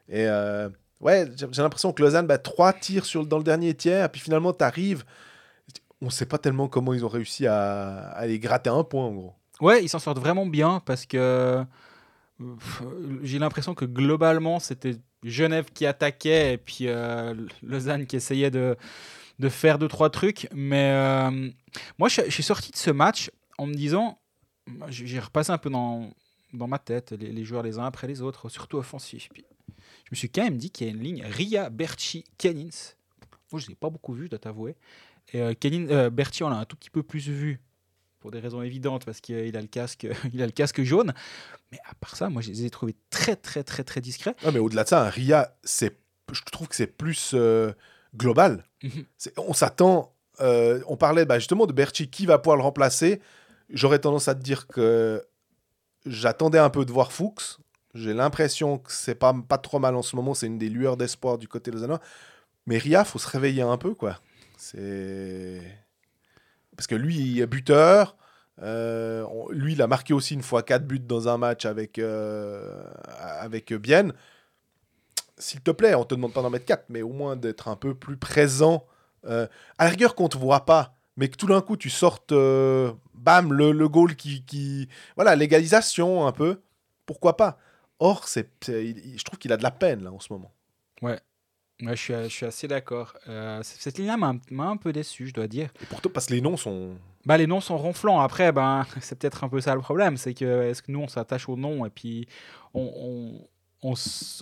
Et 0.09 0.27
euh, 0.27 0.69
ouais, 0.99 1.31
j'ai 1.37 1.61
l'impression 1.61 1.93
que 1.93 2.01
Lausanne, 2.01 2.27
bah, 2.27 2.37
3 2.37 2.73
tirs 2.73 3.05
sur, 3.05 3.25
dans 3.25 3.37
le 3.37 3.43
dernier 3.43 3.73
tiers, 3.73 4.05
et 4.05 4.09
puis 4.09 4.19
finalement 4.19 4.51
tu 4.51 4.63
arrives, 4.63 5.05
on 6.01 6.09
sait 6.09 6.25
pas 6.25 6.37
tellement 6.37 6.67
comment 6.67 6.93
ils 6.93 7.05
ont 7.05 7.09
réussi 7.09 7.47
à, 7.47 8.09
à 8.09 8.19
aller 8.19 8.37
gratter 8.37 8.69
un 8.69 8.83
point 8.83 9.05
en 9.05 9.13
gros. 9.13 9.33
Ouais, 9.61 9.81
ils 9.81 9.87
s'en 9.87 9.99
sortent 9.99 10.19
vraiment 10.19 10.45
bien 10.45 10.81
parce 10.85 11.05
que 11.05 11.65
j'ai 13.23 13.39
l'impression 13.39 13.73
que 13.73 13.85
globalement, 13.85 14.59
c'était 14.59 14.97
Genève 15.29 15.65
qui 15.73 15.85
attaquait 15.85 16.53
et 16.53 16.57
puis 16.57 16.87
euh, 16.87 17.33
Lausanne 17.63 18.05
qui 18.05 18.15
essayait 18.15 18.51
de, 18.51 18.75
de 19.39 19.49
faire 19.49 19.79
deux, 19.79 19.87
trois 19.87 20.09
trucs. 20.09 20.47
Mais 20.53 20.91
euh, 20.91 21.49
moi, 21.97 22.09
je, 22.09 22.29
suis 22.29 22.43
sorti 22.43 22.71
de 22.71 22.77
ce 22.77 22.91
match 22.91 23.31
en 23.57 23.67
me 23.67 23.73
disant, 23.73 24.19
j'ai 24.87 25.07
j'ai 25.07 25.19
repassé 25.19 25.51
un 25.51 25.57
peu 25.57 25.69
dans, 25.69 26.09
dans 26.53 26.67
ma 26.67 26.79
tête 26.79 27.11
les, 27.11 27.43
joueurs 27.43 27.63
les 27.63 27.77
uns 27.77 27.85
après 27.85 28.07
les 28.07 28.21
autres, 28.21 28.49
surtout 28.49 28.77
offensifs. 28.77 29.29
Puis, 29.33 29.45
je 30.05 30.09
me 30.11 30.15
suis 30.15 30.29
quand 30.29 30.43
même 30.43 30.57
dit 30.57 30.69
qu'il 30.69 30.87
y 30.87 30.89
a 30.89 30.93
une 30.93 31.01
ligne 31.01 31.23
Ria, 31.25 31.69
Berchi, 31.69 32.23
Kenins. 32.37 32.95
Moi, 33.51 33.59
je 33.59 33.65
ne 33.65 33.69
l'ai 33.69 33.75
pas 33.75 33.89
beaucoup 33.89 34.13
vu, 34.13 34.25
je 34.25 34.31
dois 34.31 34.39
t'avouer. 34.39 34.75
Et 35.33 35.41
euh, 35.41 35.53
euh, 35.63 36.09
Berchi, 36.09 36.43
on 36.43 36.49
l'a 36.49 36.57
un 36.57 36.65
tout 36.65 36.75
petit 36.75 36.89
peu 36.89 37.03
plus 37.03 37.27
vu 37.27 37.59
pour 38.25 38.31
des 38.31 38.39
raisons 38.39 38.63
évidentes 38.63 39.05
parce 39.05 39.21
qu'il 39.21 39.55
a 39.55 39.61
le 39.61 39.67
casque, 39.67 40.07
il 40.33 40.41
a 40.41 40.47
le 40.47 40.51
casque 40.51 40.81
jaune. 40.81 41.13
Mais 41.71 41.77
à 41.87 41.93
part 41.93 42.15
ça, 42.15 42.27
moi 42.27 42.41
je 42.41 42.49
les 42.49 42.65
ai 42.65 42.71
trouvés 42.71 42.95
très 43.11 43.35
très 43.35 43.63
très 43.63 43.83
très 43.83 44.01
discrets. 44.01 44.35
Ouais, 44.43 44.51
mais 44.51 44.57
au-delà 44.57 44.83
de 44.83 44.89
ça, 44.89 45.05
un 45.05 45.09
Ria, 45.09 45.55
c'est 45.63 45.99
je 46.31 46.41
trouve 46.51 46.67
que 46.67 46.75
c'est 46.75 46.87
plus 46.87 47.33
euh, 47.35 47.71
global. 48.15 48.65
Mhm. 48.81 49.05
On 49.37 49.53
s'attend. 49.53 50.15
euh, 50.39 50.81
on 50.87 50.97
parlait 50.97 51.25
bah, 51.25 51.37
justement 51.37 51.67
de 51.67 51.73
Berchi, 51.73 52.09
qui 52.09 52.25
va 52.25 52.39
pouvoir 52.39 52.57
le 52.57 52.63
remplacer? 52.63 53.21
J'aurais 53.69 53.99
tendance 53.99 54.27
à 54.27 54.33
te 54.33 54.41
dire 54.41 54.65
que 54.65 55.23
j'attendais 56.07 56.57
un 56.57 56.71
peu 56.71 56.83
de 56.83 56.91
voir 56.91 57.11
Fuchs. 57.11 57.59
J'ai 57.93 58.15
l'impression 58.15 58.79
que 58.79 58.91
c'est 58.91 59.13
pas, 59.13 59.35
pas 59.47 59.59
trop 59.59 59.77
mal 59.77 59.95
en 59.95 60.01
ce 60.01 60.15
moment. 60.15 60.33
C'est 60.33 60.47
une 60.47 60.57
des 60.57 60.69
lueurs 60.69 60.97
d'espoir 60.97 61.37
du 61.37 61.47
côté 61.47 61.69
lausannois. 61.69 62.01
Mais 62.65 62.79
Ria, 62.79 63.05
faut 63.05 63.19
se 63.19 63.27
réveiller 63.27 63.61
un 63.61 63.77
peu, 63.77 63.93
quoi. 63.93 64.19
C'est. 64.57 65.61
Parce 66.75 66.87
que 66.87 66.95
lui, 66.95 67.15
il 67.15 67.41
est 67.41 67.47
buteur. 67.47 68.17
Euh, 68.61 69.25
lui, 69.49 69.73
il 69.73 69.81
a 69.81 69.87
marqué 69.87 70.13
aussi 70.13 70.33
une 70.33 70.41
fois 70.41 70.63
4 70.63 70.85
buts 70.85 70.99
dans 70.99 71.27
un 71.27 71.37
match 71.37 71.65
avec, 71.65 71.99
euh, 71.99 72.83
avec 73.17 73.73
Bienne. 73.73 74.13
S'il 75.37 75.61
te 75.61 75.71
plaît, 75.71 75.95
on 75.95 76.05
te 76.05 76.15
demande 76.15 76.33
pas 76.33 76.41
d'en 76.41 76.49
mettre 76.49 76.65
4, 76.65 76.85
mais 76.89 77.01
au 77.01 77.11
moins 77.11 77.35
d'être 77.35 77.67
un 77.67 77.75
peu 77.75 77.93
plus 77.93 78.17
présent. 78.17 78.85
Euh, 79.25 79.47
à 79.77 79.85
la 79.85 79.89
rigueur, 79.89 80.15
qu'on 80.15 80.29
te 80.29 80.37
voit 80.37 80.65
pas, 80.65 80.95
mais 81.17 81.27
que 81.27 81.35
tout 81.35 81.47
d'un 81.47 81.61
coup, 81.61 81.75
tu 81.75 81.89
sortes, 81.89 82.31
euh, 82.31 82.93
bam, 83.13 83.51
le, 83.51 83.71
le 83.71 83.89
goal 83.89 84.15
qui, 84.15 84.45
qui. 84.45 84.87
Voilà, 85.15 85.35
l'égalisation 85.35 86.25
un 86.27 86.31
peu. 86.31 86.61
Pourquoi 87.05 87.35
pas? 87.35 87.57
Or, 87.99 88.25
je 88.27 89.23
trouve 89.23 89.39
qu'il 89.39 89.51
a 89.51 89.57
de 89.57 89.63
la 89.63 89.71
peine, 89.71 90.03
là, 90.03 90.11
en 90.11 90.19
ce 90.19 90.31
moment. 90.31 90.51
Ouais, 91.01 91.19
je 91.79 91.93
suis, 91.95 92.13
je 92.13 92.27
suis 92.29 92.45
assez 92.45 92.67
d'accord. 92.67 93.13
Euh, 93.27 93.59
cette 93.63 93.97
ligne-là 93.97 94.17
m'a 94.17 94.63
un- 94.63 94.77
peu 94.77 94.93
déçu, 94.93 95.27
je 95.27 95.33
dois 95.33 95.47
dire. 95.47 95.69
Et 95.81 95.85
pourtant, 95.85 96.09
parce 96.13 96.27
que 96.27 96.33
les 96.33 96.41
noms 96.41 96.57
sont. 96.57 96.95
Bah, 97.25 97.37
les 97.37 97.47
noms 97.47 97.59
sont 97.61 97.77
ronflants. 97.77 98.19
Après, 98.19 98.51
ben, 98.51 98.85
c'est 99.01 99.17
peut-être 99.17 99.43
un 99.43 99.49
peu 99.49 99.59
ça 99.61 99.73
le 99.75 99.81
problème. 99.81 100.15
C'est 100.17 100.33
que 100.33 100.63
est-ce 100.63 100.81
que 100.81 100.91
nous, 100.91 100.99
on 101.01 101.07
s'attache 101.07 101.49
aux 101.49 101.57
noms 101.57 101.85
et 101.85 101.89
puis 101.89 102.27
on, 102.73 103.41
on, 103.83 103.93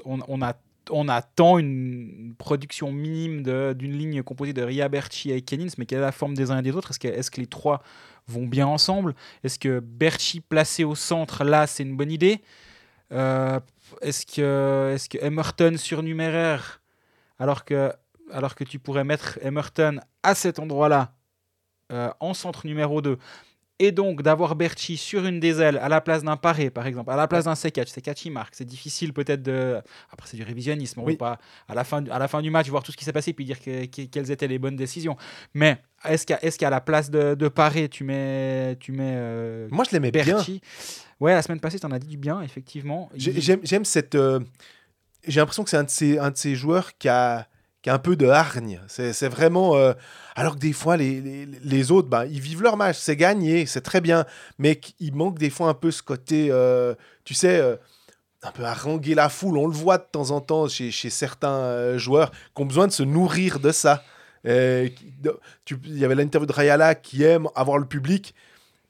on, 0.05 0.41
a, 0.41 0.53
on 0.91 1.07
attend 1.09 1.57
une 1.59 2.35
production 2.37 2.91
minime 2.91 3.41
de- 3.41 3.73
d'une 3.73 3.97
ligne 3.97 4.21
composée 4.21 4.53
de 4.53 4.61
Ria 4.61 4.87
Berchi 4.89 5.31
et 5.31 5.41
Kenins, 5.41 5.69
mais 5.77 5.85
quelle 5.85 5.99
est 5.99 6.01
la 6.01 6.11
forme 6.11 6.33
des 6.35 6.51
uns 6.51 6.59
et 6.59 6.61
des 6.61 6.71
autres? 6.71 6.91
Est-ce 6.91 6.99
que, 6.99 7.07
est 7.07 7.29
que 7.29 7.39
les 7.41 7.47
trois 7.47 7.81
vont 8.27 8.45
bien 8.45 8.67
ensemble? 8.67 9.15
Est-ce 9.43 9.57
que 9.59 9.79
Berchi 9.79 10.39
placé 10.41 10.83
au 10.83 10.95
centre, 10.95 11.43
là, 11.43 11.67
c'est 11.67 11.83
une 11.83 11.95
bonne 11.97 12.11
idée? 12.11 12.41
Euh, 13.11 13.59
Est-ce 14.01 14.25
que, 14.25 14.93
est 14.95 15.07
que 15.07 15.17
Emerton 15.23 15.75
surnuméraire, 15.77 16.81
alors 17.39 17.65
que, 17.65 17.91
alors 18.31 18.55
que 18.55 18.63
tu 18.63 18.79
pourrais 18.79 19.03
mettre 19.03 19.39
Emerton 19.41 19.99
à 20.23 20.35
cet 20.35 20.59
endroit-là 20.59 21.13
euh, 21.91 22.09
en 22.19 22.33
centre 22.33 22.65
numéro 22.65 23.01
2 23.01 23.17
et 23.79 23.91
donc 23.91 24.21
d'avoir 24.21 24.55
Berchi 24.55 24.97
sur 24.97 25.25
une 25.25 25.39
des 25.39 25.59
ailes 25.59 25.77
à 25.79 25.89
la 25.89 25.99
place 25.99 26.23
d'un 26.23 26.37
Paré 26.37 26.69
par 26.69 26.85
exemple, 26.87 27.09
à 27.11 27.15
la 27.15 27.27
place 27.27 27.45
d'un 27.45 27.55
Sekac, 27.55 27.87
Sekac 27.89 28.23
il 28.23 28.29
marque, 28.31 28.53
c'est 28.55 28.63
difficile 28.65 29.11
peut-être 29.13 29.41
de... 29.41 29.81
Après 30.11 30.27
c'est 30.29 30.37
du 30.37 30.43
révisionnisme, 30.43 30.99
on 31.01 31.05
Oui. 31.05 31.17
pas 31.17 31.39
à 31.67 31.73
la, 31.73 31.83
fin, 31.83 32.01
du- 32.01 32.11
à 32.11 32.19
la 32.19 32.27
fin 32.27 32.41
du 32.41 32.51
match 32.51 32.69
voir 32.69 32.83
tout 32.83 32.91
ce 32.91 32.97
qui 32.97 33.03
s'est 33.03 33.11
passé 33.11 33.33
puis 33.33 33.43
dire 33.45 33.59
que- 33.59 33.85
que- 33.87 34.03
quelles 34.03 34.29
étaient 34.31 34.47
les 34.47 34.59
bonnes 34.59 34.75
décisions. 34.75 35.17
Mais 35.55 35.79
est-ce 36.05 36.25
qu'à 36.25 36.39
est 36.41 36.61
la 36.69 36.81
place 36.81 37.09
de, 37.09 37.33
de 37.33 37.47
Paré 37.47 37.89
tu 37.89 38.03
mets, 38.03 38.77
tu 38.79 38.91
mets 38.91 39.15
euh, 39.15 39.67
Moi, 39.71 39.83
je 39.85 39.91
l'aimais 39.91 40.11
bien. 40.11 40.37
Ouais, 41.19 41.33
la 41.33 41.41
semaine 41.41 41.59
passée 41.59 41.79
tu 41.79 41.85
en 41.85 41.91
as 41.91 41.99
dit 41.99 42.07
du 42.07 42.17
bien 42.17 42.41
effectivement. 42.41 43.09
J'aime 43.15 43.85
cette. 43.85 44.15
euh, 44.15 44.39
J'ai 45.27 45.39
l'impression 45.39 45.63
que 45.63 45.69
c'est 45.69 45.77
un, 46.19 46.31
de 46.31 46.37
ces- 46.37 46.55
joueurs 46.55 46.97
qui 46.97 47.09
a, 47.09 47.47
qui 47.81 47.89
a 47.89 47.93
un 47.93 47.99
peu 47.99 48.15
de 48.15 48.27
hargne. 48.27 48.81
C'est 48.87 49.27
vraiment. 49.29 49.75
euh, 49.75 49.93
alors 50.35 50.55
que 50.55 50.59
des 50.59 50.73
fois, 50.73 50.97
les, 50.97 51.21
les, 51.21 51.45
les 51.45 51.91
autres, 51.91 52.09
ben, 52.09 52.25
ils 52.25 52.41
vivent 52.41 52.61
leur 52.61 52.77
match. 52.77 52.97
C'est 52.99 53.15
gagné, 53.15 53.65
c'est 53.65 53.81
très 53.81 54.01
bien. 54.01 54.25
Mais 54.57 54.79
il 54.99 55.15
manque 55.15 55.39
des 55.39 55.49
fois 55.49 55.69
un 55.69 55.73
peu 55.73 55.91
ce 55.91 56.03
côté. 56.03 56.47
euh, 56.51 56.93
tu 57.23 57.33
sais. 57.33 57.59
euh, 57.59 57.75
un 58.45 58.51
peu 58.51 58.65
haranguer 58.65 59.15
la 59.15 59.29
foule, 59.29 59.57
on 59.57 59.67
le 59.67 59.73
voit 59.73 59.97
de 59.97 60.03
temps 60.11 60.31
en 60.31 60.41
temps 60.41 60.67
chez, 60.67 60.91
chez 60.91 61.09
certains 61.09 61.97
joueurs 61.97 62.29
qui 62.53 62.61
ont 62.61 62.65
besoin 62.65 62.87
de 62.87 62.91
se 62.91 63.01
nourrir 63.01 63.61
de 63.61 63.71
ça. 63.71 64.03
Il 64.43 64.91
y 65.85 66.03
avait 66.03 66.15
l'interview 66.15 66.45
de 66.45 66.51
Rayala 66.51 66.93
qui 66.93 67.23
aime 67.23 67.47
avoir 67.55 67.77
le 67.77 67.85
public, 67.85 68.35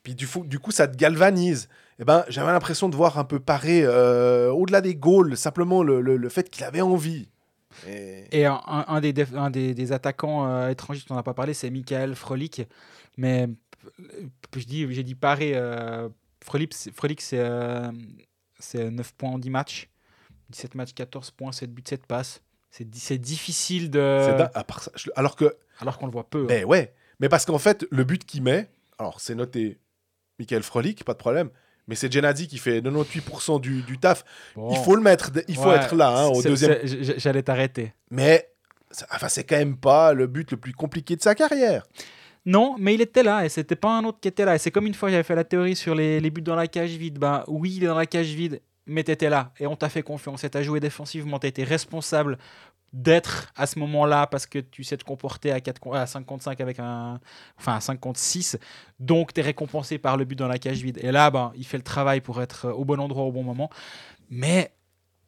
puis 0.01 0.15
du 0.15 0.27
coup 0.59 0.71
ça 0.71 0.87
te 0.87 0.97
galvanise. 0.97 1.69
Eh 2.03 2.05
ben, 2.05 2.25
j'avais 2.27 2.51
l'impression 2.51 2.89
de 2.89 2.97
voir 2.97 3.17
un 3.17 3.23
peu 3.23 3.39
parer 3.39 3.81
euh, 3.85 4.51
au-delà 4.51 4.81
des 4.81 4.93
goals, 4.93 5.37
simplement 5.37 5.83
le, 5.83 6.01
le- 6.01 6.17
le 6.17 6.29
fait 6.29 6.49
qu'il 6.49 6.65
avait 6.65 6.81
envie. 6.81 7.29
Et- 7.87 8.25
Et 8.41 8.45
un, 8.45 8.59
un- 8.67 8.83
un 8.89 8.99
des, 8.99 9.13
un 9.35 9.49
des, 9.49 9.73
des 9.73 9.91
attaquants 9.93 10.45
euh, 10.45 10.67
étrangers 10.67 11.01
dont 11.07 11.15
on 11.15 11.17
n'a 11.17 11.23
pas 11.23 11.33
parlé, 11.33 11.53
c'est 11.53 11.69
Michael 11.69 12.13
Frolik. 12.15 12.63
Mais 13.15 13.47
euh, 14.01 14.25
je 14.53 14.65
dis, 14.65 14.93
j'ai 14.93 15.03
dit 15.03 15.15
paré. 15.15 15.53
Euh, 15.55 16.09
Frolik, 16.43 16.73
c'est- 16.73 16.91
c'est 17.19 17.39
euh, 17.39 17.89
c'est 18.59 18.91
9 18.91 19.13
points 19.13 19.29
en 19.31 19.39
10 19.39 19.49
matchs. 19.49 19.89
17 20.49 20.75
matchs, 20.75 20.93
14 20.93 21.31
points, 21.31 21.53
7 21.53 21.73
buts, 21.73 21.83
7 21.87 22.05
passes. 22.05 22.41
C'est 22.69 22.83
di- 22.89 22.99
c'est 22.99 23.17
difficile 23.17 23.89
de. 23.89 24.19
c'est 24.25 24.35
dingue. 24.35 24.49
À 24.53 24.65
part 24.65 24.83
ça, 24.83 24.91
je- 24.95 25.09
alors 25.15 25.37
que, 25.37 25.55
Alors 25.79 25.97
qu'on 25.97 26.07
le 26.07 26.11
voit 26.11 26.29
peu. 26.29 26.41
hein. 26.43 26.47
ben 26.49 26.65
ouais, 26.65 26.93
mais 27.21 27.29
parce 27.29 27.45
qu'en 27.45 27.59
fait, 27.59 27.85
le 27.91 28.03
but 28.03 28.25
qu'il 28.25 28.43
met, 28.43 28.69
alors 28.99 29.21
c'est 29.21 29.35
noté 29.35 29.79
Michael 30.37 30.63
Frolik, 30.63 31.05
pas 31.05 31.13
de 31.13 31.17
problème, 31.19 31.49
mais 31.87 31.95
c'est 31.95 32.11
Genadi 32.11 32.47
qui 32.47 32.57
fait 32.57 32.81
98% 32.81 33.59
du, 33.61 33.81
du 33.83 33.97
taf. 33.97 34.23
Bon. 34.55 34.69
Il 34.71 34.77
faut 34.77 34.95
le 34.95 35.01
mettre, 35.01 35.31
il 35.47 35.55
faut 35.55 35.69
Ouais, 35.69 35.75
être 35.77 35.95
là 35.95 36.09
hein, 36.09 36.27
au 36.27 36.41
deuxième. 36.41 36.77
J'allais 37.17 37.43
t'arrêter. 37.43 37.93
Mais 38.11 38.49
enfin, 39.11 39.27
c'est 39.27 39.43
quand 39.43 39.57
même 39.57 39.77
pas 39.77 40.13
le 40.13 40.27
but 40.27 40.51
le 40.51 40.57
plus 40.57 40.73
compliqué 40.73 41.15
de 41.15 41.21
sa 41.21 41.35
carrière. 41.35 41.83
Non, 42.45 42.75
mais 42.77 42.93
il 42.93 43.01
était 43.01 43.23
là 43.23 43.45
et 43.45 43.49
c'était 43.49 43.75
pas 43.77 43.97
un 43.97 44.03
autre 44.03 44.19
qui 44.19 44.27
était 44.27 44.43
là. 44.43 44.55
Et 44.55 44.57
c'est 44.57 44.71
comme 44.71 44.85
une 44.85 44.93
fois 44.93 45.09
j'avais 45.09 45.23
fait 45.23 45.35
la 45.35 45.45
théorie 45.45 45.75
sur 45.77 45.95
les, 45.95 46.19
les 46.19 46.29
buts 46.29 46.41
dans 46.41 46.55
la 46.55 46.67
cage 46.67 46.91
vide. 46.91 47.17
Ben 47.17 47.43
oui, 47.47 47.75
il 47.77 47.83
est 47.83 47.87
dans 47.87 47.95
la 47.97 48.05
cage 48.05 48.27
vide, 48.27 48.61
mais 48.85 49.03
t'étais 49.03 49.29
là 49.29 49.53
et 49.59 49.67
on 49.67 49.75
t'a 49.75 49.89
fait 49.89 50.03
confiance 50.03 50.43
et 50.43 50.49
t'as 50.49 50.63
joué 50.63 50.79
défensivement. 50.79 51.39
T'as 51.39 51.47
été 51.49 51.63
responsable 51.63 52.37
d'être 52.91 53.51
à 53.55 53.65
ce 53.65 53.79
moment-là 53.79 54.27
parce 54.27 54.45
que 54.45 54.59
tu 54.59 54.83
sais 54.83 54.97
te 54.97 55.03
comporter 55.03 55.51
à, 55.51 55.59
4, 55.59 55.79
con- 55.79 55.93
à 55.93 56.05
5 56.05 56.25
contre 56.25 56.43
5 56.43 56.61
avec 56.61 56.79
un. 56.79 57.19
Enfin, 57.57 57.75
à 57.75 57.79
5 57.81 57.99
contre 57.99 58.19
6. 58.19 58.57
Donc 58.99 59.33
t'es 59.33 59.41
récompensé 59.41 59.97
par 59.97 60.15
le 60.17 60.25
but 60.25 60.35
dans 60.37 60.47
la 60.47 60.59
cage 60.59 60.81
vide. 60.83 60.99
Et 61.01 61.11
là, 61.11 61.31
ben, 61.31 61.51
il 61.55 61.65
fait 61.65 61.77
le 61.77 61.83
travail 61.83 62.21
pour 62.21 62.41
être 62.41 62.69
au 62.69 62.85
bon 62.85 62.99
endroit 62.99 63.23
au 63.23 63.31
bon 63.31 63.43
moment. 63.43 63.69
Mais 64.29 64.71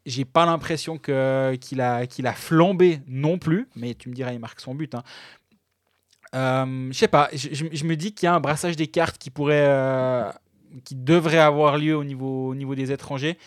j'ai 0.05 0.25
pas 0.25 0.45
l'impression 0.45 0.99
que 0.99 1.55
qu'il 1.59 1.81
a 1.81 2.05
qu'il 2.05 2.27
a 2.27 2.33
flambé 2.33 3.01
non 3.07 3.39
plus 3.39 3.67
mais 3.75 3.95
tu 3.95 4.07
me 4.09 4.13
diras 4.13 4.33
il 4.33 4.39
marque 4.39 4.59
son 4.59 4.75
but 4.75 4.93
hein. 4.93 5.01
Euh, 6.35 6.89
je 6.91 6.97
sais 6.97 7.07
pas 7.07 7.29
je 7.33 7.83
me 7.85 7.95
dis 7.95 8.13
qu'il 8.13 8.27
y 8.27 8.29
a 8.29 8.35
un 8.35 8.39
brassage 8.39 8.75
des 8.75 8.85
cartes 8.87 9.17
qui 9.17 9.29
pourrait 9.31 9.65
euh, 9.67 10.29
qui 10.83 10.95
devrait 10.95 11.37
avoir 11.39 11.77
lieu 11.77 11.95
au 11.95 12.03
niveau 12.03 12.49
au 12.49 12.55
niveau 12.55 12.75
des 12.75 12.91
étrangers 12.91 13.37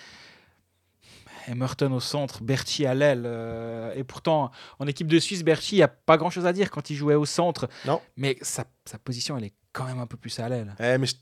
Emerton 1.46 1.92
au 1.92 2.00
centre, 2.00 2.42
Berchi 2.42 2.84
à 2.84 2.94
l'aile. 2.94 3.22
euh, 3.24 3.92
et 3.94 4.04
pourtant, 4.04 4.50
en 4.78 4.86
équipe 4.86 5.06
de 5.06 5.18
Suisse, 5.18 5.42
Berchi, 5.42 5.76
il 5.76 5.78
n'y 5.78 5.82
a 5.82 5.88
pas 5.88 6.18
grand 6.18 6.28
chose 6.30 6.44
à 6.46 6.52
dire 6.52 6.70
quand 6.70 6.90
il 6.90 6.94
jouait 6.96 7.14
au 7.14 7.24
centre. 7.24 7.68
Non. 7.86 8.02
Mais 8.16 8.36
sa, 8.42 8.64
sa 8.84 8.98
position, 8.98 9.38
elle 9.38 9.44
est 9.44 9.54
quand 9.72 9.84
même 9.86 9.98
un 9.98 10.06
peu 10.06 10.16
plus 10.18 10.38
à 10.40 10.48
l'aile. 10.48 10.74
Eh, 10.78 10.98
mais 10.98 11.06
je- 11.06 11.14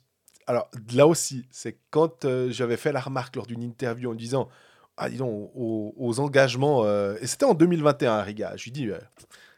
Alors 0.49 0.69
là 0.95 1.07
aussi, 1.07 1.47
c'est 1.51 1.79
quand 1.91 2.25
euh, 2.25 2.51
j'avais 2.51 2.77
fait 2.77 2.91
la 2.93 3.01
remarque 3.01 3.37
lors 3.37 3.47
d'une 3.47 3.63
interview 3.63 4.11
en 4.11 4.15
disant 4.15 4.49
Ah, 4.97 5.09
dis 5.11 5.17
donc, 5.19 5.51
aux, 5.55 5.95
aux 5.97 6.19
engagements, 6.21 6.85
euh, 6.85 7.17
et 7.21 7.27
c'était 7.29 7.45
en 7.45 7.55
2021, 7.55 8.23
Riga, 8.23 8.57
je 8.57 8.65
lui 8.65 8.73
dis 8.73 8.89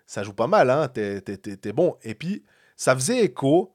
Ça 0.07 0.23
joue 0.23 0.35
pas 0.35 0.49
mal, 0.49 0.69
hein, 0.69 0.89
t'es 0.89 1.73
bon. 1.73 1.97
Et 2.03 2.15
puis, 2.15 2.45
ça 2.77 2.95
faisait 2.95 3.21
écho 3.25 3.73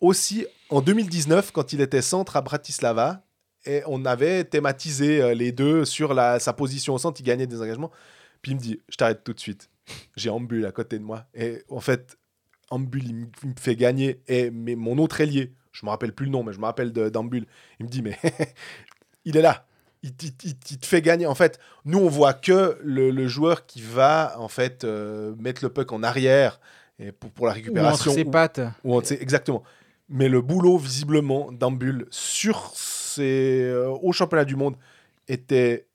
aussi 0.00 0.46
en 0.70 0.80
2019, 0.80 1.52
quand 1.52 1.72
il 1.72 1.80
était 1.80 2.02
centre 2.02 2.36
à 2.36 2.42
Bratislava, 2.42 3.22
et 3.66 3.82
on 3.86 4.04
avait 4.04 4.44
thématisé 4.44 5.20
euh, 5.20 5.34
les 5.34 5.52
deux 5.52 5.84
sur 5.84 6.14
la, 6.14 6.38
sa 6.40 6.52
position 6.52 6.94
au 6.94 6.98
centre, 6.98 7.20
il 7.20 7.24
gagnait 7.24 7.46
des 7.46 7.60
engagements. 7.60 7.90
Puis 8.42 8.52
il 8.52 8.54
me 8.54 8.60
dit 8.60 8.80
Je 8.88 8.96
t'arrête 8.96 9.24
tout 9.24 9.32
de 9.32 9.40
suite. 9.40 9.68
J'ai 10.16 10.30
Ambul 10.30 10.64
à 10.66 10.72
côté 10.72 10.98
de 10.98 11.04
moi. 11.04 11.24
Et 11.34 11.62
en 11.68 11.80
fait, 11.80 12.16
Ambul, 12.70 13.04
il 13.04 13.14
me 13.14 13.26
fait 13.58 13.74
gagner. 13.76 14.20
Et 14.28 14.50
mais 14.50 14.76
mon 14.76 14.98
autre 14.98 15.20
ailier, 15.20 15.54
je 15.72 15.84
me 15.84 15.90
rappelle 15.90 16.12
plus 16.12 16.26
le 16.26 16.32
nom, 16.32 16.44
mais 16.44 16.52
je 16.52 16.58
me 16.60 16.64
rappelle 16.66 16.92
d'Ambul, 16.92 17.46
il 17.80 17.86
me 17.86 17.90
dit 17.90 18.02
Mais 18.02 18.18
il 19.24 19.36
est 19.36 19.42
là. 19.42 19.66
Il, 20.04 20.10
il- 20.22 20.32
il- 20.44 20.54
il 20.70 20.78
te 20.78 20.86
fait 20.86 21.02
gagner. 21.02 21.26
En 21.26 21.34
fait, 21.34 21.58
nous, 21.84 21.98
on 21.98 22.08
voit 22.08 22.32
que 22.34 22.78
le, 22.84 23.10
le 23.10 23.26
joueur 23.26 23.66
qui 23.66 23.80
va 23.82 24.34
en 24.38 24.48
fait 24.48 24.84
euh, 24.84 25.34
mettre 25.38 25.64
le 25.64 25.70
puck 25.70 25.90
en 25.92 26.04
arrière 26.04 26.60
et 27.00 27.10
pour, 27.10 27.30
pour 27.32 27.46
la 27.46 27.52
Ou 27.52 27.54
entre 27.56 27.64
récupération. 27.64 28.12
ses 28.14 28.22
ou- 28.24 28.30
pattes. 28.30 28.60
ou 28.84 29.00
exactement. 29.00 29.64
Mais 30.08 30.28
le 30.28 30.40
boulot, 30.40 30.78
visiblement, 30.78 31.52
d'Ambul 31.52 32.06
sur 32.10 32.72
ces, 32.74 33.62
euh, 33.64 33.90
au 33.90 34.12
championnat 34.12 34.44
du 34.44 34.56
monde 34.56 34.76
était 35.28 35.86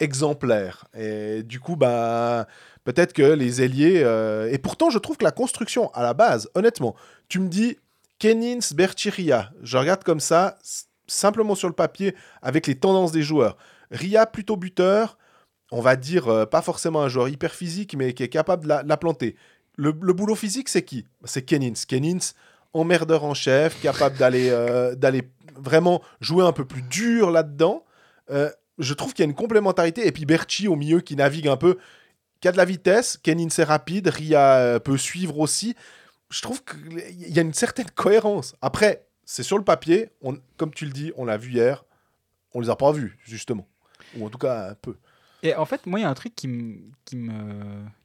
exemplaire. 0.00 0.86
Et 0.98 1.44
du 1.44 1.60
coup, 1.60 1.76
bah, 1.76 2.48
peut-être 2.82 3.12
que 3.12 3.22
les 3.22 3.62
ailiers. 3.62 4.02
euh, 4.02 4.50
Et 4.50 4.58
pourtant, 4.58 4.90
je 4.90 4.98
trouve 4.98 5.16
que 5.16 5.24
la 5.24 5.30
construction, 5.30 5.92
à 5.94 6.02
la 6.02 6.12
base, 6.12 6.48
honnêtement, 6.54 6.96
tu 7.28 7.38
me 7.38 7.48
dis 7.48 7.76
Kenins, 8.18 8.74
Berchiria. 8.74 9.52
Je 9.62 9.78
regarde 9.78 10.02
comme 10.02 10.20
ça, 10.20 10.58
simplement 11.06 11.54
sur 11.54 11.68
le 11.68 11.74
papier, 11.74 12.16
avec 12.40 12.66
les 12.66 12.74
tendances 12.74 13.12
des 13.12 13.22
joueurs. 13.22 13.56
Ria, 13.92 14.26
plutôt 14.26 14.56
buteur. 14.56 15.18
On 15.70 15.80
va 15.80 15.94
dire, 15.96 16.28
euh, 16.28 16.46
pas 16.46 16.62
forcément 16.62 17.02
un 17.02 17.08
joueur 17.08 17.28
hyper 17.28 17.54
physique, 17.54 17.94
mais 17.96 18.12
qui 18.12 18.24
est 18.24 18.28
capable 18.28 18.64
de 18.64 18.68
la, 18.68 18.82
de 18.82 18.88
la 18.88 18.96
planter. 18.96 19.36
Le, 19.76 19.94
le 20.00 20.12
boulot 20.12 20.34
physique, 20.34 20.68
c'est 20.68 20.82
qui? 20.82 21.06
C'est 21.24 21.42
Kenins. 21.42 21.72
Kenins, 21.86 22.34
emmerdeur 22.72 23.24
en 23.24 23.34
chef, 23.34 23.80
capable 23.80 24.16
d'aller 24.16 24.48
euh, 24.50 24.94
d'aller 24.94 25.30
vraiment 25.56 26.02
jouer 26.20 26.44
un 26.44 26.52
peu 26.52 26.64
plus 26.64 26.82
dur 26.82 27.30
là-dedans. 27.30 27.84
Euh, 28.30 28.50
je 28.78 28.94
trouve 28.94 29.12
qu'il 29.12 29.24
y 29.24 29.26
a 29.26 29.30
une 29.30 29.36
complémentarité. 29.36 30.06
Et 30.06 30.12
puis 30.12 30.24
Berchi 30.24 30.68
au 30.68 30.76
milieu 30.76 31.00
qui 31.00 31.16
navigue 31.16 31.48
un 31.48 31.56
peu, 31.56 31.78
qui 32.40 32.48
a 32.48 32.52
de 32.52 32.56
la 32.56 32.64
vitesse. 32.64 33.18
Kenin, 33.18 33.48
c'est 33.50 33.64
rapide. 33.64 34.08
Ria 34.08 34.56
euh, 34.56 34.78
peut 34.78 34.96
suivre 34.96 35.38
aussi. 35.38 35.74
Je 36.30 36.40
trouve 36.40 36.62
qu'il 36.64 37.28
y 37.28 37.38
a 37.38 37.42
une 37.42 37.54
certaine 37.54 37.90
cohérence. 37.90 38.54
Après, 38.62 39.06
c'est 39.24 39.42
sur 39.42 39.58
le 39.58 39.64
papier. 39.64 40.10
Comme 40.56 40.72
tu 40.72 40.86
le 40.86 40.92
dis, 40.92 41.12
on 41.16 41.24
l'a 41.24 41.36
vu 41.36 41.52
hier. 41.52 41.84
On 42.54 42.60
les 42.60 42.70
a 42.70 42.76
pas 42.76 42.92
vus, 42.92 43.18
justement. 43.24 43.66
Ou 44.16 44.26
en 44.26 44.30
tout 44.30 44.38
cas, 44.38 44.70
un 44.70 44.74
peu. 44.74 44.96
Et 45.42 45.54
en 45.54 45.64
fait, 45.64 45.86
moi, 45.86 45.98
il 45.98 46.02
y 46.02 46.06
a 46.06 46.08
un 46.08 46.14
truc 46.14 46.34
qui 46.34 46.48
me, 46.48 46.80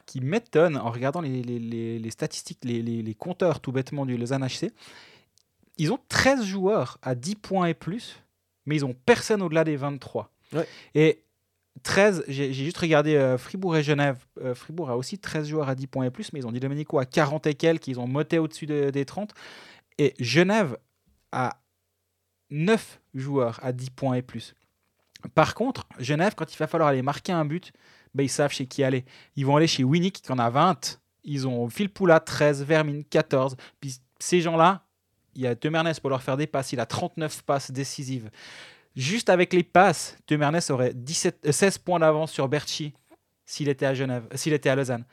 qui 0.08 0.20
m'étonne 0.22 0.76
en 0.78 0.90
regardant 0.90 1.22
les, 1.22 1.44
les- 1.44 1.60
les- 1.60 2.00
les 2.00 2.10
statistiques, 2.12 2.60
les, 2.64 3.14
compteurs 3.14 3.60
tout 3.60 3.72
bêtement 3.72 4.06
du 4.08 4.18
Lausanne 4.18 4.44
HC. 4.44 4.72
Ils 5.78 5.92
ont 5.94 6.00
13 6.10 6.44
joueurs 6.44 6.98
à 7.04 7.14
10 7.14 7.36
points 7.36 7.68
et 7.68 7.74
plus, 7.76 8.24
mais 8.66 8.76
ils 8.76 8.86
ont 8.86 8.96
personne 9.06 9.44
au-delà 9.44 9.64
des 9.64 9.76
23. 9.76 10.32
Ouais. 10.54 10.68
Et 10.96 11.22
13, 11.84 12.24
j'ai 12.28 12.52
j'ai 12.54 12.64
juste 12.66 12.78
regardé 12.80 13.16
euh, 13.16 13.38
Fribourg 13.38 13.78
et 13.78 13.84
Genève. 13.84 14.26
Euh, 14.42 14.56
Fribourg 14.56 14.90
a 14.90 14.98
aussi 14.98 15.20
13 15.20 15.48
joueurs 15.48 15.70
à 15.70 15.76
10 15.76 15.86
points 15.86 16.06
et 16.06 16.10
plus, 16.10 16.34
mais 16.34 16.40
ils 16.40 16.48
ont 16.48 16.52
dit 16.52 16.60
Domenico 16.60 16.98
à 16.98 17.06
40 17.06 17.46
et 17.46 17.54
quelques, 17.54 17.88
ils 17.88 18.00
ont 18.00 18.08
moté 18.08 18.40
au-dessus 18.40 18.66
de- 18.66 18.90
des 18.90 19.06
30. 19.06 19.34
Et 20.00 20.16
Genève 20.20 20.78
a 21.32 21.60
9 22.50 23.00
joueurs 23.14 23.60
à 23.62 23.74
10 23.74 23.90
points 23.92 24.16
et 24.16 24.22
plus. 24.22 24.56
Par 25.36 25.54
contre, 25.54 25.88
Genève, 26.00 26.34
quand 26.36 26.52
il 26.52 26.58
va 26.58 26.68
falloir 26.68 26.90
aller 26.90 27.02
marquer 27.02 27.34
un 27.34 27.46
but, 27.46 27.74
ben, 28.14 28.24
ils 28.24 28.30
savent 28.30 28.52
chez 28.52 28.66
qui 28.66 28.84
aller. 28.84 29.06
Ils 29.36 29.46
vont 29.46 29.56
aller 29.56 29.68
chez 29.68 29.84
Winnick 29.84 30.22
qui 30.22 30.32
en 30.32 30.40
a 30.40 30.50
20. 30.50 31.00
Ils 31.24 31.48
ont 31.48 31.70
Phil 31.70 31.90
Poula 31.90 32.20
13, 32.20 32.64
Vermin 32.64 33.02
14. 33.10 33.56
Puis 33.80 34.00
ces 34.20 34.42
gens-là, 34.42 34.84
il 35.36 35.44
y 35.44 35.48
a 35.48 35.56
Temernes 35.56 35.94
pour 36.02 36.10
leur 36.10 36.24
faire 36.24 36.38
des 36.38 36.48
passes. 36.48 36.74
Il 36.74 36.80
a 36.80 36.86
39 36.86 37.44
passes 37.44 37.72
décisives. 37.72 38.30
Juste 38.96 39.30
avec 39.30 39.54
les 39.54 39.64
passes, 39.64 40.18
Temernes 40.26 40.60
aurait 40.70 40.94
17, 40.94 41.48
euh, 41.48 41.52
16 41.52 41.78
points 41.78 42.00
d'avance 42.00 42.32
sur 42.32 42.48
Berchi 42.48 42.94
s'il 43.46 43.70
était 43.70 43.86
à 43.86 43.94
Genève, 43.94 44.24
euh, 44.34 44.38
s'il 44.38 44.54
était 44.54 44.70
à 44.70 44.76
Lausanne. 44.76 45.06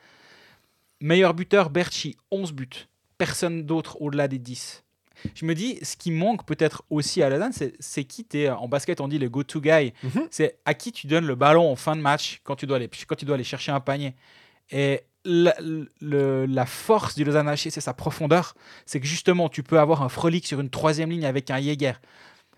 Meilleur 1.01 1.33
buteur, 1.33 1.69
Berchi, 1.69 2.15
11 2.31 2.53
buts. 2.53 2.87
Personne 3.17 3.63
d'autre 3.63 4.01
au-delà 4.01 4.27
des 4.27 4.39
10. 4.39 4.84
Je 5.33 5.45
me 5.45 5.53
dis, 5.55 5.79
ce 5.81 5.95
qui 5.95 6.11
manque 6.11 6.45
peut-être 6.45 6.83
aussi 6.89 7.21
à 7.23 7.29
Lausanne, 7.29 7.51
c'est- 7.53 7.73
c'est 7.79 8.03
qui 8.03 8.23
t'es 8.23 8.49
en 8.49 8.67
basket, 8.67 9.01
on 9.01 9.07
dit 9.07 9.19
le 9.19 9.29
go-to 9.29 9.61
guy. 9.61 9.93
Mhm. 10.03 10.27
C'est 10.31 10.59
à 10.65 10.73
qui 10.73 10.91
tu 10.91 11.07
donnes 11.07 11.25
le 11.25 11.35
ballon 11.35 11.71
en 11.71 11.75
fin 11.75 11.95
de 11.95 12.01
match 12.01 12.41
quand 12.43 12.55
tu 12.55 12.65
dois 12.67 12.77
aller, 12.77 12.89
quand 13.07 13.15
tu 13.15 13.25
dois 13.25 13.35
aller 13.35 13.43
chercher 13.43 13.71
un 13.71 13.79
panier. 13.79 14.15
Et 14.71 15.01
la, 15.23 15.55
le- 16.01 16.45
la 16.45 16.65
force 16.65 17.15
du 17.15 17.23
Lausanne 17.23 17.47
HC, 17.49 17.69
c'est 17.71 17.81
sa 17.81 17.93
profondeur. 17.93 18.53
C'est 18.85 18.99
que 18.99 19.07
justement, 19.07 19.49
tu 19.49 19.63
peux 19.63 19.79
avoir 19.79 20.03
un 20.03 20.09
Frolic 20.09 20.45
sur 20.45 20.59
une 20.61 20.69
troisième 20.69 21.09
ligne 21.09 21.25
avec 21.25 21.49
un 21.51 21.59
Jäger. 21.61 21.93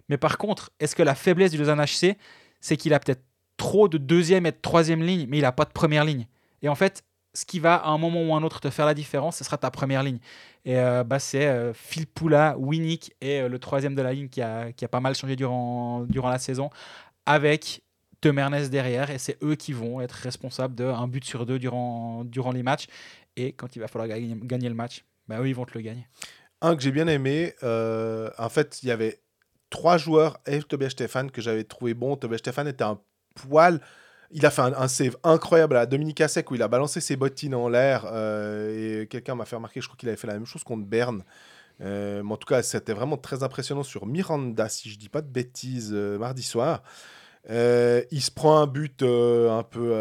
Mais 0.10 0.18
par 0.18 0.38
contre, 0.38 0.72
est-ce 0.80 0.96
que 0.96 1.04
la 1.04 1.16
faiblesse 1.16 1.52
du 1.52 1.58
Lausanne 1.58 1.80
HC, 1.82 2.18
c'est 2.62 2.78
qu'il 2.78 2.94
a 2.94 3.00
peut-être 3.00 3.24
trop 3.58 3.88
de 3.88 3.98
deuxième 3.98 4.46
et 4.46 4.52
de 4.52 4.58
troisième 4.62 5.02
ligne, 5.04 5.26
mais 5.30 5.38
il 5.38 5.42
n'a 5.42 5.52
pas 5.52 5.66
de 5.66 5.72
première 5.72 6.06
ligne? 6.06 6.28
Et 6.62 6.70
en 6.70 6.76
fait, 6.76 7.04
ce 7.38 7.46
qui 7.46 7.60
va 7.60 7.76
à 7.76 7.90
un 7.90 8.00
moment 8.00 8.24
ou 8.24 8.34
un 8.34 8.42
autre 8.42 8.60
te 8.60 8.72
faire 8.72 8.88
la 8.88 8.96
différence, 8.96 9.38
ce 9.38 9.44
sera 9.44 9.58
ta 9.58 9.70
première 9.70 10.02
ligne. 10.02 10.18
Et 10.66 10.80
euh, 10.80 11.04
bah, 11.04 11.20
c'est 11.20 11.46
euh, 11.46 11.72
Phil 11.72 12.08
Poula, 12.08 12.56
Winnick 12.58 13.14
et 13.22 13.42
euh, 13.42 13.48
le 13.48 13.60
troisième 13.60 13.94
de 13.94 14.02
la 14.02 14.12
ligne 14.12 14.28
qui 14.28 14.42
a, 14.42 14.72
qui 14.72 14.84
a 14.84 14.88
pas 14.88 15.00
mal 15.00 15.14
changé 15.14 15.36
durant, 15.36 16.02
durant 16.02 16.30
la 16.30 16.40
saison, 16.40 16.72
avec 17.28 17.84
Temernes 18.22 18.70
derrière. 18.70 19.12
Et 19.12 19.20
c'est 19.20 19.38
eux 19.44 19.54
qui 19.54 19.72
vont 19.72 20.02
être 20.02 20.14
responsables 20.14 20.74
d'un 20.74 21.08
but 21.08 21.24
sur 21.24 21.46
deux 21.46 21.60
durant, 21.60 22.24
durant 22.24 22.52
les 22.52 22.64
matchs. 22.64 22.88
Et 23.36 23.54
quand 23.54 23.76
il 23.76 23.80
va 23.80 23.88
falloir 23.88 24.08
gagner, 24.08 24.36
gagner 24.42 24.70
le 24.70 24.76
match, 24.76 25.06
bah, 25.28 25.40
eux, 25.40 25.48
ils 25.48 25.54
vont 25.54 25.66
te 25.66 25.78
le 25.78 25.82
gagner. 25.82 26.08
Un 26.62 26.76
que 26.76 26.82
j'ai 26.82 26.92
bien 26.92 27.06
aimé, 27.06 27.54
euh, 27.62 28.32
en 28.40 28.50
fait, 28.50 28.82
il 28.82 28.90
y 28.90 28.92
avait 28.92 29.20
trois 29.70 30.00
joueurs 30.00 30.40
et 30.48 30.64
Tobias 30.64 30.90
Stéphane 30.90 31.30
que 31.30 31.42
j'avais 31.42 31.66
trouvé 31.66 31.94
bon. 31.94 32.16
Tobias 32.16 32.40
Stéphane 32.40 32.68
était 32.68 32.84
un 32.84 33.00
poil. 33.36 33.80
Il 34.32 34.46
a 34.46 34.50
fait 34.52 34.62
un, 34.62 34.88
save 34.88 35.16
incroyable 35.24 35.78
à 35.78 35.86
Dominique 35.86 36.22
Sec 36.28 36.52
où 36.52 36.56
il 36.56 36.62
a 36.62 36.68
balancé 36.68 37.00
ses 37.00 37.16
bottines 37.16 37.56
en 37.56 37.70
l'air 37.70 38.06
euh, 38.12 39.02
et 39.04 39.08
quelqu'un 39.08 39.36
m'a 39.36 39.46
fait 39.46 39.56
remarquer, 39.56 39.80
je 39.82 39.88
crois 39.88 39.98
qu'il 39.98 40.10
avait 40.10 40.18
fait 40.18 40.28
la 40.28 40.34
même 40.34 40.46
chose 40.46 40.64
contre 40.64 40.86
Berne. 40.86 41.24
Euh, 41.82 42.24
mais 42.24 42.34
en 42.34 42.38
tout 42.38 42.48
cas, 42.48 42.62
c'était 42.64 42.94
vraiment 42.94 43.18
très 43.18 43.44
impressionnant 43.44 43.84
sur 43.84 44.06
Miranda, 44.06 44.68
si 44.70 44.90
je 44.90 44.98
dis 44.98 45.10
pas 45.10 45.22
de 45.22 45.30
bêtises, 45.30 45.92
euh, 45.94 46.18
mardi 46.18 46.44
soir. 46.44 46.84
Il 47.50 48.22
se 48.22 48.32
prend 48.32 48.60
un 48.62 48.68
but 48.68 49.04
un, 49.04 49.64
peu, 49.64 49.94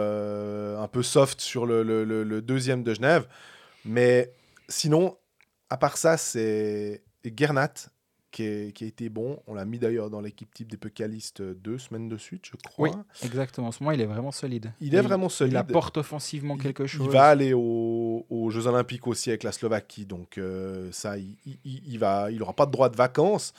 un 0.80 0.88
peu 0.88 1.02
soft 1.04 1.40
sur 1.40 1.64
le, 1.66 1.82
le- 1.84 2.04
le- 2.04 2.24
le 2.24 2.42
deuxième 2.42 2.82
de 2.82 2.92
Genève. 2.94 3.26
Mais 3.84 4.32
sinon, 4.68 5.16
à 5.70 5.76
part 5.76 5.96
ça, 5.96 6.16
c'est 6.16 7.04
Gernat 7.24 7.72
qui, 8.36 8.42
est- 8.44 8.72
qui 8.74 8.84
a 8.84 8.86
été 8.86 9.08
bon. 9.08 9.38
On 9.46 9.54
l'a 9.54 9.64
mis 9.64 9.78
d'ailleurs 9.78 10.10
dans 10.10 10.20
l'équipe 10.20 10.52
type 10.52 10.70
des 10.70 10.76
Pécalistes 10.76 11.40
deux 11.42 11.78
semaines 11.78 12.08
de 12.08 12.16
suite, 12.18 12.42
je 12.44 12.56
crois. 12.56 12.88
Oui, 12.90 12.94
exactement. 13.24 13.68
En 13.68 13.72
ce 13.72 13.82
moment, 13.82 13.92
il 13.92 14.00
est 14.00 14.06
vraiment 14.06 14.32
solide. 14.32 14.72
Il 14.80 14.94
est 14.94 15.00
vraiment 15.00 15.28
solide. 15.28 15.54
Il 15.54 15.56
apporte 15.56 15.96
offensivement 15.96 16.56
quelque 16.58 16.86
chose. 16.86 17.06
Il 17.06 17.10
va 17.12 17.24
aller 17.28 17.52
aux, 17.54 18.26
aux 18.28 18.50
Jeux 18.50 18.66
Olympiques 18.66 19.06
aussi 19.06 19.30
avec 19.30 19.42
la 19.42 19.52
Slovaquie, 19.52 20.04
donc 20.04 20.36
euh, 20.38 20.90
ça, 20.92 21.16
il, 21.18 21.36
il, 21.46 21.82
il 21.88 21.98
va, 21.98 22.30
il 22.30 22.42
aura 22.42 22.52
pas 22.52 22.66
de 22.66 22.70
droit 22.72 22.88
de 22.90 22.96
vacances. 22.96 23.54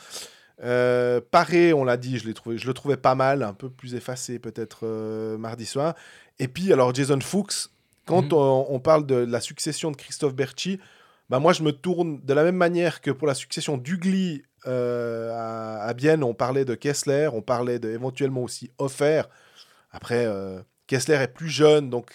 Euh, 0.63 1.21
Paré, 1.31 1.73
on 1.73 1.83
l'a 1.83 1.97
dit, 1.97 2.17
je, 2.17 2.29
trouvé, 2.31 2.57
je 2.57 2.65
le 2.67 2.73
trouvais 2.73 2.97
pas 2.97 3.15
mal, 3.15 3.43
un 3.43 3.53
peu 3.53 3.69
plus 3.69 3.95
effacé 3.95 4.39
peut-être 4.39 4.81
euh, 4.83 5.37
mardi 5.37 5.65
soir. 5.65 5.95
Et 6.39 6.47
puis, 6.47 6.73
alors 6.73 6.93
Jason 6.93 7.19
Fuchs, 7.21 7.69
quand 8.05 8.23
Mhm. 8.23 8.33
on, 8.33 8.65
on 8.69 8.79
parle 8.79 9.05
de 9.05 9.15
la 9.15 9.39
succession 9.41 9.91
de 9.91 9.95
Christophe 9.97 10.33
Berchi, 10.33 10.79
bah 11.29 11.39
moi 11.39 11.51
je 11.51 11.61
me 11.61 11.71
tourne 11.73 12.21
de 12.23 12.33
la 12.33 12.43
même 12.43 12.55
manière 12.55 13.01
que 13.01 13.11
pour 13.11 13.27
la 13.27 13.33
succession 13.33 13.77
d'Ugly 13.77 14.43
euh, 14.67 15.31
à, 15.33 15.83
à 15.83 15.93
Bienne, 15.93 16.23
on 16.23 16.33
parlait 16.33 16.65
de 16.65 16.75
Kessler, 16.75 17.29
on 17.33 17.41
parlait 17.41 17.79
éventuellement 17.83 18.43
aussi 18.43 18.71
Offer. 18.77 19.23
Après, 19.91 20.25
euh, 20.25 20.59
Kessler 20.87 21.15
est 21.15 21.27
plus 21.27 21.49
jeune, 21.49 21.89
donc 21.89 22.11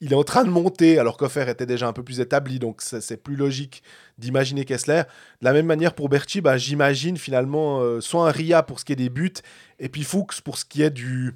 il 0.00 0.12
est 0.12 0.16
en 0.16 0.24
train 0.24 0.44
de 0.44 0.50
monter, 0.50 0.98
alors 0.98 1.16
qu'Offer 1.16 1.48
était 1.48 1.66
déjà 1.66 1.86
un 1.86 1.92
peu 1.92 2.02
plus 2.02 2.20
établi, 2.20 2.58
donc 2.58 2.82
c'est, 2.82 3.16
plus 3.16 3.36
logique 3.36 3.82
d'imaginer 4.18 4.64
Kessler. 4.64 5.02
De 5.40 5.44
la 5.44 5.52
même 5.52 5.66
manière 5.66 5.94
pour 5.94 6.08
Berchi, 6.08 6.40
bah, 6.40 6.56
j'imagine 6.56 7.16
finalement 7.16 7.80
euh, 7.80 8.00
soit 8.00 8.28
un 8.28 8.32
Ria 8.32 8.62
pour 8.62 8.80
ce 8.80 8.84
qui 8.84 8.92
est 8.92 8.96
des 8.96 9.10
buts, 9.10 9.32
et 9.78 9.88
puis 9.88 10.04
Fuchs 10.04 10.40
pour 10.42 10.58
ce 10.58 10.64
qui 10.64 10.82
est 10.82 10.90
du, 10.90 11.34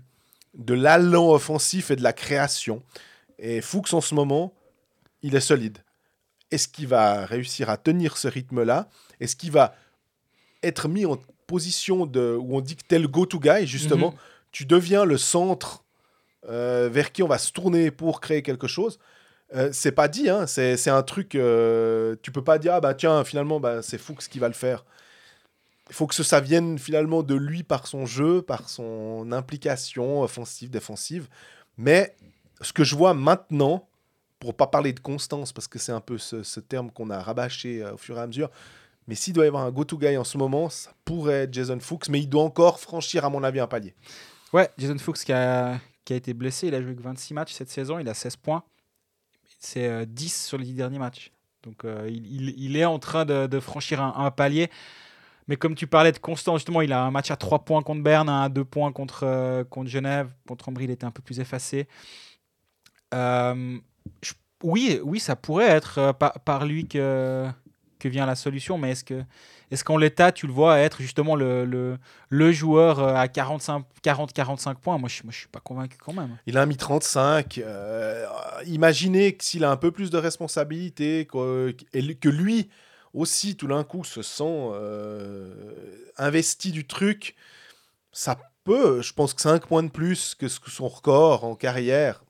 de 0.54 0.74
l'allant 0.74 1.30
offensif 1.30 1.90
et 1.90 1.96
de 1.96 2.02
la 2.02 2.12
création. 2.12 2.82
Et 3.38 3.60
Fuchs 3.60 3.92
en 3.92 4.00
ce 4.00 4.14
moment, 4.14 4.54
il 5.22 5.34
est 5.34 5.40
solide. 5.40 5.78
Est-ce 6.50 6.68
qu'il 6.68 6.86
va 6.86 7.26
réussir 7.26 7.70
à 7.70 7.76
tenir 7.76 8.16
ce 8.16 8.28
rythme-là? 8.28 8.88
Est-ce 9.20 9.36
qu'il 9.36 9.50
va 9.50 9.74
être 10.64 10.88
mis 10.88 11.06
en 11.06 11.18
position 11.46 12.06
de, 12.06 12.36
où 12.40 12.56
on 12.56 12.60
dit 12.60 12.76
que 12.76 12.82
t'es 12.86 12.98
le 12.98 13.08
go-to 13.08 13.38
guy, 13.38 13.66
justement 13.66 14.10
Mhm. 14.10 14.18
Tu 14.52 14.64
deviens 14.66 15.04
le 15.04 15.18
centre 15.18 15.84
euh, 16.48 16.88
vers 16.92 17.10
qui 17.10 17.22
on 17.24 17.26
va 17.28 17.38
se 17.38 17.50
tourner 17.52 17.90
pour 17.90 18.20
créer 18.20 18.42
quelque 18.42 18.68
chose. 18.68 18.98
Euh, 19.54 19.70
c'est 19.72 19.92
pas 19.92 20.06
dit, 20.08 20.28
hein, 20.30 20.46
c'est 20.46 20.88
un 20.88 21.02
truc. 21.02 21.34
euh, 21.34 22.14
tu 22.22 22.30
peux 22.30 22.44
pas 22.44 22.58
dire, 22.58 22.74
ah 22.74 22.80
bah 22.80 22.94
tiens, 22.94 23.24
finalement, 23.24 23.58
bah, 23.60 23.82
c'est 23.82 23.98
Fuchs 23.98 24.28
qui 24.28 24.38
va 24.38 24.46
le 24.48 24.54
faire. 24.54 24.84
Il 25.90 25.94
faut 25.94 26.06
que 26.06 26.14
ça 26.14 26.40
vienne 26.40 26.78
finalement 26.78 27.22
de 27.22 27.34
lui 27.34 27.62
par 27.62 27.86
son 27.86 28.06
jeu, 28.06 28.42
par 28.42 28.68
son 28.68 29.32
implication 29.32 30.22
offensive, 30.22 30.70
défensive. 30.70 31.28
Mais 31.76 32.16
ce 32.60 32.72
que 32.72 32.84
je 32.84 32.94
vois 32.96 33.12
maintenant, 33.12 33.88
pour 34.38 34.54
pas 34.54 34.66
parler 34.66 34.92
de 34.92 35.00
constance, 35.00 35.52
parce 35.52 35.68
que 35.68 35.78
c'est 35.78 35.92
un 35.92 36.00
peu 36.00 36.16
ce, 36.18 36.42
ce 36.42 36.60
terme 36.60 36.90
qu'on 36.90 37.10
a 37.10 37.20
rabâché 37.20 37.82
euh, 37.82 37.94
au 37.94 37.96
fur 37.96 38.16
et 38.18 38.20
à 38.20 38.26
mesure, 38.26 38.50
mais 39.08 39.14
s'il 39.14 39.32
doit 39.34 39.44
y 39.44 39.48
avoir 39.48 39.64
un 39.64 39.70
go-to 39.70 39.98
guy 39.98 40.16
en 40.16 40.24
ce 40.24 40.38
moment, 40.38 40.68
ça 40.68 40.92
pourrait 41.04 41.42
être 41.42 41.54
Jason 41.54 41.78
Fuchs, 41.80 42.08
mais 42.08 42.20
il 42.20 42.28
doit 42.28 42.42
encore 42.42 42.80
franchir, 42.80 43.24
à 43.24 43.30
mon 43.30 43.42
avis, 43.42 43.60
un 43.60 43.66
palier. 43.66 43.94
Ouais, 44.52 44.70
Jason 44.78 44.98
Fuchs 44.98 45.24
qui 45.24 45.32
a, 45.32 45.78
qui 46.04 46.12
a 46.12 46.16
été 46.16 46.32
blessé, 46.34 46.68
il 46.68 46.74
a 46.74 46.82
joué 46.82 46.94
que 46.94 47.02
26 47.02 47.34
matchs 47.34 47.52
cette 47.52 47.70
saison, 47.70 47.98
il 47.98 48.08
a 48.08 48.14
16 48.14 48.36
points. 48.36 48.62
C'est 49.58 49.86
euh, 49.88 50.04
10 50.06 50.46
sur 50.46 50.58
les 50.58 50.64
10 50.64 50.74
derniers 50.74 50.98
matchs. 50.98 51.32
Donc 51.62 51.84
euh, 51.84 52.06
il, 52.10 52.50
il- 52.58 52.76
est 52.76 52.84
en 52.84 52.98
train 52.98 53.24
de, 53.24 53.46
de 53.46 53.60
franchir 53.60 54.02
un, 54.02 54.30
palier. 54.30 54.70
Mais 55.48 55.56
comme 55.56 55.74
tu 55.74 55.86
parlais 55.86 56.12
de 56.12 56.18
constant, 56.18 56.56
justement, 56.56 56.82
il 56.82 56.92
a 56.92 57.02
un 57.02 57.10
match 57.10 57.30
à 57.30 57.36
3 57.36 57.60
points 57.64 57.82
contre 57.82 58.02
Berne, 58.02 58.28
un 58.28 58.42
à 58.42 58.48
2 58.50 58.64
points 58.64 58.92
contre, 58.92 59.24
euh, 59.24 59.64
contre 59.64 59.88
Genève. 59.88 60.30
Contre 60.46 60.68
Ambry, 60.68 60.84
il 60.84 60.90
était 60.90 61.06
un 61.06 61.10
peu 61.10 61.22
plus 61.22 61.40
effacé. 61.40 61.88
Euh, 63.14 63.78
oui, 64.62 65.00
oui, 65.02 65.20
ça 65.20 65.36
pourrait 65.36 65.68
être 65.68 65.98
euh, 65.98 66.12
par 66.12 66.66
lui 66.66 66.86
que, 66.86 67.46
que 68.04 68.08
vient 68.08 68.26
la 68.26 68.34
solution, 68.34 68.76
mais 68.78 68.90
est-ce 68.90 69.04
que 69.04 69.22
est-ce 69.70 69.82
qu'en 69.82 69.96
l'état, 69.96 70.30
tu 70.30 70.46
le 70.46 70.52
vois 70.52 70.78
être 70.78 71.00
justement 71.00 71.34
le, 71.36 71.64
le, 71.64 71.98
le 72.28 72.52
joueur 72.52 72.98
euh, 73.00 73.14
à 73.14 73.26
40-45 73.26 74.74
points? 74.76 74.98
Moi, 74.98 75.08
je 75.08 75.22
ne 75.26 75.32
suis 75.32 75.48
pas 75.48 75.60
convaincu 75.60 75.96
quand 75.98 76.12
même. 76.12 76.36
Il 76.46 76.58
a 76.58 76.66
mis 76.66 76.76
35. 76.76 77.58
euh, 77.58 78.26
imaginez 78.66 79.32
que 79.34 79.42
s'il 79.42 79.64
a 79.64 79.70
un 79.70 79.76
peu 79.76 79.90
plus 79.90 80.10
de 80.10 80.18
responsabilité, 80.18 81.26
que, 81.26 81.72
que 81.72 82.28
lui 82.28 82.68
aussi, 83.14 83.56
tout 83.56 83.66
d'un 83.68 83.84
coup, 83.84 84.04
se 84.04 84.22
sent 84.22 84.44
euh, 84.44 85.72
investi 86.18 86.70
du 86.70 86.86
truc, 86.86 87.34
ça 88.12 88.36
peut, 88.64 89.02
je 89.02 89.12
pense 89.12 89.34
que 89.34 89.40
5 89.40 89.66
points 89.66 89.82
de 89.82 89.88
plus 89.90 90.34
que 90.34 90.48
ce 90.48 90.60
que 90.60 90.70
son 90.70 90.88
record 90.88 91.44
en 91.44 91.54
carrière, 91.54 92.22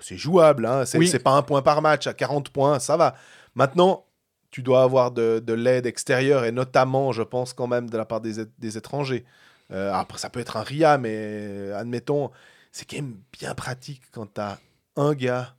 c'est 0.00 0.16
jouable. 0.16 0.66
Hein, 0.66 0.86
c'est 0.86 0.98
Oui. 0.98 1.08
c'est 1.08 1.18
pas 1.18 1.32
un 1.32 1.42
point 1.42 1.62
par 1.62 1.82
match, 1.82 2.06
à 2.06 2.14
40 2.14 2.48
points, 2.50 2.78
ça 2.78 2.96
va. 2.96 3.14
Maintenant, 3.54 4.06
tu 4.50 4.62
dois 4.62 4.82
avoir 4.82 5.10
de, 5.12 5.42
de 5.44 5.52
l'aide 5.52 5.86
extérieure, 5.86 6.44
et 6.44 6.52
notamment, 6.52 7.12
je 7.12 7.22
pense 7.22 7.52
quand 7.52 7.66
même, 7.66 7.88
de 7.88 7.96
la 7.96 8.04
part 8.04 8.20
des, 8.20 8.44
des 8.58 8.76
étrangers. 8.76 9.24
Euh, 9.70 9.92
après, 9.92 10.18
ça 10.18 10.30
peut 10.30 10.40
être 10.40 10.56
un 10.56 10.62
RIA, 10.62 10.98
mais 10.98 11.14
euh, 11.14 11.78
admettons, 11.78 12.30
c'est 12.72 12.88
quand 12.88 12.96
même 12.96 13.16
bien 13.32 13.54
pratique 13.54 14.02
quand 14.12 14.34
tu 14.34 14.40
as 14.40 14.58
un 14.96 15.14
gars 15.14 15.54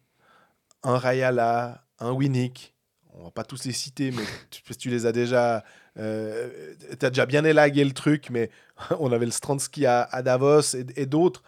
un 0.84 0.98
Rayala, 0.98 1.84
un 2.00 2.12
Winnick. 2.12 2.74
On 3.14 3.26
va 3.26 3.32
pas 3.32 3.44
tous 3.44 3.66
les 3.66 3.72
citer, 3.74 4.12
mais 4.12 4.24
tu, 4.50 4.64
tu 4.76 4.90
les 4.90 5.06
as 5.06 5.12
déjà. 5.12 5.64
Euh, 6.00 6.74
tu 7.00 7.06
as 7.06 7.10
déjà 7.10 7.26
bien 7.26 7.44
élagué 7.44 7.84
le 7.84 7.92
truc, 7.92 8.30
mais 8.30 8.50
on 9.00 9.12
avait 9.12 9.26
le 9.26 9.32
Stransky 9.32 9.86
à, 9.86 10.04
à 10.04 10.22
Davos 10.22 10.76
et, 10.76 10.86
et 10.96 11.06
d'autres. 11.06 11.44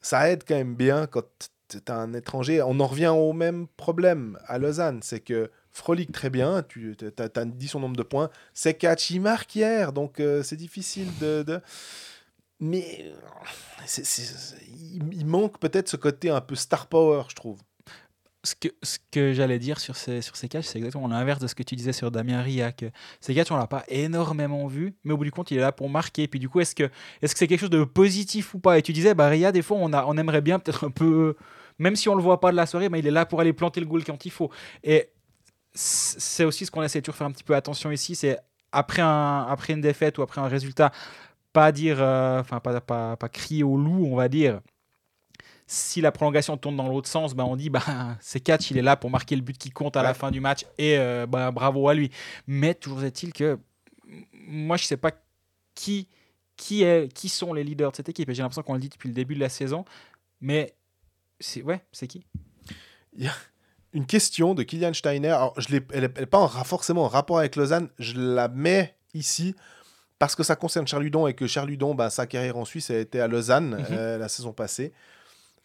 Ça 0.00 0.30
aide 0.30 0.44
quand 0.46 0.54
même 0.54 0.76
bien 0.76 1.06
quand 1.06 1.24
tu 1.68 1.78
as 1.88 1.96
un 1.96 2.14
étranger. 2.14 2.62
On 2.62 2.78
en 2.80 2.86
revient 2.86 3.08
au 3.08 3.32
même 3.32 3.66
problème 3.76 4.38
à 4.46 4.58
Lausanne 4.58 5.00
c'est 5.02 5.20
que 5.20 5.50
Frolic 5.74 6.12
très 6.12 6.30
bien, 6.30 6.62
tu 6.62 6.96
as, 7.18 7.44
dit 7.44 7.66
son 7.66 7.80
nombre 7.80 7.96
de 7.96 8.04
points. 8.04 8.30
C'est 8.52 8.80
il 9.10 9.20
marque 9.20 9.56
hier, 9.56 9.92
donc 9.92 10.20
euh, 10.20 10.44
c'est 10.44 10.54
difficile 10.54 11.08
de. 11.20 11.60
Mais 12.60 13.12
c'est- 13.84 14.04
c'est- 14.04 14.56
il, 15.12 15.26
manque 15.26 15.58
peut-être 15.58 15.88
ce 15.88 15.96
côté 15.96 16.30
un 16.30 16.40
peu 16.40 16.54
star 16.54 16.86
power, 16.86 17.24
je 17.28 17.34
trouve. 17.34 17.58
ce 18.44 18.54
que, 18.54 18.68
ce 18.82 18.98
que 19.10 19.32
j'allais 19.32 19.58
dire 19.58 19.80
sur 19.80 19.96
ces, 19.96 20.20
sur 20.22 20.36
ces 20.36 20.48
catchs, 20.48 20.66
c'est 20.66 20.78
exactement 20.78 21.08
l'inverse 21.08 21.40
de 21.40 21.46
ce 21.48 21.54
que 21.54 21.62
tu 21.64 21.74
disais 21.76 21.92
sur 21.92 22.10
Damien 22.10 22.42
Ria. 22.42 22.70
Que 22.72 22.86
ces 23.20 23.34
catchs, 23.34 23.50
on 23.50 23.56
l'a 23.56 23.66
pas 23.66 23.84
énormément 23.88 24.66
vu, 24.68 24.94
mais 25.02 25.12
au 25.14 25.16
bout 25.16 25.24
du 25.24 25.32
compte, 25.32 25.50
il 25.50 25.56
est 25.58 25.60
là 25.60 25.72
pour 25.72 25.88
marquer. 25.90 26.28
Puis 26.28 26.38
du 26.38 26.48
coup, 26.48 26.60
est-ce 26.60 26.74
que 26.76 26.84
est-ce 27.22 27.32
que 27.34 27.38
c'est 27.38 27.48
quelque 27.48 27.60
chose 27.60 27.70
de 27.70 27.84
positif 27.84 28.54
ou 28.54 28.60
pas? 28.60 28.78
Et 28.78 28.82
tu 28.82 28.92
disais, 28.92 29.14
bah, 29.14 29.28
Ria, 29.28 29.50
des 29.50 29.62
fois, 29.62 29.78
on, 29.80 29.92
a, 29.92 30.04
on 30.06 30.16
aimerait 30.18 30.42
bien 30.42 30.58
peut-être 30.60 30.84
un 30.84 30.90
peu. 30.90 31.36
Même 31.78 31.96
si 31.96 32.08
on 32.08 32.14
le 32.14 32.22
voit 32.22 32.38
pas 32.40 32.52
de 32.52 32.56
la 32.56 32.66
soirée, 32.66 32.88
mais 32.90 33.00
il 33.00 33.06
est 33.06 33.10
là 33.10 33.26
pour 33.26 33.40
aller 33.40 33.52
planter 33.52 33.80
le 33.80 33.86
goal 33.86 34.04
quand 34.04 34.24
il 34.26 34.30
faut. 34.30 34.50
Et 34.84 35.08
c'est 35.74 36.44
aussi 36.44 36.64
ce 36.66 36.70
qu'on 36.70 36.82
essaie 36.82 37.00
de 37.00 37.04
toujours 37.04 37.16
faire 37.18 37.26
un 37.26 37.32
petit 37.32 37.44
peu 37.44 37.54
attention 37.54 37.90
ici 37.90 38.14
c'est 38.14 38.38
après, 38.72 39.02
un, 39.02 39.46
après 39.48 39.72
une 39.72 39.80
défaite 39.80 40.18
ou 40.18 40.22
après 40.22 40.40
un 40.40 40.48
résultat, 40.48 40.90
pas 41.52 41.70
dire. 41.72 41.96
euh, 42.00 42.40
Enfin, 42.40 42.58
pas, 42.60 42.80
pas, 42.80 43.16
pas 43.16 43.28
crier 43.28 43.62
au 43.62 43.76
loup, 43.76 44.06
on 44.10 44.16
va 44.16 44.28
dire 44.28 44.60
si 45.66 46.00
la 46.02 46.12
prolongation 46.12 46.56
tourne 46.58 46.76
dans 46.76 46.88
l'autre 46.88 47.08
sens, 47.08 47.34
ben 47.34 47.44
on 47.44 47.56
dit 47.56 47.70
bah, 47.70 47.82
c'est 48.20 48.40
catch, 48.40 48.70
il 48.70 48.76
est 48.78 48.82
là 48.82 48.96
pour 48.96 49.10
marquer 49.10 49.34
le 49.34 49.42
but 49.42 49.56
qui 49.56 49.70
compte 49.70 49.96
à 49.96 50.02
la 50.02 50.12
fin 50.12 50.30
du 50.30 50.40
match 50.40 50.66
et 50.76 50.98
euh, 50.98 51.26
bah, 51.26 51.50
bravo 51.52 51.88
à 51.88 51.94
lui. 51.94 52.10
Mais 52.46 52.74
toujours 52.74 53.02
est-il 53.04 53.32
que 53.32 53.58
moi 54.32 54.76
je 54.76 54.84
sais 54.84 54.98
pas 54.98 55.12
qui, 55.74 56.06
qui, 56.56 56.82
est, 56.82 57.12
qui 57.12 57.28
sont 57.30 57.54
les 57.54 57.64
leaders 57.64 57.92
de 57.92 57.96
cette 57.96 58.08
équipe 58.10 58.28
et 58.28 58.34
j'ai 58.34 58.42
l'impression 58.42 58.62
qu'on 58.62 58.74
le 58.74 58.80
dit 58.80 58.90
depuis 58.90 59.08
le 59.08 59.14
début 59.14 59.34
de 59.34 59.40
la 59.40 59.48
saison. 59.48 59.84
Mais 60.40 60.74
c'est 61.40 61.62
ouais, 61.62 61.80
c'est 61.92 62.08
qui? 62.08 62.26
Une 63.94 64.06
question 64.06 64.54
de 64.54 64.62
Kylian 64.62 64.92
Steiner. 64.92 65.28
Alors, 65.28 65.54
je 65.58 65.68
elle 65.92 66.02
n'est 66.02 66.26
pas 66.26 66.38
en 66.38 66.48
forcément 66.48 67.04
en 67.04 67.08
rapport 67.08 67.38
avec 67.38 67.56
Lausanne. 67.56 67.88
Je 67.98 68.14
la 68.18 68.48
mets 68.48 68.94
ici 69.14 69.54
parce 70.18 70.34
que 70.34 70.42
ça 70.42 70.56
concerne 70.56 70.86
Charludon 70.86 71.26
et 71.26 71.34
que 71.34 71.46
Charludon, 71.46 71.94
bah, 71.94 72.10
sa 72.10 72.26
carrière 72.26 72.56
en 72.56 72.64
Suisse 72.64 72.90
a 72.90 72.98
été 72.98 73.20
à 73.20 73.28
Lausanne 73.28 73.76
Mhm. 73.78 73.86
euh, 73.92 74.18
la 74.18 74.28
saison 74.28 74.52
passée. 74.52 74.92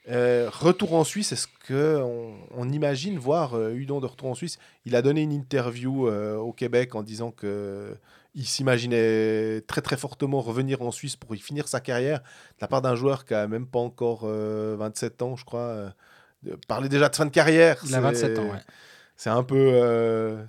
Euh, 0.10 0.50
retour 0.52 0.94
en 0.94 1.04
Suisse, 1.04 1.32
est-ce 1.34 1.48
qu'on 1.68 2.34
on 2.56 2.70
imagine 2.70 3.20
voir 3.20 3.54
euh, 3.56 3.74
Hudon 3.74 4.00
de 4.00 4.06
retour 4.06 4.30
en 4.30 4.34
Suisse? 4.36 4.58
Il 4.86 4.96
a 4.96 5.02
donné 5.02 5.22
une 5.22 5.34
interview 5.34 6.08
euh, 6.08 6.36
au 6.38 6.54
Québec 6.54 6.96
en 6.96 7.04
disant 7.04 7.32
que 7.32 7.96
il 8.36 8.46
s'imaginait 8.46 9.62
très 9.68 9.82
très 9.82 9.98
fortement 9.98 10.40
revenir 10.42 10.82
en 10.84 10.92
Suisse 10.92 11.16
pour 11.16 11.36
y 11.36 11.40
finir 11.40 11.68
sa 11.68 11.80
carrière 11.80 12.20
de 12.20 12.26
la 12.62 12.68
part 12.68 12.82
d'un 12.82 12.96
joueur 12.96 13.26
qui 13.26 13.34
a 13.34 13.48
même 13.48 13.66
pas 13.68 13.80
encore 13.80 14.22
euh, 14.24 14.76
27 14.80 15.22
ans, 15.24 15.36
je 15.36 15.46
crois. 15.46 15.92
De 16.44 16.56
parler 16.68 16.90
déjà 16.90 17.10
de 17.10 17.16
fin 17.16 17.26
de 17.26 17.32
carrière, 17.32 17.78
Il 17.86 17.94
a 17.94 17.98
c'est- 17.98 18.02
27 18.02 18.40
ans, 18.40 18.52
ouais. 18.52 18.60
c'est 19.18 19.30
un 19.30 19.44
peu, 19.44 19.56
euh, 19.74 20.42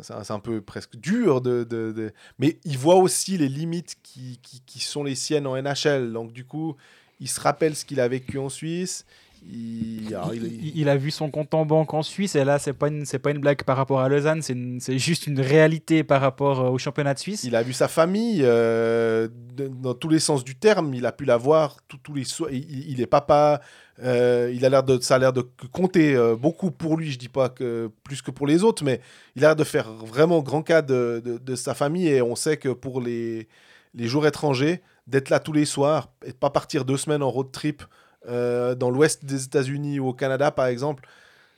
c'est- 0.00 0.30
un 0.32 0.38
peu 0.40 0.60
presque 0.62 0.96
dur 0.96 1.40
de, 1.40 1.64
de- 1.64 1.92
de- 1.92 2.12
mais 2.38 2.58
il 2.64 2.78
voit 2.78 2.96
aussi 2.96 3.36
les 3.36 3.48
limites 3.48 3.96
qui, 4.02 4.38
qui, 4.42 4.62
qui 4.64 4.80
sont 4.80 5.04
les 5.04 5.14
siennes 5.14 5.46
en 5.46 5.56
NHL. 5.56 6.12
Donc 6.12 6.32
du 6.32 6.44
coup, 6.44 6.76
il 7.20 7.28
se 7.28 7.40
rappelle 7.40 7.76
ce 7.76 7.84
qu'il 7.84 8.00
a 8.00 8.08
vécu 8.08 8.38
en 8.38 8.48
Suisse. 8.48 9.04
Il, 9.46 10.14
alors, 10.14 10.34
il- 10.34 10.44
il, 10.44 10.72
il 10.80 10.88
a 10.88 10.96
vu 10.96 11.10
son 11.10 11.30
compte 11.30 11.52
en 11.54 11.66
banque 11.66 11.92
en 11.92 12.02
Suisse 12.02 12.34
et 12.34 12.44
là 12.44 12.58
c'est 12.58 12.72
pas 12.72 12.88
une 12.88 13.04
c'est 13.04 13.18
pas 13.18 13.30
une 13.30 13.38
blague 13.38 13.62
par 13.64 13.76
rapport 13.76 14.00
à 14.00 14.08
Lausanne, 14.08 14.40
c'est 14.42 14.98
juste 14.98 15.26
une 15.26 15.40
réalité 15.40 16.02
par 16.04 16.20
rapport 16.20 16.60
euh, 16.60 16.70
au 16.70 16.78
championnat 16.78 17.14
de 17.14 17.18
Suisse. 17.18 17.44
il 17.44 17.54
a 17.56 17.62
vu 17.62 17.72
sa 17.72 17.88
famille 17.88 18.40
euh, 18.42 19.28
dans 19.56 19.94
tous 19.94 20.08
les 20.08 20.18
sens 20.20 20.44
du 20.44 20.54
terme. 20.56 20.94
Il 20.94 21.04
a 21.06 21.12
pu 21.12 21.24
la 21.24 21.36
voir 21.36 21.76
tous- 21.88 22.14
les 22.14 22.24
soirs. 22.24 22.50
Il, 22.52 22.90
il 22.90 23.00
est 23.00 23.06
papa. 23.06 23.60
euh, 24.02 24.50
il 24.54 24.64
a 24.64 24.68
l'air 24.68 24.82
de, 24.82 24.98
ça 25.00 25.16
a 25.16 25.18
l'air 25.18 25.32
de 25.32 25.42
compter 25.72 26.14
euh, 26.16 26.36
beaucoup 26.36 26.70
pour 26.70 26.96
lui. 26.96 27.10
Je 27.10 27.18
dis 27.18 27.28
pas 27.28 27.48
que 27.48 27.90
plus 28.02 28.22
que 28.22 28.30
pour 28.30 28.46
les 28.46 28.62
autres, 28.64 28.82
mais 28.84 29.00
il 29.36 29.44
a 29.44 29.48
l'air 29.48 29.56
de 29.56 29.64
faire 29.64 29.92
vraiment 29.92 30.40
grand 30.42 30.62
cas 30.62 30.82
de, 30.82 31.22
de- 31.24 31.38
de 31.38 31.54
sa 31.54 31.74
famille. 31.74 32.08
Et 32.08 32.22
on 32.22 32.34
sait 32.36 32.56
que 32.56 32.70
pour 32.70 33.00
les, 33.00 33.46
les 33.94 34.06
jours 34.08 34.26
étrangers, 34.26 34.80
d'être 35.06 35.28
là 35.28 35.38
tous 35.38 35.52
les 35.52 35.66
soirs 35.66 36.08
et 36.24 36.30
de 36.30 36.36
pas 36.36 36.50
partir 36.50 36.84
deux 36.84 36.96
semaines 36.96 37.22
en 37.22 37.30
road 37.30 37.50
trip 37.52 37.82
euh, 38.28 38.74
dans 38.74 38.90
l'ouest 38.90 39.24
des 39.24 39.44
États-Unis 39.44 40.00
ou 40.00 40.08
au 40.08 40.12
Canada, 40.14 40.50
par 40.50 40.66
exemple, 40.66 41.06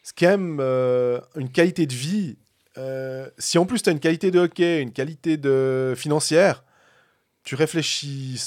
c'est 0.03 0.17
quand 0.19 0.29
même 0.29 0.59
euh, 0.61 1.21
une 1.37 1.51
qualité 1.51 1.87
de 1.87 1.93
vie. 1.95 2.37
Euh, 2.79 3.29
si 3.39 3.59
en 3.59 3.67
plus 3.67 3.83
tu 3.83 3.89
as 3.89 3.93
une 3.93 4.01
qualité 4.01 4.31
de 4.31 4.39
hockey, 4.39 4.83
une 4.83 4.93
qualité 4.93 5.37
de 5.37 5.95
financière, 5.97 6.63
tu 7.43 7.55
réfléchis 7.55 8.41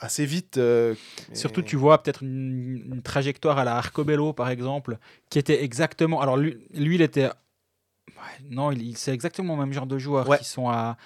assez 0.00 0.26
vite. 0.26 0.58
euh, 0.58 0.94
Surtout, 1.32 1.60
et- 1.60 1.64
tu 1.64 1.76
vois 1.76 2.02
peut-être 2.02 2.22
une, 2.22 2.82
une 2.92 3.02
trajectoire 3.02 3.58
à 3.58 3.64
la 3.64 3.76
Arcobello, 3.76 4.32
par 4.32 4.48
exemple, 4.50 4.98
qui 5.30 5.38
était 5.38 5.62
exactement. 5.62 6.20
Alors, 6.20 6.36
lui, 6.36 6.58
lui 6.74 6.96
il 6.96 7.02
était. 7.02 7.30
Non, 8.50 8.72
il, 8.72 8.96
c'est 8.96 9.12
exactement 9.14 9.54
le 9.54 9.60
même 9.60 9.72
genre 9.72 9.86
de 9.86 9.98
joueurs 9.98 10.28
Ouais. 10.28 10.38
qui 10.38 10.44
sont 10.44 10.68
à. 10.68 10.96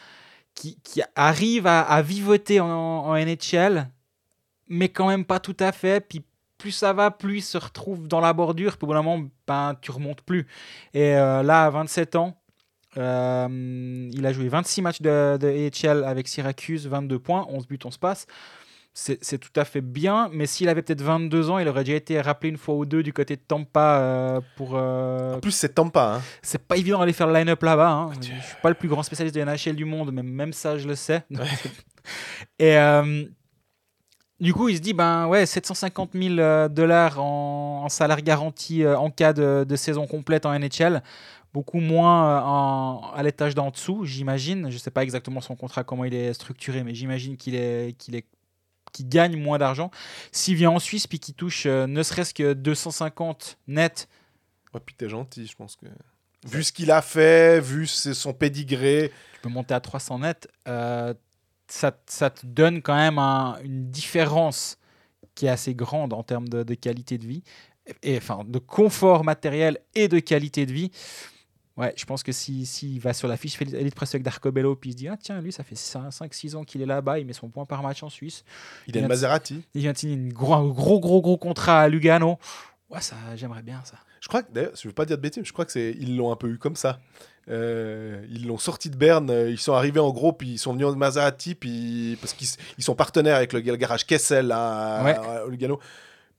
Qui, 0.55 0.79
qui 0.85 1.03
arrivent 1.17 1.67
à, 1.67 1.83
à 1.83 2.01
vivoter 2.01 2.61
en, 2.61 2.69
en 2.69 3.15
NHL, 3.17 3.89
mais 4.69 4.89
quand 4.89 5.09
même 5.09 5.25
pas 5.25 5.41
tout 5.41 5.57
à 5.61 5.73
fait. 5.73 6.01
Puis 6.01 6.25
plus 6.59 6.71
ça 6.73 6.93
va, 6.93 7.11
plus 7.11 7.39
il 7.39 7.43
se 7.43 7.59
retrouve 7.59 8.09
dans 8.09 8.21
la 8.21 8.33
bordure. 8.33 8.77
Puis 8.77 8.85
au 8.85 8.87
bout 8.89 8.95
d'un 8.95 9.03
moment, 9.03 9.29
ben, 9.47 9.75
tu 9.81 9.91
remontes 9.91 10.23
plus. 10.23 10.47
Et 10.95 11.15
euh, 11.17 11.43
là, 11.43 11.65
à 11.65 11.71
27 11.71 12.17
ans, 12.17 12.37
euh, 12.97 14.09
il 14.13 14.25
a 14.25 14.33
joué 14.33 14.49
26 14.49 14.83
matchs 14.83 15.01
de, 15.03 15.37
de 15.37 15.49
AHL 15.49 16.05
avec 16.05 16.29
Syracuse, 16.29 16.87
22 16.87 17.19
points, 17.19 17.47
11 17.51 17.67
buts, 17.67 17.79
11 17.85 17.97
passes 17.99 18.27
c'est 18.97 19.19
c'est 19.25 19.39
tout 19.39 19.51
à 19.57 19.65
fait 19.65 19.81
bien, 19.81 20.31
mais 20.33 20.47
s'il 20.47 20.69
avait 20.69 20.81
peut-être 20.81 21.03
22 21.03 21.51
ans, 21.51 21.59
il 21.59 21.67
aurait 21.67 21.83
déjà 21.83 21.97
été 21.97 22.21
rappelé 22.21 22.51
une 22.51 22.57
fois 22.57 22.77
ou 22.77 22.87
deux 22.87 23.03
du 23.03 23.13
côté 23.13 23.35
de 23.35 23.41
Tampa 23.41 23.99
euh, 23.99 24.41
pour. 24.55 24.75
En 24.77 25.41
plus, 25.41 25.51
c'est 25.51 25.71
Tampa. 25.75 26.15
Hein. 26.19 26.23
C'est 26.43 26.63
pas 26.65 26.77
évident 26.77 27.01
d'aller 27.01 27.13
faire 27.13 27.27
le 27.27 27.35
line-up 27.35 27.61
là-bas. 27.61 27.91
hein. 27.91 28.13
tu- 28.21 28.31
Je 28.33 28.47
suis 28.47 28.57
pas 28.63 28.69
le 28.69 28.77
plus 28.77 28.87
grand 28.87 29.03
spécialiste 29.03 29.35
de 29.35 29.43
NHL 29.43 29.75
du 29.75 29.85
monde, 29.85 30.13
mais 30.13 30.23
même 30.23 30.53
ça, 30.53 30.79
je 30.79 30.87
le 30.87 30.95
sais. 30.95 31.25
Et 32.61 32.77
du 34.45 34.55
coup, 34.55 34.69
il 34.69 34.77
se 34.77 34.81
dit 34.81 34.93
ben 34.93 35.27
ouais, 35.27 35.47
750 35.47 36.11
000 36.15 36.39
euh, 36.39 36.69
dollars 36.69 37.21
en, 37.21 37.83
en 37.85 37.89
salaire 37.89 38.23
garanti 38.23 38.85
euh, 38.85 38.97
en 38.97 39.11
cas 39.11 39.33
de, 39.33 39.65
de 39.69 39.77
saison 39.77 40.07
complète 40.07 40.47
en 40.47 40.57
NHL. 40.57 41.03
Beaucoup 41.53 41.81
moins 41.81 42.29
euh, 42.29 42.41
en- 42.43 43.13
à 43.15 43.23
l'étage 43.23 43.55
d'en 43.55 43.71
dessous, 43.71 44.05
j'imagine. 44.05 44.71
Je 44.71 44.79
sais 44.79 44.91
pas 44.91 45.03
exactement 45.03 45.41
son 45.41 45.57
contrat, 45.57 45.83
comment 45.85 46.05
il 46.05 46.15
est 46.15 46.33
structuré, 46.35 46.85
mais 46.85 46.95
j'imagine 46.95 47.37
qu'il 47.37 47.55
est, 47.55 47.97
qu'il 47.99 48.15
est 48.17 48.27
gagne 49.01 49.37
moins 49.37 49.59
d'argent. 49.59 49.91
S'il 50.31 50.55
vient 50.55 50.71
en 50.71 50.79
Suisse 50.79 51.09
puis 51.09 51.19
qu'il 51.19 51.35
touche 51.35 51.65
euh, 51.67 51.87
ne 51.89 52.03
serait-ce 52.05 52.33
que 52.33 52.53
250 52.53 53.59
net, 53.67 54.09
Ouais, 54.73 54.81
puis 54.85 54.95
t'es 54.97 55.09
gentil, 55.09 55.47
je 55.47 55.55
pense 55.57 55.77
que. 55.77 55.87
Vu 56.47 56.63
ce 56.63 56.73
qu'il 56.73 56.91
a 56.91 57.01
fait, 57.03 57.61
vu 57.61 57.87
son 57.87 58.33
pédigré, 58.35 59.11
tu 59.35 59.41
peux 59.43 59.49
monter 59.49 59.73
à 59.75 59.81
300 59.81 60.19
net, 60.21 60.49
euh, 60.69 61.15
ça, 61.75 61.93
ça 62.07 62.31
te 62.31 62.47
donne 62.47 62.83
quand 62.83 62.95
même 62.95 63.19
un- 63.19 63.59
une 63.65 63.91
différence 63.91 64.79
qui 65.35 65.47
est 65.47 65.51
assez 65.51 65.75
grande 65.75 66.13
en 66.13 66.23
termes 66.23 66.49
de, 66.49 66.63
de 66.63 66.75
qualité 66.75 67.19
de 67.19 67.27
vie, 67.27 67.43
et, 68.03 68.17
enfin 68.17 68.45
de 68.47 68.59
confort 68.61 69.25
matériel 69.25 69.79
et 69.95 70.07
de 70.09 70.21
qualité 70.21 70.67
de 70.67 70.73
vie. 70.73 70.91
Ouais, 71.77 71.93
je 71.97 72.05
pense 72.05 72.23
que 72.23 72.31
s'il 72.31 72.65
si, 72.69 73.01
va 73.01 73.13
sur 73.13 73.27
la 73.27 73.37
fiche 73.37 73.61
Elite 73.61 73.97
Press 73.97 74.15
avec 74.15 74.23
Darcobello, 74.23 74.77
puis 74.77 74.91
il 74.91 74.93
se 74.93 74.97
dit 74.99 75.09
Ah, 75.09 75.17
tiens, 75.21 75.41
lui, 75.41 75.51
ça 75.51 75.65
fait 75.65 75.75
5-6 75.75 76.55
ans 76.55 76.63
qu'il 76.63 76.81
est 76.83 76.87
là-bas, 76.87 77.19
il 77.19 77.27
met 77.27 77.33
son 77.33 77.49
point 77.49 77.65
par 77.67 77.83
match 77.83 78.05
en 78.05 78.09
Suisse. 78.09 78.45
il 78.87 78.93
a 78.93 78.93
Bien 78.93 79.03
une 79.03 79.09
Maserati. 79.09 79.61
Il 79.75 79.81
vient 79.81 79.93
de 79.93 79.99
signer 79.99 80.15
une 80.15 80.33
gros, 80.33 80.55
un 80.55 80.69
gros, 80.69 81.01
gros, 81.01 81.21
gros 81.21 81.37
contrat 81.37 81.81
à 81.81 81.89
Lugano. 81.89 82.39
Ouais, 82.89 83.01
ça, 83.01 83.17
j'aimerais 83.35 83.63
bien 83.63 83.83
ça. 83.85 83.97
Je 84.25 84.29
crois 84.29 84.43
que, 84.43 84.51
d'ailleurs, 84.51 84.71
je 84.75 84.89
veux 84.89 84.95
pas 84.95 85.05
dire 85.05 85.19
de 85.19 85.23
bêtises, 85.23 85.43
mais 85.43 85.45
je 85.47 85.53
crois 85.53 85.67
que 85.67 85.73
c'est 85.73 85.95
ils 86.01 86.17
l'ont 86.17 86.33
un 86.33 86.37
peu 86.37 86.49
eu 86.49 86.57
comme 86.57 86.77
ça. 86.77 86.99
Euh, 87.51 88.25
ils 88.31 88.47
l'ont 88.47 88.57
sorti 88.57 88.89
de 88.89 88.97
Berne, 88.97 89.29
euh, 89.29 89.51
ils 89.51 89.59
sont 89.61 89.75
arrivés 89.75 90.01
en 90.01 90.11
gros, 90.13 90.33
puis 90.33 90.53
ils 90.53 90.59
sont 90.59 90.73
venus 90.73 90.87
en 90.87 90.97
Maserati, 90.97 91.55
puis 91.55 92.17
parce 92.23 92.33
qu'ils 92.33 92.49
ils 92.79 92.85
sont 92.85 92.95
partenaires 92.95 93.37
avec 93.37 93.53
le, 93.53 93.61
le 93.61 93.77
garage 93.77 94.07
Kessel 94.07 94.47
là, 94.47 95.01
à- 95.01 95.05
Ouais. 95.05 95.15
à- 95.15 95.45
au 95.45 95.51
Lugano. 95.51 95.79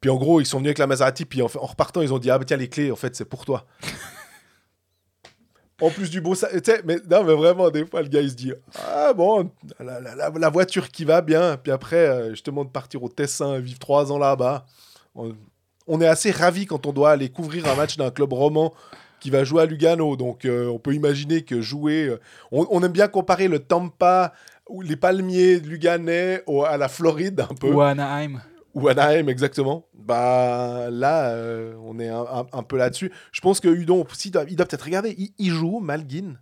Puis 0.02 0.10
en 0.10 0.16
gros, 0.16 0.42
ils 0.42 0.48
sont 0.48 0.58
venus 0.58 0.70
avec 0.70 0.80
la 0.80 0.88
Maserati, 0.88 1.26
puis 1.26 1.44
en, 1.44 1.46
repartant, 1.48 2.02
ils 2.02 2.12
ont 2.12 2.18
dit 2.18 2.32
ah 2.32 2.40
bah 2.40 2.46
tiens 2.46 2.58
les 2.58 2.70
clés, 2.70 2.90
en 2.92 2.96
fait 2.96 3.16
c'est 3.16 3.26
pour 3.26 3.46
toi. 3.46 3.68
en 5.82 5.92
plus 5.92 6.10
du 6.10 6.22
beau, 6.22 6.34
ça, 6.34 6.48
mais 6.86 6.98
non 7.10 7.24
mais 7.24 7.36
vraiment 7.36 7.70
des 7.70 7.86
fois 7.86 8.02
le 8.02 8.08
gars 8.08 8.22
il 8.22 8.30
se 8.32 8.36
dit 8.36 8.54
ah 8.88 9.14
bon 9.14 9.52
la, 9.80 10.00
la- 10.00 10.16
la- 10.16 10.30
la 10.32 10.50
voiture 10.50 10.90
qui 10.90 11.04
va 11.06 11.22
bien, 11.22 11.58
puis 11.58 11.72
après 11.72 11.98
euh, 12.08 12.34
je 12.34 12.42
te 12.42 12.50
demande 12.50 12.68
de 12.68 12.72
partir 12.72 13.04
au 13.04 13.10
Tessin, 13.10 13.60
vivre 13.60 13.78
trois 13.78 14.12
ans 14.12 14.18
là-bas. 14.18 14.66
On, 15.14 15.36
on 15.88 16.02
est 16.02 16.08
assez 16.08 16.32
ravi 16.32 16.66
quand 16.66 16.86
on 16.86 16.94
doit 16.94 17.12
aller 17.12 17.30
couvrir 17.30 17.68
un 17.68 17.76
match 17.76 17.98
d'un 17.98 18.12
club 18.12 18.34
roman 18.34 18.74
qui 19.20 19.30
va 19.30 19.44
jouer 19.44 19.64
à 19.64 19.66
Lugano. 19.66 20.16
Donc 20.16 20.46
euh, 20.46 20.68
on 20.68 20.80
peut 20.80 20.94
imaginer 20.94 21.42
que 21.44 21.62
jouer. 21.62 22.06
euh, 22.08 22.20
on, 22.52 22.68
on 22.70 22.84
aime 22.84 22.92
bien 22.92 23.08
comparer 23.08 23.48
le 23.48 23.60
Tampa 23.60 24.34
ou 24.70 24.82
les 24.82 24.96
palmiers 24.96 25.60
luganais 25.60 26.44
au- 26.48 26.64
à 26.64 26.78
la 26.78 26.88
Floride 26.88 27.42
un 27.42 27.54
peu. 27.56 27.72
Ou 27.72 27.82
à 27.82 27.90
Anaheim. 27.90 28.42
Ou 28.74 28.88
Anaheim, 28.90 29.28
exactement. 29.30 29.86
Bah 29.94 30.90
là, 30.92 31.30
euh, 31.30 31.76
on 31.84 31.98
est 32.00 32.10
un, 32.10 32.22
un- 32.22 32.46
un 32.52 32.64
peu 32.64 32.78
là-dessus. 32.78 33.12
Je 33.32 33.40
pense 33.42 33.60
que 33.60 33.68
Udon, 33.70 34.06
aussi, 34.12 34.28
il 34.28 34.32
doit, 34.32 34.44
peut-être 34.46 34.84
regarder. 34.86 35.16
Il, 35.18 35.30
il 35.40 35.50
joue 35.52 35.80
Malguin. 35.80 36.34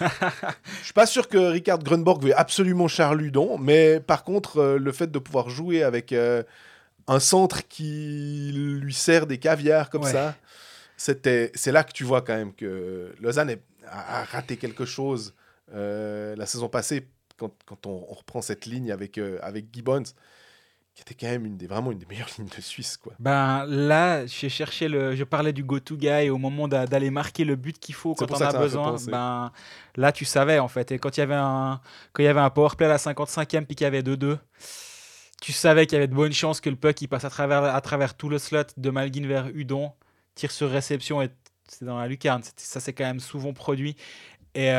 Je 0.00 0.84
suis 0.84 0.92
pas 0.92 1.06
sûr 1.06 1.28
que 1.28 1.38
Ricard 1.38 1.78
Grunborg 1.80 2.22
veuille 2.22 2.32
absolument 2.34 2.86
Charles 2.88 3.22
Udon, 3.22 3.58
mais 3.58 4.00
par 4.00 4.24
contre, 4.24 4.76
le 4.78 4.92
fait 4.92 5.10
de 5.10 5.18
pouvoir 5.18 5.48
jouer 5.50 5.82
avec 5.82 6.14
un 7.06 7.20
centre 7.20 7.66
qui 7.68 8.52
lui 8.54 8.94
sert 8.94 9.26
des 9.26 9.38
caviars 9.38 9.90
comme 9.90 10.02
Ouais. 10.04 10.12
ça, 10.12 10.34
c'était, 10.96 11.50
c'est 11.54 11.72
là 11.72 11.82
que 11.84 11.92
tu 11.92 12.04
vois 12.04 12.22
quand 12.22 12.36
même 12.36 12.52
que 12.54 13.14
Lausanne 13.20 13.50
est- 13.50 13.62
a, 13.86 14.20
a 14.20 14.24
raté 14.24 14.56
quelque 14.56 14.84
chose 14.84 15.34
euh, 15.74 16.34
la 16.36 16.46
saison 16.46 16.68
passée 16.68 17.08
quand, 17.38 17.52
quand 17.64 17.86
on, 17.86 18.06
on 18.10 18.14
reprend 18.14 18.42
cette 18.42 18.66
ligne 18.66 18.90
avec, 18.92 19.16
euh, 19.18 19.38
avec 19.42 19.66
Gibbons, 19.72 20.02
qui 20.94 21.02
était 21.02 21.14
quand 21.14 21.28
même 21.28 21.46
une 21.46 21.56
des, 21.56 21.66
vraiment 21.68 21.92
une 21.92 21.98
des 21.98 22.04
meilleures 22.06 22.28
lignes 22.38 22.48
de 22.54 22.60
Suisse. 22.60 22.96
Quoi. 22.96 23.14
Ben 23.20 23.64
là, 23.66 24.26
j'ai 24.26 24.48
cherché 24.48 24.88
le. 24.88 25.14
Je 25.14 25.22
parlais 25.24 25.52
du 25.52 25.62
go-to 25.64 25.96
guy 25.96 26.28
au 26.28 26.36
moment 26.36 26.66
d'a- 26.68 26.86
d'aller 26.86 27.10
marquer 27.10 27.44
le 27.44 27.54
but 27.56 27.78
qu'il 27.78 27.94
faut 27.94 28.14
quand 28.14 28.30
on 28.30 28.40
a 28.40 28.52
besoin. 28.58 28.96
Ben 29.06 29.52
là, 29.96 30.12
tu 30.12 30.24
savais 30.24 30.58
en 30.58 30.68
fait. 30.68 30.90
Et 30.92 30.98
quand 30.98 31.16
il 31.16 31.20
y 31.20 31.22
avait 31.22 31.34
un, 31.36 31.80
quand 32.12 32.22
il 32.22 32.26
y 32.26 32.28
avait 32.28 32.40
un 32.40 32.50
power 32.50 32.70
play 32.76 32.86
à 32.86 32.90
la 32.90 32.96
55e 32.98 33.64
puis 33.64 33.76
qu'il 33.76 33.84
y 33.84 33.86
avait 33.86 34.02
2-2, 34.02 34.36
tu 35.40 35.52
savais 35.52 35.86
qu'il 35.86 35.94
y 35.94 35.96
avait 35.96 36.08
de 36.08 36.14
bonnes 36.14 36.32
chances 36.32 36.60
que 36.60 36.70
le 36.70 36.76
puck 36.76 37.00
il 37.02 37.08
passe 37.08 37.24
à 37.24 37.30
travers, 37.30 37.64
à 37.64 37.80
travers 37.80 38.14
tout 38.14 38.28
le 38.28 38.38
slot 38.38 38.64
de 38.76 38.90
Malguin 38.90 39.26
vers 39.26 39.48
Udon, 39.48 39.92
tire 40.34 40.50
sur 40.50 40.70
réception 40.70 41.22
et 41.22 41.30
c'est 41.68 41.84
dans 41.84 41.98
la 41.98 42.08
lucarne. 42.08 42.42
Ça 42.56 42.80
c'est 42.80 42.92
quand 42.92 43.04
même 43.04 43.20
souvent 43.20 43.52
produit. 43.52 43.96
Et 44.54 44.70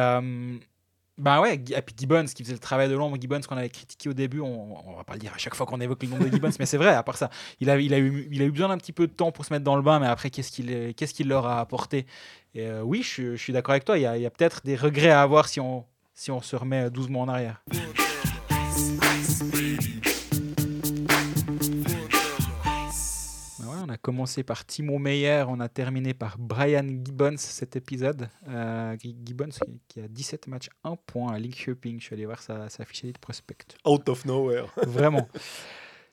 ben 1.21 1.39
ouais, 1.39 1.53
et 1.55 1.81
puis 1.81 1.93
Gibbons 1.95 2.25
qui 2.25 2.43
faisait 2.43 2.53
le 2.53 2.59
travail 2.59 2.89
de 2.89 2.95
l'ombre, 2.95 3.15
Gibbons 3.19 3.41
qu'on 3.41 3.57
avait 3.57 3.69
critiqué 3.69 4.09
au 4.09 4.13
début, 4.13 4.39
on, 4.39 4.89
on 4.89 4.95
va 4.95 5.03
pas 5.03 5.13
le 5.13 5.19
dire 5.19 5.31
à 5.35 5.37
chaque 5.37 5.53
fois 5.53 5.67
qu'on 5.67 5.79
évoque 5.79 6.01
le 6.01 6.09
nom 6.09 6.17
de 6.17 6.27
Gibbons, 6.27 6.49
mais 6.57 6.65
c'est 6.65 6.77
vrai, 6.77 6.87
à 6.87 7.03
part 7.03 7.17
ça, 7.17 7.29
il 7.59 7.69
a, 7.69 7.77
eu, 7.77 7.83
il 7.83 8.41
a 8.41 8.45
eu 8.45 8.51
besoin 8.51 8.69
d'un 8.69 8.77
petit 8.77 8.91
peu 8.91 9.05
de 9.05 9.11
temps 9.11 9.31
pour 9.31 9.45
se 9.45 9.53
mettre 9.53 9.63
dans 9.63 9.75
le 9.75 9.83
bain, 9.83 9.99
mais 9.99 10.07
après, 10.07 10.31
qu'est-ce 10.31 10.51
qu'il 10.51 10.71
est- 10.71 10.93
qu'est-ce 10.95 11.21
leur 11.23 11.45
a 11.45 11.59
apporté? 11.59 12.07
Euh, 12.55 12.81
oui, 12.81 13.03
je, 13.03 13.35
suis- 13.35 13.53
d'accord 13.53 13.73
avec 13.73 13.85
toi, 13.85 13.99
il 13.99 14.01
y 14.01 14.25
a, 14.25 14.29
peut-être 14.31 14.61
des 14.63 14.75
regrets 14.75 15.11
à 15.11 15.21
avoir 15.21 15.47
si 15.47 15.59
on, 15.59 15.85
si 16.15 16.31
on 16.31 16.41
se 16.41 16.55
remet 16.55 16.89
doucement 16.89 17.21
en 17.21 17.27
arrière. 17.27 17.61
A 23.91 23.97
commencé 23.97 24.43
par 24.43 24.65
Timo 24.65 24.97
Meyer, 24.97 25.43
on 25.47 25.59
a 25.59 25.69
terminé 25.69 26.13
par 26.13 26.37
Brian 26.39 26.87
Gibbons 27.03 27.37
cet 27.37 27.75
épisode. 27.75 28.29
Euh, 28.47 28.95
Gibbons 28.99 29.49
qui, 29.87 29.99
a 29.99 30.07
17 30.07 30.47
matchs, 30.47 30.69
1 30.83 30.95
point 30.95 31.33
à 31.33 31.39
Linköping. 31.39 31.99
Je 31.99 32.05
suis 32.05 32.13
allé 32.15 32.25
voir 32.25 32.41
sa, 32.41 32.69
sa 32.69 32.85
fiche 32.85 33.03
de 33.03 33.19
prospect. 33.19 33.75
Out 33.85 34.09
of 34.09 34.25
nowhere. 34.25 34.67
Vraiment. 34.87 35.27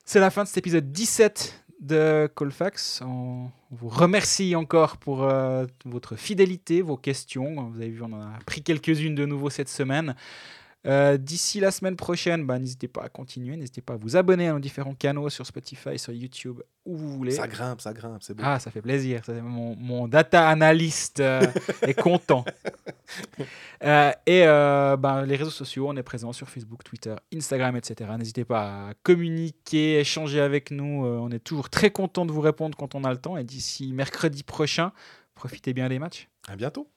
C'est 0.05 0.19
la 0.19 0.29
fin 0.29 0.43
de 0.43 0.47
cet 0.47 0.57
épisode 0.57 0.91
17 0.91 1.65
de 1.79 2.29
Colfax. 2.35 3.01
On 3.05 3.49
vous 3.71 3.89
remercie 3.89 4.55
encore 4.55 4.97
pour 4.97 5.23
euh, 5.23 5.65
votre 5.85 6.15
fidélité, 6.15 6.81
vos 6.81 6.97
questions. 6.97 7.69
Vous 7.69 7.77
avez 7.77 7.89
vu, 7.89 8.01
on 8.01 8.11
en 8.11 8.21
a 8.21 8.39
pris 8.45 8.61
quelques-unes 8.61 9.15
de 9.15 9.25
nouveau 9.25 9.49
cette 9.49 9.69
semaine. 9.69 10.15
Euh, 10.85 11.17
D'ici 11.17 11.59
la 11.59 11.71
semaine 11.71 11.95
prochaine, 11.95 12.45
bah, 12.45 12.57
n'hésitez 12.57 12.87
pas 12.87 13.03
à 13.03 13.09
continuer, 13.09 13.57
n'hésitez 13.57 13.81
pas 13.81 13.93
à 13.93 13.97
vous 13.97 14.15
abonner 14.15 14.47
à 14.47 14.53
nos 14.53 14.59
différents 14.59 14.93
canaux 14.93 15.29
sur 15.29 15.45
Spotify, 15.45 15.99
sur 15.99 16.13
YouTube, 16.13 16.61
où 16.85 16.95
vous 16.95 17.17
voulez. 17.17 17.31
Ça 17.31 17.47
grimpe, 17.47 17.81
ça 17.81 17.91
grimpe, 17.91 18.23
c'est 18.23 18.33
beau. 18.33 18.43
Ah, 18.45 18.59
ça 18.59 18.71
fait 18.71 18.81
plaisir. 18.81 19.25
Ça, 19.25 19.33
mon, 19.33 19.75
mon 19.75 20.07
data 20.07 20.47
analyst 20.47 21.19
euh, 21.19 21.41
est 21.81 21.99
content. 21.99 22.45
Euh, 23.81 24.11
et 24.27 24.43
ben, 24.43 25.25
les 25.25 25.35
réseaux 25.35 25.49
sociaux, 25.49 25.87
on 25.89 25.95
est 25.95 26.03
présent 26.03 26.31
sur 26.31 26.47
Facebook, 26.47 26.83
Twitter, 26.83 27.15
Instagram, 27.33 27.75
etc. 27.75 28.11
N'hésitez 28.19 28.45
pas 28.45 28.89
à 28.89 28.93
communiquer, 29.01 29.99
échanger 29.99 30.39
avec 30.39 30.69
nous. 30.69 31.05
On 31.07 31.31
est 31.31 31.39
toujours 31.39 31.71
très 31.71 31.89
content 31.89 32.27
de 32.27 32.31
vous 32.31 32.41
répondre 32.41 32.77
quand 32.77 32.93
on 32.93 33.03
a 33.03 33.11
le 33.11 33.17
temps. 33.17 33.35
Et 33.35 33.43
d'ici 33.43 33.93
mercredi 33.93 34.43
prochain, 34.43 34.91
profitez 35.33 35.73
bien 35.73 35.89
des 35.89 35.97
matchs. 35.97 36.29
À 36.47 36.55
bientôt. 36.55 36.87